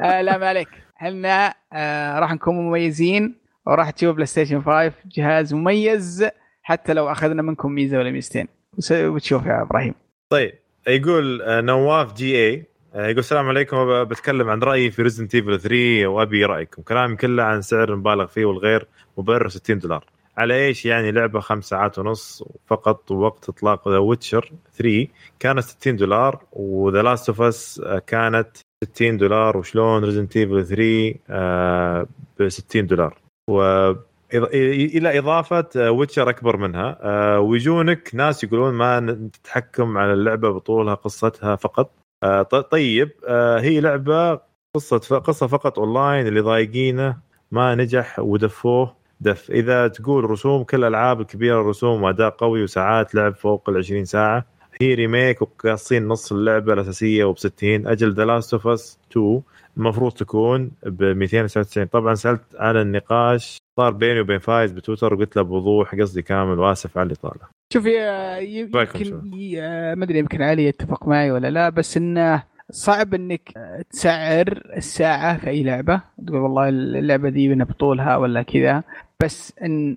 آه 0.00 0.20
لا 0.22 0.38
ما 0.38 0.46
عليك. 0.48 0.68
إحنا 1.02 1.54
آه 1.72 2.18
راح 2.18 2.32
نكون 2.34 2.54
مميزين 2.54 3.34
وراح 3.66 3.90
تشوف 3.90 4.14
PlayStation 4.14 4.62
5 4.62 4.92
جهاز 5.16 5.54
مميز 5.54 6.26
حتى 6.62 6.92
لو 6.94 7.10
أخذنا 7.12 7.42
منكم 7.42 7.72
ميزة 7.72 7.98
ولا 7.98 8.10
ميزتين. 8.10 8.48
وتشوف 8.92 9.46
يا 9.46 9.62
إبراهيم. 9.62 9.94
طيب 10.30 10.52
يقول 10.88 11.42
آه، 11.42 11.60
نواف 11.60 12.12
GA 12.14 12.66
آه، 12.94 13.06
يقول 13.06 13.18
السلام 13.18 13.48
عليكم. 13.48 14.04
بتكلم 14.04 14.48
عن 14.50 14.60
رأيي 14.62 14.90
في 14.90 15.02
Resident 15.02 15.34
Evil 15.34 15.60
3 15.60 16.06
وأبي 16.06 16.44
رأيكم. 16.44 16.82
كلامي 16.82 17.16
كله 17.16 17.42
عن 17.42 17.62
سعر 17.62 17.96
مبالغ 17.96 18.26
فيه 18.26 18.44
والغير 18.44 18.86
مبرر 19.18 19.48
60 19.48 19.78
دولار. 19.78 20.04
على 20.38 20.66
إيش 20.66 20.86
يعني 20.86 21.12
لعبة 21.12 21.40
خمس 21.40 21.64
ساعات 21.64 21.98
ونص 21.98 22.44
فقط 22.66 23.10
وقت 23.10 23.48
إطلاق 23.48 23.88
The 23.88 23.98
Witcher 23.98 24.52
3 24.76 25.08
كانت 25.40 25.60
60 25.60 25.96
دولار 25.96 26.44
و 26.52 26.65
The 26.65 27.02
Last 27.02 27.28
of 27.28 27.42
Us 27.42 27.82
كانت 28.06 28.56
60 28.84 29.16
دولار 29.16 29.56
وشلون 29.56 30.04
Resident 30.04 30.36
Evil 30.36 30.66
3 30.66 32.06
ب 32.38 32.48
60 32.48 32.86
دولار. 32.86 33.18
و 33.50 33.92
إلى 34.34 35.18
إضافة 35.18 35.90
Witcher 35.90 36.30
أكبر 36.30 36.56
منها. 36.56 36.98
آه، 37.02 37.40
ويجونك 37.40 38.10
ناس 38.14 38.44
يقولون 38.44 38.74
ما 38.74 39.00
نتحكم 39.00 39.98
على 39.98 40.12
اللعبة 40.12 40.50
بطولها 40.50 40.94
قصتها 40.94 41.56
فقط. 41.56 41.90
آه، 42.22 42.42
طيب 42.42 43.10
آه، 43.28 43.60
هي 43.60 43.80
لعبة 43.80 44.40
قصة 44.76 44.98
قصة 44.98 45.46
فقط 45.46 45.78
اونلاين 45.78 46.26
اللي 46.26 46.40
ضايقينه 46.40 47.18
ما 47.50 47.74
نجح 47.74 48.18
ودفوه. 48.18 49.01
دف. 49.22 49.50
إذا 49.50 49.88
تقول 49.88 50.30
رسوم 50.30 50.62
كل 50.64 50.76
الالعاب 50.78 51.20
الكبيرة 51.20 51.62
رسوم 51.68 52.02
وأداء 52.02 52.30
قوي 52.30 52.62
وساعات 52.62 53.14
لعب 53.14 53.34
فوق 53.34 53.68
ال 53.70 53.76
20 53.76 54.04
ساعة. 54.04 54.44
هي 54.80 54.94
remake 54.94 55.42
وقاصين 55.42 56.08
نص 56.08 56.32
اللعبة 56.32 56.72
الأساسية 56.72 57.24
وب 57.24 57.38
60 57.38 57.86
أجل 57.86 58.12
The 58.14 58.24
Last 58.24 58.52
of 58.54 58.66
Us 58.66 58.98
2 59.12 59.42
المفروض 59.76 60.12
تكون 60.12 60.70
ب 60.86 61.02
299 61.02 61.86
طبعا 61.86 62.14
سألت 62.14 62.42
عن 62.58 62.76
النقاش. 62.76 63.58
صار 63.80 63.90
بيني 63.92 64.20
وبين 64.20 64.38
فايز 64.38 64.72
بتويتر 64.72 65.14
وقلت 65.14 65.36
له 65.36 65.42
بوضوح 65.42 65.94
قصدي 65.94 66.22
كامل 66.22 66.58
وآسف 66.58 66.98
على 66.98 67.06
الاطاله 67.06 67.40
شوف 67.72 67.86
يمكن 67.86 69.20
ي- 69.34 69.60
ما 69.94 70.04
أدري 70.04 70.18
يمكن 70.18 70.42
علي 70.42 70.64
يتفق 70.64 71.08
معي 71.08 71.30
ولا 71.30 71.50
لا 71.50 71.68
بس 71.68 71.96
إنه 71.96 72.42
صعب 72.70 73.14
إنك 73.14 73.52
تسعر 73.90 74.62
الساعة 74.76 75.36
في 75.38 75.50
أي 75.50 75.62
لعبة. 75.62 76.02
تقول 76.26 76.38
والله 76.40 76.68
اللعبة 76.68 77.28
دي 77.28 77.48
من 77.48 77.64
بطولها 77.64 78.16
ولا 78.16 78.42
كذا. 78.42 78.82
بس 79.22 79.54
إن 79.64 79.96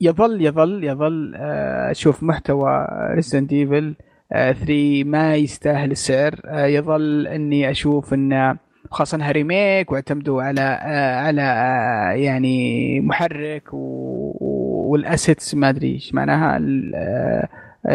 يظل 0.00 0.42
يظل 0.46 0.84
يظل 0.84 1.32
آه، 1.36 1.90
أشوف 1.90 2.22
محتوى 2.22 2.86
Resident 3.14 3.52
Evil 3.52 3.94
3 4.30 5.04
ما 5.04 5.34
يستاهل 5.36 5.90
السعر 5.90 6.40
آه، 6.44 6.66
يظل 6.66 7.26
إني 7.26 7.70
أشوف 7.70 8.14
انه 8.14 8.56
خاصة 8.90 9.16
انها 9.16 9.30
remake 9.32 9.92
واعتمدوا 9.92 10.42
على 10.42 10.60
آه، 10.60 11.16
على 11.20 11.42
آه، 11.42 12.12
يعني 12.12 13.00
محرك 13.00 13.62
وال 13.72 14.18
assets 14.18 15.54
ما 15.54 15.68
أدري 15.68 15.92
إيش 15.92 16.14
معناها 16.14 16.56
ال- 16.56 16.92
آه، 16.94 17.48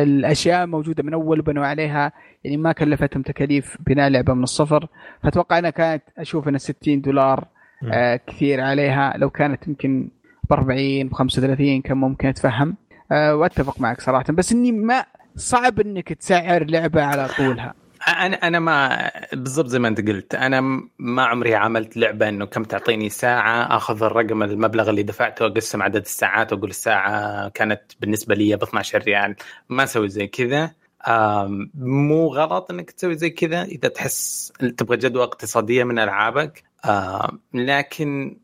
الأشياء 0.04 0.66
موجودة 0.68 1.04
من 1.04 1.14
أول 1.14 1.40
وبنوا 1.40 1.66
عليها 1.66 2.12
يعني 2.44 2.58
ما 2.58 2.72
كلفتهم 2.72 3.22
تكاليف 3.22 3.78
بناء 3.88 4.10
لعبة 4.10 4.34
من 4.34 4.44
الصفر. 4.44 4.88
فأتوقع 5.24 5.58
أنا 5.58 5.70
كانت 5.70 6.04
أشوف 6.18 6.48
ان 6.48 6.58
60 6.58 7.02
دولار 7.02 7.48
آه 7.94 8.20
كثير 8.28 8.62
عليها 8.62 9.14
لو 9.18 9.30
كانت 9.30 9.68
يمكن 9.68 10.10
ب 10.50 10.54
40 10.54 11.08
ب 11.08 11.14
35 11.14 11.82
كان 11.82 11.98
ممكن 11.98 12.28
أتفهم. 12.28 12.76
آه 13.12 13.36
وأتفق 13.36 13.82
معك 13.82 14.02
صراحة. 14.02 14.26
بس 14.30 14.52
إني 14.52 14.72
ما 14.72 15.06
صعب 15.36 15.80
إنك 15.80 16.14
تسعر 16.14 16.64
لعبة 16.64 17.04
على 17.04 17.28
طولها. 17.38 17.74
أنا 18.08 18.36
أنا 18.36 18.60
ما 18.60 19.12
بالضبط 19.34 19.68
زي 19.68 19.80
ما 19.80 19.88
أنت 19.88 20.08
قلت 20.08 20.36
أنا 20.36 20.62
ما 21.00 21.26
عمري 21.26 21.56
عملت 21.56 21.98
لعبة 21.98 22.30
إنه 22.30 22.46
كم 22.46 22.64
تعطيني 22.64 23.10
ساعة 23.10 23.78
آخذ 23.78 24.04
الرقم 24.04 24.44
المبلغ 24.44 24.90
اللي 24.90 25.04
دفعته 25.04 25.46
أقسم 25.46 25.82
عدد 25.82 26.02
الساعات 26.02 26.54
وأقول 26.54 26.70
الساعة 26.70 27.50
كانت 27.50 27.82
بالنسبة 28.02 28.36
لي 28.36 28.56
ب 28.56 28.64
12 28.64 29.00
ريال. 29.04 29.36
ما 29.70 29.84
أسوي 29.84 30.10
زي 30.10 30.28
كذا. 30.28 30.72
مو 31.76 32.28
غلط 32.28 32.72
إنك 32.72 32.92
تسوي 32.92 33.16
زي 33.16 33.30
كذا. 33.30 33.64
إذا 33.64 33.90
تحس 33.90 34.54
تبغى 34.78 34.98
جدوى 34.98 35.24
اقتصادية 35.24 35.84
من 35.84 36.00
ألعابك. 36.00 36.64
لكن 37.54 38.38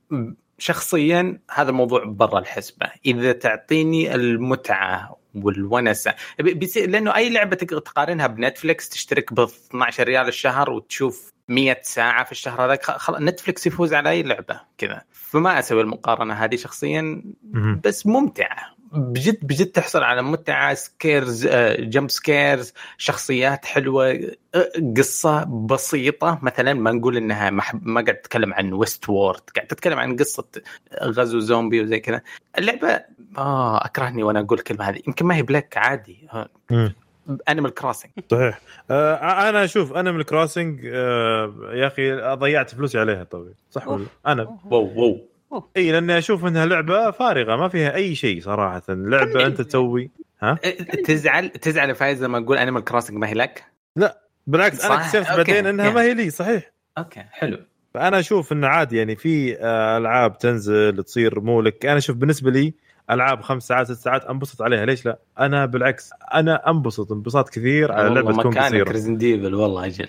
شخصيا 0.68 1.40
هذا 1.52 1.70
الموضوع 1.70 2.04
برا 2.06 2.40
الحسبة. 2.40 2.88
إذا 3.06 3.32
تعطيني 3.32 4.16
المتعة 4.16 5.18
والونسة 5.36 6.14
بيصير 6.40 6.90
لأنه 6.90 7.16
أي 7.16 7.30
لعبة 7.30 7.56
تقدر 7.56 7.80
تقارنها 7.80 8.28
بنتفلكس 8.28 8.90
تشترك 8.90 9.34
ب 9.34 9.40
12 9.40 10.04
ريال 10.04 10.28
الشهر 10.28 10.70
وتشوف 10.72 11.32
100 11.48 11.78
ساعة 11.82 12.24
في 12.24 12.32
الشهر 12.32 12.66
هذاك 12.66 12.84
خ- 12.84 12.98
خلاص 12.98 13.22
نتفلكس 13.22 13.68
يفوز 13.68 13.94
على 13.94 14.10
أي 14.10 14.24
لعبة 14.24 14.60
كذا. 14.78 15.02
فما 15.12 15.60
أسوي 15.60 15.82
المقارنة 15.82 16.34
هذه 16.34 16.56
شخصيا. 16.56 17.24
بس 17.84 18.06
ممتعة. 18.06 18.76
بجد 18.94 19.40
بجد 19.42 19.66
تحصل 19.66 20.04
على 20.04 20.22
متعة 20.22 20.74
سكيرز 20.74 21.46
آه، 21.46 21.76
جمب 21.82 22.10
سكيرز 22.10 22.74
شخصيات 22.98 23.66
حلوة 23.66 24.12
آه، 24.56 24.72
قصة 24.98 25.44
بسيطة. 25.44 26.40
مثلا 26.42 26.74
ما 26.74 26.92
نقول 26.92 27.18
إنها 27.18 27.50
ما, 27.50 28.02
قاعد 28.02 28.16
تتكلم 28.16 28.54
عن 28.54 28.74
ويست 28.74 29.10
وورد 29.10 29.42
قاعد 29.56 29.68
تتكلم 29.68 30.00
عن 30.00 30.16
قصة 30.16 30.46
غزو 31.04 31.40
زومبي 31.40 31.82
وزي 31.82 32.00
كذا. 32.00 32.22
اللعبة 32.58 33.02
آه 33.38 33.86
أكرهني 33.86 34.24
وأنا 34.24 34.40
أقول 34.40 34.58
الكلمة 34.58 34.90
هذه. 34.90 35.00
يمكن 35.08 35.26
ما 35.26 35.36
هي 35.36 35.42
بلاك 35.42 35.78
عادي. 35.78 36.28
انيمال 37.50 37.74
كروسنج 37.74 38.12
صحيح. 38.32 38.60
آه 38.92 39.50
أنا 39.50 39.64
أشوف 39.64 39.94
أنا 39.94 40.12
من 40.12 40.20
الكروسنج 40.20 40.80
آه 40.86 41.54
يا 41.74 41.88
أخي 41.88 42.36
ضيعت 42.36 42.76
فلوسي 42.76 43.00
عليها 43.00 43.24
طبعا 43.24 43.54
صح 43.72 43.88
ولا؟ 43.88 44.06
أنا. 44.28 44.58
واو 44.66 44.94
واو. 44.96 45.33
إي 45.78 45.92
لأني 45.92 46.18
أشوف 46.18 46.46
إنها 46.46 46.66
لعبة 46.66 47.12
فارغة 47.12 47.56
ما 47.56 47.68
فيها 47.68 47.96
أي 47.96 48.16
شيء 48.16 48.42
صراحة. 48.42 48.82
لعبة 48.90 49.46
أنت 49.46 49.62
تسوي 49.62 50.12
تزعل 51.06 51.50
تزعل 51.50 51.90
يا 51.90 51.94
فايز 51.94 52.24
لما 52.24 52.38
أقول 52.38 52.58
انيمال 52.58 52.84
كروسنج 52.84 53.18
ما 53.18 53.28
هي 53.28 53.34
لك؟ 53.34 53.64
بالعكس 54.48 54.86
أنا 54.86 54.96
اكتشفت. 54.96 55.38
بعدين 55.38 55.66
إنها 55.66 55.90
ما 55.90 56.02
هي 56.02 56.14
لي 56.14 56.30
صحيح. 56.30 56.72
أوكي 56.98 57.24
حلو. 57.32 57.58
فأنا 57.94 58.20
أشوف 58.20 58.54
إنه 58.54 58.68
عادي 58.68 58.98
يعني 58.98 59.16
في 59.16 59.58
آه، 59.60 59.98
ألعاب 59.98 60.38
تنزل 60.38 61.04
تصير 61.04 61.40
مولك 61.40 61.86
أنا 61.86 61.98
أشوف 61.98 62.16
بالنسبة 62.18 62.52
لي 62.52 62.74
ألعاب 63.12 63.42
خمس 63.42 63.68
ساعات 63.68 63.92
ست 63.92 64.04
ساعات 64.04 64.26
أنبسط 64.26 64.62
عليها. 64.62 64.86
ليش 64.86 65.06
لا؟ 65.06 65.20
أنا 65.40 65.66
بالعكس 65.66 66.10
أنا 66.34 66.70
أنبسط 66.70 67.12
انبساط 67.12 67.50
كثير 67.50 67.92
على 67.92 68.04
والله 68.04 68.22
لعبة 68.22 68.38
تكون 68.38 68.52
مكانك 68.52 68.66
قصيرة. 68.68 68.92
ريزن 68.92 69.18
ديفل 69.18 69.56
والله 69.56 69.86
أجل. 69.86 70.08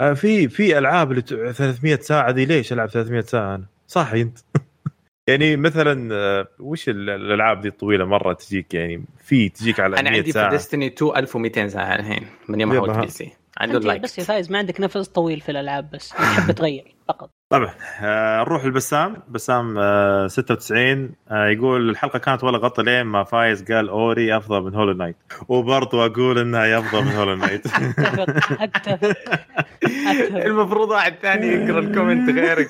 آه، 0.00 0.12
في 0.12 0.48
في 0.48 0.78
ألعاب 0.78 1.10
اللي 1.10 1.22
ت- 1.22 1.34
300 1.34 1.96
ساعة 1.96 2.30
دي 2.30 2.44
ليش 2.46 2.72
ألعب 2.72 2.88
300 2.88 3.20
ساعة 3.20 3.54
أنا؟ 3.54 3.64
صح 3.92 4.12
انت. 4.12 4.38
يعني 5.28 5.56
مثلا 5.56 6.08
آه، 6.14 6.48
وش 6.60 6.88
ال- 6.88 7.10
الألعاب 7.10 7.60
دي 7.60 7.68
الطويلة 7.68 8.04
مرة 8.04 8.32
تجيك؟ 8.32 8.74
يعني 8.74 9.04
في 9.24 9.48
تجيك 9.48 9.80
على 9.80 10.00
أنا 10.00 10.10
100 10.10 10.18
عندي 10.18 10.32
في 10.32 10.48
Destiny 10.50 10.86
2 10.86 11.16
1200 11.16 11.68
ساعة 11.68 11.94
الحين 11.94 12.26
من 12.48 12.60
يوم. 12.60 12.72
حولت 12.78 12.98
PC 12.98 13.32
عنده 13.58 13.76
أنت 13.76 13.84
like 13.86 14.00
بس 14.02 14.18
يا 14.18 14.24
فايز 14.24 14.50
ما 14.50 14.58
عندك 14.58 14.80
نفس 14.80 15.08
طويل 15.08 15.40
في 15.40 15.48
الألعاب 15.48 15.90
بس 15.90 16.08
تحب 16.08 16.52
تغير. 16.58 16.94
فقط. 17.12 17.30
طبعا. 17.50 17.70
آه، 18.02 18.40
نروح 18.40 18.64
لبسام. 18.64 19.16
بسام 19.28 19.78
آه، 19.78 20.26
96 20.26 21.10
آه، 21.30 21.46
يقول 21.46 21.90
الحلقة 21.90 22.18
كانت 22.18 22.44
ولا 22.44 22.58
غطى 22.58 22.82
لين 22.82 23.02
ما 23.02 23.24
فايز 23.24 23.72
قال 23.72 23.88
Ori 23.88 24.36
أفضل 24.36 24.62
من 24.62 24.74
Hollow 24.74 24.92
Knight 24.92 25.16
وبرضو 25.48 26.06
أقول 26.06 26.38
انها 26.38 26.78
افضل 26.78 27.04
من 27.04 27.12
Hollow 27.12 27.34
Knight 27.34 27.62
المفروض 30.46 30.90
واحد 30.90 31.14
ثاني 31.22 31.46
يقرأ 31.46 31.78
ال 31.78 31.85
comment 31.85 32.30
غيرك. 32.30 32.68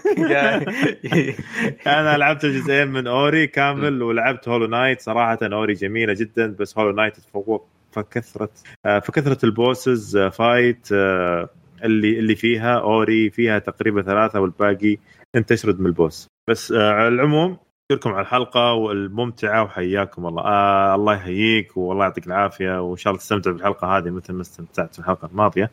أنا 1.86 2.18
لعبت 2.18 2.44
الجزئين 2.44 2.88
من 2.88 3.06
Ori 3.06 3.46
كامل 3.46 4.02
ولعبت 4.02 4.48
Hollow 4.48 4.66
Knight 4.66 5.00
صراحة 5.00 5.38
Ori 5.42 5.74
جميلة 5.74 6.12
جدا 6.12 6.56
بس 6.58 6.78
Hollow 6.78 6.92
Knight 6.92 7.16
تفوق 7.16 7.68
فكثرة 7.92 8.50
آه، 8.86 8.98
فكثرة 8.98 9.38
ال 9.44 9.55
bosses 9.55 10.16
آه، 10.16 10.28
fight 10.28 10.88
آه، 10.92 11.48
اللي 11.84 12.18
اللي 12.18 12.34
فيها 12.36 12.78
Ori 12.80 13.30
فيها 13.30 13.58
تقريبا 13.58 14.02
ثلاثة 14.02 14.40
والباقي 14.40 14.96
انت 15.34 15.48
تشرد 15.48 15.80
من 15.80 15.86
ال 15.86 15.93
boss. 15.93 16.28
بس 16.50 16.72
آه، 16.72 16.92
على 16.92 17.08
العموم 17.08 17.56
أشكركم 17.90 18.10
على 18.10 18.22
الحلقة 18.22 18.72
والممتعة 18.72 19.62
وحياكم 19.62 20.26
الله. 20.26 20.42
آه 20.42 20.94
الله 20.94 21.14
يحييك 21.14 21.76
والله 21.76 22.04
يعطيك 22.04 22.26
العافية 22.26 22.80
وإن 22.82 22.96
شاء 22.96 23.10
الله 23.10 23.20
تستمتع 23.20 23.50
بالحلقة 23.50 23.98
هذه 23.98 24.10
مثل 24.10 24.32
ما 24.32 24.40
استمتعت 24.40 24.92
في 24.94 24.98
الحلقة 24.98 25.26
الماضية. 25.26 25.70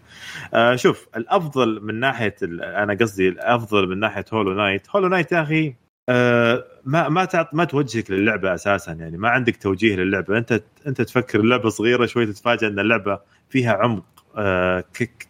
آه 0.54 0.76
شوف 0.76 1.08
الأفضل 1.18 1.82
من 1.84 2.00
ناحية 2.00 2.36
أنا 2.44 2.94
قصدي 3.02 3.30
الأفضل 3.30 3.90
من 3.90 4.00
ناحية 4.00 4.26
Hollow 4.34 4.54
Knight 4.54 4.88
Hollow 4.90 5.08
Knight 5.08 5.32
يا 5.32 5.42
أخي 5.42 5.74
آه 6.10 6.64
ما 6.86 7.10
ما 7.10 7.26
تعط 7.26 7.54
ما 7.54 7.64
توجهك 7.64 8.12
للعبة 8.12 8.54
أساسا 8.54 8.92
يعني. 8.92 9.18
ما 9.18 9.30
عندك 9.30 9.56
توجيه 9.58 9.96
للعبة. 9.96 10.38
أنت 10.38 10.64
أنت 10.88 11.02
تفكر 11.02 11.40
اللعبه 11.40 11.70
صغيرة 11.70 12.06
شوي 12.06 12.26
تتفاجئ 12.26 12.68
إن 12.68 12.80
اللعبة 12.80 13.20
فيها 13.50 13.74
عمق. 13.74 14.04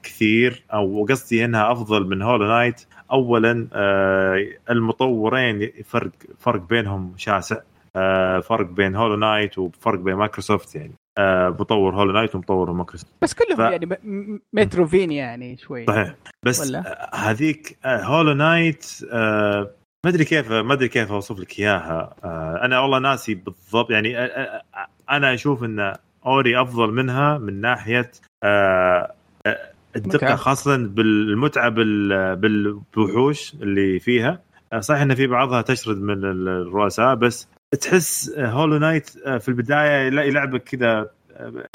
كثير 0.03 0.63
أو 0.73 1.05
قصدي 1.09 1.45
إنها 1.45 1.71
أفضل 1.71 2.07
من 2.07 2.21
Hollow 2.21 2.47
Knight 2.47 2.85
اولا 3.11 3.67
آه 3.73 4.47
المطورين 4.69 5.71
فرق 5.85 6.11
فرق 6.39 6.61
بينهم 6.61 7.13
شاسع. 7.17 7.57
آه 7.95 8.39
فرق 8.39 8.65
بين 8.65 8.95
هولو 8.95 9.15
نايت 9.15 9.57
وفرق 9.57 9.99
بين 9.99 10.13
مايكروسوفت 10.15 10.75
يعني. 10.75 10.91
آه 11.17 11.49
مطور 11.49 11.95
هولو 11.95 12.11
نايت 12.11 12.35
ومطور 12.35 12.71
مايكروسوفت 12.71 13.11
بس 13.21 13.33
كلهم 13.33 13.57
ف- 13.57 13.71
يعني 13.71 13.85
م- 13.85 13.93
م- 14.03 14.39
متروفينيا 14.53 15.17
يعني 15.23 15.57
شوي. 15.57 15.85
صحيح. 15.85 16.15
بس 16.45 16.67
ولا؟ 16.67 16.79
آه، 17.13 17.15
هذيك 17.15 17.77
آه، 17.85 18.03
هولو 18.03 18.33
نايت 18.33 18.85
آه، 19.11 19.71
ما 20.05 20.11
أدري 20.11 20.25
كيف 20.25 20.51
ما 20.51 20.73
أدري 20.73 20.87
كيف 20.87 21.11
أوصف 21.11 21.39
لك 21.39 21.59
إياها. 21.59 22.15
آه، 22.23 22.59
أنا 22.65 22.79
والله 22.79 22.99
ناسي 22.99 23.33
بالضبط 23.35 23.91
يعني 23.91 24.17
آه، 24.17 24.21
آه، 24.21 24.61
آه، 24.75 24.87
أنا 25.15 25.33
أشوف 25.33 25.63
ان 25.63 25.95
أوري 26.25 26.61
أفضل 26.61 26.91
منها 26.93 27.37
من 27.37 27.61
ناحية 27.61 28.11
آه، 28.43 29.13
آه، 29.45 29.57
الدقة. 29.95 30.35
خاصة 30.35 30.77
بالمتعة 30.77 31.69
بال- 31.69 32.35
بالوحوش 32.35 33.53
اللي 33.53 33.99
فيها 33.99 34.41
آه، 34.73 34.79
صحيح 34.79 35.01
إن 35.01 35.15
في 35.15 35.27
بعضها 35.27 35.61
تشرد 35.61 35.97
من 36.01 36.25
الرؤساء 36.25 37.15
بس 37.15 37.47
تحس 37.81 38.33
هولو 38.37 38.77
نايت 38.77 39.09
في 39.09 39.49
البداية 39.49 40.07
يلعبك 40.21 40.63
كذا 40.63 41.09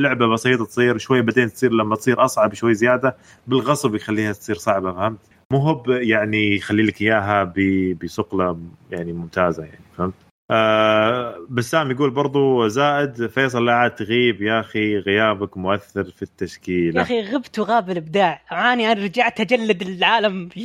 لعبة 0.00 0.26
بسيطة 0.26 0.64
تصير 0.64 0.98
شوي 0.98 1.22
بعدين 1.22 1.52
تصير 1.52 1.72
لما 1.72 1.96
تصير 1.96 2.24
أصعب 2.24 2.54
شوي 2.54 2.74
زيادة 2.74 3.16
بالغصب 3.46 3.94
يخليها 3.94 4.32
تصير 4.32 4.56
صعبة 4.56 4.92
فهمت؟ 4.92 5.18
مو 5.50 5.58
هو 5.58 5.84
يعني 5.92 6.54
يخلي 6.56 6.82
لك 6.82 7.02
إياها 7.02 7.44
ب- 7.56 7.98
بسقله 8.02 8.58
يعني 8.90 9.12
ممتازة 9.12 9.64
يعني 9.64 9.80
فهمت؟ 9.96 10.14
آه 10.50 11.46
بسام 11.50 11.90
يقول 11.90 12.10
برضو 12.10 12.68
زائد 12.68 13.26
فيصل 13.26 13.66
لا 13.66 13.72
عاد 13.74 13.94
تغيب. 13.94 14.42
يا 14.42 14.60
أخي 14.60 14.98
غيابك 14.98 15.56
مؤثر 15.56 16.04
في 16.04 16.10
يا 16.18 16.22
التشكيله 16.22 17.02
أخي 17.02 17.20
غبت 17.22 17.58
وغاب 17.58 17.90
الإبداع. 17.90 18.42
عاني 18.50 18.92
أنا 18.92 19.02
رجعت 19.04 19.40
أجلد 19.40 19.82
العالم. 19.82 20.48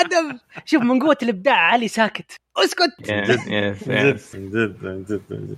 آدم 0.00 0.38
شوف 0.64 0.82
من 0.82 1.02
قوة 1.02 1.16
الإبداع 1.22 1.54
علي 1.56 1.88
ساكت. 1.88 2.36
اسكت. 2.56 2.90
جد. 3.00 3.40
جد. 4.36 5.00
جد. 5.08 5.56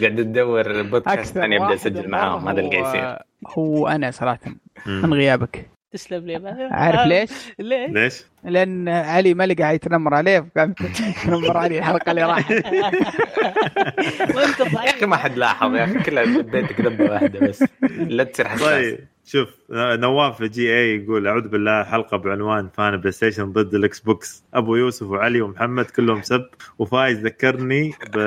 قاعد 0.00 0.16
تدور 0.16 0.82
بودكاست 0.82 1.34
ثاني 1.34 1.56
ابدا 1.64 1.74
اسجل 1.74 2.08
معاهم 2.10 2.48
هذا 2.48 2.60
اللي 2.60 2.76
قاعد 2.80 2.94
يصير. 2.94 3.18
هو- 3.58 3.86
أنا 3.88 4.10
صراحة 4.10 4.40
من. 4.86 5.14
غيابك. 5.14 5.70
تسلم 5.94 6.26
لي. 6.26 6.68
عارف 6.70 7.06
ليش؟ 7.06 7.30
ليش؟ 7.58 7.90
ليش؟ 7.90 8.24
لأن 8.44 8.88
علي 8.88 9.34
ما 9.34 9.46
لقى 9.46 9.62
قاعد 9.62 9.74
يتنمر 9.74 10.14
عليه 10.14 10.40
فقام 10.40 10.74
يتنمر 11.24 11.56
علي 11.56 11.78
الحلقة 11.78 12.10
اللي 12.10 12.22
راحت. 12.22 12.52
وانت 14.36 14.60
يا 14.60 14.90
أخي 14.90 15.06
ما 15.06 15.16
حد 15.16 15.36
لاحظ 15.38 15.74
يا 15.74 15.84
أخي 15.84 15.98
كلها 16.02 16.24
دبيتك 16.24 16.80
دبه 16.80 17.04
واحدة 17.04 17.46
بس. 17.46 17.64
لا 17.98 18.24
تصير 18.24 18.48
حساس. 18.48 18.68
طيب 18.68 18.98
شوف 19.24 19.48
نواف 19.70 20.42
جي 20.42 20.74
اي 20.78 20.96
يقول 20.96 21.26
أعوذ 21.26 21.48
بالله 21.48 21.84
حلقة 21.84 22.16
بعنوان 22.16 22.68
فان 22.74 22.96
بلاي 22.96 23.12
ستيشن 23.12 23.52
ضد 23.52 23.74
الإكس 23.74 24.00
بوكس. 24.00 24.44
أبو 24.54 24.76
يوسف 24.76 25.06
وعلي 25.06 25.40
ومحمد 25.40 25.84
كلهم 25.84 26.22
سب. 26.22 26.46
وفايز 26.78 27.18
ذكرني 27.18 27.92
ب... 28.14 28.18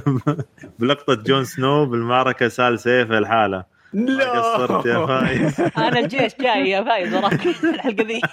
بلقطة 0.78 1.14
جون 1.14 1.44
سنو 1.44 1.86
بالمعركة 1.86 2.48
سال 2.48 2.78
سيفه 2.80 3.18
الحالة. 3.18 3.75
ما 3.96 4.30
قصرت 4.30 4.86
يا 4.86 5.06
فايز. 5.06 5.60
أنا 5.86 5.98
الجيش 5.98 6.32
جاي 6.40 6.70
يا 6.70 6.84
فايز 6.84 7.14
وراك 7.14 7.46
الحلقة 7.46 8.04
ذي. 8.04 8.20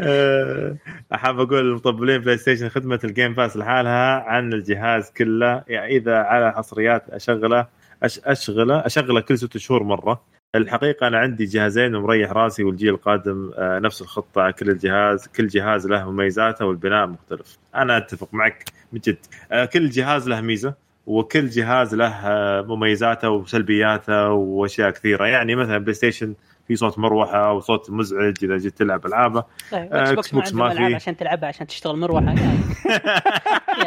آه، 0.00 0.76
أحب 1.14 1.40
أقول 1.40 1.68
للمطبلين 1.68 2.18
بلاي 2.20 2.36
ستيشن 2.36 2.68
خدمة 2.68 3.00
ال 3.04 3.10
Game 3.10 3.34
Pass 3.34 3.56
لحالها 3.56 4.20
عن 4.20 4.52
الجهاز 4.52 5.10
كله. 5.10 5.64
يعني 5.68 5.96
إذا 5.96 6.16
على 6.16 6.52
حصريات 6.52 7.10
أشغله 7.10 7.66
أش 8.02 8.18
أشغله 8.24 8.86
أشغله 8.86 9.20
كل 9.20 9.38
ست 9.38 9.56
شهور 9.56 9.82
مرة. 9.82 10.22
الحقيقة 10.54 11.08
أنا 11.08 11.18
عندي 11.18 11.44
جهازين 11.44 11.94
ومريح 11.94 12.32
راسي 12.32 12.64
والجيل 12.64 12.88
القادم 12.94 13.50
آه، 13.56 13.78
نفس 13.78 14.02
الخطة. 14.02 14.50
كل 14.50 14.70
الجهاز 14.70 15.28
كل 15.28 15.46
جهاز 15.46 15.86
له 15.86 16.10
مميزاته 16.10 16.66
والبناء 16.66 17.06
مختلف. 17.06 17.58
أنا 17.74 17.96
أتفق 17.96 18.28
معك 18.34 18.64
بجد 18.92 19.18
آه، 19.52 19.64
كل 19.64 19.90
جهاز 19.90 20.28
له 20.28 20.40
ميزة. 20.40 20.74
وكل 21.06 21.48
جهاز 21.48 21.94
له 21.94 22.06
آه، 22.08 22.62
مميزاته 22.62 23.30
وسلبياته 23.30 24.30
وأشياء 24.30 24.90
كثيرة. 24.90 25.26
يعني 25.26 25.54
مثلا 25.54 25.78
بلاي 25.78 25.94
ستيشن 25.94 26.34
في 26.68 26.76
صوت 26.76 26.98
مروحة 26.98 27.48
أو 27.48 27.60
صوت 27.60 27.90
مزعج 27.90 28.34
إذا 28.44 28.56
جيت 28.56 28.78
تلعب 28.78 29.06
ألعابه. 29.06 29.44
طيب 29.72 29.92
آه، 29.92 30.02
إكس 30.02 30.10
إكس 30.10 30.30
بوكس 30.34 30.54
ما 30.54 30.68
في. 30.70 30.94
عشان 30.94 31.16
تلعبها 31.16 31.48
عشان 31.48 31.66
تشتغل 31.66 31.96
مروحة. 31.98 32.26
يعني. 32.26 32.58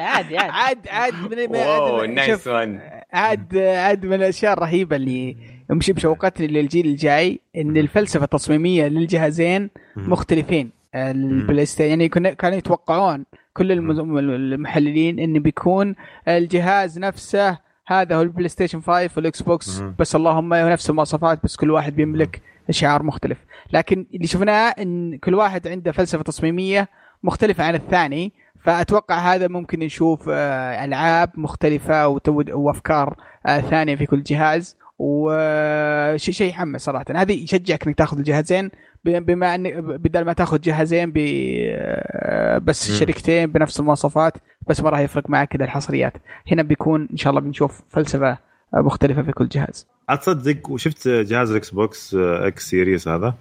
عادي 0.01 0.37
عادي. 0.37 0.51
عاد 0.51 0.87
عاد 0.87 1.13
من 1.13 1.55
عاد- 1.55 2.09
نايس 2.09 2.47
وان 2.47 2.79
عاد 3.13 3.57
عاد 3.57 4.05
من 4.05 4.13
الأشياء 4.13 4.53
الرهيبة 4.53 4.95
اللي 4.95 5.37
مش 5.69 5.89
مشوقتني 5.89 6.47
للجيل 6.47 6.85
الجاي 6.85 7.39
إن 7.55 7.77
الفلسفة 7.77 8.23
التصميمية 8.23 8.87
للجهازين 8.87 9.69
مختلفين. 9.95 10.71
البلاي 10.95 11.65
ستيشن 11.65 11.89
يعني 11.89 12.09
كنا 12.09 12.33
كانوا 12.33 12.57
يتوقعون 12.57 13.25
كل 13.53 13.71
الم- 13.71 14.17
المحللين 14.19 15.19
انه 15.19 15.39
بيكون 15.39 15.95
الجهاز 16.27 16.99
نفسه 16.99 17.57
هذا 17.87 18.15
هو 18.15 18.21
البلاي 18.21 18.49
ستيشن 18.49 18.81
5 18.81 19.09
والإكس 19.17 19.41
بوكس. 19.41 19.79
بس 19.99 20.15
اللهم 20.15 20.53
نفس 20.53 20.89
المواصفات 20.89 21.39
بس 21.43 21.55
كل 21.55 21.71
واحد 21.71 21.95
بيملك 21.95 22.41
شعار 22.69 23.03
مختلف. 23.03 23.37
لكن 23.73 24.05
اللي 24.13 24.27
شفناه 24.27 24.69
إن 24.79 25.17
كل 25.17 25.35
واحد 25.35 25.67
عنده 25.67 25.91
فلسفة 25.91 26.23
تصميمية 26.23 26.87
مختلفة 27.23 27.63
عن 27.63 27.75
الثاني 27.75 28.33
فأتوقع 28.63 29.17
هذا 29.33 29.47
ممكن 29.47 29.79
نشوف 29.79 30.29
آه، 30.29 30.85
ألعاب 30.85 31.29
مختلفة 31.35 32.07
وأفكار 32.27 33.15
آه، 33.45 33.59
ثانية 33.59 33.95
في 33.95 34.05
كل 34.05 34.23
جهاز. 34.23 34.77
وشيء 34.99 36.33
شيء 36.33 36.49
يحمس 36.49 36.81
صراحة 36.81 37.05
هذه 37.09 37.43
يشجعك 37.43 37.87
إنك 37.87 37.97
تاخذ 37.97 38.17
الجهازين 38.17 38.71
بما 39.05 39.55
انك 39.55 39.73
بدل 39.77 40.25
ما 40.25 40.33
تاخذ 40.33 40.61
جهازين 40.61 41.11
ب 41.11 41.17
آه، 41.17 42.57
بس. 42.57 42.91
شركتين 42.91 43.51
بنفس 43.51 43.79
المواصفات 43.79 44.33
بس 44.67 44.81
ما 44.81 44.89
راح 44.89 44.99
يفرق 44.99 45.29
معك 45.29 45.47
كذا 45.47 45.63
الحصريات 45.63 46.13
هنا 46.51 46.63
بيكون 46.63 47.07
إن 47.11 47.17
شاء 47.17 47.31
الله 47.31 47.41
بنشوف 47.41 47.81
فلسفة 47.89 48.37
آه، 48.73 48.81
مختلفة 48.81 49.21
في 49.21 49.31
كل 49.31 49.47
جهاز 49.47 49.87
عاد 50.09 50.19
تصدق 50.19 50.69
وشفت 50.69 51.07
جهاز 51.07 51.49
الإكس 51.49 51.69
بوكس 51.69 52.15
آه، 52.15 52.47
Xbox 52.47 52.69
Series 52.69 53.07
هذا. 53.07 53.33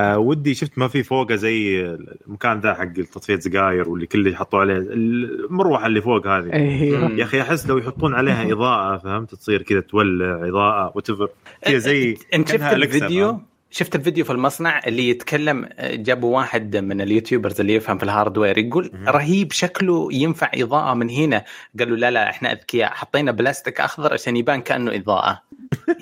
آه 0.00 0.18
ودي 0.18 0.54
شفت 0.54 0.78
ما 0.78 0.88
في 0.88 1.02
فوقه 1.02 1.34
زي 1.34 1.80
المكان 2.26 2.60
ذا 2.60 2.74
حق 2.74 2.92
تطفيه 2.92 3.36
سجاير 3.36 3.88
واللي 3.88 4.06
كله 4.06 4.30
يحطوا 4.30 4.60
عليه 4.60 4.76
المروحة 4.76 5.86
اللي 5.86 6.00
فوق 6.02 6.26
هذه. 6.26 6.50
مم. 6.96 7.18
يا 7.18 7.24
أخي 7.24 7.40
أحس 7.40 7.66
لو 7.66 7.78
يحطون 7.78 8.14
عليها 8.14 8.42
إضاءة 8.52 8.98
فهمت؟ 8.98 9.34
تصير 9.34 9.62
كذا 9.62 9.80
تولع 9.80 10.48
إضاءة 10.48 10.92
وتفر 10.94 11.28
كذا 11.62 11.78
زي 11.78 12.16
انت 12.34 12.48
شفت 12.48 12.62
الفيديو؟ 12.62 13.40
شفت 13.72 13.94
الفيديو 13.96 14.24
في 14.24 14.32
المصنع 14.32 14.80
اللي 14.86 15.08
يتكلم 15.08 15.68
جابوا 15.80 16.36
واحد 16.36 16.76
من 16.76 17.00
ال 17.00 17.06
YouTubers 17.06 17.60
اللي 17.60 17.74
يفهم 17.74 17.98
في 17.98 18.04
ال 18.04 18.10
hardware 18.10 18.58
يقول. 18.58 18.90
رهيب 19.08 19.52
شكله 19.52 20.08
ينفع 20.12 20.50
إضاءة 20.54 20.94
من 20.94 21.10
هنا. 21.10 21.44
قالوا 21.78 21.96
لا 21.96 22.10
لا 22.10 22.30
إحنا 22.30 22.52
أذكياء. 22.52 22.90
حطينا 22.90 23.32
بلاستيك 23.32 23.80
أخضر 23.80 24.12
عشان 24.12 24.36
يبان 24.36 24.60
كأنه 24.60 24.94
إضاءة. 24.94 25.42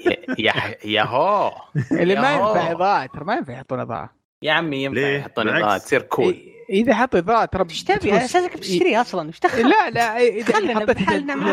يا 0.06 0.16
يا, 0.38 0.74
يا 0.84 1.02
هو 1.02 1.52
اللي 1.92 2.14
ما. 2.14 2.32
ينفع 2.32 2.70
إضاءة 2.72 3.06
ترى 3.06 3.24
ما 3.24 3.34
ينفع 3.34 3.52
يحطون 3.52 3.80
إضاءة 3.80 4.10
يا 4.42 4.52
عمي 4.52 4.84
ينفع؟ 4.84 5.00
يحطون. 5.00 5.48
إضاءة 5.48 5.78
تصير 5.78 6.02
كول 6.02 6.36
إذا 6.70 6.94
حطوا 6.94 7.18
إضاءة 7.20 7.44
ترى 7.44 7.64
إيش 7.70 7.84
تبي 7.84 7.96
بتحس- 8.10 8.24
أساسك 8.36 8.56
بتشتريها 8.56 9.00
أصلا 9.00 9.28
إيش 9.28 9.40
دخل 9.40 9.68
لا 9.68 9.90
لا 9.90 10.18
إذا 10.18 10.52
خلينا 10.54 10.80
حطيت 10.80 10.96
بحالنا 11.02 11.34
مع 11.34 11.50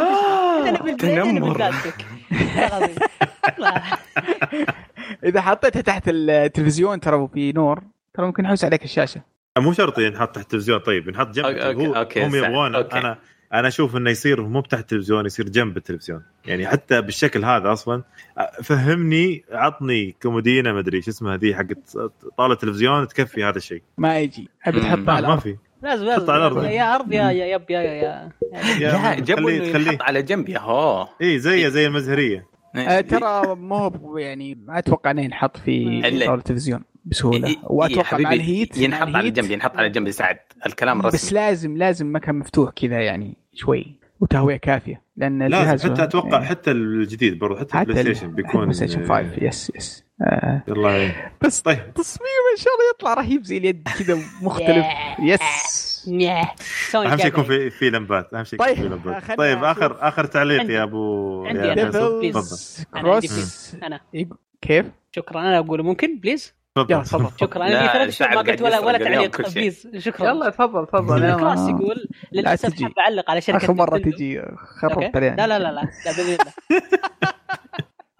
أنا 0.69 0.81
بالبيت 0.81 1.03
أنا 1.03 1.23
تنمر. 1.23 1.71
إذا 5.25 5.41
حطيتها 5.41 5.81
تحت 5.81 6.03
التلفزيون 6.07 6.99
ترى 6.99 7.29
في 7.33 7.51
نور 7.51 7.83
ترى 8.13 8.25
ممكن 8.25 8.45
يحوس 8.45 8.63
عليك 8.65 8.83
الشاشة 8.83 9.21
مو 9.57 9.73
شرط 9.73 9.99
ينحط 9.99 10.29
تحت 10.35 10.43
التلفزيون 10.45 10.79
طيب 10.79 11.07
ينحط 11.07 11.27
جنب 11.27 11.45
هو 11.45 12.07
هم. 12.17 12.35
يبغون. 12.35 12.75
أنا 12.75 13.17
أنا 13.53 13.67
أشوف 13.67 13.95
إنه 13.95 14.09
يصير 14.09 14.41
مو 14.41 14.61
تحت 14.61 14.79
التلفزيون 14.81 15.25
يصير 15.25 15.49
جنب 15.49 15.77
التلفزيون. 15.77 16.23
يعني 16.45 16.67
حتى 16.67 17.01
بالشكل 17.01 17.45
هذا 17.45 17.71
أصلا 17.73 18.03
فهمني 18.63 19.43
عطني 19.51 20.15
كومودينا 20.21 20.73
ما 20.73 20.79
أدري 20.79 21.01
شو 21.01 21.11
اسمها 21.11 21.37
ذي 21.37 21.55
حقت 21.55 21.97
طاوله 22.37 22.55
تلفزيون 22.55 23.07
تكفي 23.07 23.43
هذا 23.43 23.57
الشيء. 23.57 23.81
ما 23.97 24.19
يجي. 24.19 24.49
أبي. 24.65 24.79
تحطها 24.81 24.95
ما, 24.95 25.13
على 25.13 25.27
ما 25.27 25.33
الأرض. 25.33 25.41
في. 25.41 25.57
لازم 25.83 26.11
حط 26.11 26.29
على 26.29 26.43
لازم 26.43 26.57
الأرض. 26.57 26.71
يا 26.73 26.95
أرض 26.95 27.13
يا 27.13 27.31
يا 27.31 27.45
يب 27.45 27.71
يا 27.71 27.79
يا 27.81 28.31
إنه 29.19 29.73
خليه- 29.73 29.87
ينحط 29.87 30.01
على 30.01 30.21
جنب 30.21 30.49
يا 30.49 30.59
هو. 30.59 31.07
إي 31.21 31.39
زي 31.39 31.69
زي 31.71 31.87
المزهرية. 31.87 32.47
آه، 32.75 33.01
ترى 33.01 33.55
مو 33.55 33.75
هو 33.87 34.17
يعني 34.17 34.55
ما 34.67 34.79
أتوقع 34.79 35.11
إنه 35.11 35.21
ينحط 35.21 35.57
في 35.57 36.01
طاولة 36.01 36.33
التلفزيون. 36.33 36.83
بسهولة. 37.05 37.47
إي- 37.47 37.51
إي- 37.57 37.57
وأتوقع 37.63 38.17
مع 38.17 38.29
حبيبي، 38.29 38.35
الهيت 38.35 38.77
ينحط 38.77 39.01
على 39.07 39.19
الهيت 39.19 39.33
جنب 39.39 39.51
ينحط 39.51 39.77
على 39.77 39.89
جنب 39.89 40.07
يساعد. 40.07 40.37
الكلام 40.65 41.01
بس 41.01 41.13
رسمي. 41.15 41.39
لازم 41.39 41.77
لازم 41.77 42.15
مكان 42.15 42.35
مفتوح 42.35 42.69
كذا 42.71 43.01
يعني 43.01 43.37
شوي 43.53 43.95
وتهوية 44.19 44.57
كافية 44.57 45.01
لأن 45.17 45.43
لازم. 45.43 45.61
الجهاز 45.63 45.85
حتى 45.91 46.03
أتوقع 46.03 46.29
يعني 46.33 46.45
حتى 46.45 46.71
الجديد 46.71 47.39
برضو 47.39 47.55
حتى 47.59 47.73
حتى 47.77 47.81
البلاي 47.89 48.01
ال- 48.01 48.15
ستيشن 48.15 48.27
حتى 48.27 48.35
بيكون 48.35 48.61
البلاي 48.61 48.73
ستيشن 48.73 49.05
5 49.07 49.43
يس 49.43 49.71
يس 49.75 50.05
آه. 50.21 50.63
يلا 50.67 50.89
يعين. 50.97 51.11
بس 51.41 51.61
طيب. 51.61 51.93
تصميم 51.93 52.29
إن 52.57 52.63
شاء 52.63 52.73
الله 52.73 52.85
يطلع 52.95 53.13
رهيب 53.13 53.43
زي 53.43 53.57
اليد 53.57 53.87
كذا 53.99 54.17
مختلف. 54.41 54.85
يس 55.19 55.39
أهم 56.95 57.17
شيء 57.17 57.27
يكون. 57.27 57.43
في 57.43 57.69
في 57.69 57.89
لمبات. 57.89 58.33
أهم 58.33 58.43
شيء 58.43 58.53
يكون 58.61 58.67
طيب، 58.67 58.75
في 58.75 58.83
لمبات. 58.89 59.31
طيب. 59.37 59.63
اخر 59.63 59.97
آخر 60.07 60.25
تعليق 60.25 60.69
يا 60.71 60.83
ابو 60.83 61.45
عندي 61.45 61.91
كروس 62.93 63.75
أنا 63.83 63.99
كيف؟ 64.61 64.85
شكرا 65.11 65.39
أنا 65.41 65.57
اقوله 65.59 65.83
ممكن 65.83 66.19
بليز 66.19 66.53
يلا 66.77 67.03
تفضل. 67.03 67.25
تفضل. 67.25 67.39
شكرا. 67.39 67.67
أنا 67.67 67.87
في 67.87 67.93
ثلاث 67.93 68.09
شهور 68.09 68.35
ما 68.35 68.41
قلت 68.41 68.61
ولا 68.61 68.79
ولا 68.79 68.97
تعليق 68.97 69.47
شكرا. 69.97 70.29
يلا 70.29 70.49
تفضل 70.49 70.87
تفضل. 70.87 71.35
كراس 71.39 71.69
يقول 71.69 72.07
للأسف. 72.31 72.83
حاب 72.83 72.91
اعلق 72.99 73.31
على 73.31 73.41
شركة 73.41 73.57
آخر 73.57 73.73
مرة. 73.73 73.97
تجي. 73.97 74.41
خربت 74.81 75.15
علينا 75.15 75.35
لا 75.35 75.47
لا 75.47 75.59
لا 75.59 75.71
لا. 75.71 75.81
بإذن 76.05 76.33
الله. 76.33 76.53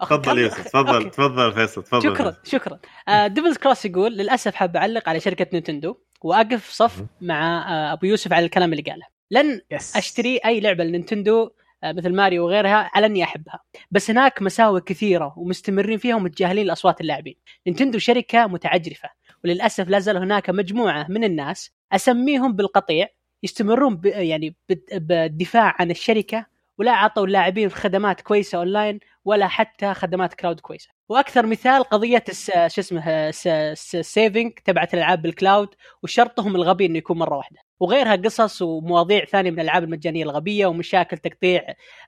تفضل. 0.00 0.38
يوسف 0.38 0.64
تفضل. 0.68 1.10
تفضل 1.10 1.52
فيصل 1.52 1.82
تفضل 1.82 2.02
شكرا 2.02 2.36
شكرا. 2.44 2.78
آه 3.08 3.26
ديفلز 3.26 3.56
كروس 3.56 3.84
يقول 3.84 4.12
للأسف 4.12 4.54
حاب 4.54 4.76
أعلق 4.76 5.08
على 5.08 5.20
شركة 5.20 5.46
نينتندو 5.52 5.96
وأقف 6.22 6.70
صف 6.70 7.02
مع 7.20 7.68
آه 7.72 7.92
أبو 7.92 8.06
يوسف 8.06 8.32
على 8.32 8.44
الكلام 8.44 8.72
اللي 8.72 8.82
قاله. 8.82 9.06
لن 9.30 9.60
أشتري 9.96 10.40
أي 10.44 10.60
لعبة 10.60 10.84
لنينتندو 10.84 11.42
آه، 11.42 11.50
مثل 11.84 12.14
ماريو 12.14 12.44
وغيرها 12.44 12.90
على 12.94 13.06
إني 13.06 13.24
أحبها. 13.24 13.60
بس 13.90 14.10
هناك 14.10 14.42
مساوئ 14.42 14.80
كثيرة 14.80 15.34
ومستمرين 15.36 15.98
فيها 15.98 16.16
ومتجاهلين 16.16 16.66
لأصوات 16.66 17.00
اللاعبين. 17.00 17.34
نينتندو 17.66 17.98
شركة 17.98 18.46
متعجرفة 18.46 19.08
وللأسف 19.44 19.88
لا 19.88 19.98
زال 19.98 20.16
هناك 20.16 20.50
مجموعة 20.50 21.06
من 21.08 21.24
الناس 21.24 21.72
أسميهم 21.92 22.52
بالقطيع 22.52 23.08
يستمرون 23.42 23.96
ب 23.96 24.06
يعني 24.06 24.56
بالدفاع 24.92 25.76
عن 25.78 25.90
الشركة 25.90 26.46
ولا 26.78 26.92
عطوا 26.92 27.26
اللاعبين 27.26 27.70
خدمات 27.70 28.20
كويسة 28.20 28.58
أونلاين 28.58 29.00
ولا 29.24 29.46
حتى 29.48 29.94
خدمات 29.94 30.34
cloud 30.34 30.60
كويسة. 30.60 30.95
وأكثر 31.08 31.46
مثال 31.46 31.84
قضية 31.84 32.24
الس- 32.28 32.50
شو 32.50 32.80
اسمه 32.80 33.08
الس- 33.28 33.46
الس- 33.46 33.94
ال 33.94 34.02
saving 34.02 34.52
تبعت 34.64 34.94
الألعاب 34.94 35.22
بال 35.22 35.35
cloud 35.35 35.68
وشرطهم 36.02 36.56
الغبي 36.56 36.86
إنه 36.86 36.98
يكون 36.98 37.18
مرة 37.18 37.36
واحدة. 37.36 37.56
وغيرها 37.80 38.16
قصص 38.16 38.62
ومواضيع 38.62 39.24
ثانية 39.24 39.50
من 39.50 39.60
الألعاب 39.60 39.84
المجانية 39.84 40.22
الغبية 40.24 40.66
ومشاكل 40.66 41.18
تقطيع 41.18 41.62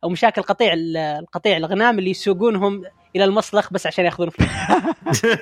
أو 0.05 0.09
مشاكل 0.09 0.43
قطيع 0.43 0.73
ال- 0.73 0.97
القطيع 0.97 1.57
الغنام 1.57 1.99
اللي 1.99 2.11
يسوقونهم 2.11 2.83
إلى 3.16 3.25
المصلخ 3.25 3.73
بس 3.73 3.87
عشان 3.87 4.05
يأخذون 4.05 4.31
فلوس. 4.31 4.49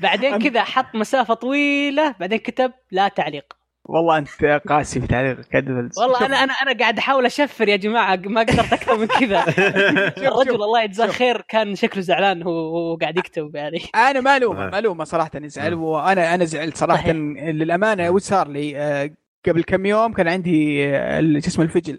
بعدين 0.00 0.38
كذا 0.38 0.62
حط 0.64 0.94
مسافة 0.94 1.34
طويلة 1.34 2.14
بعدين 2.20 2.38
كتب 2.38 2.72
لا 2.90 3.08
تعليق. 3.08 3.56
والله 3.84 4.18
أنت 4.18 4.28
قاسي 4.68 5.00
في 5.00 5.06
تعليقك. 5.06 5.64
والله 5.98 6.26
أنا 6.26 6.36
أنا 6.44 6.52
أنا 6.52 6.78
قاعد 6.78 6.98
أحاول 6.98 7.26
أشفر 7.26 7.68
يا 7.68 7.76
جماعة 7.76 8.16
ما 8.16 8.40
قدرت 8.40 8.72
أكثر 8.72 8.98
من 8.98 9.06
كذا. 9.06 9.44
الرجل 10.28 10.54
الله 10.54 10.82
يجزاه 10.82 11.06
خير 11.06 11.40
كان 11.48 11.74
شكله 11.74 12.02
زعلان 12.02 12.42
وهو 12.46 12.96
قاعد 12.96 13.16
يكتب 13.18 13.56
يعني. 13.56 13.78
أنا 13.94 14.20
ما 14.20 14.36
الومه 14.36 14.58
صحيح. 14.60 14.72
ما 14.72 14.78
الومه 14.78 15.04
صراحة 15.04 15.30
يزعل 15.34 15.74
وأنا 15.74 16.34
أنا 16.34 16.44
زعلت 16.44 16.76
صراحة. 16.76 17.12
للأمانة 17.12 18.10
وش 18.10 18.22
صار 18.22 18.48
لي؟ 18.48 18.76
آه، 18.76 19.10
قبل 19.48 19.62
كم 19.62 19.86
يوم 19.86 20.12
كان 20.12 20.28
عندي 20.28 20.84
آه، 20.96 21.20
شو 21.20 21.38
اسمه 21.48 21.64
الفجل. 21.64 21.98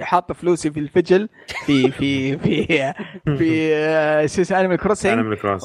حاط 0.00 0.32
فلوسي 0.32 0.70
في 0.70 0.80
الفجل 0.80 1.28
في 1.66 1.90
في 1.90 2.38
في 2.38 2.66
في 3.38 3.74
آه، 3.74 4.26
شو 4.26 4.42
اسمه 4.42 4.60
Animal 4.60 4.78
Crossing 4.78 5.12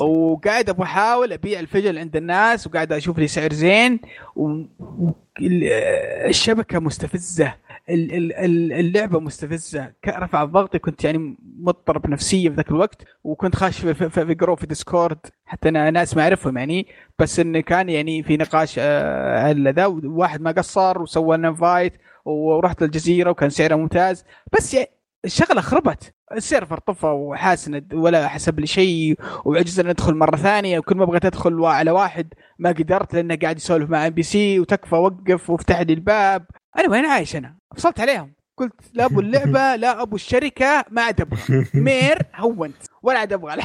وقاعد 0.02 0.69
أبغى 0.69 0.84
احاول 0.84 1.34
أبيع 1.34 1.60
الفجل 1.60 1.98
عند 1.98 2.15
الناس 2.15 2.68
وقاعد 2.68 2.91
أشوف 2.93 3.19
لي 3.19 3.27
سعر 3.27 3.53
زين. 3.53 3.99
والشبكه 5.41 6.80
مستفزه 6.80 7.45
ال- 7.45 7.53
ال- 7.53 7.53
ال- 7.53 7.70
اللعبة 7.91 9.19
مستفزة. 9.19 9.85
ك- 10.01 10.07
رفع 10.09 10.43
ضغطي 10.43 10.80
كنت 10.80 11.03
يعني 11.03 11.38
مضطرب 11.59 12.09
نفسيا 12.09 12.49
في 12.49 12.55
ذاك 12.55 12.69
الوقت 12.72 13.03
وكنت 13.23 13.55
خاش 13.55 13.80
في, 13.80 13.93
في, 13.93 14.09
في, 14.09 14.34
group 14.35 14.57
في 14.59 14.65
Discord 14.68 15.18
حتى 15.45 15.69
أنا 15.69 15.89
ناس 15.91 16.18
ما 16.18 16.23
أعرفهم 16.23 16.57
يعني. 16.57 16.88
بس 17.19 17.39
انه 17.39 17.59
كان 17.59 17.89
يعني 17.89 18.23
في 18.23 18.38
نقاش 18.38 18.76
آه، 18.80 19.39
على 19.47 19.72
ذا 19.72 19.85
واحد 19.85 20.41
ما 20.41 20.51
قصر 20.51 21.01
وسوى 21.01 21.38
لنا 21.38 21.53
فايت 21.53 21.93
ورحت 22.26 22.84
الجزيره 22.84 23.30
وكان 23.30 23.49
سعرها 23.49 23.76
ممتاز. 23.77 24.26
بس 24.53 24.73
يعني 24.73 24.88
الشغلة 25.26 25.61
خربت. 25.61 26.13
السيرفر 26.31 26.77
طفى 26.80 27.05
وحاسند 27.07 27.93
ولا 27.93 28.27
حسب 28.27 28.59
لي 28.59 28.68
شيء 28.68 29.15
وعجزنا 29.45 29.91
ندخل 29.91 30.15
مرة 30.15 30.35
ثانية 30.35 30.80
وكل 30.80 30.97
ما 30.97 31.05
بغيت 31.05 31.26
أدخل 31.26 31.65
على 31.65 31.91
واحد 31.91 32.34
ما 32.59 32.69
قدرت 32.69 33.13
لأنه 33.13 33.35
قاعد 33.35 33.57
يسولف 33.57 33.89
مع 33.89 34.07
ام 34.07 34.13
بي 34.13 34.23
سي 34.23 34.59
وتكفى 34.59 34.95
وقف 34.95 35.49
وافتح 35.49 35.80
لي 35.81 35.93
الباب. 35.93 36.45
أنا 36.80 36.89
وين 36.89 37.06
عايش 37.06 37.35
أنا؟ 37.35 37.56
فصلت 37.76 37.99
عليهم. 37.99 38.34
قلت 38.57 38.73
لا 38.93 39.06
أبو 39.06 39.19
اللعبة 39.19 39.76
لا 39.81 40.02
أبو 40.02 40.15
الشركة 40.15 40.85
ما 40.91 41.02
عاد 41.02 41.22
أبغى. 41.22 41.65
مير 41.73 42.18
هونت 42.35 42.76
ولا 43.03 43.19
عاد 43.19 43.34
أبغى. 43.34 43.56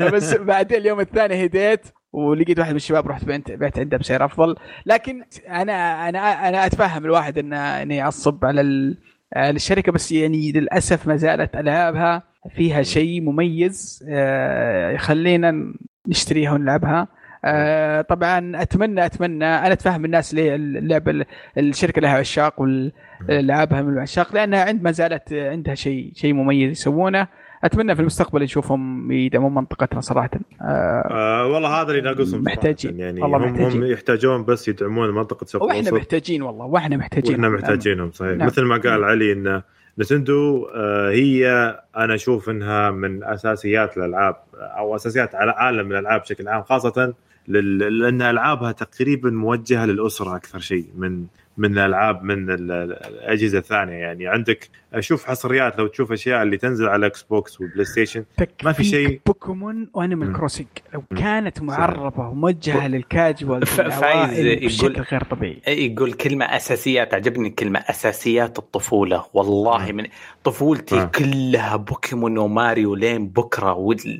بس 0.12 0.34
بعدين 0.34 0.78
اليوم 0.78 1.00
الثاني 1.00 1.44
هديت 1.44 1.86
ولقيت 2.12 2.58
واحد 2.58 2.70
من 2.70 2.76
الشباب 2.76 3.08
رحت 3.08 3.24
بعت 3.24 3.50
بعت 3.50 3.78
عنده 3.78 3.96
بسعر 3.96 4.24
أفضل. 4.24 4.56
لكن 4.86 5.24
أنا 5.48 6.08
أنا 6.08 6.48
أنا 6.48 6.66
أتفهم 6.66 7.04
الواحد 7.04 7.38
انه 7.38 7.82
إنه 7.82 7.94
يعصب 7.94 8.44
على 8.44 8.60
ال- 8.60 8.98
على 9.36 9.56
الشركة 9.56 9.92
بس 9.92 10.12
يعني 10.12 10.52
للأسف 10.52 11.06
ما 11.06 11.16
زالت 11.16 11.56
ألعابها 11.56 12.22
فيها 12.56 12.82
شيء 12.82 13.20
مميز 13.20 14.04
آه، 14.10 14.90
يخلينا 14.90 15.74
نشتريها 16.08 16.52
ونلعبها. 16.52 17.08
آه، 17.48 18.00
طبعا 18.00 18.62
اتمنى 18.62 19.06
أتمنى 19.06 19.44
أنا 19.44 19.72
أتفهم 19.72 20.04
الناس 20.04 20.34
ليه 20.34 20.54
اللعبه 20.54 21.24
الشركة 21.58 22.00
لها 22.00 22.18
عشاق 22.18 22.60
والألعابها 22.60 23.82
من 23.82 23.92
العشاق 23.92 24.34
لانها 24.34 24.64
عند 24.64 24.82
ما 24.82 24.90
زالت 24.90 25.32
عندها 25.32 25.74
شيء 25.74 26.10
شيء 26.14 26.32
مميز 26.32 26.70
يسوونه 26.70 27.28
أتمنى 27.64 27.94
في 27.94 28.00
المستقبل 28.00 28.42
نشوفهم 28.42 29.12
يدعمون 29.12 29.54
منطقتنا 29.54 30.00
صراحة 30.00 30.30
آه، 30.62 30.64
آه 31.10 31.46
والله 31.46 31.82
هذا 31.82 31.90
اللي 31.90 32.00
ناقصهم 32.00 32.42
محتاجين. 32.42 32.98
يعني 32.98 33.22
والله 33.22 33.38
هم, 33.38 33.52
محتاجين. 33.52 33.82
هم 33.82 33.90
يحتاجون 33.90 34.44
بس 34.44 34.68
يدعمون 34.68 35.10
منطقة 35.10 35.46
سوق 35.46 35.62
وإحنا 35.62 35.90
محتاجين 35.90 36.42
والله 36.42 36.66
وإحنا 36.66 36.96
محتاجين 36.96 37.30
وإحنا 37.32 37.48
محتاجينهم 37.48 38.12
صحيح 38.12 38.36
نعم. 38.36 38.46
مثل 38.46 38.62
ما 38.62 38.76
قال 38.76 39.04
علي 39.04 39.32
إن 39.32 39.62
نتندو 39.98 40.68
آه، 40.74 41.10
هي 41.10 41.48
أنا 41.96 42.14
أشوف 42.14 42.50
إنها 42.50 42.90
من 42.90 43.24
أساسيات 43.24 43.96
الألعاب 43.96 44.36
أو 44.54 44.96
أساسيات 44.96 45.34
على 45.34 45.50
عالم 45.50 45.92
الألعاب 45.92 46.20
بشكل 46.20 46.48
عام 46.48 46.62
خاصة 46.62 47.14
لأن 47.48 48.22
ألعابها 48.22 48.72
تقريبا 48.72 49.30
موجهة 49.30 49.86
للأسرة 49.86 50.36
أكثر 50.36 50.58
شيء 50.58 50.86
من 50.96 51.26
من 51.58 51.72
الألعاب 51.78 52.22
من 52.22 52.50
ال- 52.50 52.70
ال- 52.72 52.92
الأجهزة 53.06 53.58
الثانية 53.58 53.94
يعني 53.94 54.26
عندك 54.26 54.68
أشوف 54.94 55.24
حصريات 55.24 55.78
لو 55.78 55.86
تشوف 55.86 56.12
أشياء 56.12 56.42
اللي 56.42 56.56
تنزل 56.56 56.88
على 56.88 57.06
Xbox 57.06 57.60
و 57.60 57.84
PlayStation 57.84 58.24
ما 58.64 58.72
في 58.72 58.84
شيء. 58.84 59.20
بوكيمون 59.26 59.90
وأنيمال. 59.94 60.32
كروسنج 60.32 60.66
لو. 60.94 61.02
كانت 61.16 61.62
معربة 61.62 62.28
وموجهة 62.28 62.88
للكاجوال 62.88 63.66
فايز 63.66 64.38
يقول- 64.80 65.00
غير 65.12 65.24
طبيعي 65.24 65.62
يقول 65.68 66.12
كلمة 66.12 66.44
أساسيات 66.44 67.14
عجبني 67.14 67.50
كلمة 67.50 67.78
أساسيات 67.78 68.58
الطفولة 68.58 69.24
والله 69.34 69.92
من 69.92 70.06
طفولتي 70.44 71.00
آه. 71.00 71.04
كلها 71.04 71.76
بوكيمون 71.76 72.38
وماريو 72.38 72.94
لين 72.94 73.28
بكرة 73.28 73.70
آه. 73.70 73.78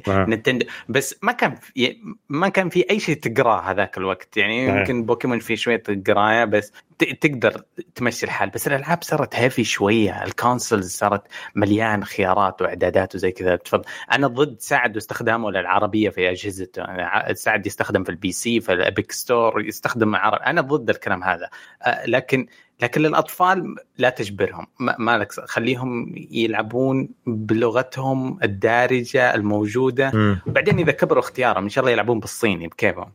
ونتندو 0.08 0.66
بس 0.88 1.18
ما 1.22 1.32
كان 1.32 1.54
في 1.54 1.96
ما 2.28 2.48
كان 2.48 2.68
في 2.68 2.90
أي 2.90 3.00
شيء 3.00 3.16
تقراه 3.16 3.60
هذاك 3.60 3.98
الوقت 3.98 4.36
يعني. 4.36 4.66
يمكن 4.68 5.04
بوكيمون 5.06 5.38
في 5.38 5.56
شوية 5.56 5.82
قراية 6.06 6.44
بس 6.44 6.72
تقدر 6.98 7.62
تمشي 7.94 8.26
الحال 8.26 8.50
بس 8.50 8.66
الألعاب 8.66 9.02
صارت 9.02 9.34
heavy 9.34 9.64
شوية 9.64 10.24
ال 10.24 10.32
consoles 10.32 10.90
صارت 10.90 11.22
مليان 11.54 12.04
خيارات 12.04 12.62
وإعدادات 12.62 13.14
وزي 13.14 13.30
كذا. 13.30 13.56
تفضل. 13.56 13.84
أنا 14.12 14.26
ضد 14.26 14.56
سعد 14.60 14.94
واستخدامه 14.94 15.50
للعربية 15.50 16.10
في 16.10 16.30
أجهزته 16.30 16.82
أنا 16.82 17.34
سعد 17.34 17.66
يستخدم 17.66 18.04
في 18.04 18.10
ال 18.10 18.32
PC 18.32 18.60
في 18.60 18.72
ال 18.72 18.80
Epic 18.80 19.12
Store 19.12 19.66
يستخدم 19.66 20.16
عربي 20.16 20.44
أنا 20.44 20.60
ضد 20.60 20.90
الكلام 20.90 21.24
هذا. 21.24 21.48
آه، 21.82 22.06
لكن 22.06 22.46
لكن 22.82 23.02
للأطفال 23.02 23.76
لا 23.98 24.10
تجبرهم. 24.10 24.66
ما 24.80 24.96
ما 24.98 25.18
لك 25.18 25.32
خليهم 25.32 26.14
يلعبون 26.30 27.08
بلغتهم 27.26 28.38
الدارجة 28.42 29.34
الموجودة. 29.34 30.10
مم. 30.14 30.40
بعدين 30.46 30.78
إذا 30.78 30.92
كبروا 30.92 31.22
اختيارهم 31.22 31.62
إن 31.62 31.68
شاء 31.68 31.82
الله 31.82 31.92
يلعبون 31.92 32.20
بالصيني 32.20 32.68
بكيفهم. 32.68 33.12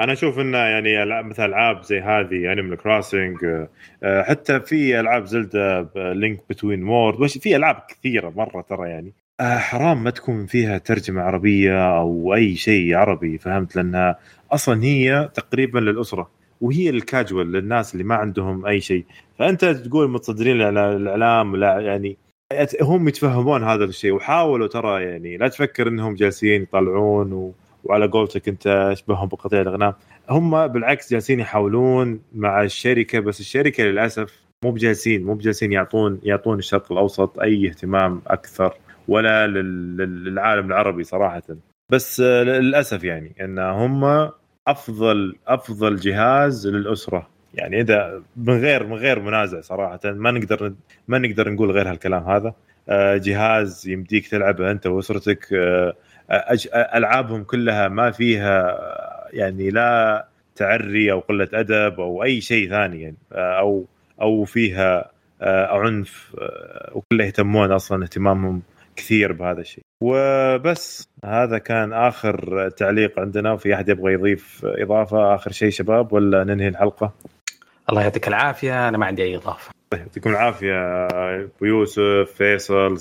أنا 0.00 0.12
أشوف 0.12 0.38
انه 0.38 0.58
يعني 0.58 1.22
مثل 1.22 1.44
ألعاب 1.44 1.82
زي 1.82 2.00
هذه 2.00 2.52
Animal 2.52 2.76
Crossing 2.76 3.66
حتى 4.04 4.60
في 4.60 5.00
ألعاب 5.00 5.24
Zelda 5.24 5.88
Link 5.96 6.40
Between 6.50 6.84
Worlds 6.84 7.28
في 7.28 7.56
ألعاب 7.56 7.82
كثيرة 7.88 8.32
مرة 8.36 8.60
ترى 8.60 8.88
يعني. 8.88 9.12
آه، 9.40 9.58
حرام 9.58 10.04
ما 10.04 10.10
تكون 10.10 10.46
فيها 10.46 10.78
ترجمة 10.78 11.22
عربية 11.22 11.98
أو 11.98 12.34
أي 12.34 12.56
شيء 12.56 12.94
عربي 12.94 13.38
فهمت؟ 13.38 13.76
لانها 13.76 14.18
أصلا 14.52 14.82
هي 14.84 15.30
تقريبا 15.34 15.78
للأسرة 15.78 16.30
وهي 16.60 16.90
الكاجوال 16.90 17.52
للناس 17.52 17.92
اللي 17.92 18.04
ما 18.04 18.14
عندهم 18.14 18.66
أي 18.66 18.80
شيء. 18.80 19.04
فأنت 19.38 19.64
تقول 19.64 20.10
متصدرين 20.10 20.60
الإعلام 20.60 21.56
لا 21.56 21.80
يعني 21.80 22.16
هم 22.82 23.08
يتفهمون 23.08 23.64
هذا 23.64 23.84
الشيء 23.84 24.12
وحاولوا 24.12 24.66
ترى 24.66 25.04
يعني 25.04 25.36
لا 25.36 25.48
تفكر 25.48 25.88
إنهم 25.88 26.14
جالسين 26.14 26.62
يطلعون 26.62 27.32
و... 27.32 27.52
وعلى 27.90 28.06
قولتك 28.06 28.48
انت 28.48 28.66
اشبههم 28.66 29.28
بقطيع 29.28 29.60
الأغنام. 29.60 29.94
هم 30.30 30.66
بالعكس 30.66 31.10
جالسين 31.12 31.40
يحاولون 31.40 32.20
مع 32.34 32.62
الشركة 32.62 33.20
بس 33.20 33.40
الشركة 33.40 33.84
للأسف 33.84 34.40
مو 34.64 34.70
بجالسين 34.70 35.24
مو 35.24 35.34
بجالسين 35.34 35.72
يعطون 35.72 36.20
يعطون 36.22 36.58
الشرق 36.58 36.92
الأوسط 36.92 37.38
أي 37.38 37.68
اهتمام 37.68 38.22
أكثر 38.26 38.74
ولا 39.08 39.46
لل- 39.46 39.96
لل- 39.96 40.24
للعالم 40.24 40.66
العربي 40.66 41.04
صراحة. 41.04 41.42
بس 41.92 42.20
للأسف 42.20 43.04
يعني 43.04 43.32
إن 43.40 43.58
هم 43.58 44.30
افضل 44.68 45.36
أفضل 45.48 45.96
جهاز 45.96 46.68
للأسرة. 46.68 47.28
يعني 47.54 47.80
إذا 47.80 48.22
من 48.36 48.54
غير 48.60 48.86
من 48.86 48.94
غير 48.94 49.20
منازع 49.20 49.60
صراحة 49.60 50.00
ما 50.04 50.30
نقدر 50.30 50.72
ما 51.08 51.18
نقدر 51.18 51.48
نقول 51.52 51.70
غير 51.70 51.90
هالكلام 51.90 52.22
هذا. 52.22 52.54
آه، 52.88 53.16
جهاز 53.16 53.88
يمديك 53.88 54.28
تلعبه 54.28 54.70
أنت 54.70 54.86
وأسرتك 54.86 55.52
آه، 55.52 55.94
ألعابهم 56.74 57.44
كلها 57.44 57.88
ما 57.88 58.10
فيها 58.10 58.78
يعني 59.32 59.70
لا 59.70 60.26
تعري 60.56 61.12
أو 61.12 61.20
قلة 61.20 61.48
أدب 61.54 62.00
أو 62.00 62.22
أي 62.22 62.40
شيء 62.40 62.70
ثاني 62.70 63.02
يعني 63.02 63.16
أو 63.32 63.84
أو 64.20 64.44
فيها 64.44 65.10
آه، 65.42 65.66
عنف 65.66 66.36
آه، 66.38 66.90
وكله 66.94 67.24
يهتمون 67.24 67.72
أصلا 67.72 68.02
اهتمامهم 68.04 68.62
كثير 68.96 69.32
بهذا 69.32 69.60
الشيء. 69.60 69.84
وبس 70.02 71.08
هذا 71.24 71.58
كان 71.58 71.92
آخر 71.92 72.68
تعليق 72.68 73.20
عندنا 73.20 73.52
وفي 73.52 73.74
أحد 73.74 73.88
يبغى 73.88 74.12
يضيف 74.12 74.60
إضافة؟ 74.64 75.34
آخر 75.34 75.52
شيء 75.52 75.70
شباب 75.70 76.12
ولا 76.12 76.44
ننهي 76.44 76.68
الحلقة؟ 76.68 77.12
الله 77.90 78.02
يعطيك 78.02 78.28
العافية 78.28 78.88
أنا 78.88 78.98
ما 78.98 79.06
عندي 79.06 79.22
أي 79.22 79.36
إضافة. 79.36 79.70
يعطيكم 79.94 80.30
العافية 80.30 81.06
أبو 81.06 81.64
يوسف 81.64 82.32
فيصل 82.36 82.98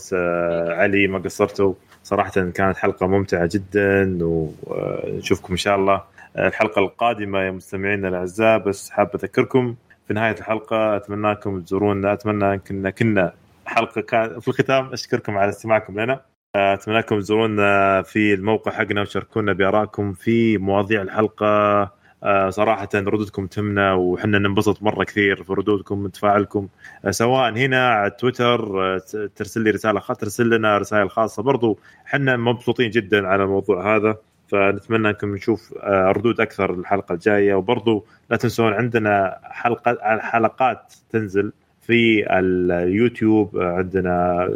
علي 0.69 1.07
ما 1.07 1.19
قصرتوا؟ 1.19 1.73
صراحة 2.09 2.31
كانت 2.31 2.77
حلقة 2.77 3.07
ممتعة 3.07 3.49
جدا 3.53 4.17
ونشوفكم 4.21 5.53
إن 5.53 5.57
شاء 5.57 5.75
الله 5.75 6.03
الحلقة 6.37 6.79
القادمة 6.79 7.39
يا 7.39 7.51
مستمعينا 7.51 8.07
الأعزاء. 8.07 8.57
بس 8.57 8.89
حاب 8.89 9.09
أذكركم 9.15 9.75
في 10.07 10.13
نهاية 10.13 10.35
الحلقة 10.39 10.95
أتمناكم 10.95 11.61
تزورونا 11.61 12.13
أتمنى 12.13 12.57
كنا 12.57 12.89
كنا 12.89 13.33
حلقة 13.65 14.01
كان 14.01 14.39
في 14.39 14.47
الختام 14.47 14.93
أشكركم 14.93 15.37
على 15.37 15.49
استماعكم 15.49 15.99
لنا. 15.99 16.21
اتمنىكم 16.55 17.19
تزورونا 17.19 18.01
في 18.01 18.33
الموقع 18.33 18.71
حقنا 18.71 19.01
وتشاركونا 19.01 19.53
بآرائكم 19.53 20.13
في 20.13 20.57
مواضيع 20.57 21.01
الحلقة. 21.01 21.91
آه، 22.23 22.49
صراحة 22.49 22.89
ردودكم 22.95 23.47
تهمنا 23.47 23.93
وحنا 23.93 24.39
ننبسط 24.39 24.83
مرة 24.83 25.03
كثير 25.03 25.43
في 25.43 25.53
ردودكم 25.53 26.03
وتفاعلكم 26.05 26.67
آه، 27.05 27.11
سواء 27.11 27.51
هنا 27.57 27.89
على 27.89 28.09
تويتر 28.11 28.83
آه، 28.95 29.01
ترسل 29.35 29.61
لي 29.61 29.69
رسالة 29.71 29.99
خاصة 29.99 30.19
ترسل 30.19 30.49
لنا 30.49 30.77
رسائل 30.77 31.09
خاصة. 31.09 31.43
برضو 31.43 31.79
حنا 32.05 32.37
مبسوطين 32.37 32.89
جدا 32.89 33.27
على 33.27 33.43
الموضوع 33.43 33.95
هذا 33.95 34.17
فنتمنى 34.47 35.09
أنكم 35.09 35.35
نشوف 35.35 35.73
ردود 35.85 36.41
أكثر 36.41 36.73
الحلقة 36.73 37.13
الجاية. 37.13 37.53
وبرضو 37.53 38.05
لا 38.29 38.37
تنسون 38.37 38.73
عندنا 38.73 39.39
حلقة 39.43 39.97
حلقات 40.19 40.93
تنزل 41.09 41.51
في 41.81 42.25
اليوتيوب 42.39 43.57
عندنا 43.57 44.47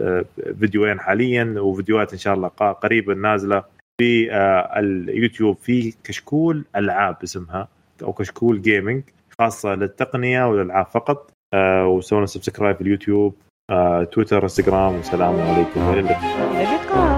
فيديوين 0.60 0.99
حاليا 0.99 1.56
وفيديوهات 1.57 2.14
إن 2.14 2.19
شاء 2.19 2.34
الله 2.34 2.48
قريبا 2.48 3.14
نازلة. 3.14 3.64
في 4.02 4.32
آه، 4.32 4.80
اليوتيوب 4.80 5.57
في 5.57 5.94
كشكول 6.03 6.65
ألعاب 6.76 7.18
اسمها 7.24 7.68
أو 8.03 8.14
كشكول 8.14 8.61
Gaming 8.61 9.03
خاصة 9.40 9.76
للتقنية 9.76 10.49
والالعاب 10.49 10.86
فقط 10.86 11.32
آه، 11.53 11.88
وسووا 11.88 12.20
لنا 12.20 12.28
subscribe 12.27 12.76
في 12.76 12.82
اليوتيوب 12.82 13.36
آه، 13.72 14.03
تويتر 14.03 14.44
انستغرام 14.44 14.95
والسلام 14.95 15.41
عليكم. 15.41 15.82
إلى 15.82 15.99
اللقاء. 15.99 17.12